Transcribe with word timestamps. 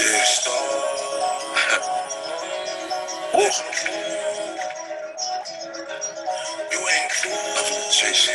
Yeah, 0.00 0.24
star. 0.24 0.54
you 6.72 6.80
ain't 6.88 7.12
cool. 7.20 7.90
Chasing. 7.92 8.34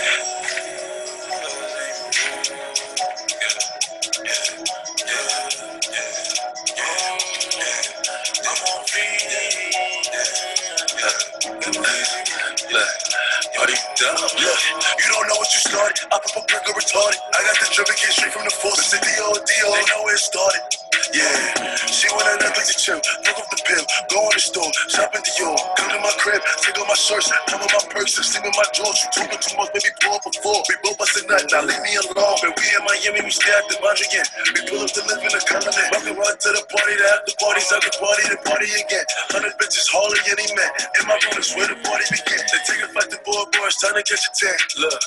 Look, 14.38 14.62
you 15.00 15.10
don't 15.10 15.28
know 15.28 15.36
what 15.38 15.54
you 15.54 15.60
started. 15.60 15.97
I 16.12 16.20
pop 16.20 16.26
a 16.38 16.45
brick 16.45 16.70
or 16.70 16.73
retarded. 16.76 17.18
I 17.34 17.44
got 17.44 17.59
the 17.59 17.68
drip 17.73 17.88
and 17.88 17.98
came 17.98 18.12
straight 18.12 18.34
from 18.34 18.44
the 18.44 18.52
force. 18.52 18.80
It's 18.80 18.91
the 18.91 18.98
D.O.D.O. 19.00 19.73
They 19.73 19.86
know 19.95 20.04
where 20.04 20.13
it 20.13 20.20
started. 20.20 20.74
Yeah, 21.13 21.76
she 21.85 22.09
wanna 22.09 22.40
Netflix 22.41 22.73
and 22.73 22.81
chill. 22.81 22.99
Pick 23.21 23.38
up 23.38 23.45
the 23.53 23.59
pill, 23.61 23.85
go 24.09 24.25
in 24.25 24.34
the 24.34 24.41
store, 24.41 24.71
shop 24.89 25.13
in 25.13 25.21
Dior. 25.21 25.53
Come 25.77 25.89
to 25.93 25.99
my 26.02 26.13
crib, 26.17 26.41
take 26.66 26.80
off 26.81 26.89
my 26.89 26.97
shirts, 26.97 27.30
cover 27.45 27.70
my 27.70 27.84
perks, 27.93 28.17
and 28.17 28.25
sleep 28.25 28.45
in 28.47 28.55
my 28.57 28.66
drawers. 28.73 28.97
You 29.05 29.09
talking 29.13 29.38
too 29.38 29.53
much, 29.59 29.70
baby, 29.75 29.94
pull 30.02 30.17
up 30.17 30.25
a 30.25 30.31
four. 30.41 30.66
We 30.66 30.75
both 30.81 30.97
busted 30.97 31.30
nut, 31.30 31.45
now 31.53 31.61
leave 31.61 31.77
me 31.85 31.94
alone. 32.02 32.41
But 32.41 32.57
we 32.57 32.66
in 32.73 32.81
Miami, 32.81 33.21
we 33.21 33.30
stay 33.30 33.53
at 33.53 33.70
the 33.70 33.77
boundary 33.77 34.09
again. 34.09 34.27
We 34.57 34.59
pull 34.66 34.81
up 34.81 34.91
to 34.97 35.02
live 35.05 35.21
in 35.21 35.30
the 35.30 35.41
continent. 35.45 35.88
Welcome 35.94 36.17
run 36.17 36.33
to 36.33 36.49
the 36.57 36.63
party, 36.73 36.94
the 36.97 37.05
after 37.05 37.35
parties, 37.38 37.69
after 37.69 37.94
party, 38.02 38.23
the 38.25 38.39
party 38.41 38.67
again. 38.73 39.05
Hundred 39.30 39.53
bitches, 39.61 39.85
hardly 39.94 40.22
any 40.31 40.47
man. 40.58 40.72
In 40.97 41.03
my 41.05 41.17
room 41.22 41.38
is 41.38 41.53
where 41.53 41.69
the 41.69 41.77
party 41.85 42.05
begin. 42.09 42.41
They 42.49 42.59
take 42.66 42.81
a 42.81 42.89
flight 42.89 43.09
to 43.13 43.19
board, 43.22 43.53
boys, 43.53 43.77
time 43.77 43.94
to 43.94 44.03
catch 44.03 44.25
a 44.25 44.31
tan. 44.33 44.58
Look, 44.81 44.99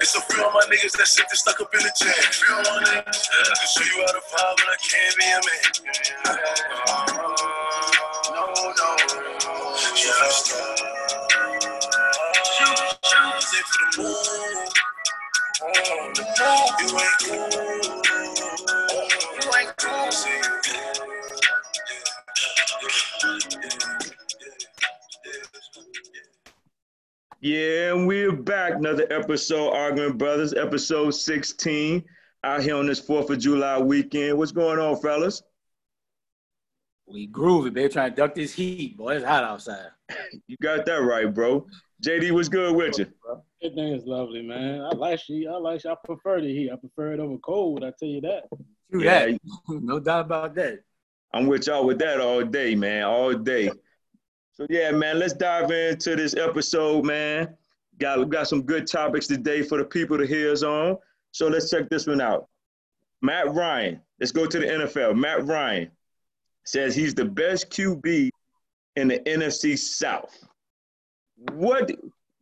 it's 0.00 0.16
a 0.16 0.22
few 0.24 0.40
of 0.40 0.56
my 0.56 0.64
niggas 0.72 0.96
that 0.96 1.08
sit 1.10 1.28
there 1.28 1.36
stuck 1.36 1.60
up 1.60 1.68
in 1.74 1.84
the 1.84 1.92
chair. 1.92 2.16
Few 2.32 2.54
of 2.56 2.64
my 2.64 2.80
niggas, 2.96 3.22
I 3.28 3.54
can 3.60 3.68
show 3.68 3.84
you 3.84 3.98
how 4.08 4.12
to 4.16 4.22
vibe, 4.24 4.56
but 4.56 4.68
I 4.72 4.78
can't 4.80 5.14
be 5.18 5.24
a 5.24 5.34
man. 5.34 6.38
No, 8.30 8.42
no. 8.54 8.96
Say 13.40 13.62
for 13.64 13.78
the 13.80 14.02
moon. 14.02 14.14
Oh, 15.60 15.66
you 16.80 16.88
ain't 16.98 17.18
cool. 17.22 17.48
You 19.34 19.48
ain't 19.58 19.72
cool. 19.78 20.08
Yeah, 27.40 27.92
and 27.92 28.06
we're 28.06 28.32
back. 28.32 28.74
Another 28.74 29.06
episode, 29.10 29.70
Arguing 29.70 30.16
Brothers, 30.18 30.54
episode 30.54 31.10
16, 31.10 32.04
out 32.44 32.62
here 32.62 32.76
on 32.76 32.86
this 32.86 33.00
4th 33.00 33.30
of 33.30 33.38
July 33.38 33.78
weekend. 33.78 34.38
What's 34.38 34.52
going 34.52 34.78
on, 34.78 34.96
fellas? 35.00 35.42
We 37.06 37.26
groovy, 37.28 37.72
baby. 37.72 37.92
Trying 37.92 38.10
to 38.10 38.16
duck 38.16 38.34
this 38.34 38.52
heat, 38.52 38.96
boy. 38.96 39.16
It's 39.16 39.24
hot 39.24 39.44
outside. 39.44 39.86
You 40.46 40.56
got 40.62 40.84
that 40.86 40.96
right, 41.02 41.32
bro. 41.32 41.66
JD, 42.04 42.32
what's 42.32 42.48
good 42.48 42.76
with 42.76 42.98
you? 42.98 43.06
Everything 43.62 43.94
is 43.94 44.04
lovely, 44.04 44.42
man. 44.42 44.82
I 44.82 44.90
like 44.94 45.18
she. 45.18 45.46
I 45.48 45.56
like 45.56 45.80
she. 45.80 45.88
I 45.88 45.94
prefer 46.04 46.40
the 46.40 46.46
heat. 46.54 46.70
I 46.70 46.76
prefer 46.76 47.12
it 47.12 47.20
over 47.20 47.38
cold. 47.38 47.82
I 47.82 47.92
tell 47.98 48.08
you 48.08 48.20
that. 48.22 48.44
True 48.90 49.02
Yeah. 49.02 49.26
that. 49.26 49.38
no 49.68 49.98
doubt 49.98 50.26
about 50.26 50.54
that. 50.56 50.80
I'm 51.32 51.46
with 51.46 51.66
y'all 51.66 51.84
with 51.84 51.98
that 51.98 52.20
all 52.20 52.42
day, 52.44 52.74
man, 52.74 53.04
all 53.04 53.34
day. 53.34 53.70
So 54.52 54.66
yeah, 54.70 54.90
man, 54.90 55.18
let's 55.18 55.34
dive 55.34 55.70
into 55.70 56.16
this 56.16 56.34
episode, 56.36 57.04
man. 57.04 57.54
Got 57.98 58.28
got 58.28 58.48
some 58.48 58.62
good 58.62 58.86
topics 58.86 59.26
today 59.26 59.62
for 59.62 59.78
the 59.78 59.84
people 59.84 60.18
to 60.18 60.26
hear 60.26 60.52
us 60.52 60.62
on. 60.62 60.96
So 61.38 61.46
let's 61.46 61.70
check 61.70 61.88
this 61.88 62.08
one 62.08 62.20
out. 62.20 62.48
Matt 63.22 63.54
Ryan, 63.54 64.00
let's 64.18 64.32
go 64.32 64.44
to 64.44 64.58
the 64.58 64.66
NFL. 64.66 65.16
Matt 65.16 65.46
Ryan 65.46 65.88
says 66.64 66.96
he's 66.96 67.14
the 67.14 67.26
best 67.26 67.70
QB 67.70 68.30
in 68.96 69.06
the 69.06 69.20
NFC 69.20 69.78
South. 69.78 70.36
What 71.52 71.92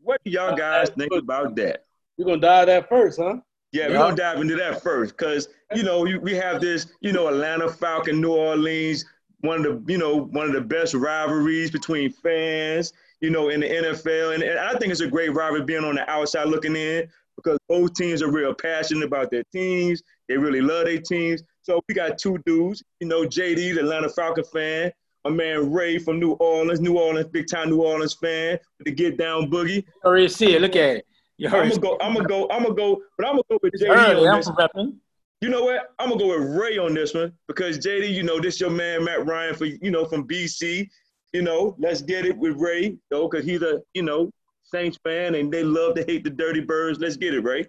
what 0.01 0.19
do 0.25 0.31
y'all 0.31 0.57
guys 0.57 0.89
think 0.97 1.13
about 1.13 1.57
that? 1.57 1.85
You're 2.17 2.25
gonna 2.25 2.41
die 2.41 2.65
that 2.65 2.89
first, 2.89 3.21
huh? 3.21 3.37
Yeah, 3.71 3.89
we're 3.89 3.99
gonna 3.99 4.17
dive 4.17 4.41
into 4.41 4.57
that 4.57 4.83
first, 4.83 5.15
cause 5.19 5.49
you 5.75 5.83
know 5.83 6.01
we 6.01 6.35
have 6.35 6.63
this, 6.63 6.87
you 7.03 7.13
know, 7.13 7.29
Atlanta 7.29 7.69
Falcon, 7.69 8.19
New 8.19 8.33
Orleans, 8.33 9.05
one 9.41 9.67
of 9.67 9.85
the, 9.85 9.93
you 9.93 9.99
know, 9.99 10.23
one 10.23 10.47
of 10.47 10.55
the 10.55 10.63
best 10.63 10.95
rivalries 10.95 11.71
between 11.71 12.11
fans, 12.11 12.95
you 13.21 13.29
know, 13.29 13.51
in 13.51 13.61
the 13.61 13.69
NFL, 13.69 14.33
and, 14.33 14.43
and 14.43 14.59
I 14.59 14.73
think 14.79 14.91
it's 14.91 15.03
a 15.03 15.07
great 15.07 15.35
rivalry 15.35 15.65
being 15.65 15.85
on 15.85 15.97
the 15.97 16.11
outside 16.11 16.49
looking 16.49 16.77
in 16.77 17.07
because 17.37 17.59
both 17.69 17.95
teams 17.95 18.23
are 18.23 18.31
real 18.31 18.55
passionate 18.55 19.05
about 19.05 19.31
their 19.31 19.45
teams. 19.53 20.03
They 20.29 20.37
really 20.37 20.61
love 20.61 20.87
their 20.87 21.01
teams. 21.01 21.43
So 21.63 21.81
we 21.89 21.95
got 21.95 22.19
two 22.19 22.39
dudes, 22.47 22.83
you 23.01 23.09
know, 23.09 23.23
JD, 23.23 23.75
the 23.75 23.81
Atlanta 23.81 24.09
Falcon 24.09 24.45
fan, 24.45 24.93
my 25.25 25.31
man 25.31 25.73
Ray 25.73 25.99
from 25.99 26.21
New 26.21 26.33
Orleans, 26.33 26.81
New 26.81 26.99
Orleans, 26.99 27.29
big 27.29 27.49
time 27.49 27.71
New 27.71 27.83
Orleans 27.83 28.15
fan, 28.15 28.59
with 28.79 28.87
the 28.87 28.93
Get 28.93 29.19
Down 29.19 29.51
Boogie. 29.51 29.77
You 29.77 29.83
already 30.05 30.29
see 30.29 30.55
it. 30.55 30.61
Look 30.61 30.77
at 30.77 30.97
it. 30.97 31.07
You 31.39 31.49
I'm 31.49 31.69
gonna 31.69 31.81
go, 31.81 31.99
I'm 32.01 32.15
gonna 32.15 32.29
go, 32.29 32.49
I'm 32.51 32.63
gonna 32.63 32.75
go, 32.75 33.03
but 33.19 33.27
I'm 33.27 33.33
gonna 33.33 33.43
go 33.51 33.59
with 33.63 33.75
JD 33.81 33.89
early. 33.91 34.27
on 34.27 34.37
this. 34.37 34.49
repping. 34.49 34.97
You 35.43 35.51
know 35.51 35.65
what? 35.65 35.93
I'm 35.99 36.09
gonna 36.09 36.21
go 36.21 36.29
with 36.29 36.57
Ray 36.57 36.79
on 36.79 36.95
this 36.95 37.13
one 37.13 37.33
because 37.47 37.79
JD, 37.79 38.11
you 38.11 38.23
know, 38.23 38.41
this 38.41 38.59
your 38.59 38.71
man 38.71 39.05
Matt 39.05 39.27
Ryan 39.27 39.55
for 39.55 39.67
you 39.67 39.91
know 39.91 40.07
from 40.07 40.27
BC. 40.27 40.89
You 41.35 41.43
know, 41.43 41.77
let's 41.79 42.01
get 42.01 42.25
it 42.25 42.39
with 42.39 42.57
Ray, 42.57 42.97
though, 43.11 43.29
because 43.29 43.45
he's 43.45 43.61
a 43.61 43.83
you 43.93 44.03
know 44.03 44.31
Saints 44.67 44.99
fan 45.03 45.35
and 45.35 45.53
they 45.53 45.63
love 45.63 45.95
to 45.95 46.05
hate 46.05 46.25
the 46.25 46.31
Dirty 46.31 46.61
Birds. 46.61 46.99
Let's 46.99 47.17
get 47.17 47.35
it, 47.35 47.41
right? 47.41 47.67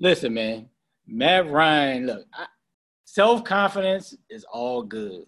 Listen, 0.00 0.34
man. 0.34 0.68
Matt 1.06 1.50
Ryan, 1.50 2.06
look, 2.06 2.26
self 3.04 3.44
confidence 3.44 4.16
is 4.30 4.44
all 4.44 4.82
good, 4.82 5.26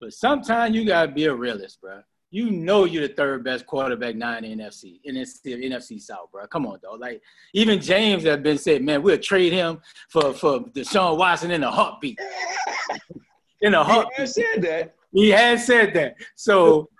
but 0.00 0.12
sometimes 0.12 0.74
you 0.74 0.86
gotta 0.86 1.10
be 1.10 1.24
a 1.24 1.34
realist, 1.34 1.80
bro. 1.80 2.00
You 2.30 2.50
know 2.50 2.84
you're 2.84 3.08
the 3.08 3.14
third 3.14 3.44
best 3.44 3.66
quarterback 3.66 4.14
now 4.14 4.36
in 4.38 4.44
the 4.44 4.64
NFC, 4.64 5.00
in 5.04 5.14
NFC 5.16 6.00
South, 6.00 6.30
bro. 6.30 6.46
Come 6.46 6.66
on, 6.66 6.78
dog. 6.80 7.00
Like 7.00 7.22
even 7.54 7.80
James 7.80 8.24
have 8.24 8.42
been 8.42 8.58
said, 8.58 8.82
man, 8.82 9.02
we'll 9.02 9.18
trade 9.18 9.52
him 9.52 9.80
for 10.08 10.32
for 10.32 10.60
Deshaun 10.60 11.16
Watson 11.18 11.50
in 11.50 11.64
a 11.64 11.70
heartbeat. 11.70 12.18
In 13.62 13.72
a 13.72 13.80
I 13.80 13.84
heartbeat. 13.84 14.20
He 14.20 14.26
said 14.26 14.62
that. 14.62 14.94
He 15.12 15.30
has 15.30 15.64
said 15.64 15.94
that. 15.94 16.16
So 16.34 16.90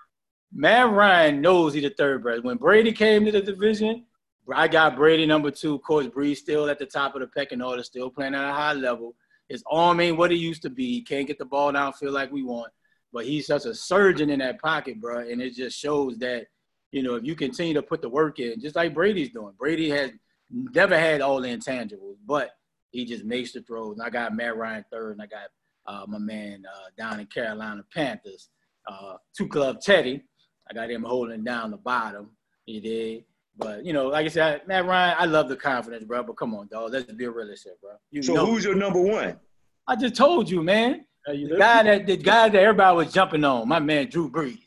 Matt 0.53 0.91
Ryan 0.91 1.41
knows 1.41 1.73
he's 1.73 1.83
the 1.83 1.89
third 1.89 2.23
best. 2.23 2.43
When 2.43 2.57
Brady 2.57 2.91
came 2.91 3.25
to 3.25 3.31
the 3.31 3.41
division, 3.41 4.05
I 4.53 4.67
got 4.67 4.95
Brady 4.95 5.25
number 5.25 5.51
two. 5.51 5.75
Of 5.75 5.81
course, 5.81 6.07
Brees 6.07 6.37
still 6.37 6.69
at 6.69 6.79
the 6.79 6.85
top 6.85 7.15
of 7.15 7.21
the 7.21 7.27
pecking 7.27 7.61
order, 7.61 7.83
still 7.83 8.09
playing 8.09 8.33
at 8.33 8.49
a 8.49 8.53
high 8.53 8.73
level. 8.73 9.15
His 9.49 9.63
arm 9.69 9.99
ain't 9.99 10.17
what 10.17 10.31
it 10.31 10.37
used 10.37 10.61
to 10.63 10.69
be. 10.69 10.87
He 10.87 11.01
can't 11.01 11.27
get 11.27 11.37
the 11.37 11.45
ball 11.45 11.71
down, 11.71 11.93
feel 11.93 12.11
like 12.11 12.31
we 12.31 12.43
want. 12.43 12.71
But 13.13 13.25
he's 13.25 13.47
such 13.47 13.65
a 13.65 13.73
surgeon 13.73 14.29
in 14.29 14.39
that 14.39 14.61
pocket, 14.61 14.99
bro. 14.99 15.19
And 15.19 15.41
it 15.41 15.53
just 15.53 15.77
shows 15.77 16.17
that, 16.19 16.47
you 16.91 17.03
know, 17.03 17.15
if 17.15 17.23
you 17.23 17.35
continue 17.35 17.73
to 17.73 17.81
put 17.81 18.01
the 18.01 18.09
work 18.09 18.39
in, 18.39 18.59
just 18.59 18.75
like 18.75 18.93
Brady's 18.93 19.29
doing. 19.29 19.53
Brady 19.57 19.89
has 19.89 20.11
never 20.49 20.97
had 20.97 21.21
all 21.21 21.41
the 21.41 21.49
intangibles, 21.49 22.15
but 22.25 22.51
he 22.91 23.05
just 23.05 23.25
makes 23.25 23.51
the 23.51 23.61
throws. 23.61 23.97
And 23.97 24.05
I 24.05 24.09
got 24.09 24.35
Matt 24.35 24.57
Ryan 24.57 24.85
third, 24.91 25.13
and 25.13 25.21
I 25.21 25.27
got 25.27 25.49
uh, 25.85 26.05
my 26.07 26.19
man 26.19 26.63
uh, 26.65 26.89
down 26.97 27.19
in 27.19 27.25
Carolina 27.27 27.83
Panthers, 27.93 28.49
uh, 28.87 29.15
two 29.35 29.47
club 29.47 29.81
Teddy. 29.81 30.23
I 30.69 30.73
got 30.73 30.89
him 30.91 31.03
holding 31.03 31.43
down 31.43 31.71
the 31.71 31.77
bottom. 31.77 32.29
He 32.65 32.79
did. 32.79 33.23
But, 33.57 33.83
you 33.85 33.91
know, 33.93 34.07
like 34.09 34.25
I 34.25 34.29
said, 34.29 34.67
Matt 34.67 34.85
Ryan, 34.85 35.15
I 35.17 35.25
love 35.25 35.49
the 35.49 35.55
confidence, 35.55 36.03
bro. 36.03 36.21
But 36.23 36.33
come 36.37 36.53
on, 36.53 36.67
dog. 36.67 36.91
Let's 36.91 37.11
be 37.11 37.27
realistic, 37.27 37.79
bro. 37.81 37.91
You 38.11 38.21
So 38.21 38.33
know. 38.33 38.45
who's 38.45 38.63
your 38.63 38.75
number 38.75 39.01
one? 39.01 39.39
I 39.87 39.95
just 39.95 40.15
told 40.15 40.49
you, 40.49 40.61
man. 40.61 41.05
You 41.27 41.33
The 41.33 41.55
listening? 41.55 41.59
guy 41.59 41.83
that 41.83 42.07
the 42.07 42.17
guy 42.17 42.49
that 42.49 42.61
everybody 42.61 42.95
was 42.97 43.11
jumping 43.11 43.43
on, 43.43 43.67
my 43.67 43.79
man 43.79 44.09
Drew 44.09 44.29
Brees. 44.29 44.59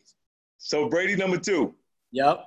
So 0.59 0.89
Brady 0.89 1.17
number 1.17 1.39
two. 1.39 1.75
Yep. 2.13 2.47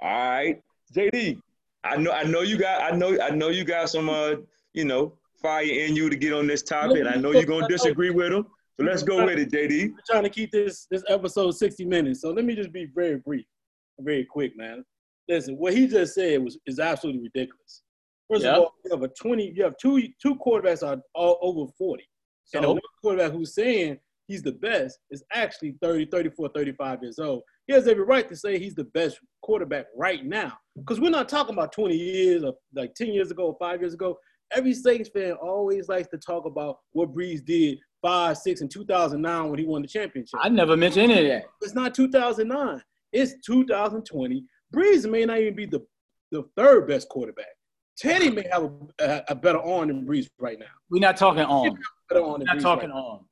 All 0.00 0.10
right, 0.30 0.60
JD. 0.94 1.38
I 1.82 1.96
know, 1.96 2.10
I 2.12 2.24
know 2.24 2.40
you 2.42 2.58
got, 2.58 2.82
I 2.82 2.96
know, 2.96 3.18
I 3.20 3.30
know 3.30 3.48
you 3.48 3.64
got 3.64 3.88
some, 3.88 4.08
uh, 4.10 4.34
you 4.74 4.84
know, 4.84 5.14
fire 5.40 5.62
in 5.64 5.94
you 5.96 6.10
to 6.10 6.16
get 6.16 6.32
on 6.32 6.46
this 6.46 6.62
topic. 6.62 6.98
And 6.98 7.08
I 7.08 7.14
know 7.16 7.30
you're 7.30 7.44
gonna 7.44 7.68
disagree 7.68 8.10
with 8.10 8.32
him. 8.32 8.46
So 8.78 8.84
let's 8.86 9.02
go 9.04 9.24
with 9.24 9.38
it, 9.38 9.52
JD. 9.52 9.90
We're 9.92 9.98
trying 10.10 10.24
to 10.24 10.30
keep 10.30 10.50
this 10.50 10.86
this 10.90 11.04
episode 11.08 11.52
60 11.52 11.84
minutes. 11.84 12.20
So 12.20 12.30
let 12.30 12.44
me 12.44 12.54
just 12.56 12.72
be 12.72 12.86
very 12.94 13.16
brief, 13.16 13.46
very 14.00 14.24
quick, 14.24 14.56
man. 14.56 14.84
Listen, 15.28 15.54
what 15.56 15.74
he 15.74 15.86
just 15.86 16.14
said 16.14 16.42
was 16.42 16.58
is 16.66 16.80
absolutely 16.80 17.22
ridiculous. 17.22 17.82
First 18.30 18.44
Yeah. 18.44 18.52
of 18.56 18.58
all, 18.64 18.74
you 18.84 18.90
have 18.90 19.02
a 19.02 19.08
20, 19.08 19.52
you 19.54 19.62
have 19.62 19.76
two 19.80 20.08
two 20.20 20.34
quarterbacks 20.36 20.86
are 20.86 21.00
all 21.14 21.38
over 21.40 21.70
40. 21.78 22.04
So- 22.44 22.58
and 22.58 22.64
the 22.64 22.72
one 22.72 22.80
quarterback 23.00 23.32
who's 23.32 23.54
saying 23.54 24.00
he's 24.26 24.42
the 24.42 24.52
best 24.52 24.98
is 25.10 25.22
actually 25.32 25.76
30, 25.80 26.06
34, 26.06 26.48
35 26.48 27.02
years 27.02 27.18
old. 27.18 27.42
He 27.66 27.74
has 27.74 27.86
every 27.86 28.04
right 28.04 28.28
to 28.28 28.36
say 28.36 28.58
he's 28.58 28.74
the 28.74 28.84
best 28.84 29.18
quarterback 29.42 29.86
right 29.96 30.24
now. 30.24 30.58
Because 30.76 31.00
we're 31.00 31.10
not 31.10 31.28
talking 31.28 31.54
about 31.54 31.72
20 31.72 31.96
years 31.96 32.42
or 32.42 32.54
like 32.74 32.94
10 32.94 33.12
years 33.12 33.30
ago 33.30 33.46
or 33.46 33.56
five 33.60 33.80
years 33.80 33.94
ago. 33.94 34.18
Every 34.50 34.74
Saints 34.74 35.08
fan 35.08 35.32
always 35.32 35.88
likes 35.88 36.08
to 36.08 36.18
talk 36.18 36.44
about 36.44 36.78
what 36.92 37.12
Brees 37.12 37.44
did 37.44 37.78
five, 38.04 38.36
six, 38.36 38.60
and 38.60 38.70
2009 38.70 39.48
when 39.50 39.58
he 39.58 39.64
won 39.64 39.80
the 39.80 39.88
championship. 39.88 40.38
I 40.42 40.50
never 40.50 40.76
mentioned 40.76 41.10
any 41.10 41.22
of 41.22 41.28
that. 41.28 41.46
It's 41.62 41.74
not 41.74 41.94
2009. 41.94 42.82
It's 43.12 43.34
2020. 43.46 44.44
Brees 44.74 45.10
may 45.10 45.24
not 45.24 45.38
even 45.38 45.56
be 45.56 45.64
the, 45.64 45.80
the 46.30 46.44
third 46.54 46.86
best 46.86 47.08
quarterback. 47.08 47.46
Teddy 47.96 48.30
may 48.30 48.44
have 48.52 48.64
a, 48.64 48.70
a, 49.04 49.24
a 49.28 49.34
better 49.34 49.60
arm 49.60 49.88
than 49.88 50.06
Brees 50.06 50.28
right 50.38 50.58
now. 50.58 50.66
We're 50.90 51.00
not 51.00 51.16
talking. 51.16 51.44
Better 51.44 52.22
arm 52.22 52.40
We're 52.40 52.44
not 52.44 52.56
Brees 52.56 52.60
talking 52.60 52.90
right 52.90 52.96
now. 52.96 53.24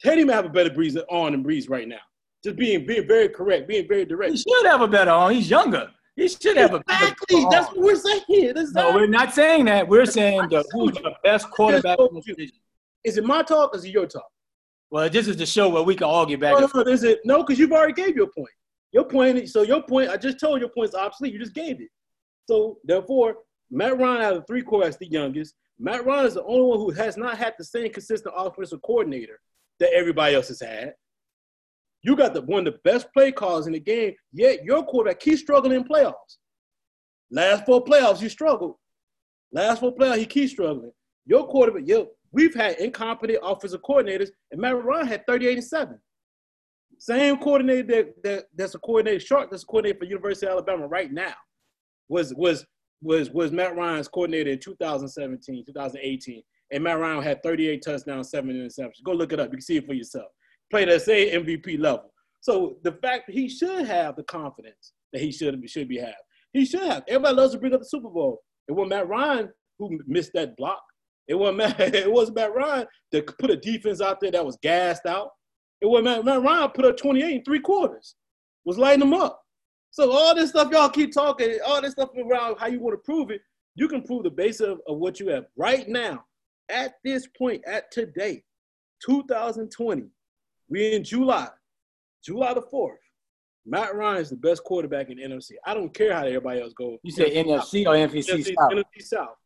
Teddy 0.00 0.24
may 0.24 0.32
have 0.32 0.44
a 0.44 0.50
better 0.50 0.70
Brees 0.70 0.96
on 1.10 1.32
than 1.32 1.42
Brees 1.42 1.68
right 1.68 1.88
now. 1.88 1.96
Just 2.44 2.56
being 2.56 2.86
being 2.86 3.06
very 3.06 3.28
correct, 3.28 3.68
being 3.68 3.88
very 3.88 4.04
direct. 4.04 4.32
He 4.32 4.36
should 4.36 4.66
have 4.66 4.80
a 4.80 4.88
better 4.88 5.10
arm. 5.10 5.32
He's 5.32 5.48
younger. 5.48 5.90
He 6.16 6.28
should 6.28 6.56
have 6.56 6.74
a 6.74 6.80
better 6.80 7.04
Exactly. 7.04 7.46
That's 7.50 7.68
arm. 7.68 7.76
what 7.76 7.84
we're 7.84 7.96
saying. 7.96 8.52
That's 8.54 8.72
No, 8.72 8.92
we're 8.94 9.06
not 9.06 9.32
saying 9.32 9.64
that. 9.66 9.88
We're 9.88 10.06
saying 10.06 10.48
the 10.50 10.64
who's 10.72 10.92
the 10.92 11.14
best 11.24 11.50
quarterback 11.50 11.98
in 11.98 12.08
the 12.12 12.20
division. 12.20 12.56
Is 13.04 13.16
it 13.16 13.24
my 13.24 13.42
talk 13.42 13.74
or 13.74 13.78
is 13.78 13.84
it 13.84 13.90
your 13.90 14.06
talk? 14.06 14.28
Well, 14.90 15.08
this 15.08 15.26
is 15.26 15.36
the 15.36 15.46
show 15.46 15.68
where 15.68 15.82
we 15.82 15.94
can 15.94 16.04
all 16.04 16.26
get 16.26 16.40
back. 16.40 16.52
No, 16.52 16.68
no, 16.74 16.82
no, 16.82 16.92
is 16.92 17.02
it 17.02 17.20
no? 17.24 17.42
Because 17.42 17.58
you've 17.58 17.72
already 17.72 17.94
gave 17.94 18.14
your 18.14 18.28
point. 18.28 18.52
Your 18.92 19.04
point. 19.04 19.48
So 19.48 19.62
your 19.62 19.82
point. 19.82 20.10
I 20.10 20.16
just 20.16 20.38
told 20.38 20.60
your 20.60 20.68
point's 20.68 20.94
obsolete. 20.94 21.32
You 21.32 21.38
just 21.38 21.54
gave 21.54 21.80
it. 21.80 21.88
So 22.48 22.78
therefore, 22.84 23.36
Matt 23.70 23.98
Ryan 23.98 24.22
out 24.22 24.32
of 24.34 24.40
the 24.40 24.46
three 24.46 24.62
quarterbacks, 24.62 24.98
the 24.98 25.06
youngest. 25.06 25.54
Matt 25.78 26.04
Ryan 26.04 26.26
is 26.26 26.34
the 26.34 26.44
only 26.44 26.62
one 26.62 26.78
who 26.78 26.90
has 26.90 27.16
not 27.16 27.38
had 27.38 27.54
the 27.58 27.64
same 27.64 27.90
consistent 27.90 28.34
offensive 28.36 28.82
coordinator 28.82 29.40
that 29.80 29.92
everybody 29.94 30.34
else 30.34 30.48
has 30.48 30.60
had. 30.60 30.94
You 32.02 32.14
got 32.14 32.34
the 32.34 32.42
one 32.42 32.66
of 32.66 32.74
the 32.74 32.80
best 32.84 33.06
play 33.14 33.32
calls 33.32 33.66
in 33.66 33.72
the 33.72 33.80
game. 33.80 34.14
Yet 34.32 34.64
your 34.64 34.84
quarterback 34.84 35.20
keeps 35.20 35.40
struggling 35.40 35.76
in 35.76 35.84
playoffs. 35.84 36.36
Last 37.30 37.64
four 37.64 37.82
playoffs, 37.82 38.18
he 38.18 38.28
struggled. 38.28 38.74
Last 39.52 39.80
four 39.80 39.94
playoffs, 39.94 40.18
he 40.18 40.26
keeps 40.26 40.52
struggling. 40.52 40.92
Your 41.24 41.46
quarterback, 41.46 41.84
yo, 41.86 42.08
we've 42.32 42.54
had 42.54 42.78
incompetent 42.78 43.38
offensive 43.42 43.82
coordinators, 43.82 44.28
and 44.50 44.60
Matt 44.60 44.82
Ryan 44.82 45.06
had 45.06 45.26
38 45.26 45.54
and 45.54 45.64
7. 45.64 45.98
Same 46.98 47.36
coordinator 47.38 47.82
that, 47.82 48.22
that 48.22 48.44
that's 48.54 48.74
a 48.74 48.78
coordinator 48.78 49.20
short, 49.20 49.50
that's 49.50 49.62
a 49.62 49.66
coordinator 49.66 49.98
for 49.98 50.04
University 50.04 50.46
of 50.46 50.52
Alabama 50.52 50.86
right 50.86 51.12
now. 51.12 51.34
Was 52.08 52.32
was 52.34 52.64
was 53.02 53.30
was 53.30 53.50
Matt 53.50 53.76
Ryan's 53.76 54.08
coordinator 54.08 54.50
in 54.50 54.58
2017, 54.58 55.64
2018. 55.66 56.42
And 56.70 56.84
Matt 56.84 56.98
Ryan 56.98 57.22
had 57.22 57.42
38 57.42 57.82
touchdowns, 57.84 58.30
seven 58.30 58.50
interceptions. 58.50 59.02
Go 59.04 59.12
look 59.12 59.32
it 59.32 59.40
up. 59.40 59.48
You 59.48 59.58
can 59.58 59.60
see 59.60 59.76
it 59.76 59.86
for 59.86 59.92
yourself. 59.92 60.28
Played 60.70 60.88
at 60.88 60.94
the 60.94 61.00
same 61.00 61.44
MVP 61.44 61.78
level. 61.78 62.12
So 62.40 62.76
the 62.82 62.92
fact 62.92 63.26
that 63.26 63.34
he 63.34 63.48
should 63.48 63.86
have 63.86 64.16
the 64.16 64.22
confidence 64.24 64.92
that 65.12 65.20
he 65.20 65.32
should 65.32 65.60
should 65.68 65.88
be 65.88 65.98
have. 65.98 66.14
He 66.52 66.64
should 66.64 66.82
have. 66.82 67.02
Everybody 67.08 67.36
loves 67.36 67.52
to 67.52 67.58
bring 67.58 67.74
up 67.74 67.80
the 67.80 67.86
Super 67.86 68.08
Bowl. 68.08 68.42
And 68.68 68.76
when 68.76 68.88
Matt 68.88 69.08
Ryan 69.08 69.50
who 69.82 69.98
missed 70.06 70.32
that 70.34 70.56
block. 70.56 70.82
It 71.32 71.38
wasn't 71.38 71.56
Matt, 71.56 71.80
it 71.94 72.12
wasn't 72.12 72.36
Matt 72.36 72.54
Ryan 72.54 72.86
that 73.10 73.38
put 73.38 73.50
a 73.50 73.56
defense 73.56 74.02
out 74.02 74.20
there 74.20 74.30
that 74.30 74.44
was 74.44 74.58
gassed 74.60 75.06
out. 75.06 75.30
It 75.80 75.86
was 75.86 76.04
Matt, 76.04 76.26
Matt 76.26 76.42
Ryan 76.42 76.68
put 76.74 76.84
up 76.84 76.98
28 76.98 77.36
in 77.36 77.42
three 77.42 77.58
quarters, 77.58 78.16
was 78.66 78.76
lighting 78.76 79.00
them 79.00 79.14
up. 79.14 79.42
So 79.92 80.12
all 80.12 80.34
this 80.34 80.50
stuff 80.50 80.70
y'all 80.70 80.90
keep 80.90 81.10
talking, 81.10 81.58
all 81.66 81.80
this 81.80 81.92
stuff 81.92 82.10
around 82.22 82.58
how 82.58 82.66
you 82.66 82.80
want 82.80 82.92
to 82.92 83.02
prove 83.02 83.30
it, 83.30 83.40
you 83.74 83.88
can 83.88 84.02
prove 84.02 84.24
the 84.24 84.30
basis 84.30 84.60
of, 84.60 84.80
of 84.86 84.98
what 84.98 85.20
you 85.20 85.28
have 85.28 85.46
right 85.56 85.88
now, 85.88 86.22
at 86.68 86.96
this 87.02 87.26
point, 87.38 87.62
at 87.66 87.90
today, 87.90 88.44
2020. 89.06 90.04
We're 90.68 90.92
in 90.92 91.02
July, 91.02 91.48
July 92.22 92.52
the 92.52 92.62
4th. 92.62 92.96
Matt 93.64 93.94
Ryan 93.94 94.20
is 94.20 94.28
the 94.28 94.36
best 94.36 94.64
quarterback 94.64 95.08
in 95.08 95.16
the 95.16 95.22
NFC. 95.22 95.52
I 95.64 95.72
don't 95.72 95.94
care 95.94 96.12
how 96.12 96.26
everybody 96.26 96.60
else 96.60 96.74
goes. 96.74 96.98
You 97.02 97.12
say 97.12 97.42
NFC 97.42 97.86
or 97.86 97.94
NFC 97.94 98.28
NFC, 98.28 98.54
South? 98.54 98.72
NFC 98.72 99.02
South. 99.02 99.36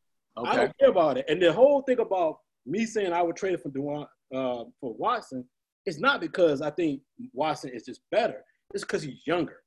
I 0.44 0.56
don't 0.56 0.78
care 0.78 0.90
about 0.90 1.18
it. 1.18 1.26
And 1.28 1.40
the 1.40 1.52
whole 1.52 1.82
thing 1.82 1.98
about 1.98 2.38
me 2.66 2.84
saying 2.84 3.12
I 3.12 3.22
would 3.22 3.36
trade 3.36 3.54
it 3.54 3.62
for 3.62 3.70
Dewan, 3.70 4.06
uh, 4.34 4.64
for 4.80 4.94
Watson, 4.94 5.44
it's 5.86 5.98
not 5.98 6.20
because 6.20 6.60
I 6.60 6.70
think 6.70 7.00
Watson 7.32 7.70
is 7.70 7.84
just 7.84 8.00
better. 8.10 8.44
It's 8.74 8.84
because 8.84 9.02
he's 9.02 9.26
younger. 9.26 9.58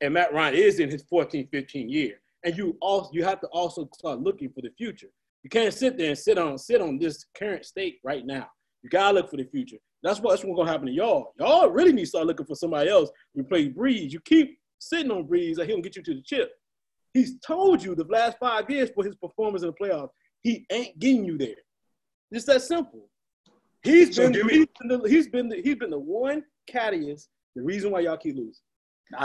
And 0.00 0.14
Matt 0.14 0.32
Ryan 0.32 0.54
is 0.54 0.80
in 0.80 0.90
his 0.90 1.02
14, 1.04 1.48
15 1.50 1.88
year. 1.88 2.20
And 2.44 2.56
you 2.56 2.76
also 2.80 3.10
you 3.12 3.24
have 3.24 3.40
to 3.40 3.46
also 3.48 3.88
start 3.94 4.20
looking 4.20 4.50
for 4.50 4.60
the 4.60 4.70
future. 4.76 5.08
You 5.42 5.50
can't 5.50 5.72
sit 5.72 5.96
there 5.96 6.08
and 6.08 6.18
sit 6.18 6.38
on 6.38 6.58
sit 6.58 6.80
on 6.80 6.98
this 6.98 7.26
current 7.36 7.64
state 7.64 7.98
right 8.04 8.24
now. 8.24 8.48
You 8.82 8.90
gotta 8.90 9.14
look 9.14 9.30
for 9.30 9.36
the 9.36 9.44
future. 9.44 9.78
That's 10.02 10.20
what 10.20 10.30
that's 10.30 10.44
what's 10.44 10.56
gonna 10.56 10.70
happen 10.70 10.86
to 10.86 10.92
y'all. 10.92 11.32
Y'all 11.38 11.68
really 11.68 11.92
need 11.92 12.02
to 12.02 12.08
start 12.08 12.26
looking 12.26 12.46
for 12.46 12.54
somebody 12.54 12.90
else 12.90 13.10
You 13.34 13.44
play 13.44 13.68
Brees. 13.70 14.10
You 14.10 14.20
keep 14.20 14.58
sitting 14.78 15.10
on 15.10 15.26
Brees, 15.26 15.58
and 15.58 15.68
he'll 15.68 15.80
get 15.80 15.96
you 15.96 16.02
to 16.02 16.14
the 16.14 16.22
chip. 16.22 16.52
He's 17.14 17.38
told 17.40 17.82
you 17.82 17.94
the 17.94 18.04
last 18.04 18.38
five 18.38 18.70
years 18.70 18.90
for 18.94 19.04
his 19.04 19.16
performance 19.16 19.62
in 19.62 19.68
the 19.68 19.74
playoffs, 19.74 20.10
he 20.42 20.66
ain't 20.70 20.98
getting 20.98 21.24
you 21.24 21.38
there. 21.38 21.56
Just 22.32 22.46
that 22.46 22.62
simple. 22.62 23.08
He's 23.82 24.14
So 24.14 24.30
been, 24.30 24.48
he's 24.48 24.66
been 24.80 24.88
the, 24.88 25.08
he's 25.08 25.28
been 25.28 25.48
the, 25.48 25.56
he's 25.62 25.76
been 25.76 25.90
the 25.90 25.98
one 25.98 26.44
catalyst, 26.66 27.28
the 27.56 27.62
reason 27.62 27.90
why 27.90 28.00
y'all 28.00 28.16
keep 28.16 28.36
losing. 28.36 28.52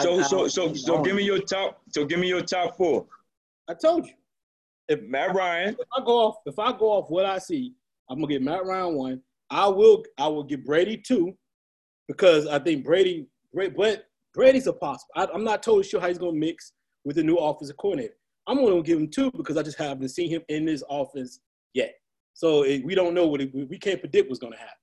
So 0.02 0.20
I- 0.20 0.22
so 0.24 0.46
I- 0.46 0.48
so 0.48 0.74
so 0.74 1.02
give 1.02 1.16
me 1.16 1.24
your 1.24 1.40
top. 1.40 1.82
So 1.90 2.06
give 2.06 2.20
me 2.20 2.28
your 2.28 2.42
top 2.42 2.78
four. 2.78 3.06
I 3.68 3.74
told 3.74 4.06
you. 4.08 4.14
If 4.90 5.02
Matt 5.04 5.34
Ryan, 5.34 5.76
If 5.80 5.88
I 5.98 6.04
go 6.04 6.18
off, 6.20 6.36
if 6.46 6.60
I 6.60 6.72
go 6.78 6.92
off 6.92 7.10
what 7.10 7.26
I 7.26 7.38
see, 7.38 7.74
I'm 8.10 8.18
gonna 8.20 8.28
get 8.32 8.42
Matt 8.42 8.66
Ryan 8.66 8.96
one. 8.96 9.22
I 9.50 9.68
will 9.68 10.04
I 10.18 10.28
will 10.28 10.44
get 10.44 10.66
Brady 10.66 10.98
two, 10.98 11.38
because 12.08 12.48
I 12.48 12.60
think 12.60 12.84
Brady, 12.84 13.28
Bra- 13.54 13.70
but 13.70 14.06
Brady's 14.34 14.68
a 14.68 14.74
possible. 14.74 15.12
I, 15.16 15.28
I'm 15.34 15.44
not 15.44 15.64
totally 15.64 15.84
sure 15.84 16.02
how 16.02 16.08
he's 16.10 16.18
gonna 16.18 16.34
mix 16.34 16.74
with 17.06 17.16
the 17.16 17.24
new 17.24 17.36
offensive 17.36 17.78
coordinator. 17.78 18.16
I'm 18.48 18.58
gonna 18.58 18.82
give 18.82 19.00
him 19.00 19.10
two 19.10 19.32
because 19.32 19.58
I 19.58 19.64
just 19.64 19.78
haven't 19.78 20.10
seen 20.10 20.30
him 20.30 20.42
in 20.50 20.66
this 20.66 20.84
offense 20.90 21.40
yet. 21.74 21.96
So 22.34 22.64
it, 22.64 22.84
we 22.84 22.96
don't 22.96 23.14
know 23.14 23.28
what 23.28 23.42
it, 23.42 23.54
we 23.54 23.78
can't 23.78 24.00
predict 24.00 24.30
what's 24.30 24.40
gonna 24.40 24.58
happen. 24.58 24.78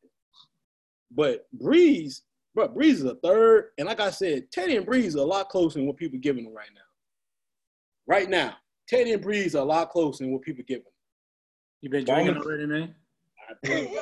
But 1.10 1.46
Brees, 1.58 2.20
bro, 2.54 2.68
Brees 2.68 2.94
is 2.94 3.04
a 3.04 3.16
third, 3.16 3.70
and 3.78 3.86
like 3.86 4.00
I 4.00 4.10
said, 4.10 4.50
Teddy 4.52 4.76
and 4.76 4.86
Brees 4.86 5.16
are 5.16 5.20
a 5.20 5.24
lot 5.24 5.48
closer 5.48 5.78
than 5.78 5.86
what 5.86 5.96
people 5.96 6.16
are 6.16 6.20
giving 6.20 6.44
them 6.44 6.54
right 6.54 6.70
now. 6.74 6.80
Right 8.06 8.30
now, 8.30 8.54
Teddy 8.88 9.12
and 9.12 9.22
Brees 9.22 9.54
are 9.54 9.58
a 9.58 9.64
lot 9.64 9.90
closer 9.90 10.24
than 10.24 10.32
what 10.32 10.42
people 10.42 10.62
are 10.62 10.64
giving 10.64 10.84
them. 10.84 10.92
You 11.80 11.90
been 11.90 12.04
drinking 12.04 12.36
already, 12.36 12.66
man? 12.66 12.94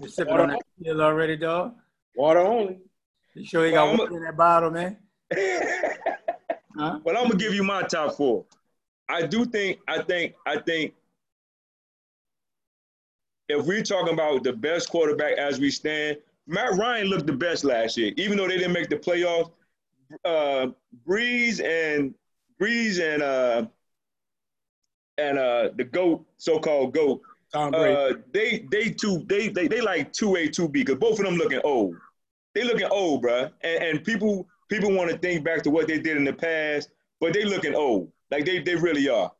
You 0.00 0.08
sipping 0.08 0.34
on 0.34 0.50
that 0.50 0.60
pill 0.80 1.02
already, 1.02 1.36
dog? 1.36 1.74
Water 2.14 2.38
only. 2.38 2.78
You 3.34 3.44
sure 3.44 3.66
you 3.66 3.72
got 3.72 3.88
I'm 3.88 3.98
water 3.98 4.16
in 4.16 4.22
that 4.24 4.36
bottle, 4.36 4.70
man? 4.70 4.96
Huh? 6.76 7.00
well, 7.02 7.16
I'm 7.16 7.24
gonna 7.24 7.34
give 7.34 7.54
you 7.54 7.64
my 7.64 7.82
top 7.82 8.16
four. 8.16 8.44
I 9.08 9.26
do 9.26 9.44
think, 9.44 9.78
I 9.88 10.02
think, 10.02 10.34
I 10.46 10.58
think, 10.58 10.94
if 13.48 13.64
we're 13.64 13.82
talking 13.82 14.12
about 14.12 14.44
the 14.44 14.52
best 14.52 14.90
quarterback 14.90 15.38
as 15.38 15.58
we 15.58 15.70
stand, 15.70 16.18
Matt 16.46 16.76
Ryan 16.76 17.06
looked 17.06 17.26
the 17.26 17.32
best 17.32 17.64
last 17.64 17.96
year, 17.96 18.12
even 18.16 18.36
though 18.36 18.46
they 18.46 18.58
didn't 18.58 18.72
make 18.72 18.88
the 18.88 18.96
playoffs. 18.96 19.50
Uh, 20.24 20.68
Brees 21.06 21.62
and 21.62 22.14
Brees 22.60 22.98
and 23.00 23.22
uh, 23.22 23.66
and 25.18 25.38
uh, 25.38 25.68
the 25.76 25.84
goat, 25.84 26.24
so-called 26.38 26.94
goat, 26.94 27.20
Tom 27.52 27.72
Brady. 27.72 27.94
uh, 27.94 28.14
they 28.32 28.66
they 28.70 28.90
two 28.90 29.24
they 29.26 29.48
they 29.48 29.68
they 29.68 29.82
like 29.82 30.12
two 30.12 30.36
A 30.36 30.48
two 30.48 30.68
B 30.68 30.80
because 30.80 30.98
both 30.98 31.18
of 31.18 31.26
them 31.26 31.36
looking 31.36 31.60
old. 31.64 31.96
They 32.54 32.64
looking 32.64 32.88
old, 32.90 33.22
bruh. 33.22 33.50
And, 33.60 33.82
and 33.84 34.04
people 34.04 34.48
people 34.68 34.92
want 34.92 35.10
to 35.10 35.18
think 35.18 35.44
back 35.44 35.62
to 35.64 35.70
what 35.70 35.88
they 35.88 35.98
did 35.98 36.16
in 36.16 36.24
the 36.24 36.32
past, 36.32 36.90
but 37.20 37.34
they 37.34 37.44
looking 37.44 37.74
old. 37.74 38.10
Like 38.30 38.44
they 38.44 38.60
they 38.60 38.74
really 38.74 39.08
are. 39.08 39.32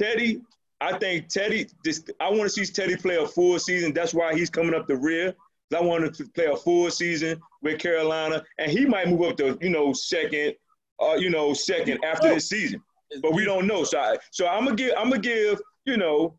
Teddy, 0.00 0.40
I 0.80 0.98
think 0.98 1.28
Teddy. 1.28 1.66
This 1.84 2.04
I 2.20 2.28
want 2.30 2.42
to 2.42 2.50
see 2.50 2.64
Teddy 2.64 2.96
play 2.96 3.16
a 3.16 3.26
full 3.26 3.58
season. 3.58 3.92
That's 3.92 4.14
why 4.14 4.34
he's 4.34 4.50
coming 4.50 4.74
up 4.74 4.86
the 4.86 4.96
rear. 4.96 5.34
I 5.76 5.80
want 5.82 6.04
him 6.04 6.12
to 6.12 6.24
play 6.30 6.46
a 6.46 6.56
full 6.56 6.90
season 6.90 7.40
with 7.62 7.78
Carolina, 7.78 8.42
and 8.58 8.70
he 8.70 8.86
might 8.86 9.08
move 9.08 9.22
up 9.22 9.36
to 9.38 9.58
you 9.60 9.70
know 9.70 9.92
second, 9.92 10.54
uh, 11.00 11.14
you 11.14 11.30
know 11.30 11.52
second 11.52 12.02
after 12.04 12.28
this 12.28 12.48
season 12.48 12.82
but 13.22 13.32
we 13.32 13.44
don't 13.44 13.66
know. 13.66 13.84
So, 13.84 13.98
I, 13.98 14.16
so 14.30 14.46
I'm 14.46 14.64
gonna 14.64 14.76
give, 14.76 14.92
I'm 14.96 15.10
gonna 15.10 15.22
give, 15.22 15.60
you 15.84 15.96
know, 15.96 16.34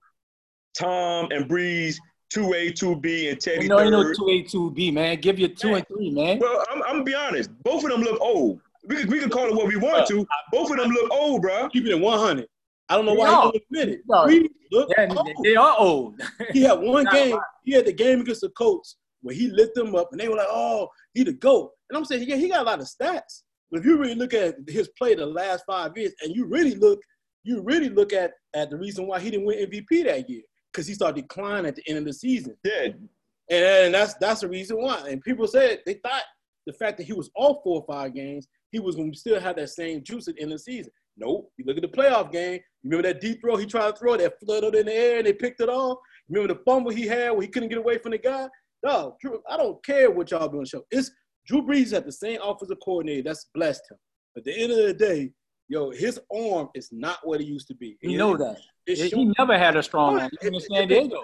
Tom 0.78 1.30
and 1.32 1.50
Brees 1.50 1.98
two 2.30 2.54
A, 2.54 2.72
two 2.72 2.96
B, 2.96 3.30
and 3.30 3.40
Teddy 3.40 3.64
You 3.64 3.70
know, 3.70 3.82
you 3.82 3.92
know 3.92 4.14
two 4.14 4.30
A, 4.30 4.44
two 4.44 4.72
B, 4.72 4.92
man. 4.92 5.20
Give 5.20 5.40
you 5.40 5.48
two 5.48 5.76
and 5.76 5.88
three, 5.88 6.12
man. 6.12 6.40
Well, 6.40 6.64
I'm, 6.70 6.84
I'm 6.84 6.92
gonna 6.94 7.04
be 7.04 7.16
honest. 7.16 7.50
Both 7.64 7.84
of 7.84 7.92
them 7.92 8.02
look 8.02 8.22
old. 8.22 8.62
We 8.90 8.96
can, 8.98 9.08
we 9.10 9.20
can 9.20 9.30
call 9.30 9.46
it 9.48 9.56
what 9.56 9.68
we 9.68 9.78
want 9.78 10.08
to. 10.08 10.26
Both 10.52 10.72
of 10.72 10.78
them 10.78 10.90
look 10.92 11.12
old, 11.14 11.42
bro. 11.44 11.70
Keep 11.70 11.86
it 11.86 11.92
at 11.92 12.00
100. 12.00 12.48
I 12.90 12.96
don't 12.96 13.06
know 13.06 13.14
why 13.14 13.28
No. 13.30 13.36
he 13.36 13.42
don't 13.52 13.64
admit 13.86 13.90
it. 13.90 14.02
No. 14.10 14.26
Brees 14.26 14.48
look 14.72 14.90
Yeah, 14.98 15.08
old. 15.16 15.28
they, 15.44 15.50
they 15.52 15.56
are 15.56 15.76
old. 15.78 16.22
He 16.52 16.62
had 16.64 16.74
one 16.80 17.06
game. 17.12 17.38
He 17.64 17.74
had 17.74 17.86
the 17.86 17.94
game 17.94 18.22
against 18.22 18.42
the 18.42 18.50
Colts 18.50 18.98
where 19.22 19.36
he 19.36 19.48
lit 19.50 19.74
them 19.76 19.96
up, 19.96 20.10
and 20.12 20.20
they 20.20 20.28
were 20.28 20.38
like, 20.38 20.48
"Oh, 20.50 20.88
he 21.14 21.24
the 21.24 21.34
goat." 21.34 21.72
And 21.90 21.98
I'm 21.98 22.06
saying, 22.06 22.28
yeah, 22.28 22.36
he 22.38 22.50
got 22.50 22.62
a 22.62 22.70
lot 22.70 22.80
of 22.80 22.88
stats. 22.88 23.44
But 23.70 23.82
if 23.82 23.86
you 23.86 23.98
really 23.98 24.16
look 24.16 24.34
at 24.34 24.56
his 24.68 24.90
play 24.98 25.14
the 25.14 25.26
last 25.26 25.64
five 25.68 25.96
years, 25.96 26.14
and 26.24 26.34
you 26.36 26.46
really 26.46 26.74
look, 26.76 27.00
you 27.44 27.62
really 27.62 27.90
look 27.90 28.12
at 28.14 28.32
at 28.56 28.70
the 28.72 28.78
reason 28.78 29.06
why 29.08 29.20
he 29.20 29.30
didn't 29.30 29.46
win 29.46 29.70
MVP 29.70 30.06
that 30.06 30.28
year, 30.30 30.42
because 30.72 30.88
he 30.88 30.94
started 30.96 31.22
declining 31.22 31.68
at 31.68 31.76
the 31.76 31.84
end 31.88 32.00
of 32.00 32.06
the 32.06 32.14
season. 32.14 32.56
Yeah, 32.64 32.86
And, 32.86 33.10
and 33.52 33.94
that's 33.94 34.16
that's 34.16 34.42
the 34.42 34.48
reason 34.48 34.78
why. 34.82 35.08
And 35.10 35.22
people 35.22 35.46
said 35.48 35.82
they 35.86 35.96
thought 35.96 36.24
the 36.70 36.78
fact 36.78 36.98
that 36.98 37.06
he 37.06 37.14
was 37.14 37.30
off 37.36 37.58
four 37.64 37.82
or 37.82 37.86
five 37.94 38.14
games, 38.14 38.48
he 38.72 38.80
was 38.80 38.96
going 38.96 39.12
to 39.12 39.18
still 39.18 39.40
have 39.40 39.56
that 39.56 39.70
same 39.70 40.04
juice 40.04 40.28
at 40.28 40.36
the 40.36 40.42
end 40.42 40.52
of 40.52 40.60
the 40.60 40.64
season. 40.64 40.92
Nope. 41.18 41.52
You 41.58 41.66
look 41.66 41.76
at 41.78 41.82
the 41.82 41.88
playoff 41.90 42.32
game. 42.32 42.60
Remember 42.84 43.08
that 43.10 43.20
deep 43.20 43.42
throw 43.42 43.58
he 43.58 43.66
tried 43.66 43.92
to 43.92 43.98
throw 43.98 44.16
that 44.18 44.40
fluttered 44.40 44.76
in 44.76 44.86
the 44.86 44.94
air 44.94 45.18
and 45.18 45.28
they 45.28 45.34
picked 45.34 45.60
it 45.60 45.68
off. 45.70 45.98
Remember 46.30 46.54
the 46.54 46.60
fumble 46.66 46.92
he 46.92 47.08
had 47.08 47.32
where 47.32 47.42
he 47.42 47.48
couldn't 47.48 47.70
get 47.70 47.78
away 47.78 47.98
from 47.98 48.12
the 48.12 48.18
guy. 48.18 48.48
No, 48.86 49.18
Drew, 49.20 49.42
I 49.50 49.58
don't 49.58 49.84
care 49.84 50.10
what 50.10 50.32
y'all 50.32 50.48
doing. 50.48 50.66
Show 50.66 50.84
it's 50.92 51.12
Drew 51.46 51.62
Brees 51.64 51.92
had 51.92 52.06
the 52.06 52.12
same 52.12 52.40
offensive 52.42 52.78
coordinator 52.84 53.24
that's 53.24 53.48
blessed 53.54 53.82
him. 53.92 53.98
At 54.38 54.46
the 54.46 54.58
end 54.58 54.72
of 54.72 54.78
the 54.78 54.94
day, 54.94 55.32
yo, 55.68 55.90
his 55.90 56.20
arm 56.34 56.70
is 56.76 56.90
not 56.92 57.18
what 57.24 57.42
it 57.42 57.48
used 57.48 57.68
to 57.68 57.76
be. 57.76 57.98
You 58.02 58.18
know 58.18 58.38
that. 58.38 58.58
It's 58.86 59.02
He 59.14 59.34
never 59.38 59.58
had 59.58 59.76
a 59.76 59.84
strong 59.84 60.20
arm. 60.20 60.30
in 60.42 60.60
San 60.60 60.88
Diego. 60.88 61.24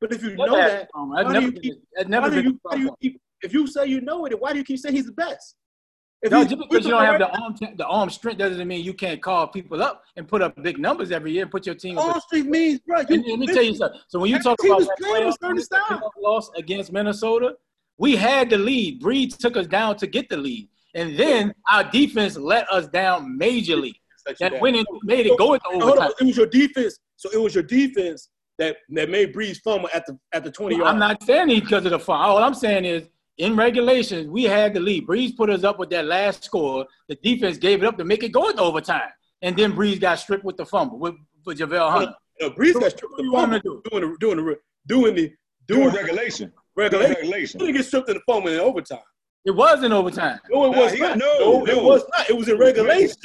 But 0.00 0.12
if 0.12 0.22
you 0.22 0.36
know 0.36 0.54
that, 0.56 0.88
strong 0.90 1.08
arm. 1.08 1.10
why 1.10 1.20
I've 1.20 1.26
do 1.28 1.32
never 2.08 2.40
you 2.40 2.92
keep- 3.00 3.20
I've 3.44 3.52
why 3.52 3.52
never 3.52 3.52
do 3.52 3.52
been 3.52 3.52
you, 3.52 3.52
a 3.52 3.52
why 3.52 3.52
do 3.52 3.52
strong 3.52 3.52
you 3.52 3.52
arm. 3.52 3.52
keep 3.52 3.52
if 3.52 3.52
you 3.52 3.66
say 3.66 3.86
you 3.86 4.00
know 4.00 4.24
it, 4.26 4.30
then 4.30 4.38
why 4.38 4.52
do 4.52 4.58
you 4.58 4.64
keep 4.64 4.78
saying 4.78 4.94
he's 4.94 5.06
the 5.06 5.12
best? 5.12 5.56
If 6.22 6.32
No, 6.32 6.42
just 6.42 6.58
because 6.58 6.84
you 6.86 6.90
don't 6.92 7.04
have 7.04 7.18
the 7.18 7.28
arm, 7.28 7.54
the 7.76 7.86
arm 7.86 8.08
strength 8.08 8.38
doesn't 8.38 8.66
mean 8.66 8.82
you 8.82 8.94
can't 8.94 9.20
call 9.20 9.46
people 9.46 9.82
up 9.82 10.02
and 10.16 10.26
put 10.26 10.40
up 10.40 10.60
big 10.62 10.78
numbers 10.78 11.10
every 11.10 11.32
year 11.32 11.42
and 11.42 11.50
put 11.50 11.66
your 11.66 11.74
team. 11.74 11.98
All 11.98 12.18
street 12.22 12.46
means, 12.46 12.80
bro. 12.80 13.00
You, 13.00 13.06
And 13.16 13.24
let 13.26 13.38
me 13.40 13.46
tell 13.46 13.62
you 13.62 13.74
something. 13.74 14.00
So 14.08 14.18
when 14.18 14.30
you 14.30 14.38
talk 14.38 14.58
about 14.64 14.78
was 14.78 14.88
that 14.88 15.80
playoff 15.80 16.08
loss 16.18 16.50
against 16.56 16.92
Minnesota, 16.92 17.56
we 17.98 18.16
had 18.16 18.48
the 18.48 18.56
lead. 18.56 19.02
Brees 19.02 19.36
took 19.36 19.56
us 19.58 19.66
down 19.66 19.96
to 19.98 20.06
get 20.06 20.28
the 20.30 20.36
lead, 20.38 20.68
and 20.94 21.18
then 21.18 21.54
our 21.70 21.84
defense 21.84 22.36
let 22.36 22.68
us 22.70 22.88
down 22.88 23.38
majorly. 23.38 23.92
That 24.40 24.52
down. 24.52 24.60
went 24.62 24.76
in, 24.76 24.86
made 25.02 25.26
it 25.26 25.36
go 25.36 25.52
into 25.52 25.66
Hold 25.66 25.82
on, 25.82 25.88
overtime. 25.90 26.12
it 26.20 26.24
was 26.24 26.36
your 26.38 26.46
defense. 26.46 26.98
So 27.16 27.28
it 27.30 27.38
was 27.38 27.54
your 27.54 27.64
defense 27.64 28.30
that 28.58 28.78
that 28.90 29.10
made 29.10 29.34
Brees 29.34 29.58
fumble 29.62 29.90
at 29.92 30.06
the 30.06 30.18
at 30.32 30.42
the 30.44 30.50
twenty 30.50 30.76
yard. 30.76 30.88
I'm 30.88 30.98
not 30.98 31.22
saying 31.22 31.50
it 31.50 31.60
because 31.60 31.84
of 31.84 31.90
the 31.90 31.98
fun. 31.98 32.18
All 32.20 32.38
I'm 32.38 32.54
saying 32.54 32.86
is 32.86 33.08
in 33.38 33.56
regulation, 33.56 34.30
we 34.30 34.44
had 34.44 34.74
the 34.74 34.80
lead. 34.80 35.06
Brees 35.06 35.36
put 35.36 35.50
us 35.50 35.64
up 35.64 35.78
with 35.78 35.90
that 35.90 36.04
last 36.06 36.44
score. 36.44 36.86
The 37.08 37.16
defense 37.16 37.58
gave 37.58 37.82
it 37.82 37.86
up 37.86 37.98
to 37.98 38.04
make 38.04 38.22
it 38.22 38.30
go 38.30 38.48
into 38.48 38.62
overtime. 38.62 39.10
And 39.42 39.56
then 39.56 39.72
Brees 39.72 40.00
got 40.00 40.18
stripped 40.18 40.44
with 40.44 40.56
the 40.56 40.64
fumble 40.66 40.98
with, 40.98 41.14
with 41.44 41.58
Danielle 41.58 41.90
Hunter. 41.90 42.14
No, 42.40 42.50
Brees 42.50 42.74
got 42.74 42.92
stripped 42.92 43.14
do 43.18 43.24
the 43.24 43.30
fumble 43.32 43.60
to 43.60 43.82
doing 43.90 44.02
the 44.10 44.16
doing 44.18 44.36
the 44.36 44.56
doing 44.86 45.14
the 45.14 45.32
Doing 45.66 45.94
regulation. 45.94 46.52
regulation. 46.76 47.14
Regulation. 47.16 47.60
He 47.60 47.66
didn't 47.66 47.78
get 47.78 47.86
stripped 47.86 48.08
in 48.10 48.16
the 48.16 48.20
fumble 48.26 48.50
in 48.50 48.60
overtime. 48.60 48.98
It 49.46 49.52
was 49.52 49.82
in 49.82 49.92
overtime. 49.92 50.38
No, 50.50 50.72
it 50.72 50.76
was 50.76 50.92
he 50.92 51.00
not. 51.00 51.08
got- 51.10 51.18
no, 51.18 51.66
it 51.66 51.82
was 51.82 52.02
not. 52.16 52.28
It 52.30 52.36
was 52.36 52.48
in 52.48 52.58
regulation. 52.58 53.16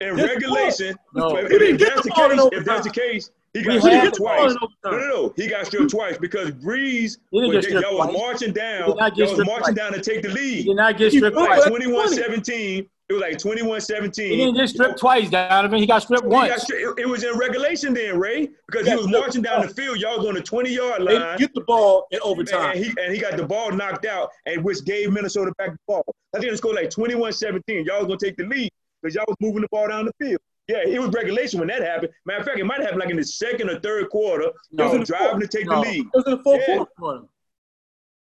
In 0.00 0.16
regulation, 0.16 0.94
No. 1.14 1.36
if, 1.36 1.50
He 1.50 1.58
didn't 1.58 1.74
if 1.74 1.78
get 1.80 1.88
that's 1.94 2.02
the 2.02 2.08
the 2.08 2.14
ball 2.14 2.30
in 2.30 2.38
case, 2.38 2.58
if 2.60 2.64
that's 2.64 2.86
the 2.86 2.92
case, 2.92 3.30
he 3.52 3.62
got 3.62 3.80
stripped 3.80 4.16
twice. 4.16 4.54
No, 4.84 4.90
no, 4.92 4.98
no. 4.98 5.32
He 5.36 5.48
got 5.48 5.66
stripped 5.66 5.90
twice 5.90 6.16
because 6.18 6.50
Brees, 6.52 7.18
He 7.30 7.40
didn't 7.40 7.56
was- 7.56 7.66
get 7.66 7.80
y'all 7.82 7.98
was 7.98 8.12
marching 8.12 8.52
down. 8.52 8.88
did 8.88 8.96
not 8.96 9.14
get 9.16 9.28
Y'all 9.28 9.36
was 9.38 9.46
marching 9.46 9.74
down 9.74 9.92
to 9.92 10.00
take 10.00 10.22
the 10.22 10.28
He 10.28 10.34
lead. 10.34 10.66
did 10.66 10.76
not 10.76 10.96
get 10.96 11.12
stripped 11.12 11.34
broke 11.36 11.48
Like 11.48 11.66
it. 11.66 11.68
twice. 11.68 12.18
21-17. 12.18 12.86
It 13.08 13.12
was 13.14 13.22
like 13.22 13.38
21-17. 13.38 14.30
He 14.30 14.36
didn't 14.36 14.54
get 14.54 14.68
stripped 14.68 15.00
twice, 15.00 15.28
Donovan. 15.30 15.80
He 15.80 15.86
got 15.86 16.00
stripped 16.02 16.22
He 16.26 16.30
got 16.30 16.48
once. 16.48 16.64
stri- 16.70 16.92
it, 16.96 17.00
it 17.02 17.08
was 17.08 17.24
in 17.24 17.36
regulation 17.36 17.92
then, 17.92 18.16
Ray, 18.20 18.50
because 18.68 18.86
he 18.86 18.92
Yeah, 18.92 18.98
was 18.98 19.08
marching 19.08 19.42
down 19.42 19.66
the 19.66 19.74
field. 19.74 19.98
Y'all 19.98 20.18
was 20.18 20.28
on 20.28 20.34
the 20.34 20.40
20-yard 20.40 21.04
They 21.04 21.18
line. 21.18 21.36
get 21.36 21.52
the 21.52 21.62
ball 21.62 22.06
in 22.12 22.18
And 22.18 22.22
overtime. 22.22 22.76
he 22.76 22.92
and 23.02 23.12
he 23.12 23.20
got 23.20 23.36
the 23.36 23.44
ball 23.44 23.72
knocked 23.72 24.04
out, 24.06 24.30
and 24.46 24.62
which 24.62 24.84
gave 24.84 25.10
Minnesota 25.10 25.50
back 25.58 25.72
the 25.72 25.78
ball. 25.88 26.04
I 26.36 26.38
think 26.38 26.52
it 26.52 26.56
scored 26.58 26.76
like 26.76 26.88
21-17. 26.90 27.84
Y'all 27.84 27.98
was 27.98 28.06
gonna 28.06 28.16
take 28.16 28.36
the 28.36 28.44
lead 28.44 28.70
because 29.02 29.16
y'all 29.16 29.24
was 29.26 29.36
moving 29.40 29.62
the 29.62 29.68
ball 29.72 29.88
down 29.88 30.04
the 30.04 30.12
field. 30.24 30.40
Yeah, 30.68 30.82
it 30.86 31.00
was 31.00 31.10
regulation 31.10 31.58
when 31.58 31.68
that 31.68 31.82
happened. 31.82 32.12
Matter 32.26 32.40
of 32.40 32.46
fact, 32.46 32.58
it 32.58 32.64
might 32.64 32.80
happen 32.80 32.98
like 32.98 33.10
in 33.10 33.16
the 33.16 33.24
second 33.24 33.68
or 33.70 33.80
third 33.80 34.08
quarter. 34.10 34.52
No. 34.70 34.96
Was 34.96 35.08
driving 35.08 35.40
to 35.40 35.48
take 35.48 35.66
No. 35.66 35.76
the 35.82 35.88
lead. 35.88 36.00
It 36.06 36.10
was 36.14 36.24
in 36.26 36.36
the 36.36 36.42
fourth 36.42 36.62
Yeah. 36.68 36.84
quarter. 36.98 37.24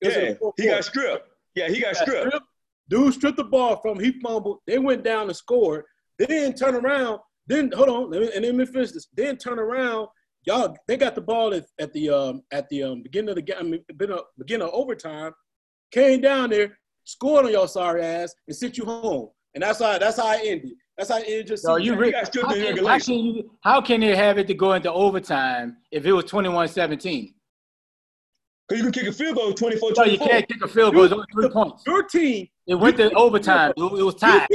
Yeah, 0.02 0.34
fourth 0.36 0.54
he 0.58 0.64
quarter. 0.64 0.78
got 0.78 0.86
stripped. 0.86 1.28
Yeah, 1.56 1.68
he 1.68 1.82
got 1.82 1.94
got 1.96 2.02
stripped. 2.04 2.28
stripped. 2.28 2.46
Dude 2.90 3.14
stripped 3.14 3.38
the 3.38 3.44
ball 3.44 3.78
from. 3.82 4.00
He 4.00 4.20
fumbled. 4.22 4.60
They 4.66 4.80
went 4.80 5.04
down 5.04 5.28
and 5.28 5.36
scored. 5.36 5.84
Then 6.18 6.54
turn 6.54 6.76
around. 6.76 7.20
Then 7.48 7.72
hold 7.72 7.90
on. 7.90 8.10
Let 8.12 8.22
me, 8.22 8.32
and 8.34 8.46
let 8.46 8.56
me 8.56 8.66
finish 8.66 8.92
this. 8.92 9.08
Then 9.14 9.38
turn 9.38 9.60
around. 9.60 10.08
Y'all, 10.46 10.76
they 10.88 10.96
got 10.98 11.16
the 11.16 11.22
ball 11.22 11.54
at, 11.54 11.66
at 11.80 11.92
the 11.94 12.10
um 12.10 12.44
at 12.52 12.70
the 12.70 12.84
um 12.84 13.04
beginning 13.04 13.30
of 13.30 13.36
the 13.36 13.42
game. 13.42 13.58
I 13.60 13.64
mean, 13.64 13.84
beginning 13.88 14.18
of, 14.18 14.24
beginning 14.38 14.68
of 14.68 14.74
overtime. 14.74 15.34
Came 15.92 16.22
down 16.22 16.52
there, 16.52 16.78
scored 17.04 17.46
on 17.46 17.52
your 17.52 17.68
sorry 17.68 18.04
ass, 18.04 18.34
and 18.48 18.56
sent 18.56 18.78
you 18.78 18.86
home. 18.86 19.30
And 19.56 19.64
that's 19.64 19.80
how 19.80 19.98
that's 19.98 20.18
how 20.18 20.28
I 20.28 20.42
ended. 20.46 20.72
That's 21.00 21.12
how 21.12 21.16
I 21.18 21.22
ended 21.22 21.48
your 21.48 21.58
So 21.58 21.78
season. 21.78 21.94
you 21.94 22.00
re- 22.00 22.12
got 22.12 22.28
stripped 22.28 22.48
how, 22.50 22.54
can, 22.54 22.86
how, 22.86 23.00
can 23.00 23.16
you, 23.26 23.52
how 23.62 23.82
can 23.82 24.02
they 24.02 24.16
have 24.18 24.38
it 24.38 24.48
to 24.48 24.54
go 24.54 24.74
into 24.74 24.92
overtime 24.92 25.78
if 25.92 26.06
it 26.06 26.12
was 26.12 26.26
21-17? 26.26 27.34
Because 28.68 28.84
you 28.84 28.84
can 28.84 28.92
kick 28.92 29.08
a 29.08 29.14
field 29.14 29.36
goal 29.38 29.54
24 29.54 29.96
So 29.96 30.04
you 30.04 30.18
can't 30.18 30.46
kick 30.46 30.62
a 30.62 30.68
field 30.68 30.94
goal. 30.94 31.06
It's 31.06 31.14
only 31.14 31.26
three 31.34 31.50
points. 31.50 31.84
your 31.88 32.04
team. 32.04 32.50
It 32.68 32.76
went 32.76 32.98
to 32.98 33.12
overtime. 33.16 33.72
It 33.78 33.82
it 33.82 34.04
was 34.04 34.16
tied. 34.16 34.46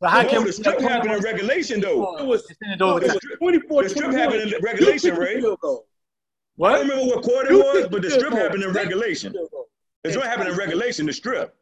But 0.00 0.10
how 0.10 0.22
No, 0.22 0.28
can 0.28 0.44
the 0.44 0.52
strip 0.52 0.80
happened 0.80 1.12
in 1.14 1.20
regulation, 1.20 1.80
though. 1.80 2.16
It 2.18 2.24
was, 2.26 2.48
It's 2.48 2.58
in 2.62 2.78
no, 2.78 2.90
it 2.98 3.10
overtime. 3.10 3.16
was 3.16 3.38
24 3.40 3.82
The 3.82 3.88
strip 3.88 4.12
happened 4.12 4.52
in 4.52 4.60
regulation, 4.62 5.10
right? 5.10 5.18
the 5.18 5.34
Ray. 5.34 5.40
field 5.40 5.58
goal. 5.60 5.86
I 6.62 6.70
don't 6.78 6.88
remember 6.88 7.16
what 7.16 7.24
quarter 7.24 7.50
it 7.52 7.56
was, 7.56 7.88
but 7.90 8.02
the 8.02 8.10
strip 8.10 8.32
happened 8.34 8.62
in 8.62 8.72
regulation. 8.72 9.32
Field 9.32 9.50
goal. 9.50 9.66
The 10.04 10.10
strip 10.12 10.24
happened 10.26 10.50
in 10.50 10.56
regulation, 10.56 11.06
the 11.06 11.12
strip. 11.12 11.56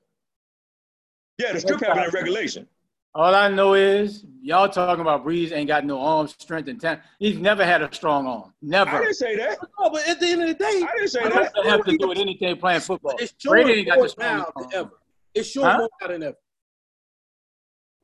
Yeah, 1.39 1.53
the 1.55 1.61
strip 1.61 1.81
happened 1.81 2.05
in 2.05 2.11
regulation. 2.11 2.69
All 3.17 3.35
I 3.35 3.49
know 3.49 3.73
is 3.73 4.27
y'all 4.43 4.69
talking 4.69 5.01
about 5.01 5.25
Brees 5.25 5.51
ain't 5.51 5.69
got 5.69 5.87
no 5.87 5.99
arm 5.99 6.29
strength 6.29 6.69
and 6.69 6.79
talent. 6.79 7.01
He's 7.19 7.39
never 7.39 7.65
had 7.65 7.81
a 7.81 7.91
strong 7.95 8.27
arm. 8.27 8.53
Never. 8.61 8.91
I 8.91 8.93
Never. 8.93 9.05
didn't 9.05 9.17
say 9.17 9.37
that. 9.37 9.59
No, 9.81 9.89
but 9.89 10.07
at 10.07 10.21
the 10.21 10.27
end 10.29 10.43
of 10.43 10.49
the 10.49 10.55
day, 10.55 10.83
I 10.87 10.91
didn't 10.97 11.09
say 11.09 11.21
I 11.21 11.29
that. 11.31 11.55
Doesn't 11.55 11.71
have 11.71 11.85
to 11.87 11.97
do 11.97 12.09
with 12.09 12.19
anything 12.19 12.55
playing 12.59 12.81
football. 12.81 13.15
It's 13.19 13.33
Brady 13.43 13.73
ain't 13.73 13.87
got 13.89 13.97
the 13.97 14.03
now 14.03 14.09
strongest 14.09 14.53
arm. 14.57 14.69
ever. 14.75 14.91
It's 15.35 15.49
showing 15.49 15.67
Huh? 15.67 15.79
more 15.79 15.89
now 16.03 16.07
than 16.09 16.23
ever. 16.25 16.37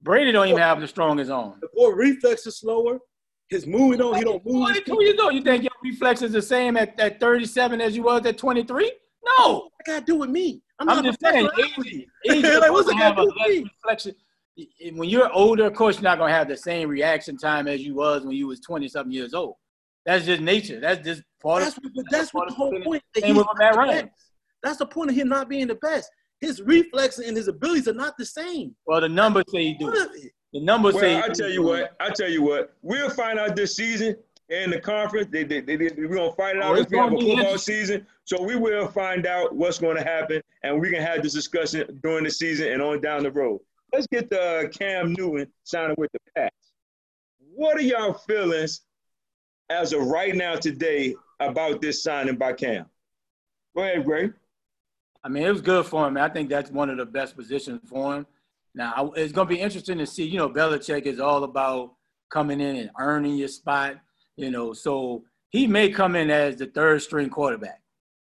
Brady 0.01 0.33
don't 0.33 0.49
even 0.49 0.61
have 0.63 0.81
the 0.81 0.89
strongest 0.89 1.31
arm. 1.31 1.59
The 1.61 1.69
boy 1.75 1.91
reflex 1.91 2.47
is 2.47 2.57
slower. 2.59 2.99
His 3.51 3.67
moving 3.67 4.01
on, 4.01 4.15
he 4.15 4.25
don't 4.25 4.43
move. 4.47 4.67
his 4.71 4.81
22 4.81 5.05
years 5.05 5.21
old. 5.21 5.35
You 5.35 5.43
think 5.43 5.63
your 5.63 5.73
reflex 5.85 6.23
is 6.23 6.33
the 6.33 6.41
same 6.41 6.79
at, 6.79 6.99
at 6.99 7.21
37 7.21 7.83
as 7.83 7.95
you 7.95 8.05
was 8.05 8.25
at 8.25 8.39
23? 8.39 8.91
No. 9.39 9.55
What 9.55 9.71
that 9.85 9.93
got 9.93 9.99
to 10.01 10.05
do 10.07 10.17
with 10.17 10.31
me? 10.31 10.63
I'm, 10.79 10.89
I'm 10.89 10.97
not 10.97 11.05
just 11.05 11.23
a 11.23 11.27
saying, 11.31 11.47
professional 11.49 11.85
age, 11.87 12.09
athlete. 12.25 12.45
age 12.45 12.45
Like, 12.61 12.73
what's 12.73 12.87
doesn't 12.87 12.99
it 12.99 13.03
have 13.03 13.17
got 13.17 13.25
a 13.25 13.27
to 13.27 13.31
do 13.31 13.35
with 13.45 13.49
me? 13.65 13.71
reflection. 13.85 14.15
When 14.93 15.09
you're 15.09 15.33
older, 15.33 15.65
of 15.67 15.75
course, 15.75 15.97
you're 15.97 16.03
not 16.03 16.19
gonna 16.19 16.33
have 16.33 16.49
the 16.49 16.57
same 16.57 16.89
reaction 16.89 17.37
time 17.37 17.67
as 17.69 17.81
you 17.83 17.95
was 17.95 18.25
when 18.25 18.37
you 18.37 18.47
was 18.47 18.61
20 18.61 18.87
something 18.89 19.13
years 19.13 19.33
old. 19.35 19.57
That's 20.05 20.27
just 20.27 20.43
nature. 20.43 20.81
That's 20.81 21.03
just 21.05 21.23
part 21.43 21.63
That's 21.63 21.77
of. 21.77 21.85
what, 21.85 21.93
but 21.95 22.05
that's 22.11 22.35
what 22.35 22.49
the 22.49 22.55
whole 22.55 22.79
point. 22.83 23.03
That 23.15 23.21
Same 23.23 23.29
he's 23.35 23.37
with 23.39 23.47
not 23.47 23.59
Matt 23.59 23.77
Ryan. 23.77 24.11
That's 24.63 24.79
the 24.79 24.87
point 24.87 25.11
of 25.11 25.17
him 25.17 25.29
not 25.29 25.49
being 25.49 25.69
the 25.69 25.77
best. 25.77 26.11
His 26.41 26.61
reflexes 26.61 27.27
and 27.27 27.37
his 27.37 27.49
abilities 27.49 27.87
are 27.89 27.95
not 27.95 28.17
the 28.19 28.27
same. 28.27 28.75
Well, 28.85 29.01
the 29.01 29.09
numbers 29.09 29.45
say 29.49 29.63
he 29.65 29.75
do. 29.75 29.87
What 29.87 29.97
of 30.11 30.15
it? 30.17 30.33
The 30.53 30.61
numbers 30.61 30.99
say. 30.99 31.15
Well, 31.15 31.25
I 31.25 31.27
you 31.29 31.35
tell 31.35 31.51
you 31.51 31.63
what, 31.63 31.97
I 32.01 32.11
tell 32.11 32.29
you 32.29 32.43
what, 32.43 32.75
we'll 32.83 33.11
find 33.11 33.39
out 33.39 33.55
this 33.57 33.77
season 33.77 34.17
in 34.51 34.71
the 34.71 34.81
conference. 34.81 35.29
They, 35.31 35.45
they, 35.45 35.61
they, 35.61 35.77
they- 35.77 35.91
we're 35.97 36.09
gonna 36.17 36.33
fight 36.33 36.57
it 36.57 36.63
Oh, 36.63 36.73
out 36.73 36.79
it's 36.79 36.87
if 36.87 36.91
we 36.93 36.99
have 36.99 37.07
a 37.07 37.11
gonna 37.15 37.25
be 37.25 37.37
football 37.37 37.59
season. 37.59 38.07
So 38.25 38.43
we 38.43 38.57
will 38.57 38.89
find 38.89 39.25
out 39.27 39.55
what's 39.55 39.79
going 39.79 39.97
to 39.97 40.03
happen, 40.05 40.43
and 40.63 40.81
we 40.81 40.91
can 40.91 41.01
have 41.01 41.23
this 41.23 41.33
discussion 41.33 41.99
during 42.03 42.25
the 42.25 42.31
season 42.31 42.73
and 42.73 42.83
on 42.83 43.01
down 43.01 43.23
the 43.23 43.31
road. 43.31 43.61
Let's 43.93 44.07
get 44.07 44.31
the 44.31 44.41
uh, 44.41 44.69
Cam 44.69 45.13
Newton 45.13 45.49
signing 45.65 45.97
with 45.99 46.11
the 46.13 46.19
Pats. 46.35 46.73
What 47.55 47.77
are 47.77 47.83
y'all 47.83 48.15
feelings 48.15 48.81
as 49.69 49.93
of 49.93 50.07
right 50.07 50.35
now 50.35 50.57
today 50.57 51.15
about 51.41 51.83
this 51.83 52.03
signing 52.03 52.37
by 52.37 52.55
Cam? 52.55 52.87
Go 53.77 53.83
ahead, 53.83 54.07
Gray. 54.07 54.31
I 55.23 55.29
mean, 55.29 55.43
it 55.43 55.51
was 55.51 55.61
good 55.61 55.85
for 55.85 56.09
him. 56.09 56.17
I 56.17 56.31
think 56.31 56.49
that's 56.49 56.71
one 56.71 56.89
of 56.89 56.97
the 56.97 57.05
best 57.05 57.37
positions 57.37 57.83
for 57.87 58.17
him. 58.17 58.27
Now, 58.75 59.13
it's 59.15 59.33
going 59.33 59.47
to 59.47 59.55
be 59.55 59.61
interesting 59.61 59.99
to 59.99 60.07
see. 60.07 60.25
You 60.25 60.39
know, 60.39 60.49
Belichick 60.49 61.03
is 61.03 61.21
all 61.21 61.45
about 61.45 61.93
coming 62.31 62.63
in 62.63 62.77
and 62.77 62.91
earning 62.99 63.37
your 63.37 63.49
spot. 63.49 63.97
You 64.37 64.51
know, 64.51 64.73
so 64.73 65.25
he 65.51 65.67
may 65.67 65.91
come 65.91 66.17
in 66.17 66.31
as 66.31 66.57
the 66.57 66.67
third 66.67 67.03
string 67.03 67.29
quarterback, 67.29 67.83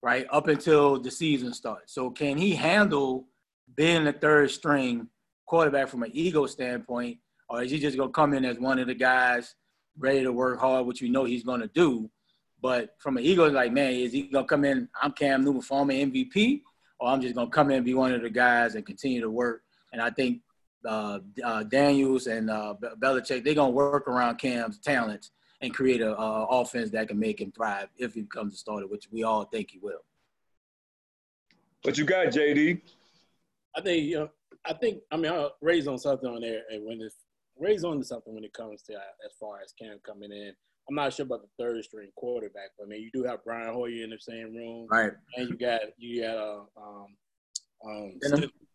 right, 0.01 0.25
up 0.31 0.47
until 0.47 0.99
the 0.99 1.11
season 1.11 1.53
starts. 1.53 1.93
So, 1.93 2.09
can 2.09 2.37
he 2.37 2.55
handle 2.55 3.27
being 3.75 4.05
the 4.05 4.13
third 4.13 4.49
string 4.49 5.07
quarterback 5.53 5.87
from 5.87 6.01
an 6.01 6.09
ego 6.15 6.47
standpoint, 6.47 7.15
or 7.47 7.61
is 7.61 7.69
he 7.69 7.77
just 7.77 7.95
going 7.95 8.09
to 8.09 8.13
come 8.13 8.33
in 8.33 8.43
as 8.43 8.57
one 8.57 8.79
of 8.79 8.87
the 8.87 8.95
guys 8.95 9.53
ready 9.99 10.23
to 10.23 10.31
work 10.31 10.59
hard, 10.59 10.87
which 10.87 10.99
we 10.99 11.09
know 11.09 11.25
he's 11.25 11.43
going 11.43 11.61
to 11.61 11.69
do? 11.75 12.09
But 12.59 12.95
from 12.97 13.17
an 13.17 13.23
ego, 13.23 13.47
like, 13.51 13.71
man, 13.71 13.93
is 13.93 14.11
he 14.11 14.23
going 14.23 14.45
to 14.45 14.49
come 14.49 14.65
in? 14.65 14.89
I'm 14.99 15.11
Cam 15.11 15.43
Newton, 15.43 15.61
former 15.61 15.93
MVP, 15.93 16.61
or 16.99 17.09
I'm 17.09 17.21
just 17.21 17.35
going 17.35 17.45
to 17.45 17.51
come 17.51 17.69
in 17.69 17.77
and 17.77 17.85
be 17.85 17.93
one 17.93 18.15
of 18.15 18.23
the 18.23 18.31
guys 18.31 18.73
and 18.73 18.83
continue 18.83 19.21
to 19.21 19.29
work. 19.29 19.61
And 19.91 20.01
I 20.01 20.09
think 20.09 20.41
uh, 20.87 21.19
uh, 21.45 21.61
Daniels 21.61 22.25
and 22.25 22.49
uh, 22.49 22.73
Be- 22.81 22.87
Belichick, 22.99 23.43
they're 23.43 23.53
going 23.53 23.73
to 23.73 23.75
work 23.75 24.07
around 24.07 24.37
Cam's 24.37 24.79
talents 24.79 25.29
and 25.61 25.71
create 25.71 26.01
a, 26.01 26.17
a 26.19 26.45
offense 26.45 26.89
that 26.89 27.09
can 27.09 27.19
make 27.19 27.39
him 27.39 27.51
thrive 27.51 27.89
if 27.99 28.15
he 28.15 28.21
becomes 28.21 28.55
a 28.55 28.57
starter, 28.57 28.87
which 28.87 29.07
we 29.11 29.21
all 29.21 29.43
think 29.43 29.69
he 29.69 29.77
will. 29.77 30.03
What 31.83 31.95
you 31.99 32.05
got, 32.05 32.25
JD? 32.29 32.81
I 33.75 33.81
think 33.81 34.03
you 34.03 34.15
know. 34.15 34.29
I 34.65 34.73
think 34.73 34.99
I 35.11 35.17
mean 35.17 35.31
I'll 35.31 35.53
raise 35.61 35.87
on 35.87 35.97
something 35.99 36.29
on 36.29 36.41
there, 36.41 36.61
and 36.69 36.85
when 36.85 37.01
it's 37.01 37.15
raise 37.57 37.83
on 37.83 37.99
to 37.99 38.03
something 38.05 38.33
when 38.33 38.43
it 38.43 38.53
comes 38.53 38.81
to 38.83 38.93
uh, 38.93 38.97
as 39.25 39.33
far 39.39 39.59
as 39.63 39.73
Cam 39.79 39.99
coming 40.05 40.31
in. 40.31 40.53
I'm 40.89 40.95
not 40.95 41.13
sure 41.13 41.25
about 41.25 41.41
the 41.43 41.63
third 41.63 41.81
string 41.85 42.09
quarterback, 42.15 42.71
but 42.77 42.85
I 42.85 42.87
mean 42.87 43.01
you 43.01 43.09
do 43.13 43.23
have 43.27 43.43
Brian 43.45 43.73
Hoyer 43.73 44.03
in 44.03 44.09
the 44.09 44.19
same 44.19 44.53
room, 44.53 44.87
Right. 44.89 45.11
and 45.37 45.49
you 45.49 45.57
got 45.57 45.81
you 45.97 46.21
got 46.23 46.37
uh, 46.37 46.61
um 46.77 47.07
um 47.85 48.19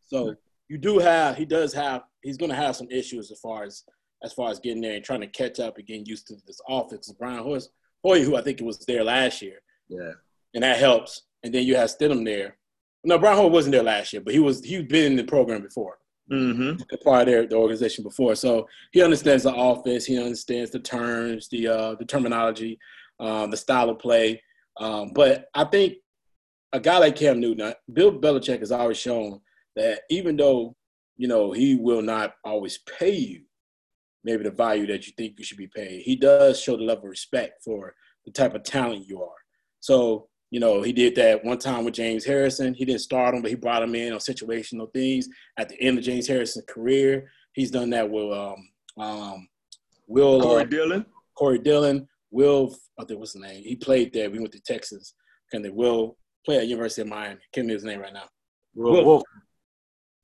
so 0.06 0.34
you 0.68 0.78
do 0.78 0.98
have 0.98 1.36
he 1.36 1.44
does 1.44 1.72
have 1.74 2.02
he's 2.22 2.36
going 2.38 2.50
to 2.50 2.56
have 2.56 2.76
some 2.76 2.90
issues 2.90 3.30
as 3.30 3.38
far 3.40 3.64
as 3.64 3.84
as 4.24 4.32
far 4.32 4.50
as 4.50 4.58
getting 4.58 4.80
there 4.82 4.94
and 4.96 5.04
trying 5.04 5.20
to 5.20 5.26
catch 5.26 5.60
up 5.60 5.76
and 5.78 5.86
getting 5.86 6.04
used 6.06 6.26
to 6.28 6.34
this 6.46 6.60
offense. 6.68 7.12
Brian 7.18 7.42
Hoyer, 7.42 7.60
Hoyer 8.04 8.22
who 8.24 8.36
I 8.36 8.42
think 8.42 8.60
was 8.60 8.78
there 8.86 9.04
last 9.04 9.42
year, 9.42 9.60
Yeah. 9.88 10.12
and 10.54 10.62
that 10.64 10.78
helps. 10.78 11.22
And 11.44 11.54
then 11.54 11.64
you 11.66 11.76
have 11.76 11.88
Stidham 11.90 12.24
there. 12.24 12.56
No, 13.04 13.18
Brian 13.18 13.36
Hoyer 13.36 13.48
wasn't 13.48 13.72
there 13.72 13.82
last 13.82 14.12
year, 14.12 14.22
but 14.22 14.34
he 14.34 14.40
was 14.40 14.62
he'd 14.64 14.88
been 14.88 15.12
in 15.12 15.16
the 15.16 15.24
program 15.24 15.62
before 15.62 15.98
Mm-hmm. 16.30 16.82
part 17.02 17.22
of 17.22 17.26
their, 17.26 17.46
the 17.46 17.56
organization 17.56 18.04
before. 18.04 18.34
So 18.34 18.68
he 18.92 19.02
understands 19.02 19.44
the 19.44 19.54
offense. 19.54 20.04
He 20.04 20.18
understands 20.18 20.70
the 20.70 20.78
terms, 20.78 21.48
the 21.48 21.68
uh, 21.68 21.94
the 21.94 22.04
terminology, 22.04 22.78
um, 23.18 23.50
the 23.50 23.56
style 23.56 23.88
of 23.88 23.98
play. 23.98 24.42
Um, 24.78 25.12
but 25.14 25.46
I 25.54 25.64
think 25.64 25.94
a 26.74 26.80
guy 26.80 26.98
like 26.98 27.16
Cam 27.16 27.40
Newton, 27.40 27.72
Bill 27.90 28.12
Belichick 28.12 28.58
has 28.58 28.72
always 28.72 28.98
shown 28.98 29.40
that 29.74 30.02
even 30.10 30.36
though 30.36 30.76
you 31.16 31.28
know 31.28 31.52
he 31.52 31.76
will 31.76 32.02
not 32.02 32.34
always 32.44 32.78
pay 32.98 33.14
you 33.14 33.42
maybe 34.24 34.42
the 34.42 34.50
value 34.50 34.86
that 34.86 35.06
you 35.06 35.12
think 35.16 35.38
you 35.38 35.44
should 35.44 35.56
be 35.56 35.68
paid, 35.68 36.02
he 36.02 36.14
does 36.14 36.60
show 36.60 36.76
the 36.76 36.82
level 36.82 37.04
of 37.04 37.10
respect 37.10 37.62
for 37.64 37.94
the 38.26 38.32
type 38.32 38.54
of 38.54 38.62
talent 38.64 39.08
you 39.08 39.22
are. 39.22 39.36
So 39.80 40.28
you 40.50 40.60
know, 40.60 40.82
he 40.82 40.92
did 40.92 41.14
that 41.16 41.44
one 41.44 41.58
time 41.58 41.84
with 41.84 41.94
James 41.94 42.24
Harrison. 42.24 42.74
He 42.74 42.84
didn't 42.84 43.00
start 43.00 43.34
him, 43.34 43.42
but 43.42 43.50
he 43.50 43.56
brought 43.56 43.82
him 43.82 43.94
in 43.94 44.12
on 44.12 44.18
situational 44.18 44.92
things 44.92 45.28
at 45.58 45.68
the 45.68 45.80
end 45.80 45.98
of 45.98 46.04
James 46.04 46.26
Harrison's 46.26 46.64
career. 46.68 47.30
He's 47.52 47.70
done 47.70 47.90
that 47.90 48.08
with 48.08 48.32
um, 48.32 48.68
um, 48.98 49.48
Will 50.06 50.40
Corey 50.40 50.62
uh, 50.62 50.66
Dillon. 50.66 51.06
Corey 51.34 51.58
Dillon. 51.58 52.08
Will, 52.30 52.74
I 52.98 53.04
think 53.04 53.20
what's 53.20 53.32
his 53.32 53.42
name? 53.42 53.62
He 53.62 53.76
played 53.76 54.12
there. 54.12 54.30
We 54.30 54.38
went 54.38 54.52
to 54.52 54.60
Texas. 54.60 55.14
And 55.52 55.64
they 55.64 55.70
Will 55.70 56.16
play 56.44 56.58
at 56.58 56.68
University 56.68 57.02
of 57.02 57.08
Miami. 57.08 57.40
Can't 57.52 57.64
remember 57.64 57.74
his 57.74 57.84
name 57.84 58.00
right 58.00 58.12
now. 58.12 58.28
Will, 58.74 59.04
Will. 59.04 59.24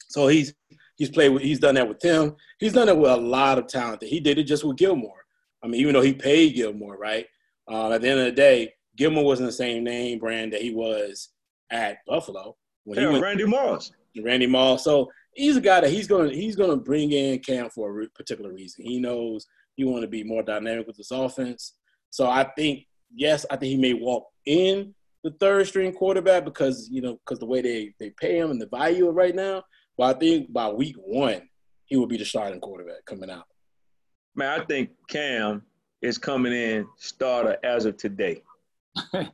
So 0.09 0.29
he's 0.29 0.55
he's 0.97 1.11
played 1.11 1.31
with, 1.31 1.43
he's 1.43 1.59
done 1.59 1.77
that 1.77 1.89
with 1.89 2.03
him. 2.03 2.37
He's 2.61 2.75
done 2.75 2.89
it 2.89 2.97
with 2.97 3.11
a 3.11 3.17
lot 3.17 3.59
of 3.59 3.67
talent. 3.67 4.03
He 4.03 4.21
did 4.21 4.39
it 4.39 4.45
just 4.45 4.65
with 4.65 4.77
Gilmore. 4.77 5.25
I 5.63 5.67
mean, 5.67 5.81
even 5.81 5.95
though 5.95 6.03
he 6.03 6.13
paid 6.13 6.55
Gilmore, 6.55 6.99
right? 6.99 7.27
Um, 7.69 7.93
at 7.93 8.03
the 8.03 8.09
end 8.11 8.21
of 8.21 8.27
the 8.27 8.33
day, 8.33 8.74
Gilmore 8.97 9.25
wasn't 9.25 9.49
the 9.49 9.53
same 9.53 9.85
name 9.85 10.19
brand 10.19 10.53
that 10.53 10.63
he 10.63 10.73
was 10.73 11.31
at 11.71 11.99
Buffalo. 12.07 12.57
When 12.85 12.99
yeah, 12.99 13.07
he 13.07 13.13
went, 13.13 13.23
Randy 13.23 13.47
Moss. 13.47 13.93
Randy 14.23 14.47
Moss. 14.47 14.85
So 14.85 15.11
he's 15.35 15.57
a 15.57 15.61
guy 15.61 15.81
that 15.81 15.91
he's 15.91 16.07
gonna 16.07 16.31
he's 16.31 16.57
gonna 16.57 16.77
bring 16.77 17.13
in 17.13 17.39
Cam 17.41 17.71
for 17.71 18.03
a 18.03 18.09
particular 18.09 18.53
reason. 18.53 18.85
He 18.85 19.01
knows 19.01 19.47
he 19.77 19.85
want 19.85 20.03
to 20.03 20.09
be 20.09 20.23
more 20.23 20.43
dynamic 20.43 20.87
with 20.87 20.97
this 20.97 21.11
offense. 21.11 21.75
So 22.11 22.29
I 22.29 22.45
think 22.57 22.87
yes, 23.15 23.45
I 23.51 23.57
think 23.57 23.71
he 23.71 23.77
may 23.77 23.95
walk 23.95 24.27
in 24.47 24.95
the 25.25 25.33
third 25.41 25.67
string 25.67 25.93
quarterback 25.93 26.45
because 26.45 26.89
you 26.91 27.03
know 27.03 27.19
because 27.25 27.39
the 27.39 27.47
way 27.47 27.63
they 27.63 27.95
they 27.99 28.11
pay 28.11 28.39
him 28.39 28.51
and 28.51 28.61
the 28.61 28.67
value 28.67 29.09
of 29.09 29.15
right 29.15 29.35
now. 29.35 29.65
But 29.97 30.17
I 30.17 30.19
think 30.19 30.53
by 30.53 30.69
week 30.69 30.97
one 30.99 31.49
he 31.87 31.97
will 31.97 32.07
be 32.07 32.17
the 32.17 32.25
starting 32.25 32.61
quarterback 32.61 33.05
coming 33.07 33.31
out. 33.31 33.47
Man, 34.35 34.61
I 34.61 34.65
think 34.65 34.91
Cam 35.09 35.63
is 36.03 36.19
coming 36.19 36.53
in 36.53 36.87
starter 36.97 37.57
as 37.65 37.85
of 37.85 37.97
today. 37.97 38.43
And, 39.13 39.29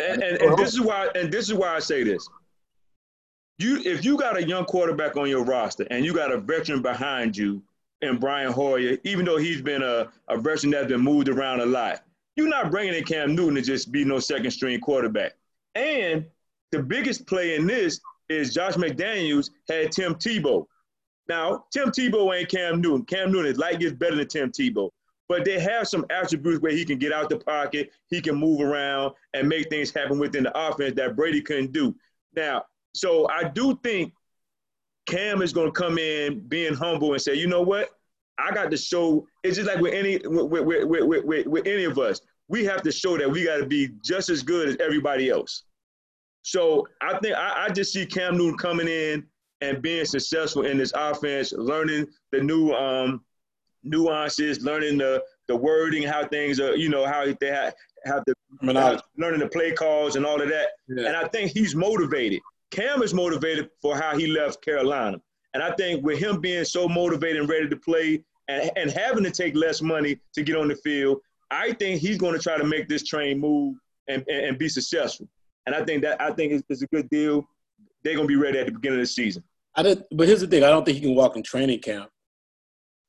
and, 0.00 0.22
and 0.22 0.56
this 0.56 0.74
is 0.74 0.80
why 0.80 1.08
and 1.14 1.32
this 1.32 1.48
is 1.48 1.54
why 1.54 1.74
I 1.74 1.78
say 1.78 2.02
this. 2.02 2.28
You 3.58 3.80
if 3.84 4.04
you 4.04 4.16
got 4.16 4.36
a 4.36 4.46
young 4.46 4.64
quarterback 4.64 5.16
on 5.16 5.28
your 5.28 5.44
roster 5.44 5.86
and 5.90 6.04
you 6.04 6.14
got 6.14 6.32
a 6.32 6.38
veteran 6.38 6.82
behind 6.82 7.36
you 7.36 7.62
and 8.02 8.20
Brian 8.20 8.52
Hoyer, 8.52 8.98
even 9.02 9.24
though 9.24 9.38
he's 9.38 9.60
been 9.60 9.82
a, 9.82 10.08
a 10.28 10.38
veteran 10.38 10.70
that's 10.70 10.86
been 10.86 11.00
moved 11.00 11.28
around 11.28 11.60
a 11.60 11.66
lot, 11.66 12.04
you're 12.36 12.48
not 12.48 12.70
bringing 12.70 12.94
in 12.94 13.02
Cam 13.04 13.34
Newton 13.34 13.56
to 13.56 13.62
just 13.62 13.90
be 13.90 14.04
no 14.04 14.20
second 14.20 14.52
string 14.52 14.78
quarterback. 14.78 15.32
And 15.74 16.24
the 16.70 16.80
biggest 16.82 17.26
play 17.26 17.56
in 17.56 17.66
this 17.66 18.00
is 18.28 18.54
Josh 18.54 18.74
McDaniels 18.74 19.50
had 19.68 19.90
Tim 19.90 20.14
Tebow. 20.14 20.66
Now, 21.28 21.64
Tim 21.72 21.90
Tebow 21.90 22.38
ain't 22.38 22.48
Cam 22.48 22.80
Newton. 22.80 23.04
Cam 23.04 23.32
Newton 23.32 23.50
is 23.50 23.58
light 23.58 23.80
years 23.80 23.92
better 23.92 24.14
than 24.14 24.28
Tim 24.28 24.52
Tebow 24.52 24.90
but 25.28 25.44
they 25.44 25.60
have 25.60 25.86
some 25.86 26.06
attributes 26.10 26.60
where 26.60 26.72
he 26.72 26.84
can 26.84 26.98
get 26.98 27.12
out 27.12 27.28
the 27.28 27.38
pocket, 27.38 27.90
he 28.08 28.20
can 28.20 28.34
move 28.34 28.60
around 28.60 29.14
and 29.34 29.48
make 29.48 29.68
things 29.68 29.90
happen 29.90 30.18
within 30.18 30.44
the 30.44 30.58
offense 30.58 30.94
that 30.96 31.16
Brady 31.16 31.42
couldn't 31.42 31.72
do. 31.72 31.94
Now, 32.34 32.64
so 32.94 33.28
I 33.28 33.44
do 33.44 33.78
think 33.82 34.12
Cam 35.06 35.42
is 35.42 35.52
going 35.52 35.68
to 35.68 35.72
come 35.72 35.98
in 35.98 36.40
being 36.48 36.74
humble 36.74 37.12
and 37.12 37.20
say, 37.20 37.34
you 37.34 37.46
know 37.46 37.62
what, 37.62 37.90
I 38.38 38.52
got 38.52 38.70
to 38.70 38.76
show. 38.76 39.26
It's 39.42 39.56
just 39.56 39.68
like 39.68 39.80
with 39.80 39.94
any 39.94 40.18
with, 40.26 40.64
with, 40.64 40.84
with, 40.84 41.24
with, 41.24 41.46
with 41.46 41.66
any 41.66 41.84
of 41.84 41.98
us, 41.98 42.20
we 42.48 42.64
have 42.64 42.82
to 42.82 42.92
show 42.92 43.18
that 43.18 43.30
we 43.30 43.44
got 43.44 43.58
to 43.58 43.66
be 43.66 43.90
just 44.02 44.30
as 44.30 44.42
good 44.42 44.68
as 44.68 44.76
everybody 44.80 45.28
else. 45.28 45.64
So 46.42 46.86
I 47.02 47.18
think 47.18 47.36
I, 47.36 47.66
I 47.66 47.68
just 47.68 47.92
see 47.92 48.06
Cam 48.06 48.38
Newton 48.38 48.56
coming 48.56 48.88
in 48.88 49.26
and 49.60 49.82
being 49.82 50.04
successful 50.04 50.64
in 50.64 50.78
this 50.78 50.92
offense, 50.94 51.52
learning 51.52 52.06
the 52.32 52.40
new 52.40 52.72
um, 52.72 53.22
nuances, 53.88 54.62
learning 54.62 54.98
the 54.98 55.22
the 55.48 55.56
wording, 55.56 56.02
how 56.02 56.26
things 56.26 56.60
are, 56.60 56.76
you 56.76 56.88
know, 56.88 57.06
how 57.06 57.24
they 57.40 57.48
have, 57.48 57.74
have 58.04 58.22
the 58.26 58.34
uh, 58.76 59.00
learning 59.16 59.40
the 59.40 59.48
play 59.48 59.72
calls 59.72 60.14
and 60.14 60.24
all 60.24 60.40
of 60.40 60.48
that. 60.48 60.68
Yeah. 60.88 61.06
And 61.06 61.16
I 61.16 61.26
think 61.28 61.52
he's 61.52 61.74
motivated. 61.74 62.40
Cam 62.70 63.02
is 63.02 63.14
motivated 63.14 63.70
for 63.80 63.96
how 63.96 64.16
he 64.16 64.26
left 64.26 64.62
Carolina. 64.62 65.20
And 65.54 65.62
I 65.62 65.72
think 65.72 66.04
with 66.04 66.18
him 66.18 66.40
being 66.40 66.64
so 66.64 66.86
motivated 66.86 67.40
and 67.40 67.48
ready 67.48 67.68
to 67.68 67.76
play 67.76 68.22
and, 68.48 68.70
and 68.76 68.90
having 68.90 69.24
to 69.24 69.30
take 69.30 69.56
less 69.56 69.80
money 69.80 70.20
to 70.34 70.42
get 70.42 70.56
on 70.56 70.68
the 70.68 70.76
field, 70.76 71.20
I 71.50 71.72
think 71.72 72.00
he's 72.00 72.18
going 72.18 72.34
to 72.34 72.38
try 72.38 72.58
to 72.58 72.64
make 72.64 72.88
this 72.88 73.04
train 73.04 73.40
move 73.40 73.76
and, 74.06 74.22
and, 74.28 74.46
and 74.46 74.58
be 74.58 74.68
successful. 74.68 75.26
And 75.66 75.74
I 75.74 75.82
think 75.84 76.02
that 76.02 76.20
I 76.20 76.30
think 76.32 76.52
it's, 76.52 76.64
it's, 76.68 76.82
a 76.82 76.86
good 76.86 77.08
deal. 77.08 77.48
They're 78.02 78.14
going 78.14 78.28
to 78.28 78.28
be 78.28 78.36
ready 78.36 78.58
at 78.58 78.66
the 78.66 78.72
beginning 78.72 79.00
of 79.00 79.02
the 79.02 79.06
season. 79.06 79.42
I 79.74 79.82
did, 79.82 80.04
but 80.10 80.26
here's 80.26 80.40
the 80.40 80.46
thing: 80.46 80.62
I 80.62 80.68
don't 80.68 80.84
think 80.84 80.96
he 80.96 81.02
can 81.02 81.14
walk 81.14 81.36
in 81.36 81.42
training 81.42 81.80
camp 81.80 82.10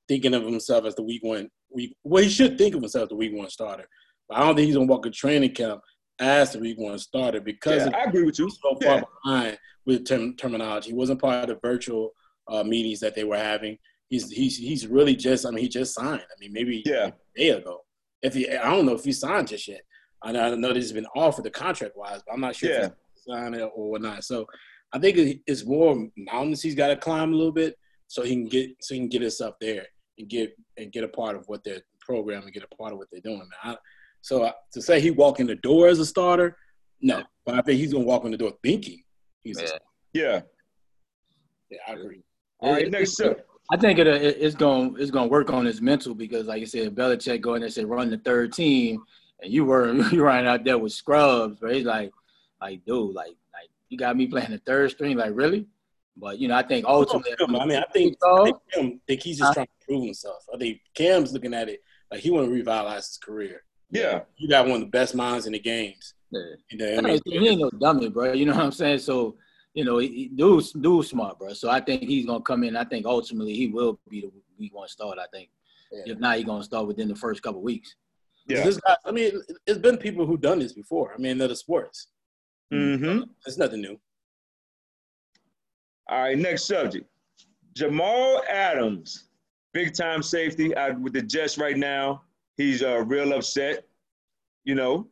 thinking 0.10 0.34
of 0.34 0.43
himself 0.43 0.84
as 0.86 0.95
the 0.95 1.04
week 1.04 1.24
one 1.24 1.50
week. 1.69 1.95
Well, 2.04 2.24
he 2.24 2.30
should 2.30 2.58
think 2.58 2.76
of 2.76 2.82
himself 2.82 3.04
as 3.04 3.10
the 3.10 3.15
week 3.15 3.34
one 3.34 3.50
starter, 3.50 3.86
but 4.28 4.38
I 4.38 4.41
don't 4.41 4.56
think 4.56 4.65
he's 4.65 4.76
gonna 4.76 4.88
walk 4.88 5.06
a 5.06 5.10
training 5.10 5.54
camp 5.54 5.82
as 6.19 6.52
the 6.52 6.60
week 6.60 6.78
one 6.78 7.00
starter 7.00 7.39
because 7.39 7.86
yeah, 7.86 7.98
I 7.98 8.04
agree 8.10 8.24
with 8.24 8.38
you. 8.39 8.50
So 8.50 8.76
far 8.84 8.95
yeah. 8.95 9.02
behind 9.24 9.58
with 9.86 10.06
term, 10.06 10.36
terminology, 10.36 10.89
he 10.89 10.95
wasn't 10.95 11.22
part 11.22 11.43
of 11.43 11.48
the 11.48 11.60
virtual 11.67 12.12
uh, 12.50 12.63
meetings 12.63 13.00
that 13.00 13.15
they 13.15 13.24
were 13.24 13.38
having. 13.38 13.78
He's 14.10 14.30
he's 14.30 14.58
he's 14.58 14.88
really 14.88 15.15
just. 15.15 15.45
I 15.45 15.52
mean, 15.52 15.63
he 15.63 15.69
just 15.69 15.93
signed. 15.93 16.22
I 16.22 16.39
mean, 16.39 16.52
maybe 16.52 16.84
yeah. 16.86 17.08
a 17.08 17.39
day 17.39 17.50
ago. 17.50 17.82
If 18.22 18.34
he, 18.34 18.50
I 18.50 18.69
don't 18.69 18.86
know 18.86 18.95
if 18.95 19.06
he 19.06 19.13
signed 19.13 19.48
just 19.48 19.67
yet. 19.67 19.82
I 20.22 20.34
know, 20.34 20.52
I 20.52 20.56
know 20.56 20.74
he's 20.74 20.91
been 20.91 21.06
offered 21.15 21.45
the 21.45 21.52
contract 21.52 21.95
wise, 21.95 22.22
but 22.26 22.34
I'm 22.34 22.41
not 22.41 22.56
sure 22.56 22.69
yeah. 22.69 22.86
if 22.88 22.91
he 23.13 23.32
signed 23.32 23.56
it 23.56 23.69
or 23.74 23.91
whatnot. 23.91 24.26
So 24.26 24.45
I 24.91 25.00
think 25.00 25.41
it's 25.48 25.65
more 25.65 26.08
mountains 26.17 26.62
he's 26.62 26.76
got 26.76 26.88
to 26.88 26.98
climb 26.98 27.32
a 27.32 27.36
little 27.36 27.54
bit 27.54 27.78
so 28.08 28.24
he 28.24 28.32
can 28.32 28.48
get 28.48 28.72
so 28.82 28.95
he 28.95 29.00
can 29.00 29.10
get 29.10 29.22
himself 29.22 29.56
there 29.62 29.86
and 30.19 30.29
get 30.29 30.55
and 30.77 30.91
get 30.91 31.03
a 31.03 31.08
part 31.08 31.36
of 31.36 31.47
what 31.47 31.63
their 31.63 31.82
program 31.99 32.43
and 32.43 32.53
get 32.53 32.63
a 32.63 32.75
part 32.75 32.91
of 32.91 32.99
what 32.99 33.08
they're 33.12 33.21
doing. 33.21 33.39
Man. 33.39 33.49
I, 33.63 33.77
so 34.21 34.51
to 34.73 34.82
say 34.82 34.99
he 34.99 35.12
walk 35.12 35.39
in 35.39 35.47
the 35.47 35.55
door 35.55 35.88
as 35.88 35.99
a 35.99 36.05
starter, 36.05 36.58
no. 37.01 37.23
But 37.45 37.55
I 37.55 37.62
think 37.62 37.79
he's 37.79 37.93
gonna 37.93 38.05
walk 38.05 38.25
in 38.25 38.32
the 38.32 38.38
door 38.38 38.53
thinking 38.62 39.01
he's 39.41 39.62
yeah. 39.62 39.77
yeah. 40.13 40.41
Yeah, 41.69 41.77
I 41.88 41.93
agree. 41.93 42.23
All 42.60 42.73
right, 42.73 42.89
next 42.89 43.19
up. 43.21 43.39
I 43.71 43.77
think 43.77 43.99
it, 43.99 44.08
it's 44.08 44.55
going 44.55 44.95
it's 44.97 45.12
going 45.12 45.27
to 45.27 45.32
work 45.32 45.51
on 45.51 45.65
his 45.65 45.82
mental 45.82 46.15
because, 46.15 46.47
like 46.47 46.60
you 46.60 46.65
said, 46.65 46.95
Belichick 46.95 47.41
going 47.41 47.60
there 47.60 47.67
and 47.67 47.73
said 47.73 47.86
run 47.88 48.10
the 48.10 48.17
third 48.17 48.51
team, 48.51 49.03
and 49.41 49.51
you 49.53 49.65
were 49.65 49.93
you 50.12 50.23
running 50.23 50.47
out 50.47 50.63
there 50.63 50.77
with 50.77 50.91
scrubs, 50.91 51.60
but 51.62 51.75
he's 51.75 51.86
like, 51.86 52.12
like 52.60 52.84
dude, 52.86 53.13
like 53.13 53.36
like 53.53 53.69
you 53.89 53.97
got 53.97 54.17
me 54.17 54.25
playing 54.27 54.51
the 54.51 54.58
third 54.65 54.89
string, 54.91 55.17
like 55.17 55.32
really? 55.34 55.67
But 56.19 56.39
you 56.39 56.47
know, 56.47 56.55
I 56.55 56.63
think 56.63 56.86
ultimately, 56.86 57.34
I 57.39 57.65
mean, 57.65 57.77
I 57.77 57.86
think, 57.93 58.17
I 58.23 58.43
think, 58.43 58.58
Cam, 58.73 59.01
think 59.08 59.23
he's 59.23 59.39
just 59.39 59.53
trying 59.53 59.67
to 59.67 59.86
prove 59.86 60.03
himself. 60.03 60.45
I 60.53 60.58
think 60.58 60.79
Cam's 60.93 61.32
looking 61.32 61.53
at 61.53 61.69
it 61.69 61.82
like 62.12 62.21
he 62.21 62.32
want 62.32 62.47
to 62.47 62.51
revitalize 62.51 63.08
his 63.08 63.17
career. 63.17 63.63
Yeah, 63.91 64.21
you 64.38 64.49
got 64.49 64.65
one 64.65 64.75
of 64.75 64.82
the 64.82 64.88
best 64.88 65.15
minds 65.15 65.45
in 65.45 65.53
the 65.53 65.60
games. 65.60 66.13
Yeah. 66.32 66.41
You 66.69 66.77
know, 66.77 66.97
I 66.97 67.01
mean, 67.01 67.19
he 67.25 67.47
ain't 67.47 67.62
no 67.62 67.69
dummy, 67.71 68.10
bro. 68.10 68.34
You 68.34 68.45
know 68.45 68.53
what 68.53 68.65
I'm 68.65 68.71
saying? 68.71 68.99
So, 68.99 69.36
you 69.73 69.84
know, 69.84 69.97
he, 69.97 70.29
dude's 70.36 70.73
dude's 70.73 71.10
smart, 71.10 71.39
bro. 71.39 71.53
So 71.53 71.69
I 71.69 71.79
think 71.79 72.03
he's 72.03 72.25
gonna 72.25 72.41
come 72.41 72.63
in. 72.63 72.75
I 72.75 72.84
think 72.84 73.05
ultimately 73.05 73.55
he 73.55 73.67
will 73.67 73.99
be 74.10 74.21
the 74.21 74.32
week 74.60 74.75
one 74.75 74.88
start. 74.88 75.17
I 75.17 75.25
think. 75.34 75.49
Yeah. 75.91 76.13
If 76.13 76.19
not, 76.19 76.38
he's 76.38 76.45
gonna 76.45 76.63
start 76.63 76.88
within 76.88 77.08
the 77.08 77.15
first 77.15 77.41
couple 77.41 77.62
weeks. 77.62 77.95
Yeah. 78.47 78.63
This 78.63 78.77
guy, 78.77 78.95
I 79.05 79.12
mean, 79.12 79.41
it's 79.65 79.79
been 79.79 79.97
people 79.97 80.25
who 80.25 80.38
done 80.38 80.60
this 80.60 80.73
before. 80.73 81.13
I 81.13 81.17
mean, 81.17 81.34
in 81.34 81.41
other 81.41 81.55
sports. 81.55 82.08
Mm-hmm. 82.73 83.23
It's 83.45 83.58
nothing 83.58 83.82
new. 83.82 83.99
All 86.10 86.22
right, 86.22 86.38
next 86.38 86.65
subject. 86.65 87.08
Jamal 87.76 88.41
Adams, 88.50 89.26
big 89.74 89.93
time 89.93 90.24
safety 90.24 90.76
out 90.76 91.00
with 91.00 91.13
the 91.13 91.22
Jets 91.22 91.58
right 91.58 91.78
now. 91.78 92.24
He's 92.58 92.82
uh, 92.82 93.04
real 93.06 93.32
upset. 93.34 93.86
You 94.63 94.76
know, 94.76 95.08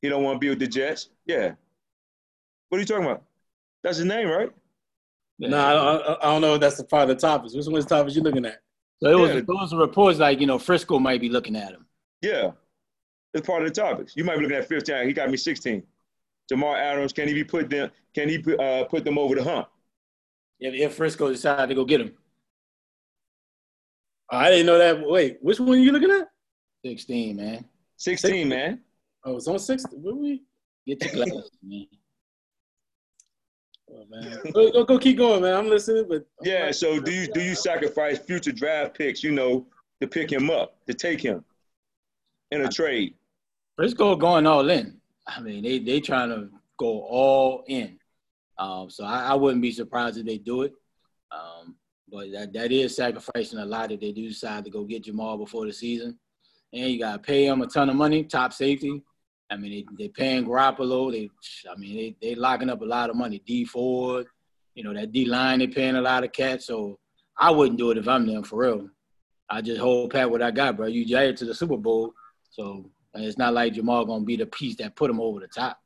he 0.00 0.08
don't 0.08 0.24
want 0.24 0.36
to 0.36 0.38
be 0.40 0.48
with 0.48 0.58
the 0.58 0.66
Jets. 0.66 1.10
Yeah. 1.26 1.52
What 2.68 2.78
are 2.78 2.80
you 2.80 2.86
talking 2.86 3.04
about? 3.04 3.24
That's 3.82 3.98
his 3.98 4.06
name, 4.06 4.28
right? 4.28 4.50
No, 5.38 5.48
nah, 5.48 5.68
I, 5.68 5.72
don't, 5.72 6.18
I 6.22 6.24
don't 6.24 6.40
know 6.40 6.54
if 6.54 6.60
that's 6.60 6.76
the 6.76 6.84
part 6.84 7.08
of 7.08 7.16
the 7.16 7.20
topics. 7.20 7.54
Which 7.54 7.66
one's 7.66 7.84
the 7.84 7.94
topics 7.94 8.16
you 8.16 8.22
looking 8.22 8.44
at? 8.44 8.60
So 9.02 9.10
it 9.10 9.18
was 9.18 9.30
yeah. 9.34 9.40
those 9.46 9.72
reports 9.72 10.18
like 10.18 10.40
you 10.40 10.46
know 10.46 10.58
Frisco 10.58 10.98
might 10.98 11.20
be 11.20 11.28
looking 11.28 11.54
at 11.54 11.72
him. 11.72 11.86
Yeah, 12.20 12.52
it's 13.34 13.46
part 13.46 13.62
of 13.62 13.72
the 13.72 13.80
topics. 13.80 14.16
You 14.16 14.24
might 14.24 14.36
be 14.36 14.42
looking 14.42 14.56
at 14.56 14.66
15. 14.66 15.06
He 15.06 15.12
got 15.12 15.30
me 15.30 15.36
16. 15.36 15.82
Jamal 16.48 16.74
Adams, 16.74 17.12
can 17.12 17.28
he 17.28 17.34
be 17.34 17.44
put 17.44 17.70
them? 17.70 17.90
Can 18.14 18.28
he 18.28 18.42
uh, 18.58 18.84
put 18.84 19.04
them 19.04 19.18
over 19.18 19.36
the 19.36 19.44
hump? 19.44 19.68
If, 20.60 20.74
if 20.74 20.94
Frisco 20.94 21.30
decided 21.30 21.68
to 21.68 21.74
go 21.74 21.84
get 21.84 22.00
him. 22.00 22.12
I 24.30 24.50
didn't 24.50 24.66
know 24.66 24.78
that. 24.78 25.00
Wait, 25.06 25.38
which 25.40 25.58
one 25.58 25.70
are 25.70 25.76
you 25.76 25.92
looking 25.92 26.10
at? 26.10 26.28
16, 26.84 27.36
man. 27.36 27.64
16, 27.96 28.48
man. 28.48 28.80
Oh, 29.24 29.36
it's 29.36 29.48
on 29.48 29.58
16. 29.58 30.00
What 30.00 30.16
we? 30.16 30.42
Get 30.86 31.02
your 31.04 31.12
glasses, 31.12 31.50
man. 31.62 31.86
Oh, 33.90 34.04
man. 34.10 34.38
go, 34.52 34.70
go, 34.70 34.84
go, 34.84 34.98
keep 34.98 35.16
going, 35.16 35.42
man. 35.42 35.54
I'm 35.54 35.68
listening, 35.68 36.06
but 36.08 36.26
yeah. 36.42 36.70
So 36.70 37.00
do 37.00 37.10
you 37.10 37.26
do 37.26 37.40
you 37.40 37.54
sacrifice 37.54 38.18
future 38.18 38.52
draft 38.52 38.96
picks, 38.96 39.22
you 39.22 39.32
know, 39.32 39.66
to 40.00 40.06
pick 40.06 40.30
him 40.30 40.50
up, 40.50 40.76
to 40.86 40.94
take 40.94 41.22
him 41.22 41.42
in 42.50 42.62
a 42.62 42.68
trade? 42.68 43.14
Frisco 43.76 44.14
going 44.14 44.46
all 44.46 44.68
in. 44.68 45.00
I 45.26 45.40
mean, 45.40 45.62
they 45.62 45.78
they 45.78 46.00
trying 46.00 46.28
to 46.28 46.48
go 46.78 47.00
all 47.00 47.64
in. 47.66 47.98
Um, 48.58 48.90
so 48.90 49.04
I, 49.04 49.28
I, 49.28 49.34
wouldn't 49.34 49.62
be 49.62 49.70
surprised 49.70 50.18
if 50.18 50.26
they 50.26 50.38
do 50.38 50.62
it. 50.62 50.72
Um, 51.30 51.76
but 52.10 52.32
that, 52.32 52.52
that 52.54 52.72
is 52.72 52.96
sacrificing 52.96 53.60
a 53.60 53.64
lot 53.64 53.92
if 53.92 54.00
they 54.00 54.12
do 54.12 54.28
decide 54.28 54.64
to 54.64 54.70
go 54.70 54.84
get 54.84 55.04
Jamal 55.04 55.38
before 55.38 55.66
the 55.66 55.72
season. 55.72 56.18
And 56.72 56.90
you 56.90 56.98
gotta 56.98 57.18
pay 57.18 57.46
him 57.46 57.62
a 57.62 57.66
ton 57.66 57.88
of 57.88 57.96
money, 57.96 58.24
top 58.24 58.52
safety. 58.52 59.02
I 59.50 59.56
mean, 59.56 59.70
they 59.70 60.04
they 60.04 60.08
paying 60.08 60.44
Garoppolo. 60.44 61.10
They, 61.10 61.30
I 61.70 61.76
mean, 61.76 61.96
they 61.96 62.16
they 62.20 62.34
locking 62.34 62.68
up 62.68 62.82
a 62.82 62.84
lot 62.84 63.10
of 63.10 63.16
money. 63.16 63.40
Dee 63.46 63.64
Ford, 63.64 64.26
you 64.74 64.84
know, 64.84 64.92
that 64.92 65.12
D 65.12 65.24
line 65.24 65.60
they 65.60 65.66
paying 65.66 65.96
a 65.96 66.02
lot 66.02 66.24
of 66.24 66.32
cats. 66.32 66.66
So 66.66 66.98
I 67.38 67.50
wouldn't 67.50 67.78
do 67.78 67.90
it 67.90 67.98
if 67.98 68.08
I'm 68.08 68.26
them 68.26 68.42
for 68.42 68.60
real. 68.60 68.88
I 69.48 69.62
just 69.62 69.80
hold 69.80 70.10
pat 70.10 70.30
what 70.30 70.42
I 70.42 70.50
got, 70.50 70.76
bro. 70.76 70.88
You 70.88 71.06
jailed 71.06 71.38
to 71.38 71.46
the 71.46 71.54
Super 71.54 71.78
Bowl, 71.78 72.12
so 72.50 72.90
it's 73.14 73.38
not 73.38 73.54
like 73.54 73.72
Jamal 73.72 74.04
gonna 74.04 74.24
be 74.24 74.36
the 74.36 74.46
piece 74.46 74.76
that 74.76 74.96
put 74.96 75.10
him 75.10 75.20
over 75.20 75.40
the 75.40 75.48
top. 75.48 75.78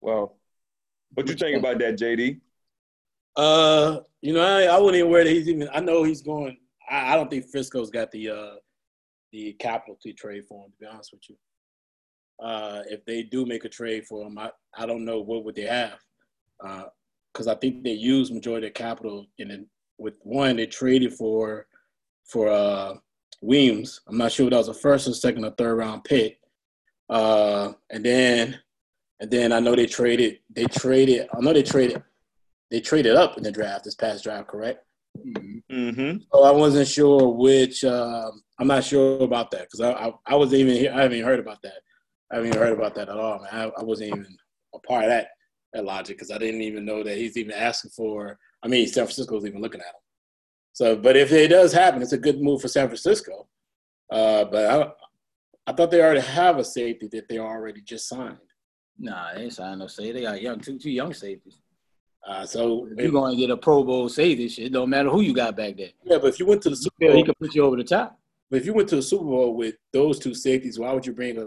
Well, 0.00 0.36
what 1.14 1.28
you 1.28 1.34
think 1.34 1.58
about 1.58 1.78
that, 1.78 1.98
JD? 1.98 2.40
Uh, 3.36 4.00
you 4.20 4.32
know, 4.32 4.40
I, 4.40 4.64
I 4.64 4.78
wouldn't 4.78 4.96
even 4.96 5.10
worry 5.10 5.24
that 5.24 5.30
he's 5.30 5.48
even. 5.48 5.68
I 5.72 5.80
know 5.80 6.02
he's 6.02 6.22
going. 6.22 6.56
I, 6.90 7.12
I 7.12 7.16
don't 7.16 7.30
think 7.30 7.46
Frisco's 7.50 7.90
got 7.90 8.10
the 8.10 8.30
uh 8.30 8.54
the 9.32 9.54
capital 9.54 9.96
to 10.02 10.12
trade 10.12 10.44
for 10.46 10.64
him. 10.64 10.72
To 10.72 10.78
be 10.78 10.86
honest 10.86 11.12
with 11.12 11.22
you, 11.28 11.36
uh, 12.44 12.82
if 12.90 13.04
they 13.04 13.22
do 13.22 13.46
make 13.46 13.64
a 13.64 13.68
trade 13.68 14.06
for 14.06 14.26
him, 14.26 14.38
I 14.38 14.50
I 14.76 14.86
don't 14.86 15.04
know 15.04 15.20
what 15.20 15.44
would 15.44 15.54
they 15.54 15.62
have, 15.62 15.98
Uh 16.64 16.84
because 17.32 17.48
uh, 17.48 17.52
I 17.52 17.54
think 17.54 17.82
they 17.82 17.92
use 17.92 18.30
majority 18.30 18.66
of 18.66 18.74
capital 18.74 19.26
in 19.38 19.50
it. 19.50 19.66
With 19.98 20.14
one, 20.22 20.56
they 20.56 20.66
traded 20.66 21.14
for 21.14 21.66
for 22.24 22.48
uh 22.48 22.94
Weems. 23.42 24.00
I'm 24.06 24.18
not 24.18 24.30
sure 24.30 24.46
if 24.46 24.50
that 24.50 24.58
was 24.58 24.68
a 24.68 24.74
first 24.74 25.08
or 25.08 25.14
second 25.14 25.44
or 25.44 25.50
third 25.50 25.74
round 25.74 26.04
pick. 26.04 26.38
Uh, 27.10 27.72
and 27.90 28.04
then 28.04 28.58
and 29.22 29.30
then 29.30 29.52
I 29.52 29.60
know 29.60 29.76
they 29.76 29.86
traded 29.86 30.40
they 30.50 30.64
traded 30.64 31.28
I 31.32 31.40
know 31.40 31.52
they 31.52 31.62
traded 31.62 32.02
they 32.72 32.80
traded 32.80 33.14
up 33.14 33.36
in 33.36 33.44
the 33.44 33.52
draft 33.52 33.84
this 33.84 33.94
past 33.94 34.24
draft, 34.24 34.48
correct? 34.48 34.84
Mm-hmm. 35.70 36.16
So 36.32 36.42
I 36.42 36.50
wasn't 36.50 36.88
sure 36.88 37.28
which. 37.28 37.84
Uh, 37.84 38.30
I'm 38.58 38.66
not 38.66 38.82
sure 38.82 39.22
about 39.22 39.50
that 39.50 39.68
because 39.70 39.80
I, 39.80 39.92
I, 39.92 40.12
I 40.26 40.34
wasn't 40.36 40.60
even 40.60 40.76
here. 40.76 40.92
I 40.92 41.02
haven't 41.02 41.18
even 41.18 41.28
heard 41.28 41.38
about 41.38 41.60
that. 41.62 41.80
I 42.30 42.36
haven't 42.36 42.48
even 42.48 42.60
heard 42.60 42.72
about 42.72 42.94
that 42.94 43.10
at 43.10 43.16
all. 43.16 43.40
Man. 43.40 43.48
I, 43.52 43.80
I 43.80 43.84
wasn't 43.84 44.08
even 44.08 44.26
a 44.74 44.78
part 44.80 45.04
of 45.04 45.10
that 45.10 45.28
that 45.74 45.84
logic 45.84 46.16
because 46.16 46.30
I 46.30 46.38
didn't 46.38 46.62
even 46.62 46.84
know 46.84 47.02
that 47.02 47.16
he's 47.16 47.36
even 47.36 47.52
asking 47.52 47.90
for. 47.90 48.38
I 48.64 48.68
mean, 48.68 48.86
San 48.86 49.04
Francisco's 49.04 49.44
even 49.44 49.60
looking 49.60 49.80
at 49.80 49.86
him. 49.86 49.92
So, 50.72 50.96
but 50.96 51.16
if 51.16 51.30
it 51.30 51.48
does 51.48 51.72
happen, 51.72 52.02
it's 52.02 52.12
a 52.12 52.18
good 52.18 52.40
move 52.40 52.62
for 52.62 52.68
San 52.68 52.88
Francisco. 52.88 53.46
Uh, 54.10 54.46
but 54.46 54.70
I, 54.70 55.70
I 55.70 55.72
thought 55.74 55.90
they 55.90 56.02
already 56.02 56.20
have 56.20 56.58
a 56.58 56.64
safety 56.64 57.08
that 57.12 57.28
they 57.28 57.38
already 57.38 57.82
just 57.82 58.08
signed. 58.08 58.38
Nah, 58.98 59.34
they 59.34 59.42
ain't 59.42 59.52
signed 59.52 59.80
no 59.80 59.86
safety. 59.86 60.12
They 60.12 60.22
got 60.22 60.40
young 60.40 60.60
two 60.60 60.78
two 60.78 60.90
young 60.90 61.12
safeties. 61.12 61.58
Uh, 62.26 62.46
so 62.46 62.86
if 62.86 62.98
you're 62.98 63.10
going 63.10 63.34
to 63.34 63.40
get 63.40 63.50
a 63.50 63.56
Pro 63.56 63.82
Bowl 63.82 64.08
safety, 64.08 64.48
shit 64.48 64.72
don't 64.72 64.90
matter 64.90 65.10
who 65.10 65.22
you 65.22 65.34
got 65.34 65.56
back 65.56 65.76
there. 65.76 65.90
Yeah, 66.04 66.18
but 66.18 66.28
if 66.28 66.38
you 66.38 66.46
went 66.46 66.62
to 66.62 66.70
the 66.70 66.76
Super 66.76 66.94
Bowl, 67.00 67.16
he 67.16 67.24
could 67.24 67.38
put 67.38 67.54
you 67.54 67.64
over 67.64 67.76
the 67.76 67.84
top. 67.84 68.18
But 68.50 68.60
if 68.60 68.66
you 68.66 68.74
went 68.74 68.88
to 68.90 68.96
the 68.96 69.02
Super 69.02 69.24
Bowl 69.24 69.56
with 69.56 69.74
those 69.92 70.18
two 70.18 70.34
safeties, 70.34 70.78
why 70.78 70.92
would 70.92 71.04
you 71.04 71.14
bring 71.14 71.38
a, 71.38 71.46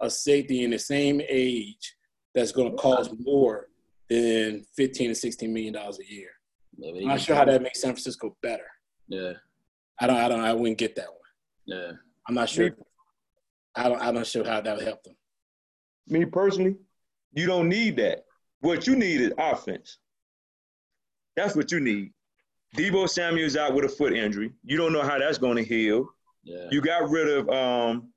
a 0.00 0.08
safety 0.10 0.62
in 0.62 0.70
the 0.70 0.78
same 0.78 1.20
age 1.28 1.96
that's 2.34 2.52
going 2.52 2.70
to 2.70 2.76
cost 2.76 3.12
more 3.18 3.68
than 4.08 4.64
15 4.76 5.08
to 5.08 5.14
16 5.14 5.52
million 5.52 5.72
dollars 5.72 5.98
a 5.98 6.12
year? 6.12 6.28
Yeah, 6.78 7.00
I'm 7.00 7.08
not 7.08 7.20
sure 7.20 7.36
how 7.36 7.44
that 7.44 7.62
makes 7.62 7.80
San 7.80 7.92
Francisco 7.92 8.36
better. 8.42 8.66
Yeah, 9.08 9.32
I 10.00 10.06
don't. 10.06 10.16
I 10.16 10.28
don't. 10.28 10.40
I 10.40 10.52
wouldn't 10.52 10.78
get 10.78 10.94
that 10.96 11.08
one. 11.08 11.16
Yeah, 11.66 11.92
I'm 12.28 12.34
not 12.34 12.48
sure. 12.48 12.70
I 13.74 13.88
don't. 13.88 14.00
I'm 14.00 14.14
not 14.14 14.26
sure 14.26 14.44
how 14.44 14.60
that 14.60 14.76
would 14.76 14.86
help 14.86 15.02
them. 15.02 15.14
Me 16.08 16.24
personally, 16.24 16.76
you 17.32 17.46
don't 17.46 17.68
need 17.68 17.96
that. 17.96 18.24
What 18.60 18.86
you 18.86 18.96
need 18.96 19.20
is 19.20 19.32
offense. 19.38 19.98
That's 21.36 21.56
what 21.56 21.72
you 21.72 21.80
need. 21.80 22.12
Deebo 22.76 23.08
Samuel's 23.08 23.56
out 23.56 23.74
with 23.74 23.84
a 23.84 23.88
foot 23.88 24.12
injury. 24.12 24.52
You 24.64 24.76
don't 24.76 24.92
know 24.92 25.02
how 25.02 25.18
that's 25.18 25.38
going 25.38 25.56
to 25.56 25.64
heal. 25.64 26.08
Yeah. 26.42 26.68
You 26.70 26.80
got 26.80 27.08
rid 27.10 27.28
of 27.28 27.48
um, 27.50 28.08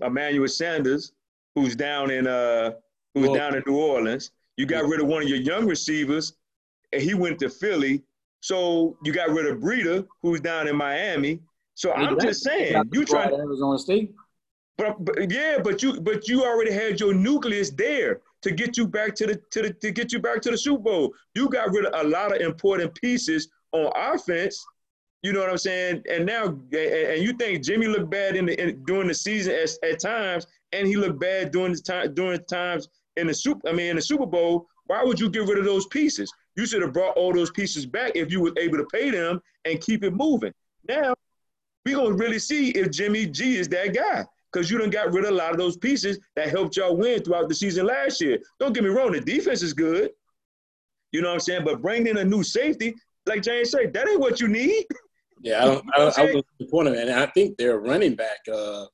Emmanuel 0.00 0.48
Sanders, 0.48 1.12
who's 1.54 1.74
down 1.76 2.10
in 2.10 2.26
uh, 2.26 2.72
who's 3.14 3.28
well, 3.28 3.34
down 3.34 3.54
in 3.54 3.62
New 3.66 3.76
Orleans. 3.76 4.30
You 4.56 4.66
got 4.66 4.84
rid 4.84 5.00
of 5.00 5.06
one 5.06 5.22
of 5.22 5.28
your 5.28 5.38
young 5.38 5.66
receivers, 5.66 6.34
and 6.92 7.02
he 7.02 7.14
went 7.14 7.38
to 7.40 7.48
Philly. 7.48 8.02
So 8.40 8.96
you 9.02 9.12
got 9.12 9.30
rid 9.30 9.46
of 9.46 9.58
Breida, 9.58 10.06
who's 10.20 10.40
down 10.40 10.68
in 10.68 10.76
Miami. 10.76 11.40
So 11.74 11.92
I'm 11.92 12.18
just 12.20 12.42
saying, 12.42 12.90
you 12.92 13.04
try 13.04 13.28
to 13.28 13.34
Arizona 13.34 13.78
State. 13.78 14.14
But, 14.78 15.04
but 15.04 15.30
yeah, 15.30 15.58
but 15.62 15.82
you 15.82 16.00
but 16.00 16.28
you 16.28 16.44
already 16.44 16.72
had 16.72 16.98
your 16.98 17.12
nucleus 17.12 17.70
there 17.70 18.20
to 18.40 18.50
get 18.50 18.76
you 18.76 18.86
back 18.86 19.14
to 19.16 19.26
the 19.26 19.40
to 19.50 19.62
the 19.62 19.72
to 19.74 19.90
get 19.90 20.12
you 20.12 20.18
back 20.18 20.40
to 20.42 20.50
the 20.50 20.58
Super 20.58 20.82
Bowl. 20.82 21.14
You 21.34 21.48
got 21.48 21.70
rid 21.72 21.86
of 21.86 21.92
a 21.94 22.08
lot 22.08 22.34
of 22.34 22.40
important 22.40 22.94
pieces 22.94 23.48
on 23.72 23.92
offense. 23.94 24.64
You 25.22 25.32
know 25.32 25.40
what 25.40 25.50
I'm 25.50 25.58
saying? 25.58 26.02
And 26.10 26.26
now, 26.26 26.46
and 26.46 27.22
you 27.22 27.32
think 27.34 27.62
Jimmy 27.62 27.86
looked 27.86 28.10
bad 28.10 28.34
in 28.34 28.46
the 28.46 28.60
in, 28.60 28.82
during 28.84 29.08
the 29.08 29.14
season 29.14 29.54
at, 29.54 29.70
at 29.88 30.00
times, 30.00 30.46
and 30.72 30.88
he 30.88 30.96
looked 30.96 31.20
bad 31.20 31.52
during 31.52 31.74
the 31.74 31.80
time 31.80 32.14
during 32.14 32.42
times 32.44 32.88
in 33.16 33.26
the 33.26 33.34
super. 33.34 33.68
I 33.68 33.72
mean, 33.72 33.90
in 33.90 33.96
the 33.96 34.02
Super 34.02 34.26
Bowl. 34.26 34.66
Why 34.86 35.04
would 35.04 35.20
you 35.20 35.30
get 35.30 35.46
rid 35.46 35.58
of 35.58 35.64
those 35.64 35.86
pieces? 35.86 36.30
You 36.56 36.66
should 36.66 36.82
have 36.82 36.92
brought 36.92 37.16
all 37.16 37.32
those 37.32 37.52
pieces 37.52 37.86
back 37.86 38.12
if 38.16 38.32
you 38.32 38.42
were 38.42 38.52
able 38.58 38.78
to 38.78 38.86
pay 38.92 39.10
them 39.10 39.40
and 39.64 39.80
keep 39.80 40.02
it 40.02 40.10
moving. 40.10 40.52
Now, 40.88 41.14
we're 41.86 41.96
gonna 41.96 42.14
really 42.14 42.40
see 42.40 42.70
if 42.70 42.90
Jimmy 42.90 43.26
G 43.26 43.56
is 43.56 43.68
that 43.68 43.94
guy 43.94 44.26
because 44.52 44.70
you 44.70 44.78
done 44.78 44.90
got 44.90 45.12
rid 45.12 45.24
of 45.24 45.30
a 45.30 45.34
lot 45.34 45.52
of 45.52 45.58
those 45.58 45.76
pieces 45.76 46.18
that 46.36 46.48
helped 46.48 46.76
y'all 46.76 46.96
win 46.96 47.22
throughout 47.22 47.48
the 47.48 47.54
season 47.54 47.86
last 47.86 48.20
year. 48.20 48.38
Don't 48.60 48.72
get 48.72 48.84
me 48.84 48.90
wrong, 48.90 49.12
the 49.12 49.20
defense 49.20 49.62
is 49.62 49.72
good. 49.72 50.10
You 51.12 51.22
know 51.22 51.28
what 51.28 51.34
I'm 51.34 51.40
saying? 51.40 51.64
But 51.64 51.82
bring 51.82 52.06
in 52.06 52.18
a 52.18 52.24
new 52.24 52.42
safety, 52.42 52.94
like 53.26 53.42
James 53.42 53.70
said, 53.70 53.92
that 53.92 54.08
ain't 54.08 54.20
what 54.20 54.40
you 54.40 54.48
need. 54.48 54.86
Yeah, 55.42 55.62
I 55.62 55.64
don't. 55.66 55.84
I, 55.94 55.98
don't, 55.98 56.18
I 56.18 56.26
don't 56.26 56.46
the 56.58 56.66
point 56.66 56.88
of 56.88 56.94
it, 56.94 57.08
and 57.08 57.18
I 57.18 57.26
think 57.26 57.56
their 57.56 57.78
running 57.78 58.14
back, 58.14 58.38
uh, 58.52 58.86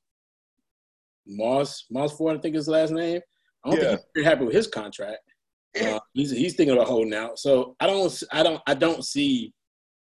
Moss 1.27 1.85
Moss 1.91 2.13
Ford, 2.13 2.37
I 2.37 2.41
think 2.41 2.55
is 2.55 2.61
his 2.61 2.67
last 2.67 2.91
name. 2.91 3.21
I 3.63 3.69
don't 3.69 3.81
yeah. 3.81 3.89
think 3.89 4.01
he's 4.15 4.25
happy 4.25 4.45
with 4.45 4.55
his 4.55 4.67
contract. 4.67 5.19
Uh, 5.79 5.99
he's 6.13 6.31
he's 6.31 6.55
thinking 6.55 6.75
about 6.75 6.87
holding 6.87 7.13
out. 7.13 7.37
So 7.37 7.75
I 7.79 7.87
don't 7.87 8.23
I 8.31 8.43
don't 8.43 8.61
I 8.65 8.73
don't 8.73 9.05
see 9.05 9.53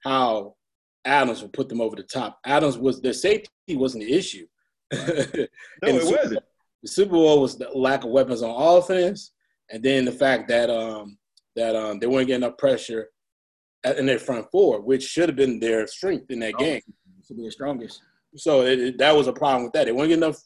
how 0.03 0.55
Adams 1.03 1.41
will 1.41 1.49
put 1.49 1.67
them 1.67 1.81
over 1.81 1.95
the 1.95 2.03
top. 2.03 2.39
Adams 2.45 2.77
was 2.77 3.01
their 3.01 3.13
safety 3.13 3.49
wasn't 3.71 4.05
the 4.05 4.13
issue. 4.13 4.47
no, 4.93 5.47
it 5.81 6.05
wasn't. 6.05 6.43
The 6.83 6.87
Super 6.87 7.11
Bowl 7.11 7.41
was 7.41 7.57
the 7.57 7.69
lack 7.69 8.03
of 8.03 8.11
weapons 8.11 8.41
on 8.41 8.77
offense, 8.77 9.31
and 9.69 9.83
then 9.83 10.05
the 10.05 10.11
fact 10.11 10.47
that 10.49 10.69
um 10.69 11.17
that 11.55 11.75
um 11.75 11.99
they 11.99 12.07
weren't 12.07 12.27
getting 12.27 12.43
enough 12.43 12.57
pressure 12.57 13.09
in 13.83 14.05
their 14.05 14.19
front 14.19 14.49
four, 14.51 14.81
which 14.81 15.03
should 15.03 15.29
have 15.29 15.35
been 15.35 15.59
their 15.59 15.87
strength 15.87 16.29
in 16.29 16.39
that 16.39 16.53
oh, 16.55 16.59
game. 16.59 16.81
Should 17.25 17.37
be 17.37 17.43
the 17.43 17.51
strongest. 17.51 18.01
So 18.35 18.61
it, 18.61 18.79
it, 18.79 18.97
that 18.99 19.15
was 19.15 19.27
a 19.27 19.33
problem 19.33 19.63
with 19.63 19.73
that. 19.73 19.85
They 19.85 19.91
weren't 19.91 20.09
getting 20.09 20.23
enough 20.23 20.41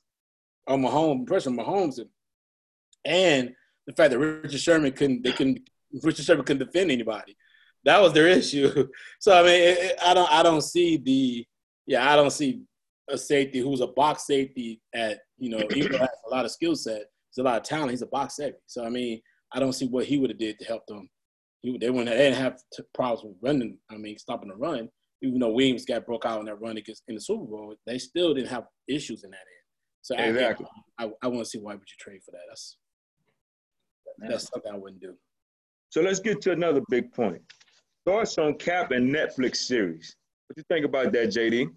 on 0.67 0.81
Mahomes 0.81 1.27
pressure 1.27 1.49
on 1.49 1.57
Mahomes, 1.57 1.99
and, 1.99 2.09
and 3.05 3.55
the 3.87 3.93
fact 3.93 4.11
that 4.11 4.19
Richard 4.19 4.59
Sherman 4.59 4.91
couldn't 4.91 5.23
they 5.23 5.31
couldn't 5.31 5.69
Richard 6.01 6.25
Sherman 6.25 6.45
couldn't 6.45 6.65
defend 6.65 6.91
anybody. 6.91 7.35
That 7.83 8.01
was 8.01 8.13
their 8.13 8.27
issue. 8.39 8.87
So 9.19 9.37
I 9.37 9.43
mean, 9.43 9.61
it, 9.61 9.95
I 10.03 10.13
don't 10.13 10.31
I 10.31 10.43
don't 10.43 10.61
see 10.61 10.97
the 10.97 11.45
yeah 11.85 12.11
I 12.11 12.15
don't 12.15 12.31
see 12.31 12.61
a 13.09 13.17
safety 13.17 13.59
who's 13.59 13.81
a 13.81 13.87
box 13.87 14.25
safety 14.25 14.81
at 14.93 15.19
you 15.37 15.49
know 15.49 15.61
even 15.75 15.93
has 15.99 16.09
a 16.25 16.29
lot 16.29 16.45
of 16.45 16.51
skill 16.51 16.75
set, 16.75 17.03
he's 17.29 17.39
a 17.39 17.43
lot 17.43 17.57
of 17.57 17.63
talent. 17.63 17.91
He's 17.91 18.01
a 18.01 18.07
box 18.07 18.35
safety. 18.35 18.59
So 18.67 18.85
I 18.85 18.89
mean, 18.89 19.21
I 19.53 19.59
don't 19.59 19.73
see 19.73 19.87
what 19.87 20.05
he 20.05 20.17
would 20.17 20.29
have 20.29 20.39
did 20.39 20.59
to 20.59 20.65
help 20.65 20.85
them. 20.87 21.09
He, 21.61 21.77
they 21.77 21.89
wouldn't 21.89 22.09
they 22.09 22.17
didn't 22.17 22.41
have 22.41 22.59
problems 22.93 23.23
with 23.23 23.37
running. 23.41 23.77
I 23.89 23.97
mean, 23.97 24.17
stopping 24.17 24.49
the 24.49 24.55
run. 24.55 24.89
Even 25.23 25.39
though 25.39 25.51
Williams 25.51 25.85
got 25.85 26.05
broke 26.05 26.25
out 26.25 26.39
on 26.39 26.45
that 26.45 26.59
run 26.59 26.77
against 26.77 27.03
in 27.07 27.13
the 27.13 27.21
Super 27.21 27.45
Bowl, 27.45 27.75
they 27.85 27.99
still 27.99 28.33
didn't 28.33 28.49
have 28.49 28.65
issues 28.87 29.23
in 29.23 29.29
that 29.29 29.37
end. 29.37 29.61
So 30.01 30.15
exactly. 30.15 30.65
I, 30.97 31.05
I, 31.05 31.11
I 31.21 31.27
want 31.27 31.39
to 31.41 31.45
see 31.45 31.59
why 31.59 31.73
would 31.73 31.81
you 31.81 31.95
trade 31.99 32.21
for 32.25 32.31
that. 32.31 32.41
That's 32.49 32.77
that's 34.27 34.49
something 34.51 34.71
I 34.71 34.77
wouldn't 34.77 35.01
do. 35.01 35.13
So 35.89 36.01
let's 36.01 36.19
get 36.19 36.41
to 36.41 36.51
another 36.51 36.81
big 36.89 37.11
point. 37.11 37.41
Thoughts 38.05 38.37
on 38.37 38.55
Cap 38.55 38.91
and 38.91 39.13
Netflix 39.13 39.57
series. 39.57 40.15
What 40.47 40.55
do 40.55 40.61
you 40.61 40.75
think 40.75 40.85
about 40.85 41.11
that, 41.13 41.29
JD? 41.29 41.69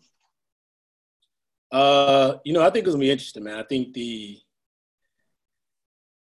Uh, 1.74 2.38
you 2.44 2.52
know, 2.52 2.62
I 2.62 2.70
think 2.70 2.84
it's 2.86 2.94
gonna 2.94 3.00
be 3.00 3.10
interesting, 3.10 3.42
man. 3.42 3.58
I 3.58 3.64
think 3.64 3.94
the 3.94 4.38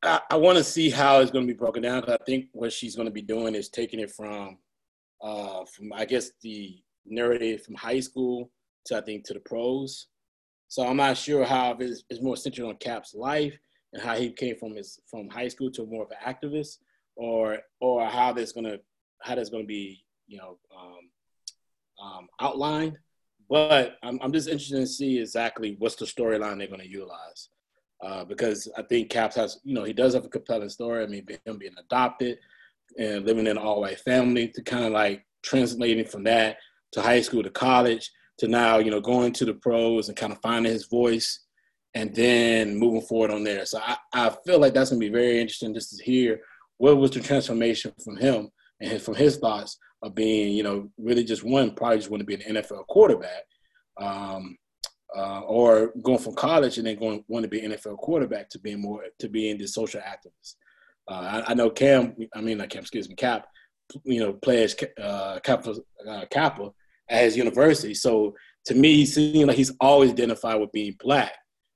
I, 0.03 0.21
I 0.33 0.37
want 0.37 0.59
to 0.59 0.65
see 0.65 0.91
how 0.91 1.21
it's 1.21 1.31
gonna 1.31 1.47
be 1.47 1.53
broken 1.53 1.85
down. 1.85 2.03
Cause 2.03 2.17
I 2.21 2.25
think 2.25 2.47
what 2.51 2.73
she's 2.73 2.97
gonna 2.97 3.13
be 3.13 3.23
doing 3.23 3.55
is 3.55 3.69
taking 3.69 4.01
it 4.01 4.11
from, 4.11 4.59
uh, 5.23 5.65
from 5.67 5.93
I 5.93 6.05
guess 6.05 6.33
the 6.43 6.77
narrative 7.07 7.63
from 7.63 7.77
high 7.77 8.01
school 8.01 8.51
to 8.87 8.97
I 8.97 9.03
think 9.03 9.25
to 9.27 9.35
the 9.35 9.41
pros. 9.41 10.09
So 10.67 10.85
I'm 10.85 10.97
not 10.97 11.17
sure 11.17 11.45
how 11.45 11.77
it's, 11.79 12.03
it's 12.11 12.21
more 12.21 12.37
centered 12.37 12.67
on 12.67 12.75
Cap's 12.79 13.15
life 13.15 13.57
and 13.93 14.03
how 14.03 14.17
he 14.17 14.33
came 14.33 14.57
from 14.57 14.75
his 14.75 14.99
from 15.09 15.29
high 15.29 15.47
school 15.47 15.71
to 15.71 15.87
more 15.87 16.03
of 16.03 16.11
an 16.11 16.17
activist, 16.27 16.79
or 17.15 17.59
or 17.79 18.05
how 18.05 18.33
that's 18.33 18.51
gonna 18.51 18.79
how 19.23 19.37
that's 19.37 19.51
gonna 19.51 19.63
be 19.63 20.05
you 20.27 20.39
know 20.39 20.59
um, 20.77 22.05
um, 22.05 22.27
outlined. 22.41 22.99
But 23.49 23.97
I'm, 24.03 24.19
I'm 24.23 24.33
just 24.33 24.49
interested 24.49 24.81
to 24.81 24.87
see 24.87 25.19
exactly 25.21 25.77
what's 25.79 25.97
the 25.97 26.05
storyline 26.05 26.59
they're 26.59 26.67
going 26.67 26.81
to 26.81 26.89
utilize. 26.89 27.49
uh, 28.03 28.25
because 28.25 28.69
I 28.77 28.83
think 28.83 29.11
Caps 29.11 29.37
has, 29.37 29.59
you 29.65 29.75
know, 29.75 29.85
he 29.85 29.93
does 29.93 30.15
have 30.15 30.25
a 30.25 30.29
compelling 30.29 30.69
story. 30.69 31.03
I 31.03 31.07
mean, 31.07 31.27
him 31.45 31.59
being 31.59 31.75
adopted 31.79 32.39
and 32.99 33.25
living 33.25 33.47
in 33.47 33.57
an 33.57 33.59
all 33.59 33.81
white 33.81 34.01
family 34.01 34.49
to 34.49 34.63
kind 34.63 34.85
of 34.85 34.93
like 34.93 35.25
translating 35.43 36.05
from 36.05 36.25
that 36.25 36.59
to 36.93 37.01
high 37.03 37.21
school 37.21 37.43
to 37.43 37.51
college 37.51 38.11
to 38.39 38.49
now, 38.49 38.79
you 38.79 38.91
know, 38.91 39.01
going 39.01 39.33
to 39.33 39.45
the 39.45 39.55
pros 39.55 40.09
and 40.09 40.17
kind 40.17 40.33
of 40.33 40.41
finding 40.43 40.73
his 40.73 40.87
voice 40.87 41.41
and 41.95 42.15
then 42.15 42.77
moving 42.77 43.01
forward 43.01 43.31
on 43.31 43.45
there. 43.45 43.65
So 43.65 43.81
I, 43.83 43.97
I 44.13 44.37
feel 44.47 44.59
like 44.61 44.75
that's 44.75 44.91
going 44.91 45.01
to 45.01 45.07
be 45.07 45.13
very 45.13 45.41
interesting 45.41 45.73
just 45.73 45.97
to 45.97 46.05
hear 46.05 46.41
what 46.77 46.99
was 46.99 47.11
the 47.11 47.21
transformation 47.21 47.93
from 48.05 48.19
him 48.19 48.51
and 48.81 49.01
from 49.01 49.15
his 49.15 49.39
thoughts 49.39 49.79
of 50.03 50.15
being, 50.15 50.55
you 50.55 50.63
know, 50.63 50.91
really 50.99 51.25
just 51.25 51.45
one, 51.45 51.73
probably 51.73 51.99
just 51.99 52.11
want 52.11 52.21
to 52.21 52.27
be 52.27 52.35
an 52.35 52.57
NFL 52.57 52.87
quarterback. 52.87 53.43
Um, 54.01 54.57
uh, 55.17 55.41
or 55.41 55.93
going 56.03 56.19
from 56.19 56.35
college 56.35 56.79
and 56.79 56.87
then 56.87 56.99
going 56.99 57.25
want 57.29 57.43
to 57.43 57.49
be 57.49 57.65
an 57.65 57.73
NFL 57.73 57.97
quarterback 57.99 58.51
to 58.51 58.59
being 58.59 58.81
more 58.81 59.03
to 59.19 59.29
being 59.29 59.57
the 59.57 59.67
social 59.67 60.01
activist. 60.01 60.57
Uh, 61.09 61.43
I, 61.47 61.53
I, 61.53 61.55
know 61.55 61.71
Cam, 61.71 62.15
I 62.35 62.41
mean 62.41 62.59
not 62.59 62.69
Cam, 62.69 62.83
excuse 62.83 63.09
me, 63.09 63.15
Cap, 63.15 63.47
you 64.05 64.21
know, 64.21 64.33
plays 64.33 64.75
uh, 65.01 65.39
Kappa, 65.43 65.77
uh, 66.07 66.25
Kappa 66.31 66.71
at 67.09 67.25
his 67.25 67.37
university. 67.37 67.95
So 67.95 68.35
to 68.67 68.75
me, 68.75 68.95
he 68.97 69.07
seems 69.07 69.47
like 69.47 69.57
he's 69.57 69.73
always 69.81 70.11
identified 70.11 70.61
with 70.61 70.73
being 70.73 70.97
black 70.99 71.33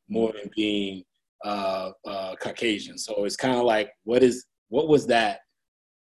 more 0.09 0.33
than 0.33 0.51
being 0.57 1.05
uh, 1.45 1.91
uh, 2.05 2.35
Caucasian. 2.37 2.99
So 2.99 3.25
it's 3.25 3.37
kind 3.37 3.57
of 3.57 3.65
like, 3.65 3.91
what 4.05 4.23
is 4.23 4.47
what 4.69 4.89
was 4.89 5.07
that? 5.07 5.41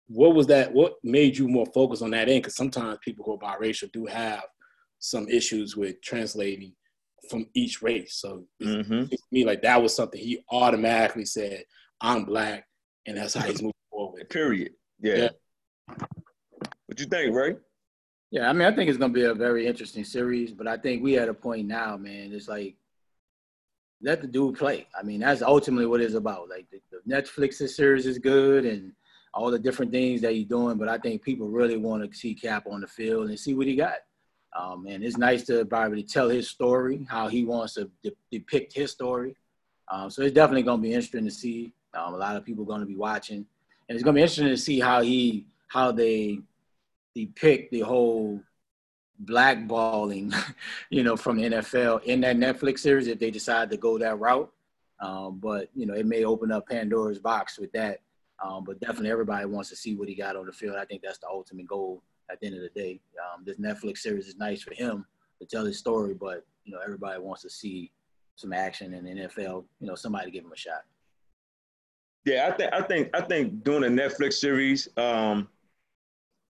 What 0.08 0.34
was 0.34 0.46
that? 0.48 0.72
What 0.72 0.94
made 1.02 1.36
you 1.36 1.48
more 1.48 1.66
focused 1.66 2.02
on 2.02 2.10
that 2.10 2.28
end? 2.28 2.42
Because 2.42 2.56
sometimes 2.56 2.98
people 3.02 3.24
who 3.24 3.34
are 3.34 3.58
biracial 3.58 3.90
do 3.92 4.06
have 4.06 4.44
some 4.98 5.28
issues 5.28 5.76
with 5.76 6.00
translating 6.00 6.72
from 7.28 7.46
each 7.54 7.82
race. 7.82 8.14
So 8.14 8.44
mm-hmm. 8.62 9.04
me 9.32 9.44
like 9.44 9.62
that 9.62 9.82
was 9.82 9.94
something 9.94 10.20
he 10.20 10.44
automatically 10.50 11.24
said, 11.24 11.64
"I'm 12.00 12.24
black," 12.24 12.66
and 13.06 13.16
that's 13.16 13.34
how 13.34 13.46
he's 13.46 13.62
moving 13.62 13.74
forward. 13.90 14.28
Period. 14.30 14.72
Yeah. 15.00 15.16
yeah. 15.16 15.28
What 16.86 17.00
you 17.00 17.06
think, 17.06 17.34
Ray? 17.34 17.56
Yeah, 18.30 18.48
I 18.48 18.52
mean, 18.52 18.66
I 18.66 18.74
think 18.74 18.88
it's 18.88 18.98
gonna 18.98 19.12
be 19.12 19.24
a 19.24 19.34
very 19.34 19.66
interesting 19.66 20.04
series, 20.04 20.52
but 20.52 20.68
I 20.68 20.76
think 20.76 21.02
we 21.02 21.18
at 21.18 21.28
a 21.28 21.34
point 21.34 21.66
now, 21.66 21.96
man. 21.96 22.32
It's 22.32 22.48
like 22.48 22.76
let 24.02 24.20
the 24.20 24.26
dude 24.26 24.58
play. 24.58 24.86
I 24.98 25.02
mean, 25.02 25.20
that's 25.20 25.42
ultimately 25.42 25.86
what 25.86 26.00
it's 26.00 26.14
about. 26.14 26.48
Like 26.48 26.66
the, 26.70 26.80
the 26.90 27.14
Netflix 27.14 27.54
series 27.68 28.06
is 28.06 28.18
good 28.18 28.64
and 28.64 28.92
all 29.36 29.50
the 29.50 29.58
different 29.58 29.92
things 29.92 30.22
that 30.22 30.32
he's 30.32 30.46
doing, 30.46 30.78
but 30.78 30.88
I 30.88 30.96
think 30.96 31.20
people 31.20 31.48
really 31.48 31.76
want 31.76 32.10
to 32.10 32.18
see 32.18 32.34
Cap 32.34 32.66
on 32.70 32.80
the 32.80 32.86
field 32.86 33.28
and 33.28 33.38
see 33.38 33.52
what 33.52 33.66
he 33.66 33.76
got. 33.76 33.98
Um, 34.58 34.86
and 34.86 35.04
it's 35.04 35.18
nice 35.18 35.44
to 35.44 35.62
to 35.62 36.02
tell 36.02 36.30
his 36.30 36.48
story, 36.48 37.06
how 37.10 37.28
he 37.28 37.44
wants 37.44 37.74
to 37.74 37.90
de- 38.02 38.16
depict 38.32 38.72
his 38.72 38.92
story. 38.92 39.36
Um, 39.92 40.08
so 40.08 40.22
it's 40.22 40.34
definitely 40.34 40.62
going 40.62 40.78
to 40.78 40.82
be 40.82 40.94
interesting 40.94 41.26
to 41.26 41.30
see. 41.30 41.74
Um, 41.92 42.14
a 42.14 42.16
lot 42.16 42.36
of 42.36 42.46
people 42.46 42.64
are 42.64 42.66
going 42.66 42.80
to 42.80 42.86
be 42.86 42.96
watching, 42.96 43.44
and 43.88 43.94
it's 43.94 44.02
going 44.02 44.14
to 44.14 44.18
be 44.18 44.22
interesting 44.22 44.46
to 44.46 44.56
see 44.56 44.80
how 44.80 45.02
he 45.02 45.46
how 45.68 45.92
they 45.92 46.38
depict 47.14 47.72
the 47.72 47.80
whole 47.80 48.40
blackballing, 49.22 50.34
you 50.90 51.02
know, 51.02 51.16
from 51.16 51.36
the 51.36 51.44
NFL 51.44 52.04
in 52.04 52.22
that 52.22 52.38
Netflix 52.38 52.78
series 52.78 53.06
if 53.06 53.18
they 53.18 53.30
decide 53.30 53.70
to 53.70 53.76
go 53.76 53.98
that 53.98 54.18
route. 54.18 54.50
Um, 54.98 55.40
but 55.40 55.68
you 55.74 55.84
know, 55.84 55.92
it 55.92 56.06
may 56.06 56.24
open 56.24 56.50
up 56.50 56.66
Pandora's 56.68 57.18
box 57.18 57.58
with 57.58 57.70
that. 57.72 58.00
Um, 58.44 58.64
but 58.64 58.80
definitely, 58.80 59.10
everybody 59.10 59.46
wants 59.46 59.70
to 59.70 59.76
see 59.76 59.94
what 59.94 60.08
he 60.08 60.14
got 60.14 60.36
on 60.36 60.46
the 60.46 60.52
field. 60.52 60.76
I 60.76 60.84
think 60.84 61.02
that's 61.02 61.18
the 61.18 61.28
ultimate 61.28 61.66
goal 61.66 62.02
at 62.30 62.40
the 62.40 62.46
end 62.46 62.56
of 62.56 62.62
the 62.62 62.80
day. 62.80 63.00
Um, 63.18 63.44
this 63.44 63.58
Netflix 63.58 63.98
series 63.98 64.26
is 64.26 64.36
nice 64.36 64.62
for 64.62 64.74
him 64.74 65.06
to 65.40 65.46
tell 65.46 65.64
his 65.64 65.78
story, 65.78 66.14
but 66.14 66.44
you 66.64 66.72
know, 66.72 66.80
everybody 66.84 67.20
wants 67.20 67.42
to 67.42 67.50
see 67.50 67.92
some 68.36 68.52
action 68.52 68.92
in 68.94 69.04
the 69.04 69.10
NFL. 69.10 69.64
You 69.80 69.86
know, 69.86 69.94
somebody 69.94 70.30
give 70.30 70.44
him 70.44 70.52
a 70.52 70.56
shot. 70.56 70.82
Yeah, 72.24 72.50
I 72.52 72.56
think 72.56 72.72
I 72.72 72.82
think 72.82 73.10
I 73.14 73.20
think 73.20 73.64
doing 73.64 73.84
a 73.84 74.02
Netflix 74.02 74.34
series, 74.34 74.88
um, 74.96 75.48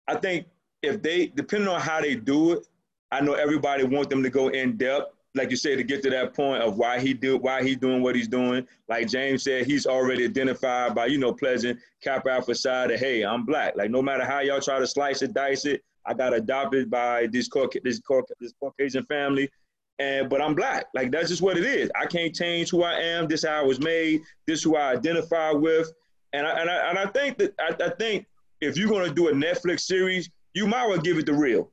I 0.08 0.16
think 0.16 0.46
if 0.82 1.02
they 1.02 1.26
depending 1.26 1.68
on 1.68 1.80
how 1.80 2.00
they 2.00 2.14
do 2.14 2.52
it, 2.52 2.66
I 3.12 3.20
know 3.20 3.34
everybody 3.34 3.84
wants 3.84 4.08
them 4.08 4.22
to 4.22 4.30
go 4.30 4.48
in 4.48 4.76
depth, 4.76 5.14
like 5.36 5.50
you 5.50 5.56
said, 5.56 5.76
to 5.76 5.84
get 5.84 6.02
to 6.02 6.10
that 6.10 6.34
point 6.34 6.62
of 6.62 6.78
why 6.78 6.98
he 6.98 7.14
do 7.14 7.36
why 7.36 7.62
he's 7.62 7.76
doing 7.76 8.02
what 8.02 8.16
he's 8.16 8.28
doing. 8.28 8.66
Like 8.88 9.08
James 9.08 9.42
said, 9.42 9.66
he's 9.66 9.86
already 9.86 10.24
identified 10.24 10.94
by 10.94 11.06
you 11.06 11.18
know 11.18 11.32
Pleasant 11.32 11.78
Kappa 12.02 12.30
Alpha 12.30 12.54
Psi 12.54 12.84
of 12.84 12.98
hey, 12.98 13.22
I'm 13.22 13.44
black. 13.44 13.76
Like 13.76 13.90
no 13.90 14.02
matter 14.02 14.24
how 14.24 14.40
y'all 14.40 14.60
try 14.60 14.78
to 14.78 14.86
slice 14.86 15.22
it, 15.22 15.34
dice 15.34 15.66
it, 15.66 15.82
I 16.06 16.14
got 16.14 16.34
adopted 16.34 16.90
by 16.90 17.26
this 17.26 17.48
this, 17.84 18.00
this 18.40 18.52
Caucasian 18.60 19.04
family. 19.04 19.50
And 19.98 20.28
but 20.28 20.42
I'm 20.42 20.54
black. 20.54 20.86
Like 20.94 21.10
that's 21.10 21.28
just 21.28 21.42
what 21.42 21.56
it 21.56 21.64
is. 21.64 21.90
I 21.94 22.06
can't 22.06 22.34
change 22.34 22.70
who 22.70 22.82
I 22.82 22.94
am. 22.94 23.28
This 23.28 23.44
how 23.44 23.60
I 23.60 23.62
was 23.62 23.80
made. 23.80 24.22
This 24.46 24.62
who 24.62 24.76
I 24.76 24.92
identify 24.92 25.52
with. 25.52 25.92
And 26.32 26.46
I 26.46 26.60
and 26.60 26.70
I, 26.70 26.90
and 26.90 26.98
I 26.98 27.06
think 27.06 27.38
that 27.38 27.54
I, 27.58 27.84
I 27.84 27.90
think 27.90 28.26
if 28.60 28.76
you're 28.76 28.90
gonna 28.90 29.12
do 29.12 29.28
a 29.28 29.32
Netflix 29.32 29.80
series, 29.80 30.30
you 30.54 30.66
might 30.66 30.86
well 30.86 30.98
give 30.98 31.18
it 31.18 31.26
the 31.26 31.34
real. 31.34 31.70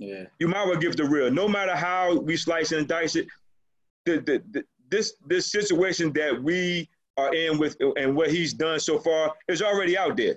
Yeah. 0.00 0.24
You 0.38 0.48
might 0.48 0.64
well 0.66 0.78
give 0.78 0.96
the 0.96 1.04
real. 1.04 1.30
No 1.30 1.46
matter 1.46 1.76
how 1.76 2.18
we 2.18 2.36
slice 2.36 2.72
and 2.72 2.88
dice 2.88 3.16
it, 3.16 3.26
the, 4.06 4.16
the, 4.20 4.42
the, 4.50 4.64
this 4.90 5.12
this 5.26 5.52
situation 5.52 6.10
that 6.14 6.42
we 6.42 6.88
are 7.18 7.32
in 7.34 7.58
with 7.58 7.76
and 7.96 8.16
what 8.16 8.30
he's 8.30 8.54
done 8.54 8.80
so 8.80 8.98
far 8.98 9.34
is 9.46 9.60
already 9.60 9.98
out 9.98 10.16
there. 10.16 10.36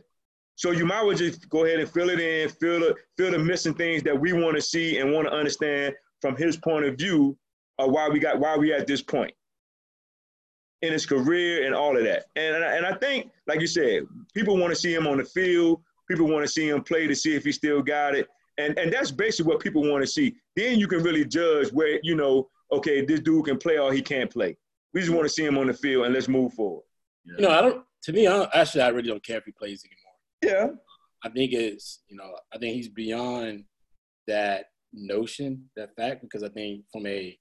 So 0.55 0.71
you 0.71 0.85
might 0.85 1.03
well 1.03 1.15
just 1.15 1.49
go 1.49 1.63
ahead 1.63 1.79
and 1.79 1.89
fill 1.89 2.09
it 2.09 2.19
in, 2.19 2.49
fill 2.49 2.81
the 2.81 2.95
fill 3.17 3.31
the 3.31 3.39
missing 3.39 3.73
things 3.73 4.03
that 4.03 4.19
we 4.19 4.33
want 4.33 4.57
to 4.57 4.61
see 4.61 4.99
and 4.99 5.13
want 5.13 5.27
to 5.27 5.33
understand 5.33 5.95
from 6.19 6.35
his 6.35 6.57
point 6.57 6.85
of 6.85 6.97
view 6.97 7.37
of 7.79 7.89
why 7.89 8.09
we 8.09 8.19
got 8.19 8.39
why 8.39 8.57
we 8.57 8.73
at 8.73 8.85
this 8.85 9.01
point 9.01 9.33
in 10.81 10.91
his 10.91 11.05
career 11.05 11.65
and 11.65 11.73
all 11.73 11.97
of 11.97 12.03
that. 12.03 12.25
And 12.35 12.61
and 12.65 12.85
I 12.85 12.95
think, 12.95 13.31
like 13.47 13.61
you 13.61 13.67
said, 13.67 14.03
people 14.33 14.57
want 14.57 14.71
to 14.71 14.75
see 14.79 14.93
him 14.93 15.07
on 15.07 15.19
the 15.19 15.25
field. 15.25 15.81
People 16.09 16.27
want 16.27 16.43
to 16.43 16.51
see 16.51 16.67
him 16.67 16.83
play 16.83 17.07
to 17.07 17.15
see 17.15 17.33
if 17.33 17.45
he 17.45 17.53
still 17.53 17.81
got 17.81 18.13
it. 18.13 18.27
And 18.57 18.77
and 18.77 18.93
that's 18.93 19.11
basically 19.11 19.51
what 19.51 19.61
people 19.61 19.89
want 19.89 20.03
to 20.03 20.07
see. 20.07 20.35
Then 20.55 20.79
you 20.79 20.87
can 20.87 21.03
really 21.03 21.25
judge 21.25 21.71
where, 21.71 21.99
you 22.03 22.15
know, 22.15 22.49
okay, 22.71 23.03
this 23.03 23.19
dude 23.19 23.45
can 23.45 23.57
play 23.57 23.77
or 23.77 23.93
he 23.93 24.01
can't 24.01 24.29
play. 24.31 24.57
We 24.93 25.01
just 25.01 25.11
want 25.11 25.25
to 25.25 25.29
see 25.29 25.45
him 25.45 25.57
on 25.57 25.67
the 25.67 25.73
field 25.73 26.05
and 26.05 26.13
let's 26.13 26.27
move 26.27 26.53
forward. 26.53 26.83
You 27.25 27.41
know, 27.41 27.51
I 27.51 27.61
don't 27.61 27.83
to 28.03 28.13
me, 28.13 28.27
I 28.27 28.37
don't, 28.37 28.49
actually 28.53 28.81
I 28.81 28.89
really 28.89 29.07
don't 29.07 29.25
care 29.25 29.37
if 29.37 29.45
he 29.45 29.51
plays 29.51 29.83
anymore. 29.85 30.13
Yeah. 30.41 30.75
I 31.23 31.29
think 31.29 31.53
it's, 31.53 32.01
you 32.07 32.17
know, 32.17 32.35
I 32.53 32.57
think 32.57 32.75
he's 32.75 32.89
beyond 32.89 33.63
that 34.27 34.65
notion, 34.91 35.69
that 35.75 35.95
fact, 35.95 36.21
because 36.21 36.43
I 36.43 36.49
think 36.49 36.83
from 36.91 37.07
a 37.07 37.37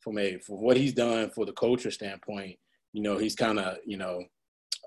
from 0.00 0.18
a 0.18 0.38
from 0.38 0.56
what 0.62 0.76
he's 0.76 0.92
done 0.92 1.30
for 1.30 1.46
the 1.46 1.52
culture 1.52 1.90
standpoint, 1.90 2.56
you 2.92 3.02
know, 3.02 3.16
he's 3.16 3.34
kind 3.34 3.58
of, 3.58 3.78
you 3.86 3.96
know, 3.96 4.22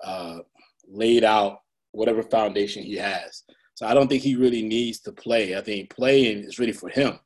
uh, 0.06 0.39
laid 0.88 1.23
out 1.23 1.60
whatever 1.91 2.21
foundation 2.21 2.84
he 2.84 2.95
has. 2.95 3.43
So 3.78 3.86
I 3.86 3.94
don't 3.94 4.08
think 4.08 4.24
he 4.24 4.36
really 4.36 4.63
needs 4.63 5.02
to 5.02 5.12
play. 5.12 5.56
I 5.56 5.62
think 5.62 5.92
playing 5.92 6.40
is 6.40 6.58
really 6.58 6.72
for 6.72 6.90
him 6.90 7.20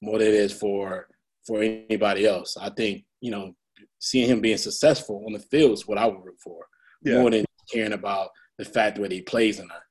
more 0.00 0.18
than 0.18 0.28
it 0.28 0.34
is 0.34 0.50
for 0.50 1.06
for 1.46 1.62
anybody 1.62 2.26
else. 2.26 2.56
I 2.58 2.70
think 2.70 3.04
you 3.20 3.30
know 3.30 3.52
seeing 3.98 4.26
him 4.26 4.40
being 4.40 4.56
successful 4.56 5.22
on 5.26 5.34
the 5.34 5.38
field 5.38 5.72
is 5.72 5.86
what 5.86 5.98
I 5.98 6.06
would 6.06 6.24
root 6.24 6.38
for 6.42 6.64
yeah. 7.02 7.20
more 7.20 7.30
than 7.30 7.44
caring 7.70 7.92
about 7.92 8.30
the 8.56 8.64
fact 8.64 8.98
whether 8.98 9.12
he 9.12 9.20
plays 9.20 9.60
or 9.60 9.66
not. 9.66 9.82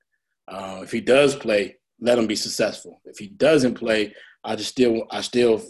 Uh, 0.48 0.82
if 0.82 0.92
he 0.92 1.00
does 1.00 1.36
play, 1.36 1.76
let 2.02 2.18
him 2.18 2.26
be 2.26 2.36
successful. 2.36 3.02
If 3.06 3.20
he 3.20 3.28
doesn't 3.28 3.76
play, 3.76 4.16
I 4.44 4.56
just 4.56 4.72
still 4.72 5.04
I 5.12 5.22
still 5.22 5.62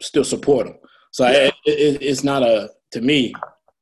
still 0.00 0.24
support 0.24 0.66
him. 0.66 0.78
So 1.12 1.28
yeah. 1.28 1.46
it, 1.46 1.54
it, 1.64 2.02
it's 2.02 2.24
not 2.24 2.42
a 2.42 2.70
to 2.90 3.00
me, 3.00 3.32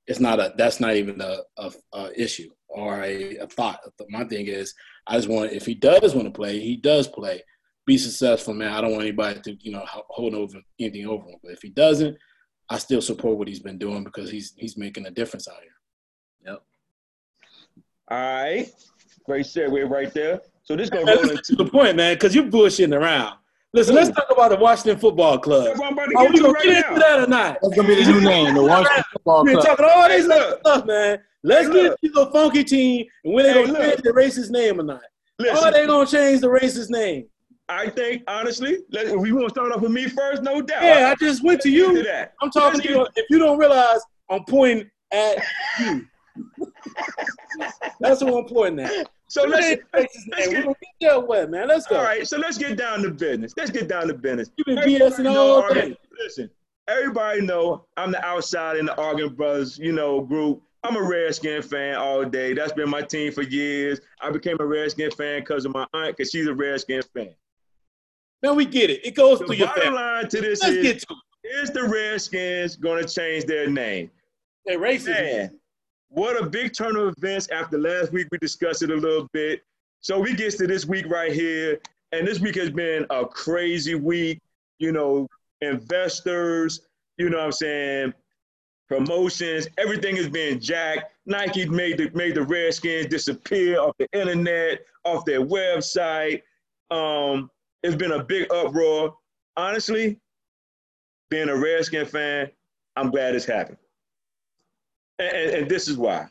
it's 0.07 0.21
not 0.21 0.39
a 0.39 0.53
that's 0.59 0.81
not 0.81 0.97
even 0.97 1.23
a, 1.23 1.39
a, 1.57 1.73
a 1.95 2.21
issue 2.21 2.51
or 2.75 3.03
a, 3.03 3.37
a 3.37 3.47
thought. 3.47 3.81
My 4.11 4.25
thing 4.25 4.47
is, 4.47 4.75
I 5.07 5.17
just 5.17 5.29
want 5.29 5.53
if 5.53 5.65
he 5.65 5.75
does 5.75 6.15
want 6.15 6.27
to 6.27 6.33
play, 6.33 6.59
he 6.61 6.77
does 6.77 7.09
play. 7.09 7.43
Be 7.87 7.99
successful, 7.99 8.55
man. 8.55 8.73
I 8.73 8.81
don't 8.81 8.93
want 8.93 9.03
anybody 9.03 9.41
to 9.41 9.57
you 9.61 9.73
know 9.73 9.85
hold 9.87 10.35
over 10.35 10.59
anything 10.81 11.07
over 11.07 11.25
him. 11.29 11.39
But 11.43 11.53
if 11.53 11.63
he 11.63 11.71
doesn't, 11.71 12.17
I 12.69 12.79
still 12.79 13.03
support 13.03 13.39
what 13.39 13.49
he's 13.49 13.61
been 13.61 13.79
doing 13.79 14.05
because 14.05 14.31
he's 14.31 14.55
he's 14.57 14.77
making 14.77 15.07
a 15.07 15.11
difference 15.11 15.49
out 15.49 15.61
here. 15.61 16.53
Yep. 16.53 16.63
All 18.11 18.19
right, 18.19 18.71
great 19.25 19.47
segue 19.47 19.89
right 19.89 20.13
there. 20.13 20.41
So 20.65 20.77
this 20.77 20.91
gonna 20.91 21.05
go 21.15 21.23
into 21.23 21.57
the 21.57 21.67
point, 21.67 21.97
man, 21.97 22.15
because 22.15 22.35
you're 22.35 22.45
bullshitting 22.45 22.99
around. 22.99 23.37
Listen, 23.75 23.97
let's 23.97 24.11
talk 24.11 24.29
about 24.31 24.51
the 24.51 24.57
Washington 24.57 24.99
Football 24.99 25.39
Club. 25.39 25.77
Are 25.81 26.29
we 26.31 26.41
gonna 26.41 26.53
right 26.53 26.63
get 26.63 26.87
into 26.87 27.01
that 27.01 27.25
or 27.25 27.27
not? 27.27 27.59
That's 27.61 27.75
gonna 27.75 27.89
be 27.89 28.05
the 28.05 28.13
new 28.13 28.21
name, 28.21 28.55
the 28.55 28.63
Washington 28.65 29.05
Football 29.13 29.45
Club. 29.45 29.57
We're 29.57 29.63
talking 29.63 29.87
all 29.91 30.09
this 30.09 30.25
stuff, 30.25 30.87
man. 30.87 31.19
Let's 31.45 31.69
get 31.69 32.01
to 32.03 32.09
the 32.09 32.31
funky 32.33 32.65
team 32.65 33.07
and 33.23 33.35
when 33.35 33.45
they 33.45 33.53
hey, 33.53 33.67
gonna 33.67 33.79
change 33.79 34.03
the 34.03 34.11
racist 34.11 34.51
name 34.51 34.81
or 34.81 34.83
not. 34.83 35.03
Listen, 35.39 35.65
are 35.65 35.73
they 35.73 35.87
gonna 35.87 36.07
change 36.07 36.41
the 36.41 36.49
racist 36.49 36.89
name? 36.89 37.27
I 37.69 37.91
think 37.91 38.23
honestly, 38.27 38.79
let, 38.91 39.17
we 39.17 39.33
want 39.33 39.49
to 39.49 39.51
start 39.51 39.71
off 39.71 39.83
with 39.83 39.93
me 39.93 40.09
first, 40.09 40.43
no 40.43 40.63
doubt. 40.63 40.83
Yeah, 40.83 41.13
I 41.13 41.15
just 41.23 41.45
went 41.45 41.61
to 41.63 41.71
you. 41.71 42.03
To 42.03 42.31
I'm 42.43 42.51
talking 42.51 42.81
to 42.81 42.89
you. 42.89 43.07
If 43.15 43.27
you 43.29 43.39
don't 43.39 43.59
realize, 43.59 44.01
I'm 44.31 44.45
pointing 44.45 44.91
at 45.13 45.43
you. 45.81 46.07
That's 48.01 48.23
what 48.23 48.35
I'm 48.35 48.47
pointing 48.47 48.87
at. 48.87 49.09
So 49.29 49.45
let's, 49.45 49.83
let's, 49.93 50.29
let's 50.31 50.49
get, 50.49 50.65
get 50.65 50.77
there 51.01 51.21
wet, 51.21 51.51
man. 51.51 51.69
Let's 51.69 51.87
go. 51.87 51.97
All 51.97 52.05
right, 52.05 52.27
so 52.27 52.39
let's 52.39 52.59
get 52.59 52.77
down 52.77 53.03
to 53.03 53.11
business. 53.11 53.53
Let's 53.57 53.71
get 53.71 53.89
down 53.89 54.09
to 54.09 54.15
business. 54.15 54.51
You've 54.57 54.67
been 54.67 54.79
BSing 54.79 55.35
all 55.35 55.73
day. 55.73 55.97
Listen, 56.19 56.51
everybody 56.89 57.41
know 57.41 57.87
I'm 57.97 58.13
the 58.13 58.25
outside 58.25 58.77
in 58.77 58.87
the 58.87 58.97
Arguing 58.97 59.35
Brothers, 59.35 59.79
you 59.79 59.93
know, 59.93 60.21
group. 60.21 60.63
I'm 60.85 60.97
a 60.97 61.03
Redskin 61.03 61.63
fan 61.63 61.97
all 61.97 62.25
day. 62.25 62.53
That's 62.53 62.73
been 62.73 62.91
my 62.91 63.01
team 63.01 63.33
for 63.33 63.43
years. 63.43 64.01
I 64.21 64.31
became 64.31 64.59
a 64.61 64.67
Redskin 64.67 65.11
fan 65.11 65.41
because 65.41 65.65
of 65.65 65.73
my 65.73 65.87
aunt, 65.95 66.17
because 66.17 66.31
she's 66.31 66.47
a 66.47 66.55
Redskin 66.55 67.03
fan. 67.15 67.35
Man, 68.43 68.55
we 68.55 68.67
get 68.67 68.91
it. 68.91 69.05
It 69.05 69.15
goes 69.15 69.39
The 69.39 69.47
through 69.47 69.57
your 69.57 69.69
bottom 69.69 69.95
line 69.95 70.29
to 70.29 70.41
this 70.43 70.63
Let's 70.63 70.75
is, 70.75 70.83
get 70.83 71.01
to 71.01 71.15
is 71.45 71.71
the 71.71 71.85
Redskins 71.85 72.77
going 72.77 73.03
to 73.03 73.09
change 73.09 73.45
their 73.45 73.69
name? 73.69 74.11
They're 74.67 74.79
racism. 74.79 75.09
Man, 75.09 75.61
what 76.09 76.43
a 76.43 76.47
big 76.47 76.75
turn 76.75 76.97
of 76.97 77.15
events 77.17 77.49
after 77.51 77.79
last 77.79 78.13
week. 78.13 78.29
We 78.31 78.39
discussed 78.39 78.83
it 78.83 78.91
a 78.91 78.95
little 78.95 79.29
bit. 79.33 79.63
So 80.01 80.19
we 80.19 80.35
get 80.35 80.57
to 80.59 80.67
this 80.67 80.87
week 80.87 81.07
right 81.09 81.33
here. 81.33 81.81
And 82.13 82.27
this 82.27 82.41
week 82.41 82.57
has 82.57 82.71
been 82.71 83.07
a 83.11 83.27
crazy 83.27 83.95
week. 83.95 84.41
You 84.79 84.93
know, 84.93 85.29
investors, 85.61 86.81
you 87.17 87.31
know 87.31 87.39
what 87.39 87.47
I'm 87.47 87.53
saying, 87.53 88.15
promotions, 88.89 89.69
everything 89.79 90.17
is 90.17 90.29
being 90.29 90.61
jacked. 90.61 91.13
Nike 91.27 91.69
made 91.69 91.99
the 91.99 92.11
made 92.15 92.35
the 92.35 92.43
Redskins 92.43 93.07
disappear 93.07 93.81
off 93.81 93.97
the 93.99 94.09
internet, 94.13 94.81
off 95.05 95.25
their 95.25 95.41
website. 95.41 96.43
Um, 96.91 97.51
it's 97.83 97.97
been 97.97 98.13
a 98.13 98.23
big 98.23 98.53
uproar. 98.53 99.17
Honestly, 99.57 100.21
being 101.31 101.49
a 101.49 101.57
Redskin 101.57 102.07
fan, 102.07 102.51
I'm 102.97 103.11
glad 103.11 103.35
it's 103.35 103.45
happened. 103.45 103.79
And, 105.19 105.37
and, 105.37 105.51
and 105.51 105.71
this 105.71 105.89
is 105.89 105.97
why. 105.97 106.29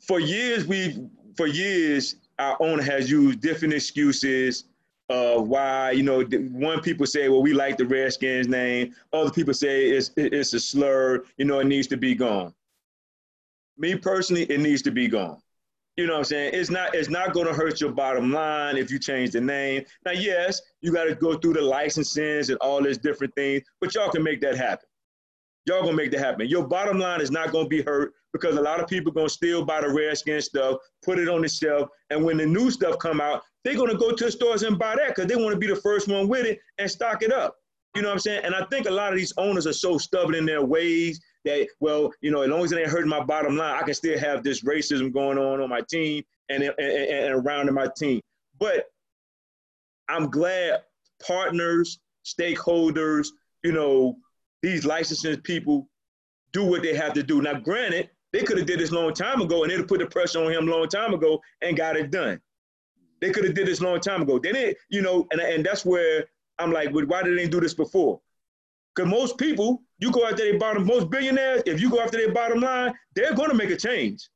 For 0.00 0.20
years, 0.20 0.66
we've 0.66 0.98
for 1.36 1.46
years 1.46 2.16
our 2.38 2.56
owner 2.60 2.82
has 2.82 3.10
used 3.10 3.40
different 3.40 3.74
excuses 3.74 4.64
of 5.10 5.48
why 5.48 5.90
you 5.90 6.02
know 6.02 6.22
one 6.22 6.80
people 6.80 7.04
say 7.04 7.28
well 7.28 7.42
we 7.42 7.52
like 7.52 7.76
the 7.76 7.84
Redskins 7.84 8.48
name, 8.48 8.94
other 9.12 9.30
people 9.30 9.52
say 9.52 9.90
it's 9.90 10.12
it's 10.16 10.54
a 10.54 10.60
slur, 10.60 11.24
you 11.36 11.44
know 11.44 11.58
it 11.58 11.66
needs 11.66 11.88
to 11.88 11.96
be 11.96 12.14
gone. 12.14 12.54
Me 13.76 13.96
personally, 13.96 14.44
it 14.44 14.60
needs 14.60 14.82
to 14.82 14.90
be 14.90 15.08
gone. 15.08 15.38
You 15.96 16.06
know 16.06 16.14
what 16.14 16.18
I'm 16.20 16.24
saying? 16.24 16.54
It's 16.54 16.70
not 16.70 16.94
it's 16.94 17.10
not 17.10 17.34
going 17.34 17.46
to 17.46 17.52
hurt 17.52 17.80
your 17.80 17.92
bottom 17.92 18.32
line 18.32 18.76
if 18.76 18.90
you 18.90 18.98
change 18.98 19.32
the 19.32 19.40
name. 19.40 19.84
Now, 20.06 20.12
yes, 20.12 20.62
you 20.80 20.92
got 20.92 21.04
to 21.04 21.14
go 21.14 21.36
through 21.36 21.54
the 21.54 21.62
licenses 21.62 22.48
and 22.48 22.58
all 22.58 22.82
these 22.82 22.98
different 22.98 23.34
things, 23.34 23.64
but 23.80 23.94
y'all 23.94 24.10
can 24.10 24.22
make 24.22 24.40
that 24.42 24.56
happen. 24.56 24.86
Y'all 25.66 25.82
gonna 25.82 25.92
make 25.92 26.10
that 26.12 26.20
happen. 26.20 26.48
Your 26.48 26.66
bottom 26.66 26.98
line 26.98 27.20
is 27.20 27.30
not 27.30 27.52
gonna 27.52 27.68
be 27.68 27.82
hurt 27.82 28.14
because 28.32 28.56
a 28.56 28.60
lot 28.60 28.80
of 28.80 28.88
people 28.88 29.12
gonna 29.12 29.28
still 29.28 29.64
buy 29.64 29.80
the 29.80 29.88
Redskin 29.88 30.40
stuff, 30.40 30.78
put 31.04 31.18
it 31.18 31.28
on 31.28 31.42
the 31.42 31.48
shelf, 31.48 31.90
and 32.08 32.24
when 32.24 32.38
the 32.38 32.46
new 32.46 32.70
stuff 32.70 32.98
come 32.98 33.20
out, 33.20 33.42
they're 33.64 33.76
gonna 33.76 33.96
go 33.96 34.12
to 34.12 34.24
the 34.24 34.30
stores 34.30 34.62
and 34.62 34.78
buy 34.78 34.96
that 34.96 35.08
because 35.08 35.26
they 35.26 35.36
want 35.36 35.52
to 35.52 35.58
be 35.58 35.66
the 35.66 35.76
first 35.76 36.08
one 36.08 36.28
with 36.28 36.46
it 36.46 36.60
and 36.78 36.90
stock 36.90 37.22
it 37.22 37.32
up. 37.32 37.56
You 37.94 38.02
know 38.02 38.08
what 38.08 38.14
I'm 38.14 38.20
saying? 38.20 38.44
And 38.44 38.54
I 38.54 38.64
think 38.66 38.86
a 38.86 38.90
lot 38.90 39.12
of 39.12 39.18
these 39.18 39.32
owners 39.36 39.66
are 39.66 39.72
so 39.72 39.98
stubborn 39.98 40.34
in 40.34 40.46
their 40.46 40.64
ways 40.64 41.20
that, 41.44 41.66
well, 41.80 42.12
you 42.20 42.30
know, 42.30 42.42
as 42.42 42.48
long 42.48 42.64
as 42.64 42.72
it 42.72 42.78
ain't 42.78 42.88
hurting 42.88 43.08
my 43.08 43.22
bottom 43.24 43.56
line, 43.56 43.74
I 43.74 43.82
can 43.82 43.94
still 43.94 44.18
have 44.18 44.44
this 44.44 44.62
racism 44.62 45.12
going 45.12 45.38
on 45.38 45.60
on 45.60 45.68
my 45.68 45.80
team 45.90 46.22
and, 46.48 46.62
and, 46.62 46.74
and, 46.78 47.10
and 47.10 47.34
around 47.34 47.68
in 47.68 47.74
my 47.74 47.88
team. 47.96 48.20
But 48.60 48.86
I'm 50.08 50.30
glad 50.30 50.82
partners, 51.26 51.98
stakeholders, 52.24 53.28
you 53.64 53.72
know, 53.72 54.16
these 54.62 54.84
licensing 54.84 55.40
people 55.40 55.88
do 56.52 56.64
what 56.64 56.82
they 56.82 56.94
have 56.94 57.12
to 57.14 57.22
do. 57.22 57.42
Now, 57.42 57.54
granted, 57.54 58.10
they 58.32 58.42
could 58.42 58.58
have 58.58 58.66
did 58.66 58.78
this 58.78 58.92
long 58.92 59.14
time 59.14 59.40
ago 59.40 59.62
and 59.62 59.70
they'd 59.70 59.78
have 59.78 59.88
put 59.88 60.00
the 60.00 60.06
pressure 60.06 60.44
on 60.44 60.52
him 60.52 60.66
long 60.66 60.88
time 60.88 61.14
ago 61.14 61.40
and 61.62 61.76
got 61.76 61.96
it 61.96 62.10
done. 62.10 62.40
They 63.20 63.30
could 63.30 63.44
have 63.44 63.54
did 63.54 63.66
this 63.66 63.80
long 63.80 64.00
time 64.00 64.22
ago. 64.22 64.38
They 64.38 64.52
didn't, 64.52 64.78
you 64.88 65.02
know, 65.02 65.26
and, 65.30 65.40
and 65.40 65.64
that's 65.64 65.84
where 65.84 66.26
I'm 66.58 66.72
like, 66.72 66.92
well, 66.92 67.06
why 67.06 67.22
did 67.22 67.38
they 67.38 67.48
do 67.48 67.60
this 67.60 67.74
before? 67.74 68.20
Because 68.94 69.10
most 69.10 69.38
people, 69.38 69.82
you 69.98 70.10
go 70.10 70.26
after 70.26 70.44
their 70.44 70.58
bottom, 70.58 70.84
most 70.86 71.10
billionaires, 71.10 71.62
if 71.66 71.80
you 71.80 71.90
go 71.90 72.00
after 72.00 72.18
their 72.18 72.32
bottom 72.32 72.60
line, 72.60 72.92
they're 73.14 73.34
going 73.34 73.50
to 73.50 73.54
make 73.54 73.70
a 73.70 73.76
change. 73.76 74.28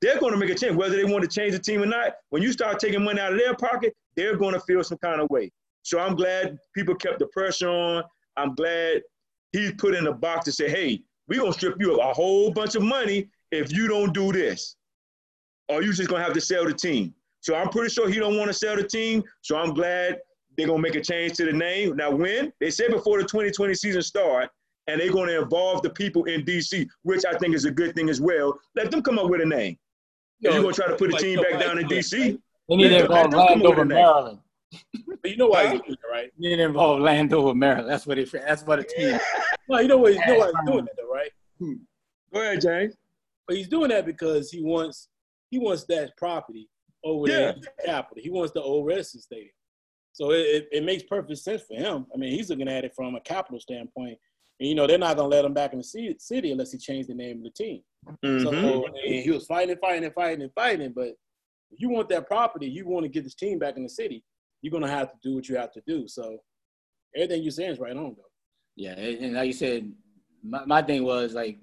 They're 0.00 0.18
going 0.18 0.32
to 0.32 0.38
make 0.38 0.50
a 0.50 0.54
change, 0.54 0.76
whether 0.76 0.96
they 0.96 1.04
want 1.04 1.22
to 1.22 1.28
change 1.28 1.52
the 1.52 1.60
team 1.60 1.82
or 1.82 1.86
not. 1.86 2.14
When 2.30 2.42
you 2.42 2.52
start 2.52 2.80
taking 2.80 3.04
money 3.04 3.20
out 3.20 3.32
of 3.32 3.38
their 3.38 3.54
pocket, 3.54 3.94
they're 4.16 4.36
going 4.36 4.54
to 4.54 4.60
feel 4.60 4.82
some 4.82 4.98
kind 4.98 5.20
of 5.20 5.30
way. 5.30 5.50
So 5.82 6.00
I'm 6.00 6.16
glad 6.16 6.58
people 6.74 6.94
kept 6.96 7.20
the 7.20 7.26
pressure 7.28 7.68
on. 7.68 8.02
I'm 8.36 8.54
glad 8.54 9.02
he 9.52 9.72
put 9.72 9.94
in 9.94 10.08
a 10.08 10.12
box 10.12 10.44
to 10.46 10.52
say, 10.52 10.68
hey, 10.68 11.02
we're 11.28 11.40
going 11.40 11.52
to 11.52 11.58
strip 11.58 11.76
you 11.78 11.92
of 11.92 11.98
a 11.98 12.12
whole 12.12 12.50
bunch 12.50 12.74
of 12.74 12.82
money 12.82 13.28
if 13.52 13.72
you 13.72 13.86
don't 13.88 14.12
do 14.12 14.32
this. 14.32 14.76
Or 15.68 15.82
you're 15.82 15.92
just 15.92 16.08
going 16.08 16.20
to 16.20 16.24
have 16.24 16.34
to 16.34 16.40
sell 16.40 16.64
the 16.64 16.74
team. 16.74 17.14
So 17.46 17.54
I'm 17.54 17.68
pretty 17.68 17.90
sure 17.90 18.08
he 18.10 18.18
don't 18.18 18.36
want 18.36 18.48
to 18.48 18.52
sell 18.52 18.74
the 18.74 18.82
team. 18.82 19.22
So 19.40 19.56
I'm 19.56 19.72
glad 19.72 20.18
they're 20.58 20.66
going 20.66 20.82
to 20.82 20.82
make 20.82 20.96
a 20.96 21.00
change 21.00 21.34
to 21.34 21.44
the 21.44 21.52
name. 21.52 21.94
Now, 21.94 22.10
when? 22.10 22.52
They 22.58 22.70
said 22.72 22.90
before 22.90 23.18
the 23.18 23.24
2020 23.24 23.72
season 23.72 24.02
start, 24.02 24.50
and 24.88 25.00
they're 25.00 25.12
going 25.12 25.28
to 25.28 25.42
involve 25.42 25.82
the 25.82 25.90
people 25.90 26.24
in 26.24 26.44
D.C., 26.44 26.88
which 27.04 27.24
I 27.24 27.38
think 27.38 27.54
is 27.54 27.64
a 27.64 27.70
good 27.70 27.94
thing 27.94 28.08
as 28.08 28.20
well. 28.20 28.58
Let 28.74 28.90
them 28.90 29.00
come 29.00 29.16
up 29.20 29.30
with 29.30 29.40
a 29.42 29.44
name. 29.46 29.78
If 30.40 30.54
you're 30.54 30.60
going 30.60 30.74
to 30.74 30.80
try 30.82 30.90
to 30.90 30.96
put 30.96 31.06
the 31.10 31.12
Like, 31.14 31.22
team 31.22 31.36
no, 31.36 31.42
back 31.44 31.52
like, 31.52 31.60
down 31.60 31.78
in 31.78 31.86
D.C., 31.86 32.18
They 32.68 32.74
need 32.76 32.88
to 32.88 33.02
involve 33.02 33.30
don't 33.30 33.46
come 33.48 33.60
with 33.60 33.68
Landover. 33.78 33.84
Maryland. 33.84 34.38
But 35.22 35.30
you 35.30 35.36
know 35.36 35.46
why 35.46 35.66
Huh? 35.66 35.70
he's 35.74 35.80
doing 35.82 35.92
it, 35.92 35.98
right? 36.10 36.32
They 36.40 36.48
need 36.48 36.56
to 36.56 36.62
involve 36.64 36.98
Landover, 37.00 37.54
Maryland. 37.54 37.88
That's 37.88 38.08
what 38.08 38.18
it. 38.18 38.28
That's 38.32 38.64
what 38.64 38.80
a 38.80 38.82
team. 38.82 39.20
No, 39.68 39.78
you 39.80 39.86
know 39.88 39.98
what? 39.98 40.14
You 40.14 40.18
know 40.26 40.38
why 40.38 40.46
he's 40.46 40.72
doing 40.72 40.84
that, 40.84 40.96
though, 40.96 41.12
right? 41.12 41.30
go 42.32 42.40
ahead, 42.40 42.60
James. 42.60 42.94
But 43.46 43.56
he's 43.56 43.68
doing 43.68 43.90
that 43.90 44.04
because 44.04 44.50
he 44.50 44.62
wants 44.62 45.08
he 45.50 45.58
wants 45.60 45.84
that 45.84 46.16
property 46.16 46.68
over 47.06 47.26
there 47.26 47.50
in 47.50 47.60
the 47.60 47.68
capital. 47.84 48.22
He 48.22 48.30
wants 48.30 48.52
the 48.52 48.62
old 48.62 48.86
Redskins 48.86 49.24
Stadium. 49.24 49.50
So 50.12 50.32
it, 50.32 50.38
it, 50.38 50.68
it 50.72 50.84
makes 50.84 51.02
perfect 51.02 51.38
sense 51.38 51.62
for 51.62 51.74
him. 51.74 52.06
I 52.12 52.16
mean, 52.16 52.30
he's 52.30 52.50
looking 52.50 52.68
at 52.68 52.84
it 52.84 52.94
from 52.94 53.14
a 53.14 53.20
capital 53.20 53.60
standpoint. 53.60 54.18
And, 54.58 54.68
you 54.68 54.74
know, 54.74 54.86
they're 54.86 54.98
not 54.98 55.16
going 55.16 55.30
to 55.30 55.36
let 55.36 55.44
him 55.44 55.52
back 55.52 55.72
in 55.72 55.78
the 55.78 55.84
ci- 55.84 56.16
city 56.18 56.52
unless 56.52 56.72
he 56.72 56.78
changed 56.78 57.08
the 57.10 57.14
name 57.14 57.38
of 57.38 57.44
the 57.44 57.50
team. 57.50 57.82
Mhm. 58.24 58.42
So 58.42 58.86
and 58.86 58.96
he 58.96 59.30
was 59.30 59.46
fighting 59.46 59.72
and 59.72 59.80
fighting 59.80 60.04
and 60.04 60.14
fighting 60.14 60.42
and 60.42 60.52
fighting. 60.54 60.92
But 60.94 61.08
if 61.70 61.80
you 61.80 61.90
want 61.90 62.08
that 62.08 62.26
property, 62.26 62.66
you 62.66 62.86
want 62.86 63.04
to 63.04 63.08
get 63.08 63.24
this 63.24 63.34
team 63.34 63.58
back 63.58 63.76
in 63.76 63.82
the 63.82 63.88
city, 63.88 64.24
you're 64.62 64.70
going 64.70 64.82
to 64.84 64.88
have 64.88 65.10
to 65.10 65.18
do 65.22 65.34
what 65.34 65.48
you 65.48 65.56
have 65.56 65.72
to 65.72 65.82
do. 65.86 66.08
So 66.08 66.38
everything 67.14 67.42
you're 67.42 67.50
saying 67.50 67.72
is 67.72 67.78
right 67.78 67.96
on, 67.96 68.14
though. 68.16 68.24
Yeah, 68.76 68.92
and 68.92 69.24
and 69.24 69.34
like 69.34 69.46
you 69.46 69.52
said, 69.52 69.92
my, 70.42 70.64
my 70.64 70.82
thing 70.82 71.04
was 71.04 71.34
like 71.34 71.58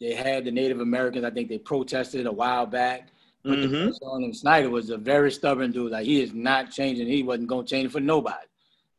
they 0.00 0.14
had 0.14 0.44
the 0.44 0.50
Native 0.50 0.80
Americans. 0.80 1.24
I 1.24 1.30
think 1.30 1.48
they 1.48 1.58
protested 1.58 2.26
a 2.26 2.32
while 2.32 2.66
back. 2.66 3.08
Put 3.44 3.60
the 3.60 3.68
pressure 3.68 4.04
on 4.04 4.22
him. 4.22 4.32
Snyder 4.32 4.70
was 4.70 4.90
a 4.90 4.96
very 4.96 5.30
stubborn 5.32 5.72
dude. 5.72 5.90
Like 5.92 6.06
he 6.06 6.22
is 6.22 6.32
not 6.32 6.70
changing. 6.70 7.08
He 7.08 7.22
wasn't 7.22 7.48
gonna 7.48 7.66
change 7.66 7.90
for 7.90 8.00
nobody. 8.00 8.46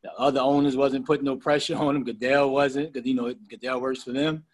The 0.02 0.12
other 0.18 0.40
owners 0.40 0.76
wasn't 0.76 1.06
putting 1.06 1.24
no 1.24 1.36
pressure 1.36 1.76
on 1.76 1.96
him. 1.96 2.04
Goodell 2.04 2.50
wasn't, 2.50 2.92
because 2.92 3.06
you 3.08 3.14
know 3.14 3.32
Goodell 3.48 3.80
works 3.80 4.02
for 4.02 4.12
them. 4.12 4.44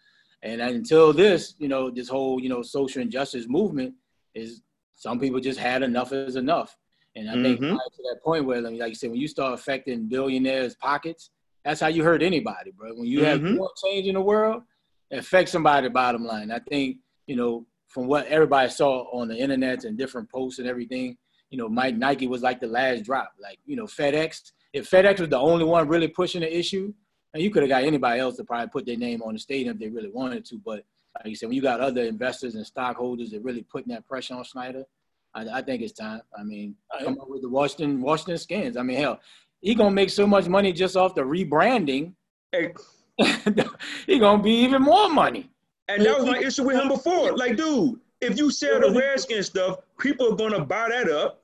And 0.43 0.61
until 0.61 1.11
this, 1.13 1.55
you 1.59 1.67
know, 1.67 1.89
this 1.89 2.07
whole 2.07 2.39
you 2.41 2.47
know 2.47 2.61
social 2.61 3.01
injustice 3.01 3.47
movement 3.47 3.93
is 4.33 4.61
some 4.95 5.19
people 5.19 5.39
just 5.41 5.59
had 5.59 5.83
enough 5.83 6.13
is 6.13 6.37
enough. 6.37 6.77
And 7.17 7.29
I 7.29 7.33
think 7.41 7.59
Mhm. 7.59 7.71
to 7.75 8.03
that 8.03 8.21
point 8.23 8.45
where, 8.45 8.61
like 8.61 8.89
you 8.89 8.95
said, 8.95 9.11
when 9.11 9.19
you 9.19 9.27
start 9.27 9.53
affecting 9.53 10.07
billionaires' 10.07 10.75
pockets, 10.75 11.31
that's 11.65 11.81
how 11.81 11.87
you 11.87 12.01
hurt 12.03 12.23
anybody, 12.23 12.71
bro. 12.71 12.93
When 12.93 13.05
you 13.07 13.25
have 13.25 13.41
Mhm. 13.41 13.57
more 13.57 13.71
change 13.83 14.07
in 14.07 14.13
the 14.13 14.21
world, 14.21 14.63
it 15.09 15.19
affects 15.19 15.51
somebody's 15.51 15.91
bottom 15.91 16.23
line. 16.23 16.49
I 16.51 16.59
think, 16.59 16.99
you 17.27 17.35
know, 17.35 17.65
from 17.91 18.07
what 18.07 18.25
everybody 18.27 18.69
saw 18.69 19.03
on 19.11 19.27
the 19.27 19.35
internet 19.35 19.83
and 19.83 19.97
different 19.97 20.29
posts 20.31 20.59
and 20.59 20.67
everything, 20.67 21.17
you 21.49 21.57
know, 21.57 21.67
Mike 21.67 21.97
Nike 21.97 22.27
was 22.27 22.41
like 22.41 22.59
the 22.61 22.67
last 22.67 23.03
drop. 23.03 23.33
Like, 23.39 23.59
you 23.65 23.75
know, 23.75 23.85
FedEx, 23.85 24.51
if 24.73 24.89
FedEx 24.89 25.19
was 25.19 25.29
the 25.29 25.37
only 25.37 25.65
one 25.65 25.87
really 25.87 26.07
pushing 26.07 26.41
the 26.41 26.57
issue, 26.57 26.93
and 27.33 27.43
you 27.43 27.51
could 27.51 27.63
have 27.63 27.69
got 27.69 27.83
anybody 27.83 28.19
else 28.19 28.37
to 28.37 28.43
probably 28.43 28.69
put 28.69 28.85
their 28.85 28.97
name 28.97 29.21
on 29.21 29.33
the 29.33 29.39
stadium 29.39 29.75
if 29.75 29.79
they 29.79 29.89
really 29.89 30.09
wanted 30.09 30.45
to. 30.45 30.57
But 30.57 30.83
like 31.17 31.27
you 31.27 31.35
said, 31.35 31.47
when 31.47 31.55
you 31.55 31.61
got 31.61 31.79
other 31.79 32.03
investors 32.03 32.55
and 32.55 32.65
stockholders 32.65 33.31
that 33.31 33.43
really 33.43 33.63
putting 33.63 33.93
that 33.93 34.05
pressure 34.05 34.35
on 34.35 34.45
Snyder, 34.45 34.83
I, 35.33 35.47
I 35.47 35.61
think 35.61 35.81
it's 35.81 35.93
time. 35.93 36.21
I 36.37 36.43
mean, 36.43 36.75
come 36.99 37.19
up 37.19 37.29
with 37.29 37.41
the 37.41 37.49
Washington 37.49 38.01
Washington 38.01 38.37
Skins. 38.37 38.77
I 38.77 38.83
mean, 38.83 38.97
hell, 38.97 39.19
he 39.61 39.75
gonna 39.75 39.91
make 39.91 40.09
so 40.09 40.25
much 40.25 40.47
money 40.47 40.73
just 40.73 40.95
off 40.95 41.15
the 41.15 41.21
rebranding. 41.21 42.13
Hey, 42.51 42.73
he 44.07 44.19
gonna 44.19 44.43
be 44.43 44.51
even 44.51 44.81
more 44.81 45.09
money. 45.09 45.49
And 45.87 46.05
that 46.05 46.17
was 46.17 46.25
my 46.25 46.39
issue 46.39 46.63
with 46.63 46.77
him 46.77 46.87
before. 46.87 47.35
Like, 47.35 47.57
dude, 47.57 47.99
if 48.21 48.37
you 48.37 48.51
sell 48.51 48.79
the 48.79 48.91
Redskin 48.91 49.43
stuff, 49.43 49.79
people 49.99 50.31
are 50.31 50.35
gonna 50.35 50.63
buy 50.63 50.89
that 50.89 51.09
up. 51.09 51.43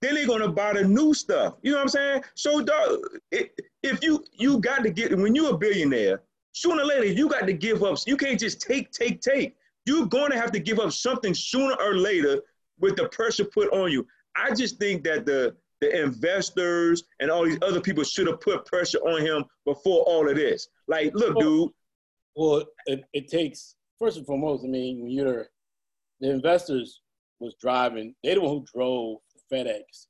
Then 0.00 0.14
they're 0.14 0.26
gonna 0.26 0.48
buy 0.48 0.74
the 0.74 0.84
new 0.84 1.14
stuff. 1.14 1.54
You 1.62 1.72
know 1.72 1.78
what 1.78 1.82
I'm 1.82 1.88
saying? 1.88 2.24
So, 2.34 2.62
dog, 2.62 3.00
it, 3.32 3.58
if 3.82 4.02
you 4.02 4.24
you 4.32 4.58
got 4.60 4.82
to 4.84 4.90
get 4.90 5.16
when 5.16 5.34
you're 5.34 5.54
a 5.54 5.58
billionaire, 5.58 6.20
sooner 6.52 6.82
or 6.82 6.86
later 6.86 7.06
you 7.06 7.28
got 7.28 7.46
to 7.46 7.52
give 7.52 7.82
up. 7.82 7.98
You 8.06 8.16
can't 8.16 8.38
just 8.38 8.60
take, 8.60 8.90
take, 8.90 9.20
take. 9.20 9.56
You're 9.86 10.06
going 10.06 10.30
to 10.32 10.38
have 10.38 10.52
to 10.52 10.58
give 10.58 10.78
up 10.78 10.92
something 10.92 11.34
sooner 11.34 11.74
or 11.80 11.96
later 11.96 12.42
with 12.78 12.96
the 12.96 13.08
pressure 13.08 13.44
put 13.44 13.72
on 13.72 13.90
you. 13.90 14.06
I 14.36 14.54
just 14.54 14.78
think 14.78 15.04
that 15.04 15.26
the 15.26 15.56
the 15.80 16.02
investors 16.02 17.04
and 17.20 17.30
all 17.30 17.44
these 17.44 17.58
other 17.62 17.80
people 17.80 18.02
should 18.02 18.26
have 18.26 18.40
put 18.40 18.66
pressure 18.66 18.98
on 18.98 19.24
him 19.24 19.44
before 19.64 20.02
all 20.02 20.28
of 20.28 20.34
this. 20.34 20.68
Like, 20.88 21.14
look, 21.14 21.38
dude. 21.38 21.70
Well, 22.34 22.64
it, 22.86 23.04
it 23.12 23.28
takes 23.28 23.76
first 23.98 24.16
and 24.16 24.26
foremost. 24.26 24.64
I 24.64 24.68
mean, 24.68 25.02
when 25.02 25.10
you're 25.10 25.48
the 26.20 26.30
investors 26.30 27.00
was 27.40 27.54
driving, 27.60 28.14
they 28.22 28.34
the 28.34 28.40
one 28.40 28.50
who 28.50 28.64
drove 28.74 29.18
FedEx, 29.52 30.06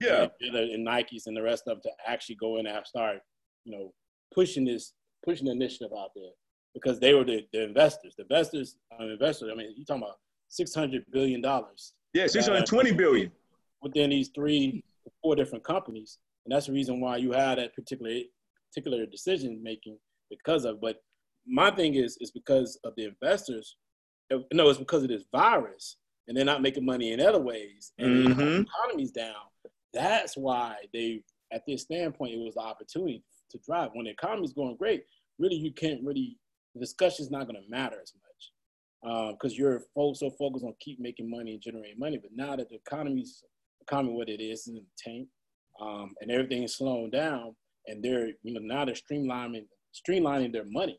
Yeah. 0.00 0.26
and, 0.40 0.56
and 0.56 0.86
Nikes 0.86 1.26
and 1.26 1.36
the 1.36 1.42
rest 1.42 1.64
of 1.66 1.80
them 1.82 1.82
to 1.84 2.10
actually 2.10 2.34
go 2.36 2.56
in 2.58 2.66
and 2.66 2.86
start, 2.86 3.18
you 3.64 3.72
know, 3.72 3.92
pushing 4.34 4.64
this 4.64 4.92
pushing 5.24 5.46
the 5.46 5.52
initiative 5.52 5.90
out 5.96 6.10
there 6.16 6.30
because 6.74 6.98
they 6.98 7.14
were 7.14 7.24
the, 7.24 7.46
the 7.52 7.62
investors. 7.62 8.14
The 8.16 8.22
investors, 8.24 8.76
uh, 8.98 9.04
investors. 9.04 9.50
I 9.52 9.54
mean, 9.54 9.72
you're 9.76 9.84
talking 9.86 10.02
about 10.02 10.16
six 10.48 10.74
hundred 10.74 11.04
billion 11.12 11.40
dollars. 11.40 11.94
Yeah, 12.14 12.26
six 12.26 12.46
hundred 12.46 12.66
twenty 12.66 12.92
billion 12.92 13.30
within 13.82 14.10
these 14.10 14.30
three, 14.34 14.82
four 15.22 15.34
different 15.36 15.64
companies, 15.64 16.18
and 16.44 16.52
that's 16.54 16.66
the 16.66 16.72
reason 16.72 17.00
why 17.00 17.16
you 17.16 17.32
had 17.32 17.58
that 17.58 17.74
particular 17.74 18.20
particular 18.70 19.06
decision 19.06 19.60
making 19.62 19.96
because 20.30 20.64
of. 20.64 20.80
But 20.80 20.96
my 21.46 21.70
thing 21.70 21.94
is 21.94 22.16
is 22.20 22.30
because 22.30 22.78
of 22.84 22.94
the 22.96 23.04
investors. 23.06 23.76
Uh, 24.32 24.38
no, 24.52 24.68
it's 24.68 24.78
because 24.78 25.02
of 25.02 25.08
this 25.08 25.24
virus, 25.32 25.96
and 26.28 26.36
they're 26.36 26.44
not 26.44 26.62
making 26.62 26.84
money 26.84 27.12
in 27.12 27.20
other 27.20 27.40
ways, 27.40 27.92
and 27.98 28.26
Mhm. 28.28 28.36
the 28.36 28.60
economy's 28.62 29.10
down. 29.10 29.44
That's 29.92 30.36
why 30.36 30.76
they, 30.92 31.22
at 31.52 31.66
this 31.66 31.82
standpoint, 31.82 32.34
it 32.34 32.38
was 32.38 32.54
the 32.54 32.60
opportunity 32.60 33.22
to 33.50 33.58
drive. 33.58 33.90
When 33.92 34.04
the 34.04 34.12
economy's 34.12 34.54
going 34.54 34.76
great, 34.76 35.04
really, 35.38 35.56
you 35.56 35.72
can't 35.72 36.02
really 36.02 36.38
the 36.74 36.80
discussion's 36.80 37.30
not 37.30 37.46
going 37.46 37.62
to 37.62 37.68
matter 37.68 38.00
as 38.00 38.14
much 38.14 39.34
because 39.34 39.58
you're 39.58 39.80
fo- 39.94 40.14
so 40.14 40.30
focused 40.30 40.64
on 40.64 40.74
keep 40.80 40.98
making 40.98 41.28
money 41.28 41.52
and 41.52 41.60
generating 41.60 41.98
money. 41.98 42.16
But 42.16 42.32
now 42.34 42.56
that 42.56 42.70
the 42.70 42.76
economy's 42.76 43.44
economy 43.82 44.14
what 44.14 44.30
it 44.30 44.40
is 44.40 44.68
in 44.68 44.76
the 44.76 44.84
tank, 44.96 45.28
um, 45.80 46.14
and 46.22 46.30
everything 46.30 46.62
is 46.62 46.76
slowing 46.76 47.10
down, 47.10 47.54
and 47.88 48.02
they're 48.02 48.28
you 48.42 48.54
know 48.54 48.60
now 48.60 48.84
they're 48.86 48.94
streamlining 48.94 49.66
streamlining 49.92 50.52
their 50.52 50.64
money 50.64 50.98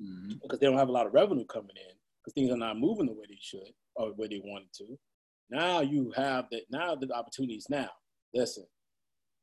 Mhm. 0.00 0.40
because 0.42 0.58
they 0.58 0.66
don't 0.66 0.78
have 0.78 0.88
a 0.88 0.92
lot 0.92 1.06
of 1.06 1.14
revenue 1.14 1.44
coming 1.46 1.76
in 1.76 1.94
because 2.20 2.34
things 2.34 2.50
are 2.50 2.56
not 2.56 2.78
moving 2.78 3.06
the 3.06 3.12
way 3.12 3.24
they 3.28 3.38
should 3.40 3.72
or 3.94 4.08
the 4.08 4.14
way 4.14 4.28
they 4.28 4.40
wanted 4.44 4.72
to. 4.74 4.98
Now 5.48 5.80
you 5.80 6.10
have 6.16 6.48
that. 6.50 6.62
Now 6.70 6.94
the 6.94 7.10
opportunities. 7.14 7.66
Now, 7.70 7.90
listen, 8.34 8.66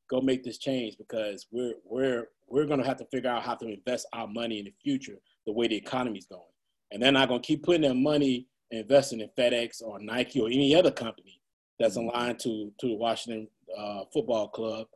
go 0.10 0.22
make 0.22 0.44
this 0.44 0.58
change 0.58 0.98
because 0.98 1.48
we're 1.52 1.76
we're 1.86 2.28
we're 2.48 2.66
gonna 2.66 2.86
have 2.86 2.98
to 2.98 3.06
figure 3.06 3.30
out 3.30 3.44
how 3.44 3.56
to 3.56 3.68
invest 3.68 4.06
our 4.14 4.28
money 4.28 4.60
in 4.60 4.66
the 4.66 4.74
future 4.84 5.18
the 5.46 5.52
way 5.54 5.68
the 5.68 5.76
economy's 5.76 6.26
going, 6.28 6.42
and 6.92 7.02
they're 7.02 7.12
not 7.12 7.30
gonna 7.30 7.42
keep 7.42 7.64
putting 7.64 7.82
their 7.82 7.94
money 7.96 8.48
investing 8.72 9.22
in 9.22 9.30
FedEx 9.38 9.82
or 9.82 10.00
Nike 10.00 10.40
or 10.42 10.48
any 10.48 10.76
other 10.76 10.92
company 10.92 11.42
that's 11.80 11.96
aligned 11.96 12.40
to 12.40 12.72
to 12.80 12.88
the 12.88 12.96
Washington 12.96 13.48
uh, 13.78 14.04
Football 14.12 14.50
Club, 14.50 14.88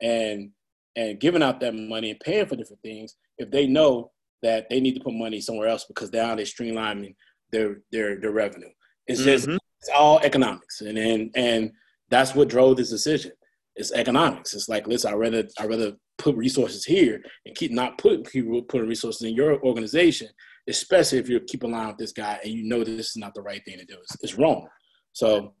and 0.00 0.52
and 0.96 1.18
giving 1.20 1.42
out 1.42 1.58
that 1.60 1.74
money 1.74 2.10
and 2.10 2.20
paying 2.20 2.46
for 2.46 2.56
different 2.56 2.82
things 2.82 3.16
if 3.38 3.50
they 3.50 3.66
know 3.66 4.12
that 4.42 4.68
they 4.70 4.80
need 4.80 4.94
to 4.94 5.00
put 5.00 5.14
money 5.14 5.40
somewhere 5.40 5.68
else 5.68 5.84
because 5.84 6.12
now 6.12 6.34
they're 6.34 6.44
streamlining 6.44 7.14
their 7.52 7.80
their 7.92 8.20
their 8.20 8.32
revenue. 8.32 8.70
It's 9.06 9.22
just 9.22 9.48
Mhm. 9.48 9.58
it's 9.80 9.90
all 9.94 10.18
economics, 10.20 10.80
and 10.80 10.96
and 10.98 11.30
and 11.34 11.72
that's 12.10 12.34
what 12.34 12.48
drove 12.48 12.76
this 12.76 12.90
decision. 12.90 13.32
It's 13.76 13.92
economics. 13.92 14.52
It's 14.54 14.68
like, 14.68 14.86
listen, 14.86 15.12
I 15.12 15.16
rather 15.16 15.48
I 15.58 15.66
rather 15.66 15.96
put 16.18 16.36
resources 16.36 16.84
here 16.84 17.22
and 17.46 17.54
keep 17.56 17.70
not 17.72 17.96
put 17.98 18.30
keep 18.30 18.46
putting 18.68 18.88
resources 18.88 19.22
in 19.22 19.34
your 19.34 19.60
organization, 19.64 20.28
especially 20.68 21.18
if 21.18 21.28
you 21.28 21.40
keep 21.40 21.62
aligned 21.62 21.88
with 21.88 21.98
this 21.98 22.12
guy 22.12 22.38
and 22.44 22.52
you 22.52 22.64
know 22.64 22.84
this 22.84 23.10
is 23.10 23.16
not 23.16 23.34
the 23.34 23.40
right 23.42 23.62
thing 23.64 23.78
to 23.78 23.84
do. 23.84 23.96
It's, 24.02 24.16
it's 24.22 24.34
wrong. 24.38 24.68
So 25.12 25.54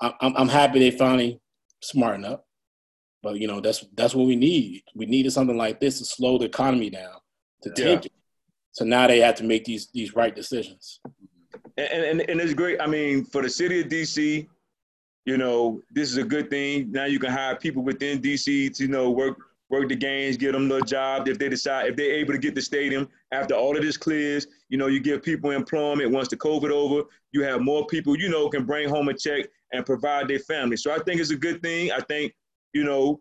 I'm 0.00 0.12
I'm 0.36 0.48
happy 0.48 0.78
they 0.78 0.90
finally 0.90 1.40
smarten 1.82 2.24
up. 2.24 2.46
But 3.22 3.38
you 3.40 3.46
know 3.48 3.60
that's 3.60 3.84
that's 3.94 4.14
what 4.14 4.26
we 4.26 4.36
need. 4.36 4.82
We 4.94 5.06
needed 5.06 5.32
something 5.32 5.56
like 5.56 5.80
this 5.80 5.98
to 5.98 6.04
slow 6.04 6.36
the 6.38 6.44
economy 6.44 6.90
down, 6.90 7.16
to 7.62 7.70
Yeah. 7.76 7.84
tank 7.86 8.06
it. 8.06 8.12
So 8.74 8.84
now 8.84 9.06
they 9.06 9.20
have 9.20 9.36
to 9.36 9.44
make 9.44 9.64
these 9.64 9.88
these 9.94 10.14
right 10.14 10.34
decisions. 10.34 11.00
and, 11.78 12.04
and, 12.04 12.20
and 12.28 12.40
it's 12.40 12.54
great. 12.54 12.80
I 12.80 12.86
mean, 12.86 13.24
for 13.24 13.40
the 13.40 13.48
city 13.48 13.80
of 13.80 13.86
DC, 13.86 14.48
you 15.24 15.38
know, 15.38 15.80
this 15.92 16.10
is 16.10 16.16
a 16.16 16.24
good 16.24 16.50
thing. 16.50 16.90
Now 16.90 17.04
you 17.04 17.20
can 17.20 17.30
hire 17.30 17.54
people 17.54 17.84
within 17.84 18.20
DC 18.20 18.74
to, 18.76 18.82
you 18.82 18.88
know, 18.88 19.10
work 19.10 19.38
work 19.70 19.88
the 19.88 19.96
games, 19.96 20.36
get 20.36 20.52
them 20.52 20.68
the 20.68 20.80
job. 20.80 21.28
If 21.28 21.38
they 21.38 21.48
decide, 21.48 21.86
if 21.86 21.96
they're 21.96 22.14
able 22.14 22.32
to 22.32 22.38
get 22.38 22.56
the 22.56 22.62
stadium 22.62 23.08
after 23.30 23.54
all 23.54 23.76
of 23.76 23.82
this 23.82 23.96
clears, 23.96 24.46
you 24.68 24.76
know, 24.76 24.88
you 24.88 25.00
give 25.00 25.22
people 25.22 25.52
employment. 25.52 26.10
Once 26.10 26.28
the 26.28 26.36
COVID 26.36 26.70
over, 26.70 27.08
you 27.32 27.44
have 27.44 27.60
more 27.60 27.86
people, 27.86 28.18
you 28.18 28.28
know, 28.28 28.48
can 28.48 28.64
bring 28.64 28.88
home 28.88 29.08
a 29.08 29.14
check 29.14 29.46
and 29.72 29.86
provide 29.86 30.28
their 30.28 30.40
family. 30.40 30.76
So 30.76 30.92
I 30.92 30.98
think 30.98 31.20
it's 31.20 31.30
a 31.30 31.36
good 31.36 31.62
thing. 31.62 31.92
I 31.92 32.00
think, 32.00 32.34
you 32.72 32.84
know, 32.84 33.20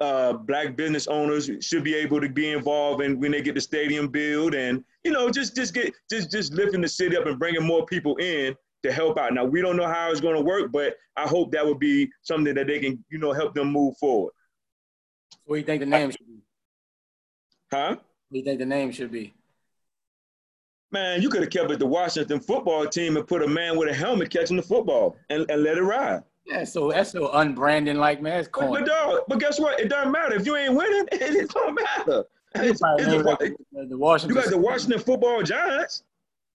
uh, 0.00 0.32
black 0.32 0.76
business 0.76 1.06
owners 1.06 1.50
should 1.60 1.84
be 1.84 1.94
able 1.94 2.20
to 2.20 2.28
be 2.28 2.50
involved 2.50 3.02
in 3.02 3.20
when 3.20 3.30
they 3.30 3.40
get 3.40 3.54
the 3.54 3.60
stadium 3.60 4.08
built 4.08 4.54
and 4.54 4.84
you 5.04 5.12
know 5.12 5.30
just 5.30 5.54
just 5.54 5.72
get 5.72 5.92
just 6.10 6.30
just 6.30 6.52
lifting 6.52 6.80
the 6.80 6.88
city 6.88 7.16
up 7.16 7.26
and 7.26 7.38
bringing 7.38 7.62
more 7.64 7.86
people 7.86 8.16
in 8.16 8.54
to 8.82 8.92
help 8.92 9.16
out 9.18 9.32
now 9.32 9.44
we 9.44 9.60
don't 9.62 9.76
know 9.76 9.86
how 9.86 10.10
it's 10.10 10.20
going 10.20 10.34
to 10.34 10.42
work 10.42 10.72
but 10.72 10.96
i 11.16 11.22
hope 11.22 11.52
that 11.52 11.64
would 11.64 11.78
be 11.78 12.10
something 12.22 12.54
that 12.54 12.66
they 12.66 12.80
can 12.80 13.02
you 13.08 13.18
know 13.18 13.32
help 13.32 13.54
them 13.54 13.70
move 13.70 13.96
forward 13.98 14.32
What 15.44 15.54
do 15.56 15.60
you 15.60 15.64
think 15.66 15.80
the 15.80 15.86
name 15.86 16.10
should 16.10 16.26
be? 16.26 16.40
huh 17.72 17.90
What 17.90 18.00
do 18.32 18.38
you 18.38 18.44
think 18.44 18.58
the 18.58 18.66
name 18.66 18.90
should 18.90 19.12
be? 19.12 19.32
man 20.90 21.22
you 21.22 21.28
could 21.28 21.40
have 21.42 21.50
kept 21.50 21.70
it 21.70 21.78
the 21.78 21.86
washington 21.86 22.40
football 22.40 22.86
team 22.86 23.16
and 23.16 23.26
put 23.26 23.42
a 23.42 23.48
man 23.48 23.78
with 23.78 23.88
a 23.88 23.94
helmet 23.94 24.28
catching 24.30 24.56
the 24.56 24.62
football 24.62 25.16
and, 25.30 25.48
and 25.50 25.62
let 25.62 25.78
it 25.78 25.82
ride 25.82 26.22
Yeah, 26.46 26.64
so 26.64 26.90
that's 26.90 27.10
so 27.12 27.28
unbranding 27.28 27.96
like 27.96 28.20
man. 28.20 28.40
It's 28.40 28.48
but, 28.52 28.68
but, 28.70 28.84
dog, 28.86 29.20
but 29.28 29.40
guess 29.40 29.58
what 29.58 29.80
it 29.80 29.88
doesn't 29.88 30.12
matter 30.12 30.34
if 30.34 30.44
you 30.46 30.56
ain't 30.56 30.74
winning 30.74 31.06
it, 31.12 31.50
don't 31.50 31.74
matter 31.74 32.24
It's- 32.54 32.78
Probably 32.80 33.02
it's 33.04 33.12
name 33.12 33.22
the- 33.22 33.30
like 33.30 33.38
the, 33.72 33.86
the 33.86 33.96
Washington. 33.98 34.36
you 34.36 34.42
got 34.42 34.50
the 34.50 34.58
washington 34.58 35.00
football 35.00 35.42
giants 35.42 36.02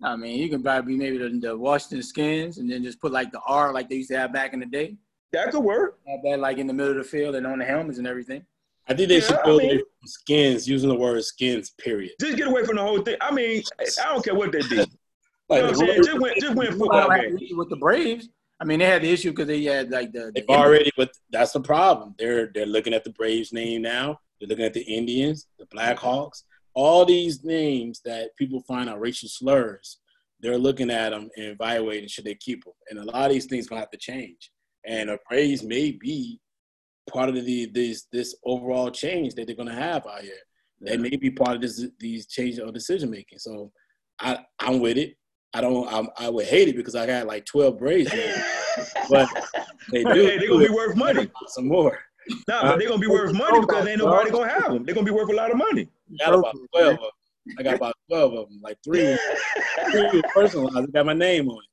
I 0.02 0.16
mean, 0.16 0.38
you 0.40 0.48
can 0.48 0.64
probably 0.64 0.94
be 0.94 0.98
maybe 0.98 1.18
the, 1.18 1.28
the 1.46 1.58
Washington 1.58 2.02
Skins, 2.04 2.58
and 2.58 2.72
then 2.72 2.84
just 2.84 3.02
put 3.02 3.12
like 3.12 3.34
the 3.34 3.40
R 3.46 3.74
like 3.74 3.90
they 3.90 3.96
used 3.98 4.10
to 4.12 4.18
have 4.18 4.32
back 4.32 4.54
in 4.54 4.62
the 4.62 4.66
day. 4.66 4.96
that 5.34 5.52
could 5.52 5.60
work 5.60 6.00
Have 6.08 6.22
that 6.24 6.40
like 6.40 6.58
in 6.58 6.68
the 6.68 6.74
middle 6.74 6.92
of 6.92 6.98
the 7.00 7.04
field 7.04 7.36
and 7.36 7.46
on 7.46 7.60
the 7.60 7.66
helmets 7.66 7.98
and 7.98 8.08
everything. 8.08 8.46
I 8.88 8.94
think 8.94 9.10
they 9.10 9.16
Yeah, 9.16 9.22
should 9.22 9.40
I 9.40 9.44
build 9.44 9.62
mean- 9.62 9.82
skins 10.06 10.70
using 10.70 10.88
the 10.88 10.96
word 10.96 11.22
skins. 11.26 11.72
Period. 11.72 12.12
just 12.22 12.38
get 12.38 12.48
away 12.48 12.64
from 12.64 12.78
the 12.78 12.82
whole 12.82 13.02
thing 13.02 13.18
i 13.20 13.30
mean 13.32 13.62
i 13.80 13.86
don't 14.06 14.24
care 14.24 14.34
what 14.36 14.52
they 14.54 14.62
did 14.62 14.88
Like 15.50 15.64
you 15.64 15.64
know 15.64 15.72
what 15.72 15.82
I'm 15.82 15.88
saying? 15.88 16.04
Just 16.04 16.20
win, 16.20 16.34
just 16.40 16.56
win 16.56 16.68
football 16.78 17.08
Well, 17.10 17.20
games. 17.22 17.42
With 17.58 17.70
the 17.70 17.76
Braves, 17.76 18.30
I 18.60 18.66
mean, 18.66 18.80
they 18.80 18.86
had 18.86 19.02
the 19.02 19.12
issue 19.12 19.30
because 19.32 19.48
they 19.48 19.64
had 19.64 19.90
like 19.90 20.12
the, 20.12 20.32
the 20.36 20.44
They've 20.48 20.50
already, 20.50 20.92
but 20.98 21.12
that's 21.30 21.54
the 21.54 21.62
problem. 21.62 22.16
They're 22.18 22.52
they're 22.54 22.66
looking 22.66 22.94
at 22.94 23.04
the 23.04 23.12
Braves 23.12 23.54
name 23.54 23.82
now. 23.82 24.20
They're 24.40 24.50
looking 24.50 24.66
at 24.66 24.74
the 24.74 24.82
Indians, 24.82 25.48
the 25.58 25.66
Blackhawks, 25.66 26.44
all 26.74 27.06
these 27.06 27.44
names 27.44 28.02
that 28.06 28.36
people 28.38 28.62
find 28.62 28.90
are 28.90 29.00
racial 29.00 29.30
slurs. 29.30 29.98
They're 30.40 30.58
looking 30.58 30.90
at 30.90 31.10
them 31.10 31.30
and 31.36 31.48
evaluating 31.48 32.08
should 32.08 32.24
they 32.24 32.36
keep 32.36 32.64
them. 32.64 32.74
And 32.90 33.00
a 33.00 33.04
lot 33.04 33.26
of 33.26 33.32
these 33.32 33.46
things 33.46 33.68
gonna 33.68 33.82
have 33.82 33.92
to 33.92 33.98
change. 33.98 34.52
And 34.86 35.10
the 35.10 35.18
Braves 35.30 35.64
may 35.64 35.92
be 35.92 36.40
part 37.10 37.30
of 37.30 37.36
the 37.36 37.66
this 37.68 38.08
this 38.12 38.36
overall 38.46 38.92
change 38.92 39.36
that 39.36 39.48
they're 39.48 39.56
gonna 39.56 39.74
have 39.74 40.08
out 40.08 40.22
here. 40.22 40.34
They 40.82 40.96
may 40.96 41.18
be 41.18 41.32
part 41.32 41.56
of 41.56 41.62
this 41.62 41.86
these 42.00 42.28
changes 42.28 42.60
of 42.60 42.74
decision 42.74 43.10
making. 43.10 43.40
So 43.40 43.72
I 44.22 44.40
I'm 44.60 44.80
with 44.80 44.98
it. 44.98 45.18
I 45.54 45.62
don't 45.62 45.92
I'm, 45.92 46.10
I 46.18 46.30
would 46.30 46.46
hate 46.46 46.68
it 46.68 46.76
because 46.76 46.96
I 46.96 47.06
got 47.08 47.26
like 47.26 47.46
12 47.46 47.78
braids, 47.78 48.14
names, 48.14 48.38
but 49.10 49.28
they 49.92 50.04
do. 50.04 50.10
Hey, 50.10 50.38
they're 50.38 50.48
gonna 50.48 50.68
be 50.68 50.74
worth 50.74 50.96
money. 50.96 51.30
some 51.48 51.68
more. 51.68 51.98
Nah, 52.48 52.76
they're 52.78 52.88
gonna 52.88 53.00
be 53.00 53.08
worth 53.08 53.34
money 53.34 53.60
because 53.60 53.88
ain't 53.88 54.00
nobody 54.00 54.30
gonna 54.30 54.50
have 54.50 54.72
them. 54.74 54.86
They're 54.86 54.94
gonna 54.94 55.06
be 55.06 55.12
worth 55.12 55.30
a 55.30 55.36
lot 55.36 55.52
of 55.52 55.58
money. 55.58 55.90
I 56.22 56.26
got 56.26 56.40
about 56.40 56.56
12 56.76 56.94
of 56.94 57.00
them. 57.00 57.10
I 57.58 57.64
got 57.64 57.76
about 57.76 57.96
12 58.10 58.34
of 58.34 58.50
them. 58.50 58.60
Like 58.62 58.78
three, 58.84 59.18
three 59.92 60.22
personalized. 60.34 60.90
I 60.90 60.92
got 60.92 61.06
my 61.06 61.14
name 61.14 61.50
on 61.50 61.58
it. 61.58 61.70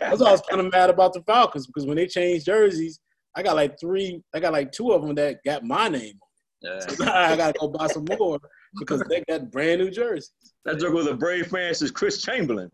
That's 0.00 0.20
why 0.20 0.28
I 0.28 0.32
was 0.32 0.42
kind 0.42 0.60
of 0.60 0.70
mad 0.70 0.90
about 0.90 1.14
the 1.14 1.22
Falcons 1.22 1.66
because 1.66 1.86
when 1.86 1.96
they 1.96 2.06
changed 2.06 2.46
jerseys, 2.46 3.00
I 3.34 3.42
got 3.42 3.56
like 3.56 3.78
three, 3.80 4.22
I 4.34 4.40
got 4.40 4.52
like 4.52 4.72
two 4.72 4.92
of 4.92 5.02
them 5.02 5.14
that 5.16 5.38
got 5.44 5.64
my 5.64 5.88
name 5.88 6.18
on 6.20 6.76
it. 6.76 6.90
So 6.90 7.04
I 7.10 7.36
got 7.36 7.54
to 7.54 7.60
go 7.60 7.68
buy 7.68 7.86
some 7.86 8.04
more 8.18 8.38
because 8.78 9.02
they 9.08 9.22
got 9.28 9.50
brand 9.50 9.80
new 9.80 9.90
jerseys. 9.90 10.32
That 10.64 10.78
joke 10.78 10.94
was 10.94 11.06
a 11.06 11.14
brave 11.14 11.46
fan 11.48 11.74
since 11.74 11.90
Chris 11.90 12.24
Chambliss. 12.24 12.70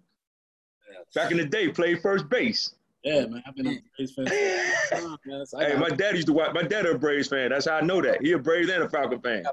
Yeah. 0.91 1.23
Back 1.23 1.31
in 1.31 1.39
the 1.39 1.47
day, 1.47 1.69
played 1.69 2.01
first 2.01 2.29
base. 2.29 2.75
Yeah, 3.05 3.27
man. 3.27 3.43
I've 3.47 3.57
been 3.57 3.67
a 3.67 3.79
Braves 3.97 4.15
fan. 4.15 4.27
for 4.27 4.95
a 4.95 5.01
long 5.01 5.11
time, 5.11 5.19
man. 5.27 5.47
So 5.47 5.59
Hey, 5.59 5.75
my 5.77 5.89
dad 5.89 6.15
used 6.15 6.27
to 6.27 6.33
watch. 6.35 6.53
My 6.53 6.63
dad 6.63 6.87
a 6.87 6.99
Braves 6.99 7.29
fan. 7.29 7.51
That's 7.51 7.67
how 7.67 7.77
I 7.77 7.81
know 7.81 8.03
that. 8.03 8.21
He 8.23 8.33
a 8.33 8.39
Braves 8.39 8.69
and 8.69 8.83
a 8.83 8.89
Falcon 8.89 9.21
fan. 9.21 9.45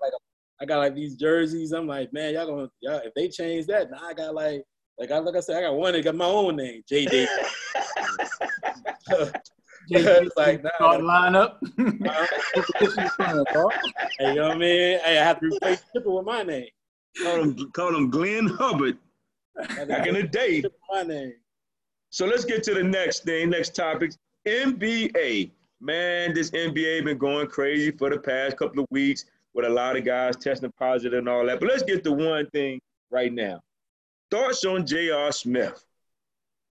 I 0.59 0.65
got 0.65 0.79
like 0.79 0.95
these 0.95 1.15
jerseys. 1.15 1.71
I'm 1.71 1.87
like, 1.87 2.11
man, 2.11 2.33
y'all 2.33 2.47
gonna, 2.47 2.69
y'all, 2.81 3.01
if 3.05 3.13
they 3.13 3.29
change 3.29 3.67
that, 3.67 3.91
now 3.91 3.99
I 4.03 4.13
got 4.13 4.33
like, 4.33 4.63
like 4.99 5.11
I, 5.11 5.19
like 5.19 5.35
I 5.35 5.39
said, 5.39 5.57
I 5.57 5.61
got 5.61 5.75
one 5.75 5.93
that 5.93 6.03
got 6.03 6.15
my 6.15 6.25
own 6.25 6.55
name, 6.55 6.83
J. 6.89 7.27
Davis. 9.87 10.05
it's 10.21 10.37
like, 10.37 10.63
nah, 10.63 10.69
Start 10.75 11.01
lineup. 11.01 11.55
Hey, 14.19 14.29
you 14.29 14.35
know 14.35 14.47
what 14.47 14.55
I 14.55 14.57
mean? 14.57 14.99
Hey, 14.99 15.19
I 15.19 15.23
have 15.23 15.39
to 15.39 15.47
replace 15.47 15.83
Chipper 15.93 16.09
with 16.09 16.25
my 16.25 16.43
name. 16.43 16.69
Call 17.21 17.41
him, 17.41 17.71
call 17.71 17.95
him 17.95 18.09
Glenn 18.09 18.47
Hubbard. 18.47 18.97
Back 19.55 20.07
in 20.07 20.15
the 20.15 20.23
day. 20.23 20.61
Chipper 20.61 20.75
with 20.89 21.07
my 21.07 21.13
name. 21.13 21.33
So 22.09 22.25
let's 22.25 22.45
get 22.45 22.63
to 22.63 22.73
the 22.73 22.83
next 22.83 23.23
thing, 23.23 23.49
next 23.49 23.75
topic. 23.75 24.13
NBA. 24.47 25.51
Man, 25.79 26.33
this 26.33 26.49
NBA 26.51 27.05
been 27.05 27.17
going 27.17 27.47
crazy 27.47 27.91
for 27.91 28.09
the 28.09 28.17
past 28.17 28.57
couple 28.57 28.83
of 28.83 28.87
weeks 28.89 29.25
with 29.53 29.65
a 29.65 29.69
lot 29.69 29.95
of 29.95 30.05
guys 30.05 30.35
testing 30.35 30.71
positive 30.79 31.19
and 31.19 31.29
all 31.29 31.45
that. 31.45 31.59
But 31.59 31.69
let's 31.69 31.83
get 31.83 32.03
to 32.05 32.11
one 32.11 32.49
thing 32.51 32.79
right 33.11 33.31
now. 33.31 33.61
Thoughts 34.31 34.65
on 34.65 34.85
J.R. 34.85 35.31
Smith? 35.31 35.86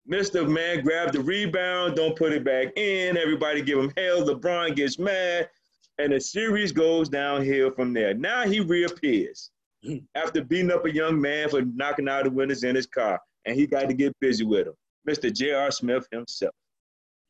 Mr. 0.09 0.47
Man 0.47 0.83
grab 0.83 1.11
the 1.11 1.19
rebound, 1.19 1.95
don't 1.95 2.15
put 2.15 2.31
it 2.31 2.43
back 2.45 2.77
in. 2.77 3.17
Everybody 3.17 3.61
give 3.61 3.77
him 3.77 3.91
hell. 3.97 4.23
LeBron 4.23 4.75
gets 4.75 4.97
mad. 4.97 5.49
and 5.97 6.13
the 6.13 6.19
series 6.19 6.71
goes 6.71 7.09
downhill 7.09 7.71
from 7.71 7.93
there. 7.93 8.13
Now 8.13 8.43
he 8.45 8.59
reappears 8.59 9.51
after 10.15 10.43
beating 10.43 10.71
up 10.71 10.85
a 10.85 10.93
young 10.93 11.19
man 11.19 11.49
for 11.49 11.61
knocking 11.61 12.07
out 12.07 12.23
the 12.23 12.29
windows 12.29 12.63
in 12.63 12.75
his 12.75 12.85
car, 12.87 13.19
and 13.45 13.55
he 13.55 13.67
got 13.67 13.87
to 13.89 13.93
get 13.93 14.17
busy 14.19 14.45
with 14.45 14.67
him, 14.67 14.73
Mr. 15.09 15.33
J.R. 15.33 15.71
Smith 15.71 16.07
himself. 16.11 16.53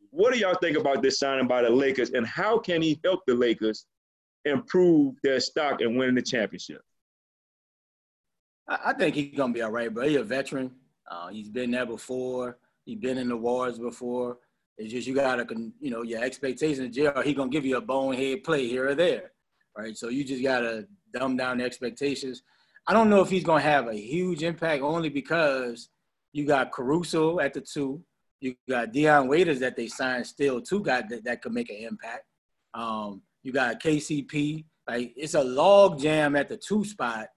What 0.09 0.33
do 0.33 0.39
y'all 0.39 0.57
think 0.61 0.77
about 0.77 1.01
this 1.01 1.19
signing 1.19 1.47
by 1.47 1.61
the 1.61 1.69
Lakers, 1.69 2.11
and 2.11 2.25
how 2.27 2.57
can 2.59 2.81
he 2.81 2.99
help 3.03 3.21
the 3.25 3.33
Lakers 3.33 3.85
improve 4.45 5.15
their 5.23 5.39
stock 5.39 5.81
and 5.81 5.97
winning 5.97 6.15
the 6.15 6.21
championship? 6.21 6.81
I, 8.67 8.79
I 8.87 8.93
think 8.93 9.15
he's 9.15 9.35
gonna 9.35 9.53
be 9.53 9.61
all 9.61 9.71
right, 9.71 9.93
bro. 9.93 10.07
He's 10.07 10.17
a 10.17 10.23
veteran. 10.23 10.71
Uh, 11.09 11.29
he's 11.29 11.49
been 11.49 11.71
there 11.71 11.85
before. 11.85 12.57
He's 12.87 12.97
been 12.97 13.17
in 13.17 13.27
the 13.27 13.35
wars 13.35 13.77
before. 13.77 14.37
It's 14.77 14.93
just 14.93 15.05
you 15.05 15.13
gotta, 15.13 15.45
you 15.81 15.91
know, 15.91 16.03
your 16.03 16.23
expectations. 16.23 16.95
Jr. 16.95 17.21
He 17.21 17.33
gonna 17.33 17.49
give 17.49 17.65
you 17.65 17.75
a 17.75 17.81
bonehead 17.81 18.45
play 18.45 18.65
here 18.65 18.87
or 18.87 18.95
there, 18.95 19.33
right? 19.77 19.95
So 19.97 20.07
you 20.07 20.23
just 20.23 20.41
gotta 20.41 20.87
dumb 21.13 21.35
down 21.35 21.57
the 21.57 21.65
expectations. 21.65 22.43
I 22.87 22.93
don't 22.93 23.09
know 23.09 23.19
if 23.19 23.29
he's 23.29 23.43
gonna 23.43 23.59
have 23.59 23.89
a 23.89 23.93
huge 23.93 24.41
impact 24.41 24.83
only 24.83 25.09
because 25.09 25.89
you 26.31 26.45
got 26.45 26.71
Caruso 26.71 27.41
at 27.41 27.53
the 27.53 27.59
two, 27.59 28.01
you 28.39 28.55
got 28.69 28.93
Dion 28.93 29.27
Waiters 29.27 29.59
that 29.59 29.75
they 29.75 29.87
signed 29.87 30.25
still 30.25 30.61
two 30.61 30.81
guys 30.81 31.03
that, 31.09 31.25
that 31.25 31.41
could 31.41 31.51
make 31.51 31.69
an 31.69 31.77
impact. 31.77 32.23
Um, 32.73 33.21
you 33.43 33.51
got 33.51 33.83
KCP. 33.83 34.63
Like 34.87 35.11
it's 35.17 35.33
a 35.33 35.43
log 35.43 35.99
jam 35.99 36.37
at 36.37 36.47
the 36.47 36.55
two 36.55 36.85
spot, 36.85 37.27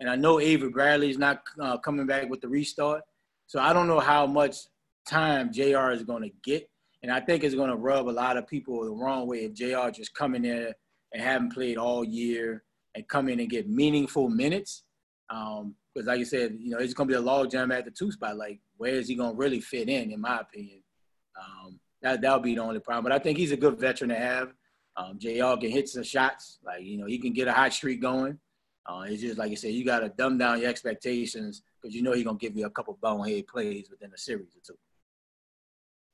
and 0.00 0.10
I 0.10 0.16
know 0.16 0.38
Avery 0.38 0.68
Bradley's 0.68 1.16
not 1.16 1.40
uh, 1.58 1.78
coming 1.78 2.06
back 2.06 2.28
with 2.28 2.42
the 2.42 2.48
restart. 2.48 3.00
So 3.46 3.58
I 3.58 3.72
don't 3.72 3.88
know 3.88 4.00
how 4.00 4.26
much 4.26 4.58
time 5.08 5.52
JR 5.52 5.90
is 5.90 6.04
going 6.04 6.22
to 6.22 6.30
get. 6.42 6.68
And 7.02 7.12
I 7.12 7.20
think 7.20 7.44
it's 7.44 7.54
going 7.54 7.70
to 7.70 7.76
rub 7.76 8.08
a 8.08 8.10
lot 8.10 8.36
of 8.36 8.46
people 8.46 8.84
the 8.84 8.90
wrong 8.90 9.26
way 9.26 9.44
if 9.44 9.54
JR 9.54 9.90
just 9.90 10.14
come 10.14 10.34
in 10.34 10.42
there 10.42 10.74
and 11.12 11.22
haven't 11.22 11.52
played 11.52 11.78
all 11.78 12.04
year 12.04 12.64
and 12.94 13.08
come 13.08 13.28
in 13.28 13.40
and 13.40 13.48
get 13.48 13.68
meaningful 13.68 14.28
minutes. 14.28 14.84
Um, 15.30 15.74
because 15.94 16.06
like 16.06 16.18
you 16.18 16.24
said, 16.24 16.56
you 16.60 16.70
know, 16.70 16.78
it's 16.78 16.94
going 16.94 17.08
to 17.08 17.12
be 17.12 17.18
a 17.18 17.20
log 17.20 17.50
jam 17.50 17.72
at 17.72 17.84
the 17.84 17.90
two 17.90 18.12
spot. 18.12 18.36
Like, 18.36 18.60
where 18.76 18.92
is 18.92 19.08
he 19.08 19.14
going 19.14 19.32
to 19.32 19.36
really 19.36 19.60
fit 19.60 19.88
in, 19.88 20.12
in 20.12 20.20
my 20.20 20.40
opinion? 20.40 20.82
Um, 21.38 21.80
that, 22.02 22.20
that'll 22.20 22.38
be 22.38 22.54
the 22.54 22.62
only 22.62 22.80
problem. 22.80 23.04
But 23.04 23.12
I 23.12 23.18
think 23.18 23.38
he's 23.38 23.52
a 23.52 23.56
good 23.56 23.78
veteran 23.78 24.10
to 24.10 24.16
have. 24.16 24.52
Um, 24.96 25.18
JR 25.18 25.56
can 25.60 25.70
hit 25.70 25.88
some 25.88 26.02
shots. 26.02 26.58
Like, 26.64 26.82
you 26.82 26.98
know, 26.98 27.06
he 27.06 27.18
can 27.18 27.32
get 27.32 27.48
a 27.48 27.52
hot 27.52 27.72
streak 27.72 28.00
going. 28.00 28.38
Uh, 28.86 29.04
it's 29.06 29.20
just 29.20 29.38
like 29.38 29.50
you 29.50 29.56
said, 29.56 29.72
you 29.72 29.84
got 29.84 30.00
to 30.00 30.08
dumb 30.08 30.38
down 30.38 30.60
your 30.60 30.70
expectations 30.70 31.62
because 31.80 31.94
you 31.94 32.02
know 32.02 32.12
he's 32.12 32.24
going 32.24 32.38
to 32.38 32.44
give 32.44 32.56
you 32.56 32.66
a 32.66 32.70
couple 32.70 32.98
bonehead 33.02 33.46
plays 33.46 33.90
within 33.90 34.10
a 34.14 34.18
series 34.18 34.54
or 34.56 34.60
two. 34.64 34.78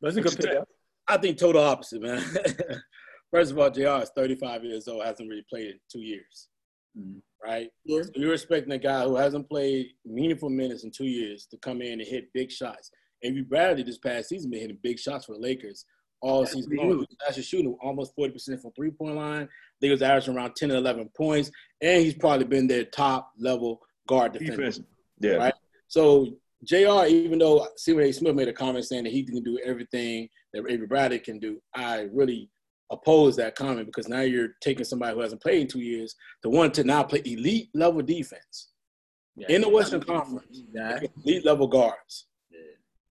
But 0.00 0.08
it's 0.08 0.16
a 0.18 0.20
good 0.22 0.36
pick. 0.38 0.58
I 1.06 1.16
think 1.18 1.38
total 1.38 1.62
opposite, 1.62 2.02
man. 2.02 2.22
First 3.30 3.50
of 3.50 3.58
all, 3.58 3.70
JR 3.70 4.02
is 4.02 4.10
35 4.14 4.64
years 4.64 4.88
old, 4.88 5.04
hasn't 5.04 5.28
really 5.28 5.44
played 5.50 5.66
in 5.70 5.80
two 5.90 6.00
years, 6.00 6.48
Mhm. 6.96 7.20
right? 7.44 7.68
Yeah. 7.84 8.02
So 8.02 8.10
you're 8.14 8.32
expecting 8.34 8.72
a 8.72 8.78
guy 8.78 9.04
who 9.04 9.16
hasn't 9.16 9.48
played 9.48 9.88
meaningful 10.04 10.50
minutes 10.50 10.84
in 10.84 10.90
two 10.90 11.06
years 11.06 11.46
to 11.46 11.58
come 11.58 11.82
in 11.82 12.00
and 12.00 12.08
hit 12.08 12.32
big 12.32 12.50
shots. 12.50 12.90
Avery 13.22 13.42
Bradley 13.42 13.82
this 13.82 13.98
past 13.98 14.28
season 14.28 14.50
been 14.50 14.60
hitting 14.60 14.78
big 14.82 14.98
shots 14.98 15.24
for 15.26 15.32
the 15.32 15.38
Lakers 15.40 15.84
all 16.20 16.40
That's 16.42 16.52
season 16.54 16.76
long. 16.76 16.88
He 16.90 16.94
was 16.96 17.06
actually 17.26 17.42
shooting 17.42 17.76
almost 17.82 18.14
40% 18.16 18.60
from 18.62 18.72
three 18.72 18.90
point 18.90 19.16
line. 19.16 19.42
I 19.44 19.48
They 19.80 19.90
was 19.90 20.00
averaging 20.02 20.36
around 20.36 20.54
10 20.56 20.70
or 20.70 20.76
11 20.76 21.10
points, 21.16 21.50
and 21.82 22.02
he's 22.02 22.14
probably 22.14 22.46
been 22.46 22.66
their 22.66 22.84
top 22.84 23.32
level 23.38 23.80
guard 24.06 24.32
defender. 24.32 24.56
Defense. 24.56 24.80
Yeah. 25.20 25.32
Right. 25.34 25.54
So 25.88 26.38
JR, 26.64 27.06
even 27.06 27.38
though 27.38 27.66
Stephen 27.76 28.04
A. 28.04 28.12
Smith 28.12 28.34
made 28.34 28.48
a 28.48 28.52
comment 28.52 28.84
saying 28.84 29.04
that 29.04 29.12
he 29.12 29.22
can 29.24 29.42
do 29.42 29.58
everything 29.64 30.28
that 30.52 30.64
Avery 30.68 30.86
Bradley 30.86 31.18
can 31.18 31.38
do, 31.38 31.60
I 31.74 32.08
really 32.12 32.50
oppose 32.90 33.36
that 33.36 33.54
comment 33.56 33.86
because 33.86 34.08
now 34.08 34.20
you're 34.20 34.54
taking 34.60 34.84
somebody 34.84 35.14
who 35.14 35.20
hasn't 35.20 35.42
played 35.42 35.62
in 35.62 35.68
two 35.68 35.80
years 35.80 36.14
to 36.42 36.50
want 36.50 36.74
to 36.74 36.84
now 36.84 37.02
play 37.02 37.22
elite 37.24 37.70
level 37.74 38.02
defense 38.02 38.70
Yeah. 39.36 39.46
in 39.48 39.62
the 39.62 39.68
Western 39.68 40.02
Conference, 40.02 40.62
Yeah. 40.72 41.00
elite 41.24 41.44
level 41.44 41.66
guards. 41.66 42.26
Yeah. 42.50 42.58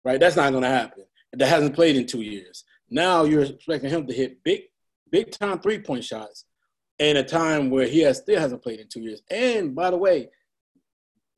Right? 0.05 0.19
That's 0.21 0.37
not 0.37 0.51
going 0.51 0.63
to 0.65 0.69
happen. 0.69 1.05
That 1.35 1.47
hasn't 1.49 1.75
played 1.75 1.97
in 1.97 2.07
two 2.07 2.23
years. 2.23 2.65
Now 2.91 3.25
you're 3.25 3.43
expecting 3.45 3.91
him 3.91 4.07
to 4.07 4.13
hit 4.15 4.43
big, 4.43 4.63
big 5.11 5.31
time 5.31 5.61
three 5.61 5.79
point 5.79 6.05
shots 6.05 6.45
in 6.99 7.19
a 7.19 7.23
time 7.23 7.71
where 7.71 7.87
he 7.87 8.01
has 8.01 8.19
still 8.19 8.41
hasn't 8.41 8.63
played 8.63 8.81
in 8.81 8.89
two 8.89 9.03
years. 9.03 9.23
And 9.31 9.75
by 9.75 9.91
the 9.91 9.97
way, 9.99 10.31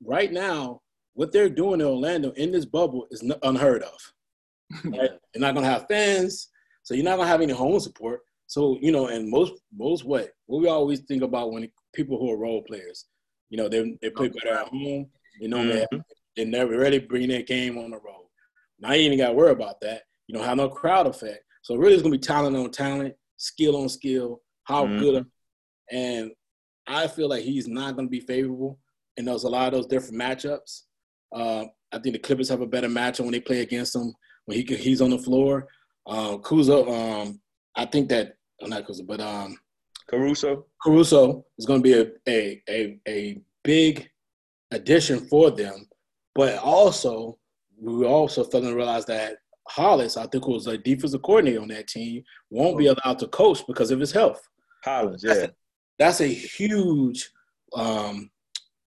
right 0.03 0.33
now, 0.33 0.81
what 1.21 1.33
they're 1.33 1.51
doing 1.51 1.83
in 1.83 1.87
Orlando 1.87 2.31
in 2.31 2.51
this 2.51 2.65
bubble 2.65 3.07
is 3.11 3.23
unheard 3.43 3.83
of. 3.83 4.01
Right? 4.85 5.11
You're 5.35 5.43
not 5.43 5.55
gonna 5.55 5.67
have 5.67 5.87
fans, 5.87 6.49
so 6.83 6.95
you're 6.95 7.05
not 7.05 7.17
gonna 7.17 7.29
have 7.29 7.43
any 7.43 7.53
home 7.53 7.79
support. 7.79 8.21
So 8.47 8.79
you 8.81 8.91
know, 8.91 9.09
and 9.09 9.29
most 9.29 9.53
most 9.77 10.07
what 10.07 10.31
what 10.47 10.63
we 10.63 10.69
always 10.69 11.01
think 11.01 11.23
about 11.23 11.53
when 11.53 11.71
people 11.93 12.19
who 12.19 12.31
are 12.31 12.39
role 12.39 12.63
players, 12.63 13.05
you 13.51 13.59
know, 13.59 13.69
they 13.69 13.99
they 14.01 14.09
play 14.09 14.29
better 14.29 14.55
at 14.55 14.69
home. 14.69 15.11
You 15.39 15.49
know, 15.49 15.67
they 15.67 15.87
they 16.37 16.45
never 16.47 16.79
really 16.79 17.01
bring 17.01 17.29
their 17.29 17.43
game 17.43 17.77
on 17.77 17.91
the 17.91 17.99
road. 17.99 18.29
Now 18.79 18.93
you 18.93 19.11
ain't 19.11 19.21
got 19.21 19.29
to 19.29 19.35
worry 19.35 19.53
about 19.53 19.79
that. 19.83 20.05
You 20.27 20.35
don't 20.37 20.45
have 20.47 20.57
no 20.57 20.71
crowd 20.71 21.07
effect. 21.07 21.45
So 21.63 21.77
really, 21.77 21.95
it's 21.95 22.03
gonna 22.03 22.15
be 22.17 22.19
talent 22.19 22.57
on 22.57 22.71
talent, 22.71 23.15
skill 23.37 23.77
on 23.77 23.91
skill, 23.91 24.41
how 24.65 24.87
Mhm. 24.87 24.99
good. 25.01 25.27
And 25.91 26.33
I 26.87 27.09
feel 27.09 27.29
like 27.29 27.43
he's 27.43 27.69
not 27.69 27.95
gonna 27.97 28.09
be 28.09 28.21
favorable 28.21 28.79
in 29.19 29.27
those 29.27 29.45
a 29.45 29.51
lot 29.51 29.67
of 29.69 29.75
those 29.75 29.87
different 29.87 30.17
matchups. 30.17 30.85
Uh, 31.33 31.65
I 31.93 31.99
think 31.99 32.15
the 32.15 32.19
Clippers 32.19 32.49
have 32.49 32.61
a 32.61 32.67
better 32.67 32.89
matchup 32.89 33.21
when 33.21 33.33
they 33.33 33.41
play 33.41 33.61
against 33.61 33.95
him 33.95 34.13
when 34.47 34.57
he 34.59 34.77
he's 34.77 35.01
on 35.01 35.11
the 35.11 35.19
floor. 35.19 35.69
Uh, 36.07 36.39
Kuzo, 36.39 36.89
um, 36.89 37.41
I 37.77 37.87
think 37.87 38.09
that 38.09 38.37
oh, 38.63 38.67
not 38.67 38.87
Kuzo, 38.87 39.07
but 39.07 39.21
um, 39.21 39.59
Caruso. 40.09 40.67
Caruso 40.83 41.45
is 41.59 41.67
going 41.67 41.83
to 41.83 41.85
be 41.85 41.93
a, 41.95 42.07
a 42.29 42.63
a 42.69 42.99
a 43.09 43.41
big 43.63 44.09
addition 44.71 45.21
for 45.29 45.51
them, 45.51 45.87
but 46.35 46.59
also 46.59 47.39
we 47.81 48.05
also 48.07 48.45
to 48.45 48.75
realize 48.75 49.07
that 49.07 49.39
Hollis, 49.69 50.17
I 50.17 50.27
think, 50.27 50.47
was 50.47 50.67
a 50.67 50.77
defensive 50.77 51.23
coordinator 51.23 51.63
on 51.63 51.69
that 51.69 51.89
team, 51.89 52.25
won't 52.51 52.79
be 52.79 52.87
allowed 52.87 53.19
to 53.21 53.29
coach 53.29 53.65
because 53.67 53.91
of 53.91 54.01
his 54.01 54.13
health. 54.13 54.41
Hollins. 54.85 55.25
Yeah. 55.25 55.47
That's 55.99 56.21
a 56.21 56.27
huge 56.27 57.31
um, 57.75 58.31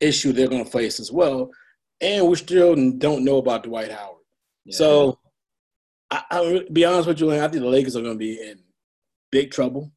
issue 0.01 0.33
they're 0.33 0.49
going 0.49 0.65
to 0.65 0.71
face 0.71 0.99
as 0.99 1.13
well, 1.13 1.51
and 2.03 2.27
we 2.27 2.37
still 2.37 2.75
don't 2.99 3.25
know 3.25 3.39
about 3.39 3.63
Dwight 3.63 3.93
Howard. 3.93 4.19
Yeah. 4.65 4.77
So, 4.77 5.19
I, 6.11 6.23
I 6.31 6.61
be 6.73 6.85
honest 6.85 7.09
with 7.09 7.21
you, 7.21 7.27
Lane, 7.27 7.41
I 7.41 7.49
think 7.49 7.63
the 7.63 7.69
Lakers 7.69 7.97
are 7.97 8.03
going 8.03 8.15
to 8.15 8.19
be 8.19 8.41
in 8.41 8.59
big 9.31 9.51
trouble 9.51 9.91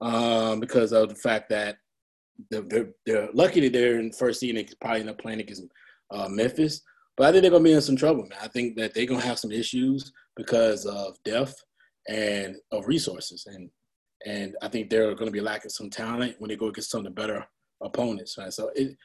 um, 0.00 0.58
because 0.58 0.92
of 0.92 1.08
the 1.08 1.14
fact 1.14 1.50
that 1.50 1.76
they're, 2.50 2.62
they're, 2.62 2.88
they're 3.06 3.28
lucky 3.32 3.60
that 3.60 3.72
they're 3.72 4.00
in 4.00 4.12
first 4.12 4.40
seed 4.40 4.56
and 4.56 4.74
probably 4.80 5.00
end 5.00 5.10
up 5.10 5.18
playing 5.18 5.40
against 5.40 5.62
uh, 6.10 6.28
Memphis. 6.28 6.80
But 7.16 7.28
I 7.28 7.32
think 7.32 7.42
they're 7.42 7.50
going 7.50 7.62
to 7.62 7.70
be 7.70 7.74
in 7.74 7.80
some 7.80 7.96
trouble, 7.96 8.22
man. 8.22 8.38
I 8.42 8.48
think 8.48 8.76
that 8.76 8.92
they're 8.92 9.06
going 9.06 9.20
to 9.20 9.26
have 9.26 9.38
some 9.38 9.52
issues 9.52 10.12
because 10.36 10.84
of 10.84 11.16
depth 11.24 11.54
and 12.08 12.56
of 12.72 12.86
resources, 12.88 13.46
and 13.46 13.70
and 14.26 14.56
I 14.62 14.68
think 14.68 14.90
they're 14.90 15.14
going 15.14 15.28
to 15.28 15.32
be 15.32 15.40
lacking 15.40 15.70
some 15.70 15.90
talent 15.90 16.36
when 16.38 16.48
they 16.48 16.56
go 16.56 16.68
against 16.68 16.90
some 16.90 17.00
of 17.00 17.04
the 17.04 17.10
better 17.10 17.46
opponents, 17.82 18.36
right? 18.36 18.52
So 18.52 18.70
it 18.74 18.96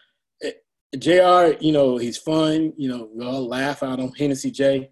Jr. 0.98 1.58
You 1.60 1.72
know 1.72 1.98
he's 1.98 2.18
fun. 2.18 2.74
You 2.78 2.90
know 2.90 3.10
we 3.14 3.26
all 3.26 3.48
laugh 3.48 3.84
at 3.84 4.00
him. 4.00 4.12
Hennessy 4.18 4.52
J. 4.52 4.90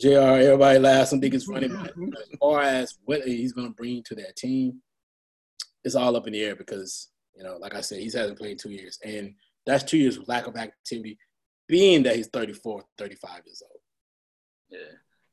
Jr. 0.00 0.08
Everybody 0.08 0.78
laughs 0.78 1.12
and 1.12 1.20
think 1.20 1.34
it's 1.34 1.44
funny, 1.44 1.68
but 1.68 1.96
mm-hmm. 1.96 2.12
as 2.14 2.38
far 2.40 2.62
as 2.62 2.98
what 3.04 3.22
he's 3.22 3.52
going 3.52 3.68
to 3.68 3.74
bring 3.74 4.02
to 4.04 4.14
that 4.16 4.36
team, 4.36 4.80
it's 5.84 5.94
all 5.94 6.16
up 6.16 6.26
in 6.26 6.32
the 6.32 6.42
air 6.42 6.56
because 6.56 7.08
you 7.36 7.42
know, 7.44 7.56
like 7.58 7.74
I 7.74 7.80
said, 7.80 7.98
he 7.98 8.04
hasn't 8.04 8.38
played 8.38 8.52
in 8.52 8.58
two 8.58 8.70
years, 8.70 8.98
and 9.04 9.34
that's 9.66 9.84
two 9.84 9.98
years 9.98 10.18
with 10.18 10.28
lack 10.28 10.46
of 10.46 10.56
activity, 10.56 11.18
being 11.68 12.02
that 12.04 12.16
he's 12.16 12.28
34, 12.28 12.84
35 12.98 13.30
years 13.46 13.62
old. 13.70 13.80
Yeah. 14.70 14.78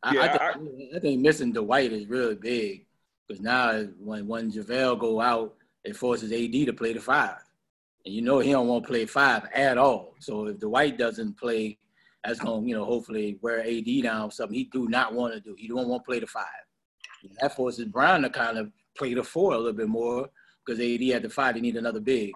I, 0.01 0.13
Yeah, 0.13 0.21
I, 0.21 0.53
think, 0.53 0.95
I, 0.95 0.99
think 0.99 1.21
missing 1.21 1.51
Dwight 1.51 1.91
is 1.91 2.07
really 2.07 2.35
big 2.35 2.85
because 3.27 3.41
now 3.41 3.83
when 3.99 4.27
when 4.27 4.51
JaVale 4.51 4.99
go 4.99 5.19
out, 5.19 5.55
it 5.83 5.95
forces 5.95 6.31
AD 6.31 6.51
to 6.51 6.73
play 6.73 6.93
the 6.93 7.01
five, 7.01 7.37
and 8.09 8.15
you 8.15 8.23
know 8.23 8.39
he 8.39 8.51
don't 8.51 8.67
want 8.67 8.83
to 8.83 8.87
play 8.87 9.05
five 9.05 9.43
at 9.53 9.77
all. 9.77 10.15
So 10.19 10.47
if 10.47 10.59
Dwight 10.59 10.97
doesn't 10.97 11.37
play, 11.37 11.77
that's 12.23 12.39
going 12.39 12.63
to 12.63 12.67
you 12.67 12.75
know 12.75 12.83
hopefully 12.83 13.37
wear 13.41 13.61
AD 13.61 13.85
down 14.03 14.23
or 14.23 14.31
something 14.31 14.57
he 14.57 14.63
do 14.65 14.87
not 14.89 15.13
want 15.13 15.35
to 15.35 15.39
do. 15.39 15.55
He 15.57 15.67
don't 15.67 15.87
want 15.87 16.03
to 16.03 16.05
play 16.07 16.19
the 16.19 16.25
five. 16.27 16.45
That 17.39 17.55
forces 17.55 17.85
Brown 17.85 18.23
to 18.23 18.29
kind 18.29 18.57
of 18.57 18.71
play 18.97 19.13
the 19.13 19.23
four 19.23 19.53
a 19.53 19.57
little 19.57 19.73
bit 19.73 19.87
more 19.89 20.27
because 20.65 20.79
AD 20.79 21.01
had 21.09 21.21
the 21.21 21.29
five, 21.29 21.53
they 21.53 21.61
need 21.61 21.77
another 21.77 21.99
big. 21.99 22.31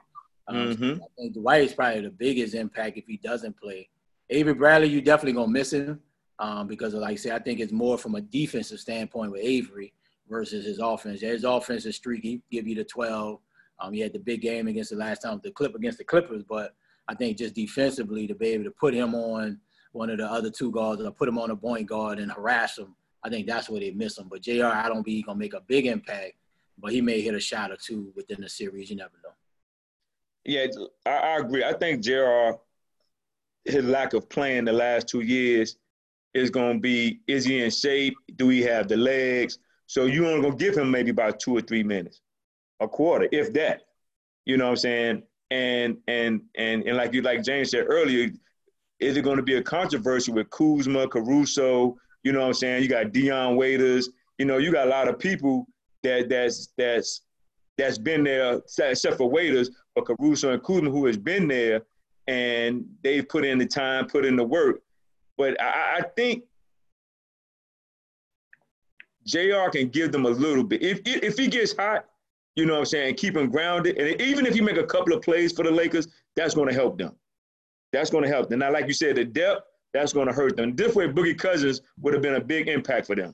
Um, 0.47 0.75
Mhm. 0.75 0.97
I 1.01 1.05
think 1.17 1.33
Dwight 1.33 1.63
is 1.63 1.73
probably 1.73 2.01
the 2.01 2.11
biggest 2.11 2.53
impact 2.53 2.97
if 2.97 3.05
he 3.07 3.17
doesn't 3.17 3.57
play. 3.59 3.89
Avery 4.29 4.53
Bradley, 4.53 4.89
you 4.89 5.01
definitely 5.01 5.33
gonna 5.33 5.51
miss 5.51 5.73
him 5.73 6.01
um, 6.39 6.67
because, 6.67 6.93
like 6.93 7.13
I 7.13 7.15
said, 7.15 7.31
I 7.33 7.39
think 7.39 7.59
it's 7.59 7.71
more 7.71 7.97
from 7.97 8.15
a 8.15 8.21
defensive 8.21 8.79
standpoint 8.79 9.31
with 9.31 9.41
Avery 9.41 9.93
versus 10.29 10.65
his 10.65 10.79
offense. 10.79 11.21
His 11.21 11.43
offense 11.43 11.85
is 11.85 11.95
streaky, 11.95 12.41
give 12.51 12.67
you 12.67 12.75
the 12.75 12.83
12. 12.83 13.39
Um, 13.79 13.93
he 13.93 13.99
had 13.99 14.13
the 14.13 14.19
big 14.19 14.41
game 14.41 14.67
against 14.67 14.91
the 14.91 14.95
last 14.95 15.21
time, 15.21 15.41
the 15.43 15.51
clip 15.51 15.75
against 15.75 15.97
the 15.97 16.03
Clippers, 16.03 16.43
but 16.47 16.75
I 17.07 17.15
think 17.15 17.37
just 17.37 17.55
defensively 17.55 18.27
to 18.27 18.35
be 18.35 18.47
able 18.49 18.63
to 18.65 18.71
put 18.71 18.93
him 18.93 19.13
on 19.13 19.59
one 19.91 20.09
of 20.09 20.17
the 20.17 20.25
other 20.25 20.49
two 20.49 20.71
guards 20.71 21.01
or 21.01 21.11
put 21.11 21.27
him 21.27 21.37
on 21.37 21.51
a 21.51 21.55
point 21.55 21.87
guard 21.87 22.19
and 22.19 22.31
harass 22.31 22.77
him, 22.77 22.95
I 23.23 23.29
think 23.29 23.47
that's 23.47 23.69
where 23.69 23.79
they 23.79 23.91
miss 23.91 24.17
him. 24.17 24.27
But 24.29 24.41
JR, 24.41 24.65
I 24.65 24.87
don't 24.87 25.05
be 25.05 25.21
gonna 25.21 25.37
make 25.37 25.53
a 25.53 25.61
big 25.61 25.85
impact 25.85 26.33
but 26.77 26.91
he 26.91 27.01
may 27.01 27.21
hit 27.21 27.35
a 27.35 27.39
shot 27.39 27.71
or 27.71 27.77
two 27.77 28.11
within 28.15 28.41
the 28.41 28.49
series. 28.49 28.89
You 28.89 28.97
never 28.97 29.13
know. 29.23 29.31
Yeah, 30.45 30.67
I, 31.05 31.09
I 31.09 31.37
agree. 31.37 31.63
I 31.63 31.73
think 31.73 32.03
JR, 32.03 32.51
his 33.65 33.85
lack 33.85 34.13
of 34.13 34.29
playing 34.29 34.65
the 34.65 34.73
last 34.73 35.07
two 35.07 35.21
years 35.21 35.77
is 36.33 36.49
going 36.49 36.77
to 36.77 36.79
be 36.79 37.21
is 37.27 37.45
he 37.45 37.63
in 37.63 37.69
shape? 37.69 38.15
Do 38.35 38.49
he 38.49 38.61
have 38.63 38.87
the 38.87 38.97
legs? 38.97 39.59
So 39.87 40.05
you 40.05 40.27
only 40.27 40.41
going 40.41 40.57
to 40.57 40.63
give 40.63 40.75
him 40.75 40.89
maybe 40.89 41.11
about 41.11 41.39
two 41.39 41.55
or 41.55 41.61
three 41.61 41.83
minutes, 41.83 42.21
a 42.79 42.87
quarter, 42.87 43.27
if 43.31 43.53
that. 43.53 43.83
You 44.45 44.57
know 44.57 44.65
what 44.65 44.71
I'm 44.71 44.77
saying? 44.77 45.23
And 45.51 45.97
and 46.07 46.41
and 46.55 46.83
and 46.83 46.97
like 46.97 47.13
you 47.13 47.21
like 47.21 47.43
James 47.43 47.71
said 47.71 47.85
earlier, 47.87 48.29
is 48.99 49.17
it 49.17 49.21
going 49.21 49.37
to 49.37 49.43
be 49.43 49.55
a 49.55 49.61
controversy 49.61 50.31
with 50.31 50.49
Kuzma, 50.49 51.07
Caruso? 51.07 51.97
You 52.23 52.31
know 52.31 52.39
what 52.39 52.47
I'm 52.47 52.53
saying? 52.53 52.83
You 52.83 52.89
got 52.89 53.11
Dion 53.11 53.55
Waiters. 53.55 54.09
You 54.37 54.45
know, 54.45 54.57
you 54.57 54.71
got 54.71 54.87
a 54.87 54.89
lot 54.89 55.07
of 55.07 55.19
people 55.19 55.67
that 56.03 56.29
that's 56.29 56.69
that's 56.77 57.21
that's 57.77 57.97
been 57.97 58.23
there, 58.23 58.61
except 58.79 59.17
for 59.17 59.29
Waiters, 59.29 59.69
but 59.95 60.05
Caruso 60.05 60.51
and 60.51 60.63
Kuzma, 60.63 60.89
who 60.89 61.05
has 61.05 61.17
been 61.17 61.47
there, 61.47 61.81
and 62.27 62.85
they've 63.03 63.27
put 63.27 63.45
in 63.45 63.57
the 63.57 63.65
time, 63.65 64.07
put 64.07 64.25
in 64.25 64.35
the 64.35 64.43
work. 64.43 64.81
But 65.37 65.59
I, 65.61 65.99
I 65.99 66.01
think 66.15 66.43
Jr. 69.25 69.69
can 69.71 69.89
give 69.89 70.11
them 70.11 70.25
a 70.25 70.29
little 70.29 70.63
bit. 70.63 70.81
If 70.81 71.01
if 71.05 71.37
he 71.37 71.47
gets 71.47 71.75
hot, 71.75 72.05
you 72.55 72.65
know 72.65 72.73
what 72.73 72.79
I'm 72.79 72.85
saying, 72.85 73.15
keep 73.15 73.35
him 73.35 73.49
grounded, 73.49 73.97
and 73.97 74.21
even 74.21 74.45
if 74.45 74.55
you 74.55 74.63
make 74.63 74.77
a 74.77 74.85
couple 74.85 75.13
of 75.13 75.21
plays 75.21 75.51
for 75.51 75.63
the 75.63 75.71
Lakers, 75.71 76.07
that's 76.35 76.53
going 76.53 76.67
to 76.67 76.73
help 76.73 76.97
them. 76.97 77.15
That's 77.91 78.09
going 78.09 78.23
to 78.23 78.29
help 78.29 78.49
them. 78.49 78.59
Now, 78.59 78.71
like 78.71 78.87
you 78.87 78.93
said, 78.93 79.15
the 79.15 79.25
depth 79.25 79.67
that's 79.93 80.13
going 80.13 80.27
to 80.27 80.33
hurt 80.33 80.57
them. 80.57 80.75
This 80.75 80.95
way, 80.95 81.07
Boogie 81.07 81.37
Cousins 81.37 81.81
would 82.01 82.13
have 82.13 82.23
been 82.23 82.35
a 82.35 82.41
big 82.41 82.67
impact 82.67 83.07
for 83.07 83.15
them. 83.15 83.33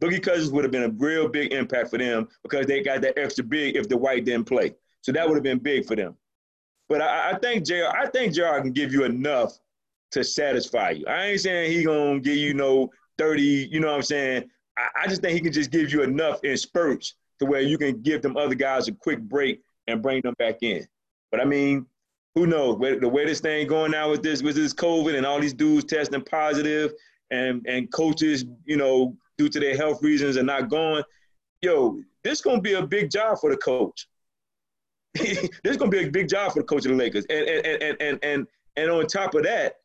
Boogie 0.00 0.22
Cousins 0.22 0.50
would 0.50 0.64
have 0.64 0.70
been 0.70 0.84
a 0.84 0.88
real 0.90 1.28
big 1.28 1.52
impact 1.52 1.90
for 1.90 1.98
them 1.98 2.28
because 2.42 2.66
they 2.66 2.82
got 2.82 3.00
that 3.02 3.18
extra 3.18 3.44
big 3.44 3.76
if 3.76 3.88
Dwight 3.88 4.24
didn't 4.24 4.46
play. 4.46 4.74
So 5.02 5.12
that 5.12 5.26
would 5.26 5.36
have 5.36 5.44
been 5.44 5.58
big 5.58 5.86
for 5.86 5.96
them. 5.96 6.16
But 6.88 7.00
I, 7.00 7.32
I 7.32 7.38
think 7.38 7.64
JR, 7.66 7.86
I 7.96 8.06
think 8.06 8.34
JR 8.34 8.60
can 8.60 8.72
give 8.72 8.92
you 8.92 9.04
enough 9.04 9.58
to 10.12 10.22
satisfy 10.22 10.90
you. 10.90 11.06
I 11.06 11.26
ain't 11.26 11.40
saying 11.40 11.72
he 11.72 11.84
gonna 11.84 12.20
give 12.20 12.36
you 12.36 12.54
no 12.54 12.90
30, 13.18 13.68
you 13.70 13.80
know 13.80 13.88
what 13.88 13.96
I'm 13.96 14.02
saying? 14.02 14.50
I, 14.76 15.02
I 15.02 15.06
just 15.06 15.22
think 15.22 15.34
he 15.34 15.40
can 15.40 15.52
just 15.52 15.70
give 15.70 15.92
you 15.92 16.02
enough 16.02 16.42
in 16.44 16.56
spurts 16.56 17.14
to 17.38 17.46
where 17.46 17.60
you 17.60 17.78
can 17.78 18.00
give 18.02 18.22
them 18.22 18.36
other 18.36 18.54
guys 18.54 18.88
a 18.88 18.92
quick 18.92 19.20
break 19.20 19.60
and 19.86 20.02
bring 20.02 20.22
them 20.22 20.34
back 20.38 20.62
in. 20.62 20.86
But 21.30 21.40
I 21.40 21.44
mean, 21.44 21.86
who 22.34 22.46
knows 22.46 22.78
the 22.78 23.08
way 23.08 23.24
this 23.24 23.40
thing 23.40 23.66
going 23.66 23.92
now 23.92 24.10
with 24.10 24.22
this 24.22 24.42
with 24.42 24.56
this 24.56 24.74
COVID 24.74 25.16
and 25.16 25.24
all 25.24 25.40
these 25.40 25.54
dudes 25.54 25.84
testing 25.84 26.22
positive 26.22 26.92
and 27.30 27.64
and 27.66 27.92
coaches, 27.92 28.44
you 28.64 28.76
know, 28.76 29.16
due 29.38 29.48
to 29.48 29.60
their 29.60 29.76
health 29.76 30.02
reasons 30.02 30.36
are 30.36 30.42
not 30.42 30.68
going. 30.68 31.04
Yo, 31.62 32.00
this 32.22 32.40
gonna 32.40 32.60
be 32.60 32.74
a 32.74 32.86
big 32.86 33.10
job 33.10 33.38
for 33.40 33.50
the 33.50 33.56
coach. 33.56 34.06
this 35.14 35.76
gonna 35.76 35.90
be 35.90 36.04
a 36.04 36.10
big 36.10 36.28
job 36.28 36.52
for 36.52 36.60
the 36.60 36.66
coach 36.66 36.84
of 36.84 36.90
the 36.90 36.96
Lakers. 36.96 37.24
And 37.30 37.48
and 37.48 37.66
and 37.66 37.96
and 38.00 38.18
and 38.22 38.46
and 38.76 38.90
on 38.90 39.06
top 39.06 39.34
of 39.34 39.44
that, 39.44 39.76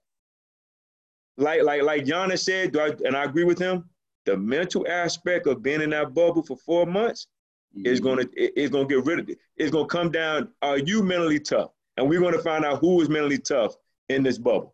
like 1.38 1.64
like 1.64 1.84
like 1.84 2.06
Giannis 2.06 2.44
said, 2.44 2.76
I, 2.76 2.90
and 3.06 3.16
I 3.16 3.24
agree 3.26 3.44
with 3.44 3.60
him. 3.60 3.90
The 4.26 4.36
mental 4.38 4.86
aspect 4.88 5.48
of 5.48 5.64
being 5.64 5.82
in 5.82 5.92
that 5.92 6.14
bubble 6.14 6.44
for 6.44 6.58
four 6.58 6.86
months 6.86 7.28
mm-hmm. 7.76 7.86
is 7.86 8.00
gonna 8.00 8.26
is 8.36 8.70
gonna 8.70 8.88
get 8.88 9.06
rid 9.06 9.20
of 9.20 9.30
it. 9.30 9.38
It's 9.58 9.72
gonna 9.72 9.88
come 9.88 10.12
down. 10.12 10.50
Are 10.62 10.78
you 10.78 11.04
mentally 11.04 11.40
tough? 11.40 11.72
and 12.00 12.08
we're 12.08 12.22
going 12.22 12.34
to 12.34 12.42
find 12.42 12.64
out 12.64 12.80
who 12.80 13.02
is 13.02 13.10
mentally 13.10 13.38
tough 13.38 13.76
in 14.08 14.24
this 14.24 14.38
bubble. 14.38 14.74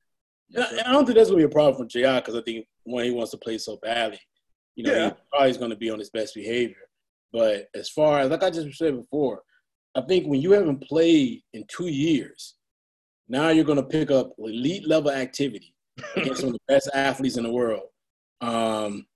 I, 0.55 0.81
I 0.85 0.91
don't 0.91 1.05
think 1.05 1.17
that's 1.17 1.29
going 1.29 1.41
to 1.41 1.47
be 1.47 1.51
a 1.51 1.53
problem 1.53 1.75
for 1.75 1.91
JR 1.91 2.17
because 2.17 2.35
I 2.35 2.41
think 2.43 2.67
when 2.83 3.05
he 3.05 3.11
wants 3.11 3.31
to 3.31 3.37
play 3.37 3.57
so 3.57 3.77
badly, 3.77 4.19
you 4.75 4.83
know, 4.83 4.93
yeah. 4.93 5.09
he 5.09 5.15
probably 5.31 5.57
going 5.57 5.71
to 5.71 5.75
be 5.75 5.89
on 5.89 5.99
his 5.99 6.11
best 6.11 6.35
behavior. 6.35 6.75
But 7.33 7.67
as 7.73 7.89
far 7.89 8.19
as, 8.19 8.29
like 8.29 8.43
I 8.43 8.51
just 8.51 8.77
said 8.77 8.95
before, 8.95 9.41
I 9.95 10.01
think 10.01 10.27
when 10.27 10.39
you 10.39 10.51
haven't 10.51 10.87
played 10.87 11.41
in 11.53 11.65
two 11.67 11.87
years, 11.87 12.53
now 13.27 13.49
you're 13.49 13.65
going 13.65 13.77
to 13.77 13.83
pick 13.83 14.11
up 14.11 14.33
elite 14.37 14.87
level 14.87 15.09
activity 15.09 15.73
against 16.15 16.41
some 16.41 16.49
of 16.49 16.53
the 16.53 16.73
best 16.73 16.89
athletes 16.93 17.37
in 17.37 17.43
the 17.43 17.51
world. 17.51 17.87
Um, 18.41 19.07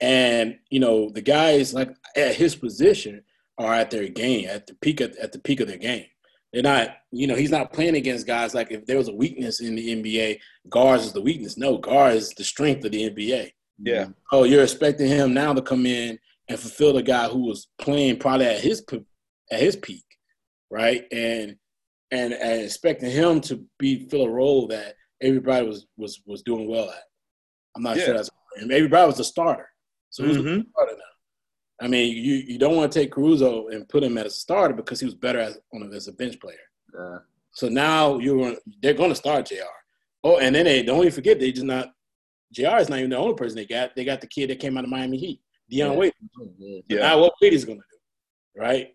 and 0.00 0.56
you 0.70 0.78
know 0.78 1.10
the 1.10 1.20
guys 1.20 1.74
like 1.74 1.90
at 2.16 2.36
his 2.36 2.54
position 2.54 3.20
are 3.58 3.74
at 3.74 3.90
their 3.90 4.08
game 4.08 4.48
at 4.48 4.66
the 4.66 4.74
peak 4.74 5.00
of, 5.00 5.14
at 5.20 5.32
the 5.32 5.38
peak 5.38 5.60
of 5.60 5.68
their 5.68 5.78
game. 5.78 6.06
They're 6.52 6.62
not, 6.62 6.96
you 7.12 7.26
know, 7.26 7.34
he's 7.34 7.50
not 7.50 7.72
playing 7.72 7.96
against 7.96 8.26
guys 8.26 8.54
like 8.54 8.70
if 8.70 8.86
there 8.86 8.96
was 8.96 9.08
a 9.08 9.14
weakness 9.14 9.60
in 9.60 9.74
the 9.74 10.02
NBA, 10.02 10.40
guards 10.70 11.04
is 11.04 11.12
the 11.12 11.20
weakness. 11.20 11.58
No, 11.58 11.76
guards 11.76 12.16
is 12.16 12.30
the 12.30 12.44
strength 12.44 12.84
of 12.84 12.92
the 12.92 13.10
NBA. 13.10 13.52
Yeah. 13.82 14.06
Oh, 14.32 14.44
you're 14.44 14.62
expecting 14.62 15.08
him 15.08 15.34
now 15.34 15.52
to 15.52 15.62
come 15.62 15.84
in 15.84 16.18
and 16.48 16.58
fulfill 16.58 16.94
the 16.94 17.02
guy 17.02 17.28
who 17.28 17.44
was 17.44 17.68
playing 17.78 18.18
probably 18.18 18.46
at 18.46 18.60
his 18.60 18.84
at 19.50 19.60
his 19.60 19.76
peak, 19.76 20.04
right? 20.70 21.04
And 21.12 21.56
and, 22.10 22.32
and 22.32 22.62
expecting 22.62 23.10
him 23.10 23.40
to 23.42 23.64
be 23.78 24.08
fill 24.08 24.24
a 24.24 24.30
role 24.30 24.66
that 24.68 24.94
everybody 25.20 25.66
was 25.66 25.86
was 25.96 26.22
was 26.26 26.42
doing 26.42 26.68
well 26.68 26.88
at. 26.88 27.02
I'm 27.76 27.82
not 27.82 27.98
yeah. 27.98 28.06
sure 28.06 28.14
that's 28.14 28.30
and 28.56 28.72
everybody 28.72 29.06
was 29.06 29.20
a 29.20 29.24
starter. 29.24 29.68
So 30.10 30.24
who's 30.24 30.38
mm-hmm. 30.38 30.60
the 30.60 30.66
starter 30.72 30.92
now? 30.92 31.04
I 31.80 31.86
mean, 31.86 32.16
you, 32.16 32.34
you 32.34 32.58
don't 32.58 32.76
want 32.76 32.90
to 32.90 32.98
take 32.98 33.12
Caruso 33.12 33.68
and 33.68 33.88
put 33.88 34.02
him 34.02 34.18
as 34.18 34.26
a 34.26 34.30
starter 34.30 34.74
because 34.74 34.98
he 34.98 35.06
was 35.06 35.14
better 35.14 35.38
as 35.38 35.58
on 35.72 35.82
a, 35.82 35.94
as 35.94 36.08
a 36.08 36.12
bench 36.12 36.40
player. 36.40 36.56
Uh, 36.98 37.18
so 37.52 37.68
now 37.68 38.18
you're 38.18 38.56
they're 38.82 38.94
going 38.94 39.10
to 39.10 39.16
start 39.16 39.46
Jr. 39.46 39.56
Oh, 40.24 40.38
and 40.38 40.54
then 40.54 40.64
they 40.64 40.82
don't 40.82 41.00
even 41.00 41.12
forget 41.12 41.38
they 41.38 41.52
just 41.52 41.66
not 41.66 41.92
Jr. 42.52 42.76
is 42.78 42.88
not 42.88 42.98
even 42.98 43.10
the 43.10 43.16
only 43.16 43.34
person 43.34 43.56
they 43.56 43.66
got. 43.66 43.94
They 43.94 44.04
got 44.04 44.20
the 44.20 44.26
kid 44.26 44.50
that 44.50 44.58
came 44.58 44.76
out 44.76 44.84
of 44.84 44.90
Miami 44.90 45.18
Heat, 45.18 45.40
Dion 45.70 45.92
yeah. 45.92 45.98
Wade. 45.98 46.12
Yeah. 46.88 47.00
Now 47.00 47.20
what 47.20 47.34
Wade 47.40 47.52
is 47.52 47.64
going 47.64 47.78
to 47.78 47.84
do, 47.90 48.60
right? 48.60 48.88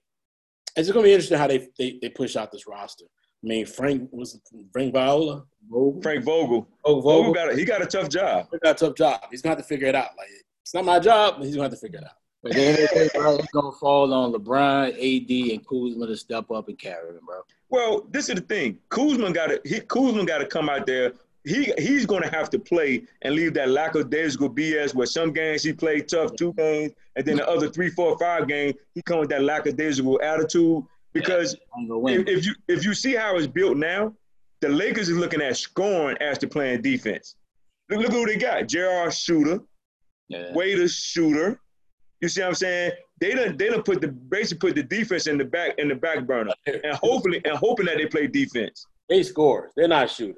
It's 0.75 0.91
going 0.91 1.03
to 1.03 1.07
be 1.07 1.13
interesting 1.13 1.37
how 1.37 1.47
they, 1.47 1.67
they 1.77 1.99
they 2.01 2.09
push 2.09 2.35
out 2.35 2.51
this 2.51 2.67
roster. 2.67 3.05
I 3.05 3.47
mean, 3.47 3.65
Frank 3.65 4.09
was 4.11 4.39
Frank 4.71 4.93
Viola, 4.93 5.43
Vogel? 5.69 6.01
Frank 6.01 6.23
Vogel. 6.23 6.67
Oh, 6.83 7.01
Vogel. 7.01 7.23
Vogel 7.23 7.33
got 7.33 7.51
a, 7.51 7.55
he 7.55 7.65
got 7.65 7.81
a 7.81 7.85
tough 7.85 8.09
job. 8.09 8.47
He 8.51 8.57
got 8.59 8.81
a 8.81 8.85
tough 8.85 8.95
job. 8.95 9.21
He's 9.29 9.41
gonna 9.41 9.55
have 9.55 9.63
to 9.63 9.67
figure 9.67 9.87
it 9.87 9.95
out. 9.95 10.11
Like 10.17 10.29
it's 10.61 10.73
not 10.73 10.85
my 10.85 10.99
job, 10.99 11.35
but 11.37 11.45
he's 11.45 11.55
gonna 11.55 11.69
have 11.69 11.73
to 11.73 11.79
figure 11.79 11.99
it 11.99 12.05
out. 12.05 12.15
But 12.43 12.51
then 12.51 12.75
it's 12.77 13.51
gonna 13.53 13.71
fall 13.71 14.13
on 14.13 14.33
LeBron, 14.33 14.89
AD, 14.89 15.51
and 15.53 15.65
Kuzma 15.65 16.07
to 16.07 16.17
step 16.17 16.51
up 16.51 16.67
and 16.67 16.77
carry 16.77 17.09
him, 17.09 17.21
bro. 17.25 17.41
Well, 17.69 18.05
this 18.11 18.27
is 18.27 18.35
the 18.35 18.41
thing. 18.41 18.77
Kuzma 18.89 19.31
got 19.31 19.47
to 19.47 19.61
he 19.63 19.79
Kuzma 19.79 20.25
got 20.25 20.39
to 20.39 20.45
come 20.45 20.67
out 20.67 20.85
there. 20.85 21.13
He 21.45 21.73
he's 21.77 22.05
gonna 22.05 22.29
have 22.29 22.49
to 22.49 22.59
play 22.59 23.03
and 23.21 23.33
leave 23.33 23.53
that 23.53 23.69
lackadaisical 23.69 24.49
BS 24.49 24.93
where 24.93 25.07
some 25.07 25.31
games 25.31 25.63
he 25.63 25.71
played 25.71 26.09
tough 26.09 26.35
two 26.35 26.51
games, 26.53 26.91
and 27.15 27.25
then 27.25 27.37
the 27.37 27.47
other 27.47 27.69
three, 27.69 27.89
four, 27.89 28.19
five 28.19 28.47
games 28.47 28.75
he 28.93 29.01
come 29.01 29.19
with 29.19 29.29
that 29.29 29.43
lackadaisical 29.43 30.21
attitude. 30.21 30.83
Because 31.13 31.55
yeah, 31.77 32.09
if, 32.09 32.27
if 32.27 32.45
you 32.45 32.55
if 32.67 32.83
you 32.83 32.93
see 32.93 33.15
how 33.15 33.37
it's 33.37 33.47
built 33.47 33.77
now, 33.77 34.13
the 34.59 34.67
Lakers 34.67 35.07
is 35.07 35.17
looking 35.17 35.41
at 35.41 35.55
scoring 35.55 36.17
as 36.19 36.37
to 36.39 36.47
playing 36.47 36.81
defense. 36.81 37.35
Look, 37.89 38.01
look 38.01 38.11
who 38.11 38.25
they 38.25 38.35
got: 38.35 38.67
J.R. 38.67 39.11
Shooter, 39.11 39.61
yeah. 40.27 40.53
Waiters 40.53 40.93
Shooter. 40.93 41.59
You 42.23 42.29
see 42.29 42.39
what 42.39 42.47
I'm 42.47 42.55
saying? 42.55 42.93
They 43.19 43.31
done 43.33 43.57
they 43.57 43.67
done 43.67 43.83
put 43.83 43.99
the 43.99 44.07
basically 44.07 44.69
put 44.69 44.75
the 44.77 44.83
defense 44.83 45.27
in 45.27 45.37
the 45.37 45.43
back 45.43 45.77
in 45.77 45.89
the 45.89 45.95
back 45.95 46.25
burner, 46.25 46.53
and 46.65 46.95
hopefully 46.95 47.41
and 47.43 47.57
hoping 47.57 47.85
that 47.87 47.97
they 47.97 48.05
play 48.05 48.27
defense. 48.27 48.87
They 49.09 49.23
scores. 49.23 49.73
They're 49.75 49.89
not 49.89 50.09
shooters. 50.09 50.37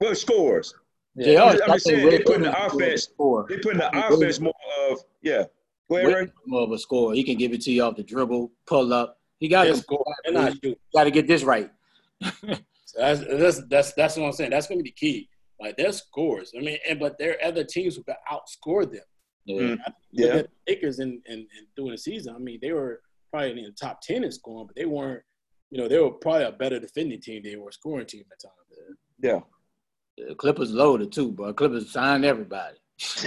Well, 0.00 0.16
scores. 0.16 0.74
Yeah, 1.14 1.44
I'm, 1.44 1.70
I'm 1.70 1.78
saying 1.78 2.10
they 2.10 2.18
putting 2.24 2.42
the 2.42 2.66
offense. 2.66 3.06
They 3.06 3.58
putting 3.58 3.78
the 3.78 3.90
offense 3.94 4.40
more 4.40 4.52
of 4.90 4.98
yeah. 5.22 5.44
Go 5.88 5.98
ahead, 5.98 6.12
Ray. 6.12 6.32
More 6.44 6.62
of 6.62 6.72
a 6.72 6.78
score. 6.78 7.14
He 7.14 7.22
can 7.22 7.36
give 7.36 7.52
it 7.52 7.60
to 7.62 7.70
you 7.70 7.84
off 7.84 7.94
the 7.94 8.02
dribble, 8.02 8.50
pull 8.66 8.92
up. 8.92 9.20
He 9.38 9.46
got 9.46 9.64
to 9.64 9.76
score. 9.76 10.04
They're 10.24 10.32
not 10.32 10.54
shoot. 10.60 10.76
Got 10.92 11.04
to 11.04 11.12
get 11.12 11.28
this 11.28 11.44
right. 11.44 11.70
so 12.22 12.56
that's, 12.98 13.20
that's 13.20 13.62
that's 13.68 13.92
that's 13.92 14.16
what 14.16 14.26
I'm 14.26 14.32
saying. 14.32 14.50
That's 14.50 14.66
going 14.66 14.80
to 14.80 14.82
be 14.82 14.90
the 14.90 14.94
key. 14.94 15.28
Like 15.60 15.76
their 15.76 15.92
scores. 15.92 16.52
I 16.58 16.62
mean, 16.62 16.78
and 16.88 16.98
but 16.98 17.16
there 17.16 17.34
are 17.34 17.46
other 17.46 17.62
teams 17.62 17.94
who 17.94 18.02
got 18.02 18.16
outscored 18.28 18.90
them. 18.90 19.04
Yeah, 19.44 19.60
mm. 19.60 19.78
yeah. 20.10 20.32
The 20.32 20.48
Lakers 20.68 20.98
and, 20.98 21.20
in, 21.26 21.40
in 21.40 21.46
during 21.76 21.92
the 21.92 21.98
season, 21.98 22.34
I 22.34 22.38
mean, 22.38 22.58
they 22.62 22.72
were 22.72 23.00
probably 23.30 23.50
in 23.50 23.64
the 23.64 23.72
top 23.72 24.00
ten 24.00 24.24
in 24.24 24.32
scoring, 24.32 24.66
but 24.66 24.76
they 24.76 24.86
weren't. 24.86 25.22
You 25.70 25.78
know, 25.78 25.88
they 25.88 25.98
were 25.98 26.10
probably 26.10 26.44
a 26.44 26.52
better 26.52 26.78
defending 26.78 27.20
team. 27.20 27.42
than 27.42 27.52
They 27.52 27.56
were 27.56 27.70
a 27.70 27.72
scoring 27.72 28.06
team 28.06 28.24
at 28.30 28.40
times. 28.40 28.96
Yeah. 29.22 29.40
The 30.18 30.34
Clippers 30.34 30.70
loaded 30.70 31.12
too, 31.12 31.32
bro. 31.32 31.54
Clippers 31.54 31.90
signed 31.90 32.24
everybody. 32.24 32.76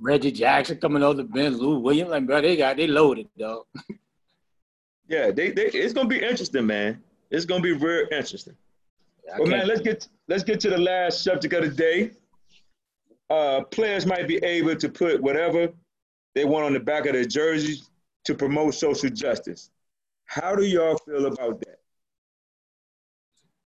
Reggie 0.00 0.32
Jackson 0.32 0.78
coming 0.78 1.02
over 1.02 1.14
the 1.14 1.24
bench, 1.24 1.56
Lou 1.56 1.78
Williams, 1.78 2.10
like 2.10 2.26
bro, 2.26 2.40
they 2.40 2.56
got 2.56 2.76
they 2.76 2.86
loaded, 2.86 3.28
dog. 3.38 3.64
yeah, 5.08 5.30
they, 5.30 5.50
they 5.50 5.66
it's 5.66 5.92
gonna 5.92 6.08
be 6.08 6.22
interesting, 6.22 6.66
man. 6.66 7.02
It's 7.30 7.44
gonna 7.44 7.62
be 7.62 7.72
real 7.72 8.06
interesting. 8.10 8.56
Yeah, 9.26 9.36
well, 9.38 9.48
man, 9.48 9.66
let's 9.66 9.80
get 9.80 10.06
let's 10.28 10.42
get 10.42 10.60
to 10.60 10.70
the 10.70 10.78
last 10.78 11.22
subject 11.22 11.54
of 11.54 11.62
the 11.62 11.70
day 11.70 12.12
uh, 13.30 13.62
players 13.64 14.06
might 14.06 14.28
be 14.28 14.36
able 14.38 14.76
to 14.76 14.88
put 14.88 15.22
whatever 15.22 15.68
they 16.34 16.44
want 16.44 16.64
on 16.64 16.72
the 16.72 16.80
back 16.80 17.06
of 17.06 17.12
their 17.12 17.24
jerseys 17.24 17.90
to 18.24 18.34
promote 18.34 18.74
social 18.74 19.10
justice. 19.10 19.70
How 20.26 20.54
do 20.54 20.64
y'all 20.64 20.98
feel 20.98 21.26
about 21.26 21.60
that? 21.60 21.80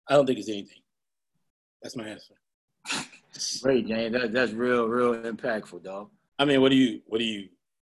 I 0.08 0.14
don't 0.14 0.26
think 0.26 0.38
it's 0.38 0.48
anything. 0.48 0.82
That's 1.82 1.96
my 1.96 2.08
answer. 2.08 2.34
Great, 3.62 3.86
Jane. 3.86 4.12
That, 4.12 4.32
that's 4.32 4.52
real, 4.52 4.86
real 4.86 5.14
impactful, 5.14 5.84
dog. 5.84 6.10
I 6.38 6.44
mean, 6.44 6.60
what 6.60 6.70
do 6.70 6.76
you, 6.76 7.00
what 7.06 7.18
do 7.18 7.24
you, 7.24 7.48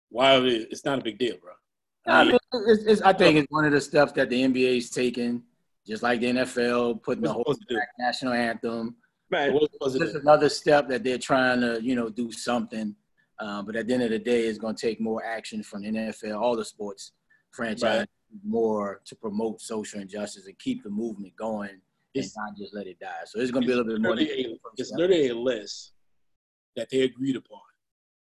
why? 0.09 0.35
It's 0.37 0.85
not 0.85 0.99
a 0.99 1.01
big 1.01 1.17
deal, 1.17 1.37
bro. 1.41 1.53
I, 2.05 2.25
mean, 2.25 2.37
it's, 2.67 2.83
it's, 2.83 3.01
I 3.01 3.13
think 3.13 3.37
it's 3.37 3.51
one 3.51 3.65
of 3.65 3.71
the 3.71 3.81
stuff 3.81 4.13
that 4.15 4.29
the 4.29 4.43
NBA 4.43 4.77
is 4.77 4.89
taking, 4.89 5.43
just 5.87 6.03
like 6.03 6.19
the 6.19 6.27
NFL 6.27 7.03
putting 7.03 7.23
the 7.23 7.31
whole 7.31 7.55
national 7.97 8.33
anthem. 8.33 8.95
Man, 9.31 9.57
it's 9.61 9.97
just 9.97 10.15
another 10.15 10.49
step 10.49 10.87
that 10.89 11.03
they're 11.03 11.17
trying 11.17 11.61
to, 11.61 11.79
you 11.81 11.95
know, 11.95 12.09
do 12.09 12.31
something. 12.31 12.95
Uh, 13.39 13.61
but 13.61 13.75
at 13.75 13.87
the 13.87 13.93
end 13.93 14.03
of 14.03 14.09
the 14.09 14.19
day, 14.19 14.41
it's 14.41 14.57
going 14.57 14.75
to 14.75 14.87
take 14.87 14.99
more 14.99 15.23
action 15.23 15.63
from 15.63 15.83
the 15.83 15.89
NFL, 15.89 16.39
all 16.39 16.55
the 16.55 16.65
sports 16.65 17.13
franchise, 17.51 17.99
right. 17.99 18.07
more 18.45 19.01
to 19.05 19.15
promote 19.15 19.61
social 19.61 20.01
injustice 20.01 20.45
and 20.45 20.57
keep 20.59 20.83
the 20.83 20.89
movement 20.89 21.35
going 21.35 21.79
it's, 22.13 22.35
and 22.35 22.45
not 22.45 22.57
just 22.57 22.73
let 22.73 22.87
it 22.87 22.99
die. 22.99 23.23
So 23.25 23.39
it's 23.39 23.51
going 23.51 23.63
to 23.63 23.67
be 23.67 23.73
a 23.73 23.77
little 23.77 23.91
bit 23.91 24.01
more. 24.01 24.19
A, 24.19 24.57
it's 24.77 24.91
literally 24.91 25.29
a 25.29 25.35
list 25.35 25.93
that 26.75 26.89
they 26.89 27.01
agreed 27.01 27.35
upon. 27.35 27.61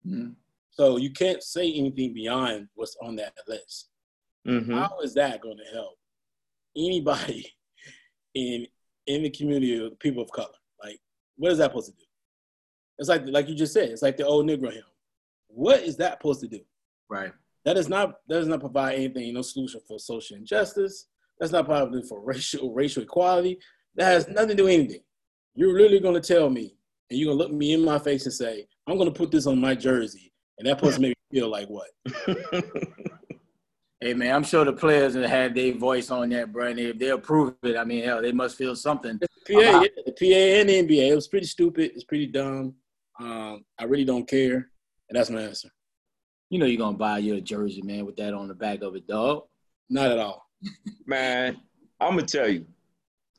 Mm-hmm. 0.08 0.30
So 0.72 0.98
you 0.98 1.12
can't 1.12 1.42
say 1.42 1.72
anything 1.74 2.14
beyond 2.14 2.68
what's 2.76 2.98
on 3.02 3.16
that 3.18 3.34
list. 3.48 3.90
Mm-hmm. 4.48 4.74
How 4.74 5.00
is 5.02 5.14
that 5.14 5.42
going 5.42 5.58
to 5.58 5.74
help 5.74 5.98
anybody 6.76 7.46
in 8.36 8.68
in 9.08 9.24
the 9.24 9.30
community 9.30 9.84
of 9.84 9.98
people 10.00 10.24
of 10.24 10.32
color? 10.32 10.48
Like, 11.38 11.44
what 11.44 11.52
is 11.52 11.58
that 11.60 11.72
supposed 11.72 11.88
to 11.88 11.98
do? 11.98 12.06
It's 12.98 13.10
like 13.10 13.24
like 13.28 13.50
you 13.50 13.56
just 13.56 13.74
said, 13.74 13.90
it's 13.90 14.02
like 14.02 14.18
the 14.18 14.26
old 14.26 14.48
Negro 14.48 14.72
hymn. 14.72 14.84
What 15.48 15.82
is 15.82 15.98
that 15.98 16.14
supposed 16.14 16.42
to 16.42 16.48
do? 16.48 16.60
Right. 17.10 17.32
That 17.66 17.78
is 17.78 17.90
not 17.90 18.16
that 18.28 18.36
does 18.36 18.48
not 18.48 18.60
provide 18.60 18.96
anything, 18.96 19.34
no 19.34 19.42
solution 19.42 19.82
for 19.88 20.00
social 20.00 20.38
injustice. 20.38 21.08
That's 21.40 21.52
not 21.52 21.66
probably 21.66 22.04
for 22.04 22.22
racial 22.22 22.74
racial 22.74 23.04
equality. 23.04 23.60
That 23.96 24.06
has 24.06 24.28
nothing 24.28 24.50
to 24.50 24.56
do 24.56 24.64
with 24.66 24.74
anything. 24.74 25.02
You're 25.56 25.74
literally 25.74 26.00
gonna 26.00 26.22
tell 26.22 26.50
me, 26.50 26.78
and 27.10 27.20
you're 27.20 27.34
gonna 27.34 27.44
look 27.44 27.52
me 27.52 27.74
in 27.74 27.84
my 27.84 28.00
face 28.00 28.26
and 28.26 28.34
say, 28.34 28.68
I'm 28.88 28.98
gonna 28.98 29.12
put 29.12 29.32
this 29.32 29.48
on 29.48 29.60
my 29.60 29.76
jersey, 29.76 30.32
and 30.58 30.68
that 30.68 30.80
supposed 30.80 30.96
to 30.96 31.02
make 31.02 31.10
me 31.32 31.40
feel 31.40 31.50
like 31.50 31.68
what? 31.68 31.88
hey 34.00 34.14
man, 34.14 34.36
I'm 34.36 34.44
sure 34.44 34.64
the 34.64 34.74
players 34.74 35.14
that 35.16 35.28
had 35.30 35.56
their 35.56 35.74
voice 35.74 36.12
on 36.12 36.30
that, 36.30 36.54
Brian. 36.54 36.78
If 36.78 37.00
they 37.00 37.10
approve 37.10 37.56
it, 37.64 37.78
I 37.78 37.84
mean, 37.84 38.04
hell, 38.04 38.22
they 38.22 38.32
must 38.32 38.58
feel 38.58 38.76
something. 38.76 39.20
The 39.46 39.54
PA, 39.54 39.60
yeah, 39.60 39.80
the 40.06 40.12
PA 40.12 40.60
and 40.60 40.70
the 40.70 40.84
NBA. 40.84 41.12
It 41.12 41.16
was 41.16 41.28
pretty 41.28 41.46
stupid. 41.46 41.92
It's 41.94 42.04
pretty 42.04 42.28
dumb. 42.28 42.76
Um, 43.20 43.64
I 43.80 43.86
really 43.86 44.06
don't 44.06 44.28
care, 44.28 44.70
and 45.10 45.18
that's 45.18 45.30
my 45.30 45.42
answer. 45.42 45.70
You 46.50 46.60
know 46.60 46.66
you're 46.66 46.80
gonna 46.80 46.98
buy 46.98 47.20
your 47.20 47.40
jersey, 47.40 47.82
man, 47.82 48.06
with 48.06 48.16
that 48.18 48.34
on 48.34 48.48
the 48.48 48.54
back 48.54 48.82
of 48.82 48.96
it, 48.96 49.08
dog. 49.08 49.44
Not 49.90 50.12
at 50.12 50.20
all. 50.20 50.50
man, 51.06 51.58
I'm 52.00 52.16
gonna 52.16 52.24
tell 52.24 52.48
you. 52.48 52.66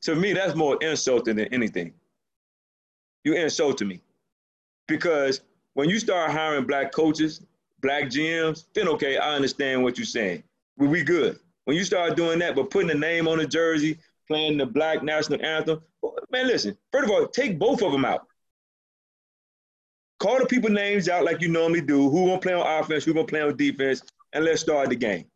To 0.03 0.15
me, 0.15 0.33
that's 0.33 0.55
more 0.55 0.79
insulting 0.83 1.37
than 1.37 1.53
anything. 1.53 1.93
You 3.25 3.35
insulted 3.35 3.89
me. 3.89 4.01
Because 4.87 5.41
when 5.75 5.91
you 5.91 5.99
start 5.99 6.31
hiring 6.31 6.65
black 6.65 6.93
coaches, 6.93 7.45
black 7.81 8.05
GMs, 8.05 8.67
then 8.73 8.89
okay, 8.89 9.19
I 9.19 9.35
understand 9.35 9.83
what 9.83 9.99
you're 9.99 10.05
saying. 10.05 10.45
We, 10.77 10.87
we 10.87 11.03
good. 11.03 11.39
When 11.65 11.77
you 11.77 11.83
start 11.83 12.17
doing 12.17 12.39
that, 12.39 12.55
but 12.55 12.71
putting 12.71 12.91
a 12.91 12.95
name 12.95 13.27
on 13.27 13.41
a 13.41 13.47
jersey, 13.47 13.99
playing 14.27 14.59
the 14.59 14.67
black 14.67 15.03
national 15.03 15.45
anthem, 15.45 15.81
man, 16.31 16.47
listen, 16.47 16.77
first 16.93 17.05
of 17.05 17.11
all, 17.11 17.27
take 17.27 17.59
both 17.59 17.83
of 17.83 17.93
them 17.93 18.05
out. 18.05 18.27
Call 20.19 20.39
the 20.39 20.47
people 20.47 20.71
names 20.71 21.09
out 21.09 21.25
like 21.25 21.41
you 21.43 21.49
normally 21.49 21.83
do. 21.83 22.09
Who 22.09 22.27
gonna 22.27 22.41
play 22.41 22.55
on 22.55 22.83
offense? 22.83 23.05
Who 23.05 23.13
gonna 23.13 23.27
play 23.27 23.43
on 23.43 23.57
defense? 23.57 24.03
And 24.33 24.45
let's 24.45 24.63
start 24.63 24.89
the 24.89 24.97
game. 24.97 25.27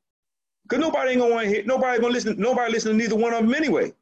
Cause 0.69 0.79
nobody 0.79 1.11
ain't 1.11 1.21
gonna 1.21 1.35
want 1.35 1.49
to 1.49 1.53
hit. 1.53 1.67
Nobody 1.67 2.01
gonna 2.01 2.13
listen. 2.13 2.39
Nobody 2.39 2.73
listen 2.73 2.93
to 2.93 2.97
neither 2.97 3.17
one 3.17 3.35
of 3.35 3.43
them 3.43 3.55
anyway. 3.55 3.93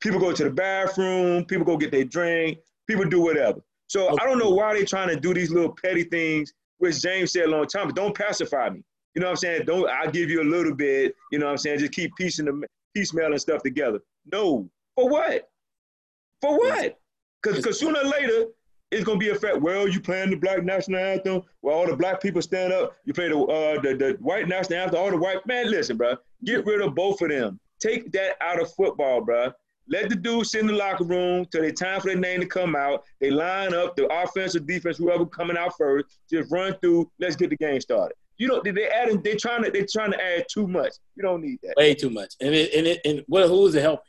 People 0.00 0.20
go 0.20 0.32
to 0.32 0.44
the 0.44 0.50
bathroom. 0.50 1.44
People 1.44 1.66
go 1.66 1.76
get 1.76 1.90
their 1.90 2.04
drink. 2.04 2.58
People 2.86 3.04
do 3.04 3.20
whatever. 3.20 3.60
So 3.88 4.08
okay. 4.08 4.16
I 4.20 4.26
don't 4.26 4.38
know 4.38 4.50
why 4.50 4.74
they're 4.74 4.86
trying 4.86 5.08
to 5.08 5.16
do 5.16 5.34
these 5.34 5.50
little 5.50 5.74
petty 5.82 6.04
things, 6.04 6.52
which 6.78 7.02
James 7.02 7.32
said 7.32 7.46
a 7.46 7.50
long 7.50 7.66
time. 7.66 7.88
But 7.88 7.96
don't 7.96 8.16
pacify 8.16 8.70
me. 8.70 8.82
You 9.14 9.20
know 9.20 9.26
what 9.26 9.32
I'm 9.32 9.36
saying? 9.36 9.62
Don't. 9.66 9.88
I'll 9.90 10.10
give 10.10 10.30
you 10.30 10.40
a 10.40 10.44
little 10.44 10.74
bit. 10.74 11.14
You 11.32 11.38
know 11.38 11.46
what 11.46 11.52
I'm 11.52 11.58
saying? 11.58 11.80
Just 11.80 11.92
keep 11.92 12.14
piecing 12.16 12.46
the 12.46 12.66
piecemeal 12.94 13.32
and 13.32 13.40
stuff 13.40 13.62
together. 13.62 14.00
No. 14.30 14.68
For 14.94 15.08
what? 15.08 15.48
For 16.40 16.58
what? 16.58 16.98
Because 17.42 17.78
sooner 17.78 18.00
or 18.00 18.08
later 18.08 18.46
it's 18.94 19.04
gonna 19.04 19.18
be 19.18 19.30
a 19.30 19.34
fact. 19.34 19.60
Well, 19.60 19.88
you 19.88 20.00
playing 20.00 20.30
the 20.30 20.36
black 20.36 20.62
national 20.62 21.00
anthem, 21.00 21.42
where 21.60 21.74
all 21.74 21.86
the 21.86 21.96
black 21.96 22.22
people 22.22 22.40
stand 22.40 22.72
up. 22.72 22.94
You 23.04 23.12
play 23.12 23.28
the 23.28 23.38
uh, 23.38 23.80
the, 23.80 23.94
the 23.96 24.16
white 24.20 24.48
national 24.48 24.78
anthem. 24.78 25.00
All 25.00 25.10
the 25.10 25.16
white 25.16 25.44
man, 25.46 25.70
listen, 25.70 25.96
bro. 25.96 26.16
Get 26.44 26.64
rid 26.64 26.80
of 26.80 26.94
both 26.94 27.20
of 27.22 27.28
them. 27.28 27.58
Take 27.80 28.12
that 28.12 28.36
out 28.40 28.60
of 28.60 28.72
football, 28.72 29.20
bro. 29.20 29.52
Let 29.88 30.08
the 30.08 30.16
dudes 30.16 30.52
sit 30.52 30.62
in 30.62 30.68
the 30.68 30.72
locker 30.72 31.04
room 31.04 31.44
till 31.50 31.64
it's 31.64 31.80
time 31.80 32.00
for 32.00 32.06
their 32.06 32.16
name 32.16 32.40
to 32.40 32.46
come 32.46 32.74
out. 32.74 33.04
They 33.20 33.30
line 33.30 33.74
up, 33.74 33.96
the 33.96 34.06
offense 34.06 34.56
or 34.56 34.60
defense, 34.60 34.96
whoever 34.96 35.26
coming 35.26 35.58
out 35.58 35.76
first, 35.76 36.06
just 36.30 36.50
run 36.50 36.74
through. 36.80 37.10
Let's 37.18 37.36
get 37.36 37.50
the 37.50 37.56
game 37.56 37.80
started. 37.80 38.14
You 38.38 38.48
know, 38.48 38.62
they 38.64 38.88
adding, 38.88 39.20
they 39.22 39.36
trying 39.36 39.62
to, 39.64 39.70
they 39.70 39.84
trying 39.84 40.12
to 40.12 40.24
add 40.24 40.46
too 40.50 40.66
much. 40.66 40.94
You 41.16 41.22
don't 41.22 41.42
need 41.42 41.58
that. 41.62 41.74
Way 41.76 41.94
too 41.94 42.10
much. 42.10 42.34
And 42.40 42.54
it, 42.54 42.72
and 42.74 42.86
it, 42.86 43.00
and 43.04 43.22
what, 43.26 43.46
who 43.46 43.66
is 43.66 43.74
it 43.74 43.82
helping? 43.82 44.04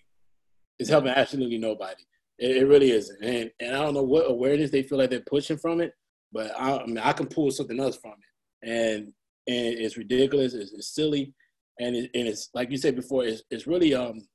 It's 0.80 0.90
helping 0.90 1.12
absolutely 1.12 1.58
nobody. 1.58 2.04
It, 2.38 2.58
it 2.58 2.66
really 2.66 2.92
isn't. 2.92 3.24
And 3.24 3.52
and 3.60 3.76
I 3.76 3.82
don't 3.82 3.94
know 3.94 4.04
what 4.04 4.30
awareness 4.30 4.72
they 4.72 4.84
feel 4.84 4.98
like 4.98 5.10
they're 5.10 5.22
pushing 5.22 5.58
from 5.58 5.82
it, 5.82 5.94
but 6.32 6.52
I, 6.60 6.78
I 6.78 6.86
mean, 6.86 6.98
I 6.98 7.14
can 7.14 7.28
pull 7.28 7.52
something 7.52 7.80
else 7.80 7.98
from 7.98 8.14
it. 8.14 8.70
And 8.70 9.14
and 9.48 9.80
it's 9.80 9.98
ridiculous. 9.98 10.54
It's, 10.54 10.74
it's 10.74 10.94
silly, 10.94 11.34
and 11.80 11.96
it, 11.96 12.12
and 12.14 12.28
it's 12.28 12.50
like 12.54 12.72
you 12.72 12.78
said 12.78 12.96
before. 12.96 13.26
It's 13.26 13.44
it's 13.50 13.68
really 13.68 13.94
um 13.94 14.28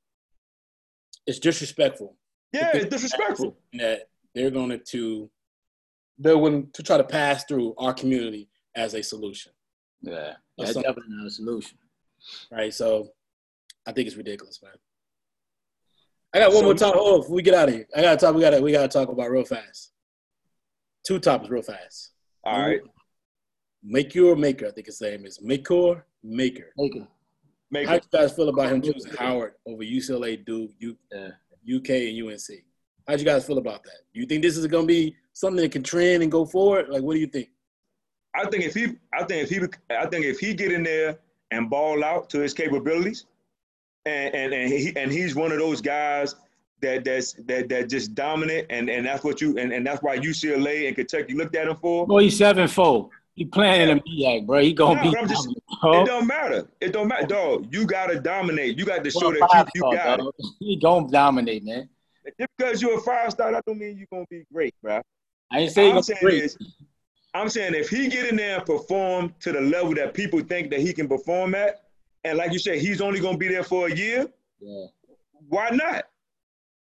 it's 1.27 1.39
disrespectful. 1.39 2.15
Yeah, 2.53 2.71
it's 2.73 2.89
disrespectful. 2.89 3.57
That 3.73 4.09
they're 4.33 4.51
going 4.51 4.79
to 4.87 5.29
they're 6.17 6.37
willing 6.37 6.69
to 6.73 6.83
try 6.83 6.97
to 6.97 7.03
pass 7.03 7.43
through 7.45 7.75
our 7.77 7.93
community 7.93 8.49
as 8.75 8.93
a 8.93 9.03
solution. 9.03 9.51
Yeah, 10.01 10.33
that's 10.57 10.73
definitely 10.73 11.03
not 11.09 11.27
a 11.27 11.31
solution. 11.31 11.77
Right. 12.51 12.73
So 12.73 13.09
I 13.85 13.91
think 13.91 14.07
it's 14.07 14.17
ridiculous, 14.17 14.61
man. 14.61 14.73
I 16.33 16.39
got 16.39 16.51
one 16.51 16.59
so, 16.59 16.63
more 16.63 16.73
topic. 16.73 17.01
Oh, 17.03 17.19
before 17.19 17.35
we 17.35 17.41
get 17.41 17.53
out 17.53 17.69
of 17.69 17.75
here, 17.75 17.87
I 17.95 18.01
gotta 18.01 18.17
talk. 18.17 18.35
We 18.35 18.41
gotta 18.41 18.61
we 18.61 18.71
gotta 18.71 18.87
talk 18.87 19.09
about 19.09 19.29
real 19.29 19.43
fast. 19.43 19.91
Two 21.05 21.19
topics, 21.19 21.49
real 21.49 21.61
fast. 21.61 22.11
All 22.43 22.59
right. 22.59 22.81
Make 23.83 24.13
your 24.13 24.35
maker. 24.35 24.67
I 24.67 24.71
think 24.71 24.87
his 24.87 25.01
name 25.01 25.25
is 25.25 25.39
Makur 25.39 26.03
Maker. 26.23 26.71
Maker. 26.77 27.07
Make 27.71 27.87
How 27.87 27.95
you 27.95 28.01
guys 28.11 28.33
feel 28.33 28.49
about 28.49 28.71
him 28.71 28.81
choosing 28.81 29.13
Howard 29.13 29.53
over 29.65 29.81
UCLA, 29.81 30.45
Duke, 30.45 30.71
U, 30.79 30.97
yeah. 31.11 31.29
UK, 31.77 31.89
and 31.89 32.27
UNC? 32.27 32.63
How 33.07 33.15
you 33.15 33.23
guys 33.23 33.45
feel 33.45 33.57
about 33.57 33.83
that? 33.83 33.97
Do 34.13 34.19
You 34.19 34.25
think 34.25 34.43
this 34.43 34.57
is 34.57 34.67
going 34.67 34.83
to 34.83 34.93
be 34.93 35.15
something 35.33 35.61
that 35.61 35.71
can 35.71 35.81
trend 35.81 36.21
and 36.21 36.31
go 36.31 36.45
forward? 36.45 36.89
Like, 36.89 37.01
what 37.01 37.13
do 37.13 37.19
you 37.19 37.27
think? 37.27 37.49
I 38.35 38.45
think 38.49 38.65
if 38.65 38.73
he, 38.73 38.97
I 39.13 39.23
think 39.23 39.43
if 39.43 39.49
he, 39.49 39.61
I 39.89 40.05
think 40.05 40.25
if 40.25 40.39
he 40.39 40.53
get 40.53 40.71
in 40.71 40.83
there 40.83 41.17
and 41.51 41.69
ball 41.69 42.03
out 42.03 42.29
to 42.31 42.39
his 42.39 42.53
capabilities, 42.53 43.25
and 44.05 44.35
and 44.35 44.53
and 44.53 44.71
he 44.71 44.93
and 44.95 45.11
he's 45.11 45.35
one 45.35 45.51
of 45.51 45.59
those 45.59 45.81
guys 45.81 46.35
that 46.81 47.03
that's 47.03 47.33
that 47.33 47.69
that 47.69 47.89
just 47.89 48.15
dominant, 48.15 48.67
and 48.69 48.89
and 48.89 49.05
that's 49.05 49.23
what 49.23 49.41
you 49.41 49.57
and, 49.57 49.71
and 49.71 49.85
that's 49.85 50.01
why 50.01 50.17
UCLA 50.17 50.87
and 50.87 50.95
Kentucky 50.95 51.33
looked 51.33 51.55
at 51.55 51.67
him 51.67 51.75
for. 51.75 52.05
Well, 52.05 52.17
he's 52.17 52.37
seven 52.37 52.67
fold. 52.67 53.11
He 53.35 53.45
playing 53.45 53.89
in 53.89 53.97
a 53.97 54.01
MEAC, 54.01 54.45
bro. 54.45 54.61
He 54.61 54.73
gonna 54.73 55.01
be. 55.01 55.11
Just, 55.27 55.49
it 55.49 56.05
don't 56.05 56.27
matter. 56.27 56.67
It 56.81 56.91
don't 56.91 57.07
matter, 57.07 57.27
dog. 57.27 57.67
You 57.71 57.85
gotta 57.85 58.19
dominate. 58.19 58.77
You 58.77 58.85
got 58.85 59.03
to 59.03 59.11
show 59.11 59.31
that 59.31 59.67
you, 59.73 59.81
you 59.83 59.95
got 59.95 60.19
it. 60.19 60.25
He 60.59 60.75
gonna 60.77 61.07
dominate, 61.07 61.63
man. 61.63 61.89
Just 62.39 62.51
because 62.57 62.81
you're 62.81 62.97
a 62.97 63.01
five 63.01 63.31
star, 63.31 63.51
that 63.51 63.63
don't 63.65 63.79
mean 63.79 63.97
you're 63.97 64.07
gonna 64.11 64.25
be 64.29 64.45
great, 64.53 64.75
bro. 64.81 65.01
I 65.51 65.59
ain't 65.59 65.71
saying 65.71 65.95
I'm 65.95 66.03
saying 66.03 66.19
great. 66.21 66.43
Is, 66.43 66.57
I'm 67.33 67.49
saying 67.49 67.73
if 67.73 67.89
he 67.89 68.09
get 68.09 68.27
in 68.27 68.35
there 68.35 68.57
and 68.57 68.65
perform 68.65 69.33
to 69.39 69.51
the 69.51 69.61
level 69.61 69.93
that 69.95 70.13
people 70.13 70.41
think 70.41 70.69
that 70.71 70.81
he 70.81 70.91
can 70.91 71.07
perform 71.07 71.55
at, 71.55 71.83
and 72.23 72.37
like 72.37 72.51
you 72.51 72.59
said, 72.59 72.79
he's 72.79 73.01
only 73.01 73.19
gonna 73.19 73.37
be 73.37 73.47
there 73.47 73.63
for 73.63 73.87
a 73.87 73.95
year. 73.95 74.27
Yeah. 74.59 74.85
Why 75.47 75.69
not? 75.69 76.05